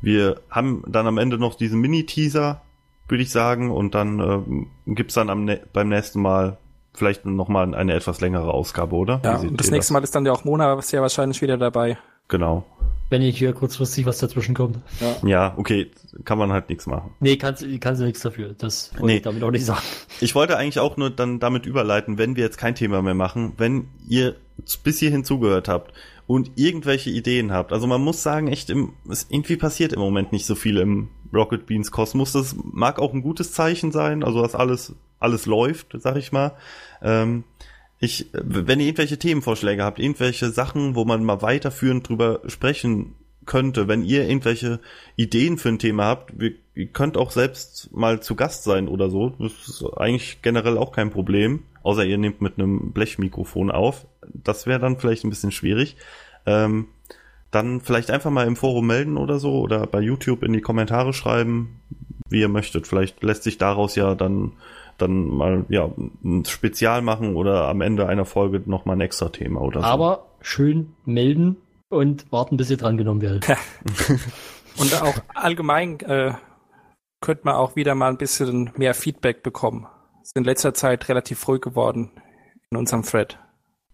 wir 0.00 0.40
haben 0.50 0.82
dann 0.88 1.06
am 1.06 1.18
Ende 1.18 1.36
noch 1.38 1.54
diesen 1.54 1.80
Mini-Teaser, 1.80 2.62
würde 3.08 3.22
ich 3.22 3.30
sagen, 3.30 3.70
und 3.70 3.94
dann 3.94 4.20
ähm, 4.20 4.70
gibt's 4.86 5.14
dann 5.14 5.28
am 5.30 5.48
beim 5.72 5.88
nächsten 5.88 6.20
Mal 6.22 6.56
vielleicht 6.94 7.26
nochmal 7.26 7.74
eine 7.74 7.92
etwas 7.92 8.20
längere 8.22 8.54
Ausgabe, 8.54 8.96
oder? 8.96 9.20
Ja, 9.22 9.36
und 9.36 9.60
das 9.60 9.70
nächste 9.70 9.92
Mal 9.92 10.02
ist 10.02 10.14
dann 10.14 10.24
ja 10.24 10.32
auch 10.32 10.44
Mona 10.44 10.80
sehr 10.80 11.02
wahrscheinlich 11.02 11.42
wieder 11.42 11.58
dabei. 11.58 11.98
Genau. 12.28 12.64
Wenn 13.08 13.22
nicht 13.22 13.38
hier 13.38 13.52
kurzfristig 13.52 14.04
was 14.06 14.18
dazwischen 14.18 14.54
kommt. 14.54 14.78
Ja, 15.24 15.54
okay, 15.56 15.90
kann 16.24 16.38
man 16.38 16.52
halt 16.52 16.68
nichts 16.68 16.86
machen. 16.86 17.14
Nee, 17.20 17.36
kannst, 17.36 17.64
kannst 17.80 18.00
du 18.00 18.04
nichts 18.06 18.20
dafür. 18.20 18.54
Das 18.58 18.90
wollte 18.94 19.06
Nee. 19.06 19.16
ich 19.16 19.22
damit 19.22 19.42
auch 19.44 19.50
nicht 19.50 19.64
sagen. 19.64 19.82
Ich 20.20 20.34
wollte 20.34 20.56
eigentlich 20.56 20.80
auch 20.80 20.96
nur 20.96 21.10
dann 21.10 21.38
damit 21.38 21.66
überleiten, 21.66 22.18
wenn 22.18 22.36
wir 22.36 22.44
jetzt 22.44 22.58
kein 22.58 22.74
Thema 22.74 23.02
mehr 23.02 23.14
machen, 23.14 23.52
wenn 23.58 23.88
ihr 24.08 24.34
bis 24.82 24.98
hierhin 24.98 25.24
zugehört 25.24 25.68
habt 25.68 25.92
und 26.26 26.52
irgendwelche 26.56 27.10
Ideen 27.10 27.52
habt. 27.52 27.72
Also 27.72 27.86
man 27.86 28.00
muss 28.00 28.22
sagen, 28.22 28.48
echt, 28.48 28.70
im, 28.70 28.94
es 29.08 29.26
irgendwie 29.30 29.56
passiert 29.56 29.92
im 29.92 30.00
Moment 30.00 30.32
nicht 30.32 30.46
so 30.46 30.54
viel 30.56 30.78
im 30.78 31.08
Rocket 31.32 31.66
Beans 31.66 31.90
Kosmos. 31.92 32.32
Das 32.32 32.56
mag 32.64 32.98
auch 32.98 33.12
ein 33.12 33.22
gutes 33.22 33.52
Zeichen 33.52 33.92
sein, 33.92 34.24
also 34.24 34.42
dass 34.42 34.54
alles, 34.54 34.94
alles 35.20 35.46
läuft, 35.46 35.88
sag 35.98 36.16
ich 36.16 36.32
mal. 36.32 36.52
Ähm, 37.02 37.44
ich, 37.98 38.26
wenn 38.32 38.80
ihr 38.80 38.86
irgendwelche 38.86 39.18
Themenvorschläge 39.18 39.82
habt, 39.82 39.98
irgendwelche 39.98 40.50
Sachen, 40.50 40.94
wo 40.94 41.04
man 41.04 41.24
mal 41.24 41.42
weiterführend 41.42 42.08
drüber 42.08 42.40
sprechen 42.46 43.14
könnte, 43.46 43.88
wenn 43.88 44.04
ihr 44.04 44.28
irgendwelche 44.28 44.80
Ideen 45.14 45.56
für 45.56 45.68
ein 45.70 45.78
Thema 45.78 46.04
habt, 46.04 46.34
ihr 46.74 46.86
könnt 46.88 47.16
auch 47.16 47.30
selbst 47.30 47.90
mal 47.92 48.20
zu 48.20 48.34
Gast 48.34 48.64
sein 48.64 48.88
oder 48.88 49.08
so. 49.08 49.30
Das 49.38 49.52
ist 49.68 49.84
eigentlich 49.96 50.42
generell 50.42 50.76
auch 50.76 50.92
kein 50.92 51.10
Problem. 51.10 51.62
Außer 51.82 52.04
ihr 52.04 52.18
nehmt 52.18 52.42
mit 52.42 52.58
einem 52.58 52.92
Blechmikrofon 52.92 53.70
auf. 53.70 54.06
Das 54.32 54.66
wäre 54.66 54.80
dann 54.80 54.98
vielleicht 54.98 55.24
ein 55.24 55.30
bisschen 55.30 55.52
schwierig. 55.52 55.96
Ähm, 56.44 56.88
dann 57.52 57.80
vielleicht 57.80 58.10
einfach 58.10 58.30
mal 58.30 58.46
im 58.46 58.56
Forum 58.56 58.88
melden 58.88 59.16
oder 59.16 59.38
so 59.38 59.60
oder 59.60 59.86
bei 59.86 60.00
YouTube 60.00 60.42
in 60.42 60.52
die 60.52 60.60
Kommentare 60.60 61.12
schreiben. 61.12 61.80
wie 62.28 62.40
ihr 62.40 62.48
möchtet. 62.48 62.88
Vielleicht 62.88 63.22
lässt 63.22 63.44
sich 63.44 63.56
daraus 63.56 63.94
ja 63.94 64.16
dann 64.16 64.52
dann 64.98 65.26
mal 65.28 65.64
ja 65.68 65.90
ein 66.24 66.44
Spezial 66.44 67.02
machen 67.02 67.36
oder 67.36 67.68
am 67.68 67.80
Ende 67.80 68.06
einer 68.08 68.24
Folge 68.24 68.62
noch 68.66 68.84
mal 68.84 68.94
ein 68.94 69.00
extra 69.00 69.28
Thema 69.28 69.60
oder 69.60 69.80
so. 69.80 69.86
Aber 69.86 70.26
schön 70.40 70.94
melden 71.04 71.56
und 71.88 72.30
warten, 72.32 72.56
bis 72.56 72.70
ihr 72.70 72.76
drangenommen 72.76 73.22
werdet. 73.22 73.46
Und 74.78 75.00
auch 75.02 75.14
allgemein 75.34 75.98
äh, 76.00 76.34
könnte 77.22 77.42
man 77.44 77.54
auch 77.54 77.76
wieder 77.76 77.94
mal 77.94 78.10
ein 78.10 78.18
bisschen 78.18 78.70
mehr 78.76 78.92
Feedback 78.92 79.42
bekommen. 79.42 79.86
Es 80.22 80.28
ist 80.28 80.36
in 80.36 80.44
letzter 80.44 80.74
Zeit 80.74 81.08
relativ 81.08 81.48
ruhig 81.48 81.62
geworden 81.62 82.10
in 82.70 82.76
unserem 82.76 83.02
Thread. 83.02 83.38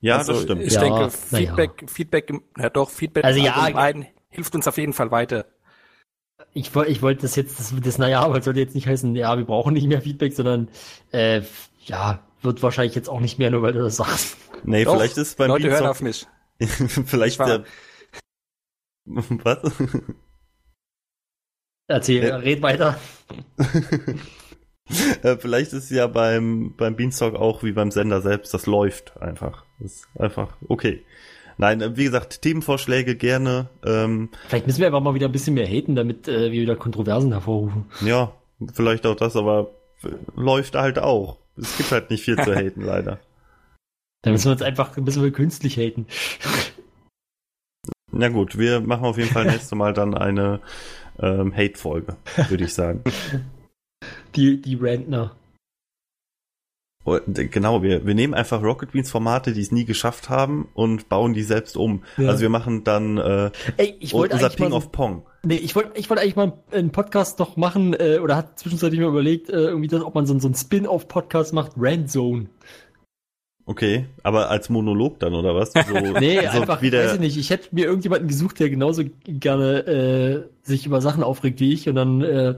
ja, 0.01 0.17
also, 0.17 0.33
das 0.33 0.43
stimmt. 0.43 0.63
Ich 0.63 0.73
Ja, 0.75 0.81
denke, 0.81 1.09
na 1.31 1.39
ja. 1.39 1.55
Feedback, 1.55 1.85
Feedback, 1.91 2.31
im- 2.31 2.43
ja 2.59 2.69
doch, 2.69 2.91
Feedback 2.91 3.25
Also 3.25 3.39
ja, 3.39 3.93
hilft 4.31 4.55
uns 4.57 4.67
auf 4.67 4.77
jeden 4.77 4.93
Fall 4.93 5.13
weiter. 5.13 5.45
Ich, 6.55 6.75
ich 6.75 7.03
wollte 7.03 7.23
das 7.23 7.37
jetzt, 7.37 7.59
das, 7.59 7.75
das 7.83 7.99
naja, 7.99 8.21
aber 8.21 8.39
es 8.39 8.45
sollte 8.45 8.61
jetzt 8.61 8.75
nicht 8.75 8.87
heißen, 8.87 9.15
ja, 9.17 9.37
wir 9.39 9.45
brauchen 9.45 9.75
nicht 9.75 9.87
mehr 9.87 10.03
Feedback, 10.03 10.33
sondern 10.35 10.69
äh, 11.13 11.43
ja, 11.85 12.21
wird 12.43 12.63
wahrscheinlich 12.63 12.95
jetzt 12.95 13.09
auch 13.09 13.21
nicht 13.21 13.39
mehr, 13.39 13.51
nur 13.51 13.63
weil 13.63 13.73
du 13.73 13.81
das 13.83 13.97
sagst. 13.97 14.37
Nee, 14.65 14.85
Doch, 14.85 14.95
vielleicht 14.97 15.17
ist 15.17 15.37
beim 15.39 15.49
Leute 15.49 15.71
hören 15.71 15.83
Beanstalk- 15.85 15.91
auf 15.91 16.01
mich. 16.03 16.27
vielleicht 17.09 17.41
der 17.41 17.65
Was? 19.05 19.73
Erzähl, 21.89 22.25
Ja. 22.29 22.37
red 22.37 22.63
weiter. 22.63 22.99
Äh, 25.23 25.37
Vielleicht 25.39 25.73
ist 25.73 25.91
ja 25.91 26.07
beim, 26.09 26.75
beim 26.77 26.97
Beanstalk 26.97 27.35
auch 27.37 27.63
wie 27.63 27.73
beim 27.73 27.91
Sender 27.93 28.21
selbst, 28.21 28.53
das 28.53 28.67
läuft 28.67 29.17
einfach. 29.23 29.65
Das 29.79 29.93
ist 29.93 30.09
einfach 30.19 30.57
okay. 30.69 31.05
Nein, 31.63 31.81
äh, 31.81 31.97
wie 31.97 32.03
gesagt, 32.03 32.43
Themenvorschläge 32.43 33.15
gerne. 33.15 33.69
Ähm, 33.85 34.31
Vielleicht 34.49 34.67
müssen 34.67 34.81
wir 34.81 34.89
einfach 34.89 35.01
mal 35.01 35.15
wieder 35.15 35.29
ein 35.29 35.33
bisschen 35.33 35.55
mehr 35.55 35.69
haten, 35.69 35.95
damit 35.95 36.27
äh, 36.27 36.51
wir 36.51 36.61
wieder 36.61 36.75
Kontroversen 36.75 37.31
hervorrufen. 37.31 37.85
ja, 38.01 38.33
vielleicht 38.75 39.07
auch 39.07 39.15
das, 39.15 39.37
aber 39.37 39.71
äh, 40.03 40.09
läuft 40.35 40.75
halt 40.75 40.99
auch. 40.99 41.39
Es 41.57 41.77
gibt 41.77 41.93
halt 41.93 42.11
nicht 42.11 42.25
viel 42.25 42.37
zu 42.37 42.53
haten, 42.57 42.81
leider. 42.83 43.21
Da 44.23 44.33
müssen 44.33 44.47
wir 44.47 44.53
uns 44.53 44.63
einfach 44.63 44.97
ein 44.97 45.05
bisschen 45.05 45.33
künstlich 45.33 45.77
haten. 45.77 46.07
Na 48.11 48.29
gut, 48.29 48.59
wir 48.59 48.81
machen 48.81 49.05
auf 49.05 49.17
jeden 49.17 49.31
Fall 49.31 49.45
nächstes 49.47 49.71
Mal 49.71 49.93
dann 49.93 50.17
eine 50.17 50.59
ähm, 51.21 51.55
Hate-Folge, 51.57 52.17
würde 52.49 52.65
ich 52.65 52.75
sagen. 52.75 53.05
Die, 54.35 54.61
die 54.61 54.75
Rentner. 54.75 55.37
Äh, 57.05 57.21
Genau, 57.49 57.83
wir, 57.83 58.07
wir 58.07 58.15
nehmen 58.15 58.35
einfach 58.35 58.63
Rocket 58.63 58.93
Beans 58.93 59.11
Formate, 59.11 59.53
die 59.53 59.61
es 59.61 59.73
nie 59.73 59.85
geschafft 59.85 60.29
haben 60.31 60.69
und 60.75 61.09
bauen 61.09 61.35
die 61.35 61.43
selbst 61.43 61.77
um. 61.77 62.03
Ja. 62.17 62.29
Also 62.29 62.43
wir 62.43 62.49
machen 62.49 62.85
dann 62.85 63.19
äh, 63.19 63.51
Ey, 63.77 63.97
ich 64.01 64.15
unser 64.15 64.37
mal 64.41 64.49
Ping 64.51 64.71
so- 64.71 64.77
of 64.77 64.93
Pong. 64.93 65.27
Nee, 65.45 65.57
ich 65.57 65.75
wollte 65.75 65.91
ich 65.99 66.09
wollte 66.09 66.23
eigentlich 66.23 66.37
mal 66.37 66.53
einen 66.71 66.91
Podcast 66.93 67.41
noch 67.41 67.57
machen, 67.57 67.95
äh, 67.95 68.19
oder 68.23 68.37
hat 68.37 68.59
zwischenzeitlich 68.61 69.01
mal 69.01 69.09
überlegt, 69.09 69.51
äh, 69.51 69.55
irgendwie 69.55 69.89
das, 69.89 70.03
ob 70.03 70.15
man 70.15 70.25
so, 70.27 70.39
so 70.39 70.47
einen 70.47 70.55
Spin-off-Podcast 70.55 71.53
macht, 71.53 71.73
Rant 71.77 72.11
Zone. 72.11 72.47
Okay, 73.65 74.07
aber 74.25 74.51
als 74.51 74.71
Monolog 74.71 75.21
dann, 75.21 75.35
oder 75.35 75.55
was? 75.55 75.73
So, 75.73 75.81
Nee, 76.21 76.41
so 76.41 76.61
einfach, 76.61 76.83
wie 76.83 76.91
der- 76.91 77.05
weiß 77.07 77.15
ich 77.15 77.21
nicht, 77.21 77.37
ich 77.37 77.51
hätte 77.51 77.69
mir 77.73 77.87
irgendjemanden 77.87 78.29
gesucht, 78.29 78.59
der 78.61 78.71
genauso 78.71 79.03
gerne 79.25 79.87
äh, 79.87 80.43
sich 80.63 80.87
über 80.87 81.01
Sachen 81.01 81.23
aufregt 81.23 81.61
wie 81.61 81.73
ich 81.73 81.89
und 81.89 81.95
dann, 81.97 82.23
äh, 82.23 82.55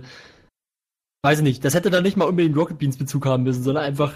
weiß 1.22 1.38
ich 1.38 1.44
nicht, 1.44 1.64
das 1.64 1.74
hätte 1.74 1.90
dann 1.90 2.02
nicht 2.04 2.16
mal 2.16 2.24
unbedingt 2.26 2.56
Rocket 2.56 2.78
Beans 2.78 2.96
Bezug 2.98 3.24
haben 3.26 3.42
müssen, 3.44 3.62
sondern 3.62 3.84
einfach, 3.84 4.12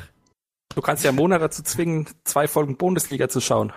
Du 0.78 0.82
kannst 0.82 1.02
ja 1.04 1.10
Mona 1.10 1.40
dazu 1.40 1.64
zwingen, 1.64 2.06
zwei 2.22 2.46
Folgen 2.46 2.76
Bundesliga 2.76 3.28
zu 3.28 3.40
schauen. 3.40 3.72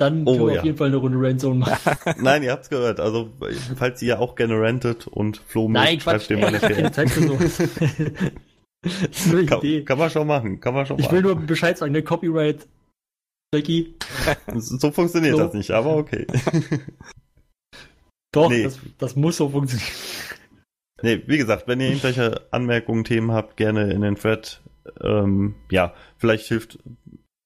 dann 0.00 0.22
Oh, 0.26 0.32
können 0.32 0.46
wir 0.48 0.54
ja. 0.54 0.58
auf 0.58 0.64
jeden 0.66 0.76
Fall 0.78 0.88
eine 0.88 0.96
Runde 0.96 1.16
Rant 1.20 1.40
Zone 1.40 1.60
machen. 1.60 1.96
Nein, 2.20 2.42
ihr 2.42 2.50
habt's 2.50 2.68
gehört. 2.70 2.98
Also, 2.98 3.30
falls 3.76 4.02
ihr 4.02 4.18
auch 4.18 4.34
gerne 4.34 4.60
rentet 4.60 5.06
und 5.06 5.36
Flo 5.46 5.68
Nein, 5.68 6.00
schreibt 6.00 6.26
Quatsch, 6.26 6.28
dem 6.30 6.40
mal 6.40 6.52
ich 6.54 6.60
für 6.60 7.20
so. 7.20 7.36
das 8.82 9.02
ist 9.02 9.26
nur 9.28 9.38
eine 9.38 9.42
Idee. 9.42 9.76
kann, 9.78 9.84
kann 9.84 9.98
man 9.98 10.10
schon 10.10 10.26
machen, 10.26 10.58
kann 10.58 10.74
man 10.74 10.86
schon 10.86 10.98
Ich 10.98 11.12
will 11.12 11.22
machen. 11.22 11.36
nur 11.38 11.46
Bescheid 11.46 11.78
sagen, 11.78 11.92
ne, 11.92 12.02
Copyright, 12.02 12.66
Jackie. 13.54 13.94
So 14.56 14.90
funktioniert 14.90 15.36
So. 15.36 15.44
das 15.44 15.54
nicht, 15.54 15.70
aber 15.70 15.94
okay. 15.98 16.26
Doch, 18.32 18.50
Nee. 18.50 18.64
das, 18.64 18.80
das 18.98 19.14
muss 19.14 19.36
so 19.36 19.50
funktionieren. 19.50 19.88
Nee, 21.02 21.22
wie 21.28 21.38
gesagt, 21.38 21.68
wenn 21.68 21.78
ihr 21.80 21.90
irgendwelche 21.90 22.42
Anmerkungen, 22.50 23.04
Themen 23.04 23.30
habt, 23.30 23.56
gerne 23.56 23.92
in 23.92 24.00
den 24.00 24.16
Thread. 24.16 24.60
Ähm, 25.02 25.54
ja, 25.70 25.94
vielleicht 26.16 26.46
hilft. 26.46 26.78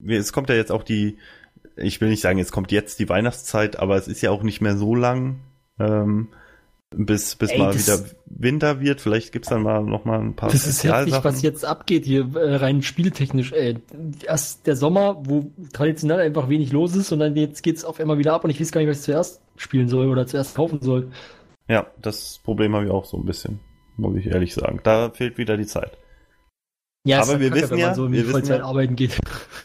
Es 0.07 0.33
kommt 0.33 0.49
ja 0.49 0.57
jetzt 0.57 0.73
auch 0.73 0.83
die, 0.83 1.19
ich 1.77 2.01
will 2.01 2.09
nicht 2.09 2.21
sagen, 2.21 2.39
es 2.39 2.53
kommt 2.53 2.73
jetzt 2.73 2.99
die 2.99 3.09
Weihnachtszeit, 3.09 3.79
aber 3.79 3.97
es 3.97 4.09
ist 4.09 4.21
ja 4.21 4.31
auch 4.31 4.43
nicht 4.43 4.61
mehr 4.61 4.77
so 4.77 4.95
lang, 4.95 5.41
ähm, 5.79 6.29
bis, 6.97 7.37
bis 7.37 7.51
Ey, 7.51 7.59
mal 7.59 7.75
wieder 7.75 8.05
Winter 8.27 8.81
wird. 8.81 9.01
Vielleicht 9.01 9.33
gibt's 9.33 9.49
dann 9.49 9.63
mal 9.63 9.83
noch 9.83 10.05
mal 10.05 10.21
ein 10.21 10.35
paar 10.35 10.51
Das 10.51 10.67
ist 10.67 10.85
heftig, 10.85 11.15
was 11.23 11.43
jetzt 11.43 11.65
abgeht 11.65 12.05
hier, 12.05 12.35
äh, 12.37 12.57
rein 12.57 12.83
spieltechnisch. 12.83 13.53
Äh, 13.53 13.77
erst 14.25 14.67
der 14.67 14.77
Sommer, 14.77 15.17
wo 15.25 15.51
traditionell 15.73 16.21
einfach 16.21 16.49
wenig 16.49 16.73
los 16.73 16.95
ist 16.95 17.13
und 17.13 17.19
dann 17.19 17.37
jetzt 17.37 17.63
geht's 17.63 17.85
auf 17.85 18.01
einmal 18.01 18.19
wieder 18.19 18.33
ab 18.33 18.45
und 18.45 18.51
ich 18.51 18.61
weiß 18.61 18.71
gar 18.71 18.81
nicht, 18.81 18.91
was 18.91 18.99
ich 18.99 19.05
zuerst 19.05 19.41
spielen 19.57 19.89
soll 19.89 20.09
oder 20.09 20.27
zuerst 20.27 20.55
kaufen 20.55 20.81
soll. 20.81 21.11
Ja, 21.69 21.87
das 22.01 22.41
Problem 22.45 22.75
habe 22.75 22.85
ich 22.85 22.91
auch 22.91 23.05
so 23.05 23.17
ein 23.17 23.25
bisschen, 23.25 23.61
muss 23.97 24.17
ich 24.17 24.27
ehrlich 24.27 24.55
sagen. 24.55 24.81
Da 24.83 25.11
fehlt 25.11 25.39
wieder 25.39 25.57
die 25.57 25.67
Zeit. 25.67 25.97
Ja, 27.07 27.21
Aber 27.21 27.35
ist 27.35 27.41
wir 27.41 27.49
Kacke, 27.51 27.61
wissen 27.63 27.71
wenn 27.73 27.79
ja- 27.79 27.87
man 27.89 27.95
so 27.97 28.07
in 28.07 28.13
wir 28.13 28.21
die 28.21 28.27
wissen 28.29 28.33
Vollzeit 28.33 28.59
ja- 28.61 28.65
arbeiten 28.67 28.97
geht. 28.97 29.19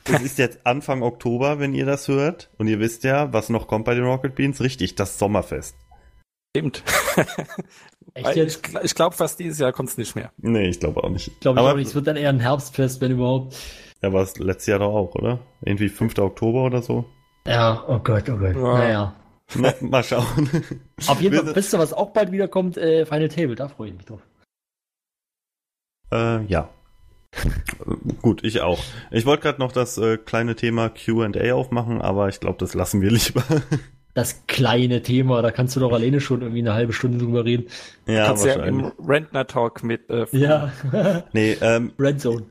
Es 0.06 0.22
ist 0.22 0.38
jetzt 0.38 0.66
Anfang 0.66 1.04
Oktober, 1.04 1.60
wenn 1.60 1.74
ihr 1.74 1.86
das 1.86 2.08
hört. 2.10 2.50
Und 2.58 2.68
ihr 2.68 2.80
wisst 2.80 3.04
ja, 3.06 3.32
was 3.32 3.50
noch 3.50 3.68
kommt 3.68 3.86
bei 3.86 3.96
den 3.96 4.04
Rocket 4.04 4.36
Beans. 4.36 4.60
Richtig, 4.62 4.96
das 4.96 5.18
Sommerfest. 5.20 5.76
Stimmt. 6.56 6.84
Echt 8.16 8.30
ich 8.32 8.36
jetzt? 8.36 8.66
gl- 8.66 8.84
ich 8.84 8.96
glaube, 8.96 9.16
fast 9.16 9.40
dieses 9.40 9.60
Jahr 9.60 9.72
kommt's 9.72 9.98
nicht 9.98 10.16
mehr. 10.16 10.32
Nee, 10.38 10.68
ich 10.68 10.80
glaube 10.80 11.04
auch 11.04 11.10
nicht. 11.10 11.40
Glaube 11.42 11.60
ich 11.60 11.62
Aber 11.62 11.72
auch 11.74 11.78
nicht. 11.78 11.88
Es 11.90 11.96
wird 11.96 12.08
dann 12.08 12.18
eher 12.18 12.30
ein 12.30 12.40
Herbstfest, 12.40 13.00
wenn 13.02 13.12
überhaupt. 13.12 13.56
ja, 14.02 14.12
war 14.12 14.24
es 14.24 14.38
letztes 14.40 14.68
Jahr 14.68 14.80
doch 14.80 14.94
auch, 14.94 15.16
oder? 15.16 15.40
Irgendwie 15.62 15.90
5. 15.90 16.18
Oktober 16.18 16.64
oder 16.64 16.82
so. 16.82 17.06
Ja, 17.48 17.84
oh 17.88 18.00
Gott, 18.00 18.28
oh 18.30 18.36
Gott. 18.38 18.56
Ja. 18.56 18.78
Naja. 18.78 19.16
Na, 19.56 19.74
mal 19.82 20.04
schauen. 20.04 20.50
Auf 21.08 21.22
jeden 21.22 21.36
Fall, 21.46 21.56
wisst 21.56 21.74
ihr, 21.74 21.80
was 21.80 21.94
auch 21.94 22.10
bald 22.12 22.32
wiederkommt? 22.32 22.78
Äh, 22.78 23.06
Final 23.06 23.30
Table, 23.30 23.56
da 23.56 23.68
freue 23.70 23.90
ich 23.90 23.96
mich 23.96 24.06
drauf. 24.06 24.22
äh, 26.12 26.44
ja. 26.46 26.70
Gut, 28.22 28.44
ich 28.44 28.62
auch. 28.62 28.80
Ich 29.12 29.26
wollte 29.26 29.44
gerade 29.44 29.60
noch 29.60 29.72
das 29.72 29.98
äh, 29.98 30.18
kleine 30.18 30.56
Thema 30.56 30.90
Q&A 30.90 31.54
aufmachen, 31.54 32.02
aber 32.02 32.28
ich 32.30 32.40
glaube, 32.40 32.58
das 32.60 32.74
lassen 32.74 33.02
wir 33.02 33.12
lieber. 33.12 33.44
Das 34.16 34.44
kleine 34.48 35.02
Thema, 35.04 35.42
da 35.42 35.52
kannst 35.52 35.76
du 35.76 35.80
doch 35.80 35.94
alleine 35.94 36.20
schon 36.20 36.42
irgendwie 36.42 36.60
eine 36.60 36.74
halbe 36.74 36.92
Stunde 36.94 37.20
drüber 37.20 37.46
reden. 37.46 37.68
ja, 38.08 38.26
Kannst 38.26 38.44
ja 38.46 38.56
wahrscheinlich. 38.58 38.92
im 38.98 39.06
Rentner-Talk 39.08 39.84
mit 39.84 40.10
äh, 40.10 40.26
Ja, 40.32 40.72
Nee, 41.34 41.56
ähm, 41.62 41.94
Red 42.00 42.20
Zone. 42.20 42.46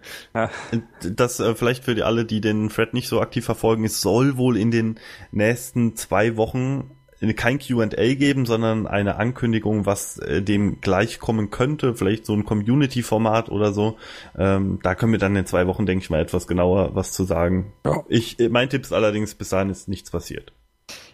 das 1.03 1.41
äh, 1.41 1.55
vielleicht 1.57 1.85
für 1.85 1.95
die 1.95 2.05
alle, 2.05 2.25
die 2.25 2.41
den 2.41 2.69
Thread 2.71 2.95
nicht 2.95 3.09
so 3.09 3.21
aktiv 3.21 3.45
verfolgen, 3.45 3.85
es 3.85 4.01
soll 4.01 4.37
wohl 4.39 4.57
in 4.57 4.71
den 4.71 4.99
nächsten 5.33 5.97
zwei 5.97 6.37
Wochen 6.37 6.93
kein 7.37 7.59
Q&A 7.59 7.87
geben, 8.15 8.47
sondern 8.47 8.87
eine 8.87 9.17
Ankündigung, 9.17 9.87
was 9.87 10.19
äh, 10.19 10.43
dem 10.43 10.81
gleichkommen 10.81 11.51
könnte, 11.51 11.95
vielleicht 11.95 12.27
so 12.27 12.33
ein 12.35 12.45
Community-Format 12.45 13.49
oder 13.51 13.73
so. 13.73 13.97
Ähm, 14.37 14.79
da 14.83 14.95
können 14.95 15.13
wir 15.13 15.19
dann 15.19 15.35
in 15.37 15.47
zwei 15.47 15.67
Wochen, 15.67 15.85
denke 15.87 16.03
ich 16.05 16.11
mal, 16.11 16.21
etwas 16.21 16.47
genauer 16.47 16.95
was 16.95 17.13
zu 17.13 17.25
sagen. 17.25 17.73
Ja. 17.85 18.03
Ich, 18.09 18.39
äh, 18.41 18.49
mein 18.49 18.71
Tipp 18.71 18.83
ist 18.83 18.93
allerdings, 18.93 19.35
bis 19.35 19.49
dahin 19.49 19.71
ist 19.71 19.89
nichts 19.89 20.11
passiert. 20.11 20.53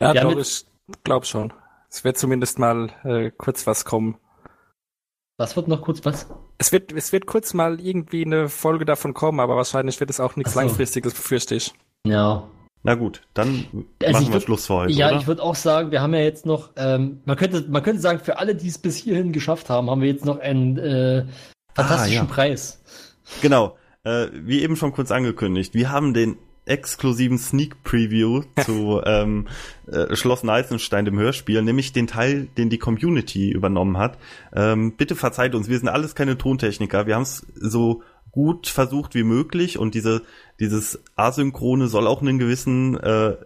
Ja, 0.01 0.13
Ja, 0.13 0.23
doch, 0.23 0.35
mit- 0.35 0.39
ich 0.47 0.67
glaube 1.05 1.27
schon. 1.27 1.53
Es 1.91 2.05
wird 2.05 2.19
zumindest 2.19 2.59
mal 2.59 2.91
äh, 3.05 3.31
kurz 3.37 3.67
was 3.67 3.85
kommen. 3.85 4.17
Was 5.39 5.57
wird 5.57 5.69
noch 5.69 5.83
kurz 5.83 6.05
was? 6.05 6.29
Es 6.59 6.71
wird, 6.71 6.93
es 6.93 7.13
wird 7.13 7.27
kurz 7.27 7.55
mal 7.55 7.81
irgendwie 7.81 8.25
eine 8.25 8.49
Folge 8.49 8.85
davon 8.85 9.15
kommen, 9.15 9.41
aber 9.41 9.57
wahrscheinlich 9.57 9.99
wird 10.01 10.11
es 10.11 10.21
auch 10.21 10.37
nichts 10.37 10.53
so. 10.55 10.61
Langfristiges, 10.61 11.15
befürchte 11.15 11.55
ich. 11.57 11.73
Ja. 12.07 12.45
Na 12.87 12.95
gut, 12.95 13.23
dann 13.33 13.65
Also 14.03 14.13
machen 14.21 14.33
wir 14.33 14.41
würd- 14.41 14.45
Schluss 14.45 14.67
für 14.67 14.75
heute, 14.75 14.93
Ja, 14.93 15.09
oder? 15.09 15.17
ich 15.19 15.27
würde 15.27 15.43
auch 15.43 15.55
sagen, 15.55 15.91
wir 15.91 16.03
haben 16.03 16.13
ja 16.13 16.21
jetzt 16.21 16.45
noch, 16.45 16.71
ähm, 16.77 17.21
man 17.25 17.37
könnte, 17.37 17.65
man 17.69 17.83
könnte 17.83 18.01
sagen, 18.03 18.21
für 18.21 18.39
alle, 18.39 18.55
die 18.55 18.69
es 18.69 18.77
bis 18.79 18.97
hierhin 18.97 19.33
geschafft 19.33 19.71
haben, 19.71 19.89
haben 19.91 20.03
wir 20.03 20.09
jetzt 20.09 20.27
noch 20.27 20.39
einen 20.39 20.77
äh, 20.79 21.25
fantastischen 21.75 22.19
Ah, 22.21 22.25
ja. 22.25 22.33
Preis. 22.33 22.83
Genau, 23.41 23.77
äh, 24.05 24.27
wie 24.35 24.61
eben 24.63 24.77
schon 24.77 24.93
kurz 24.93 25.11
angekündigt, 25.11 25.73
wir 25.75 25.91
haben 25.91 26.13
den 26.13 26.37
exklusiven 26.67 27.39
Sneak 27.39 27.83
Preview 27.85 28.43
zu 28.65 29.01
ähm, 29.05 29.49
äh, 29.91 30.15
Schloss 30.15 30.43
Neisenstein, 30.45 31.05
dem 31.07 31.19
Hörspiel, 31.19 31.63
nämlich 31.63 31.93
den 31.95 32.07
Teil, 32.07 32.49
den 32.59 32.69
die 32.71 32.79
Community 32.79 33.51
übernommen 33.51 33.97
hat. 33.99 34.19
Ähm, 34.55 34.93
bitte 34.97 35.15
verzeiht 35.17 35.55
uns, 35.55 35.69
wir 35.69 35.79
sind 35.79 35.89
alles 35.89 36.15
keine 36.15 36.37
Tontechniker, 36.39 37.07
wir 37.07 37.15
haben 37.17 37.23
es 37.23 37.47
so 37.55 38.03
gut 38.35 38.67
versucht 38.67 39.15
wie 39.15 39.23
möglich 39.23 39.79
und 39.79 39.95
diese 39.95 40.23
dieses 40.59 41.01
Asynchrone 41.15 41.87
soll 41.87 42.09
auch 42.09 42.21
einen 42.21 42.41
gewissen 42.41 42.97
äh, 42.99 43.37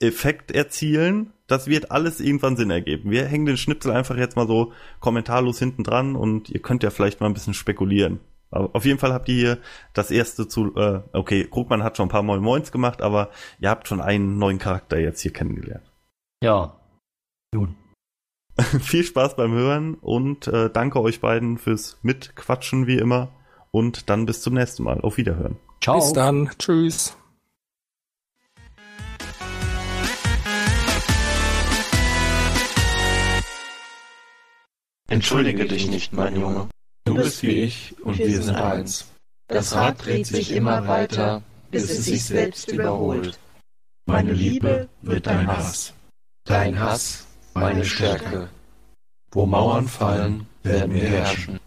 Effekt 0.00 0.50
erzielen. 0.50 1.32
Das 1.46 1.68
wird 1.68 1.92
alles 1.92 2.18
irgendwann 2.18 2.56
Sinn 2.56 2.70
ergeben. 2.70 3.12
Wir 3.12 3.24
hängen 3.26 3.46
den 3.46 3.56
Schnipsel 3.56 3.92
einfach 3.92 4.16
jetzt 4.16 4.34
mal 4.34 4.48
so 4.48 4.72
kommentarlos 4.98 5.60
hinten 5.60 5.84
dran 5.84 6.16
und 6.16 6.50
ihr 6.50 6.60
könnt 6.60 6.82
ja 6.82 6.90
vielleicht 6.90 7.20
mal 7.20 7.28
ein 7.28 7.34
bisschen 7.34 7.54
spekulieren. 7.54 8.18
Aber 8.50 8.74
auf 8.74 8.84
jeden 8.84 8.98
Fall 8.98 9.12
habt 9.12 9.28
ihr 9.28 9.34
hier 9.34 9.58
das 9.92 10.10
erste 10.10 10.48
zu, 10.48 10.74
äh, 10.74 11.02
okay, 11.12 11.46
Krugmann 11.48 11.84
hat 11.84 11.96
schon 11.96 12.06
ein 12.06 12.10
paar 12.10 12.24
Moin 12.24 12.42
Moins 12.42 12.72
gemacht, 12.72 13.02
aber 13.02 13.30
ihr 13.60 13.70
habt 13.70 13.86
schon 13.86 14.00
einen 14.00 14.38
neuen 14.38 14.58
Charakter 14.58 14.98
jetzt 14.98 15.20
hier 15.20 15.32
kennengelernt. 15.32 15.88
Ja. 16.42 16.80
Nun. 17.54 17.76
Viel 18.80 19.04
Spaß 19.04 19.36
beim 19.36 19.52
Hören 19.52 19.94
und 19.94 20.48
äh, 20.48 20.68
danke 20.68 21.00
euch 21.00 21.20
beiden 21.20 21.58
fürs 21.58 22.00
Mitquatschen 22.02 22.88
wie 22.88 22.98
immer. 22.98 23.35
Und 23.76 24.08
dann 24.08 24.24
bis 24.24 24.40
zum 24.40 24.54
nächsten 24.54 24.84
Mal. 24.84 25.02
Auf 25.02 25.18
Wiederhören. 25.18 25.58
Ciao. 25.82 25.98
Bis 25.98 26.14
dann. 26.14 26.48
Tschüss. 26.58 27.14
Entschuldige 35.10 35.66
dich 35.66 35.90
nicht, 35.90 36.14
mein 36.14 36.40
Junge. 36.40 36.68
Du 37.04 37.16
bist 37.16 37.42
wie 37.42 37.64
ich 37.64 37.94
und 38.02 38.16
wir 38.16 38.40
sind 38.40 38.56
eins. 38.56 39.08
Das 39.46 39.74
Rad 39.74 40.06
dreht 40.06 40.24
sich 40.24 40.52
immer 40.52 40.88
weiter, 40.88 41.42
bis 41.70 41.90
es 41.90 42.06
sich 42.06 42.24
selbst 42.24 42.72
überholt. 42.72 43.38
Meine 44.06 44.32
Liebe 44.32 44.88
wird 45.02 45.26
dein 45.26 45.46
Hass. 45.46 45.92
Dein 46.44 46.80
Hass, 46.80 47.26
meine 47.52 47.84
Stärke. 47.84 48.48
Wo 49.32 49.44
Mauern 49.44 49.86
fallen, 49.86 50.46
werden 50.62 50.94
wir 50.94 51.02
herrschen. 51.02 51.60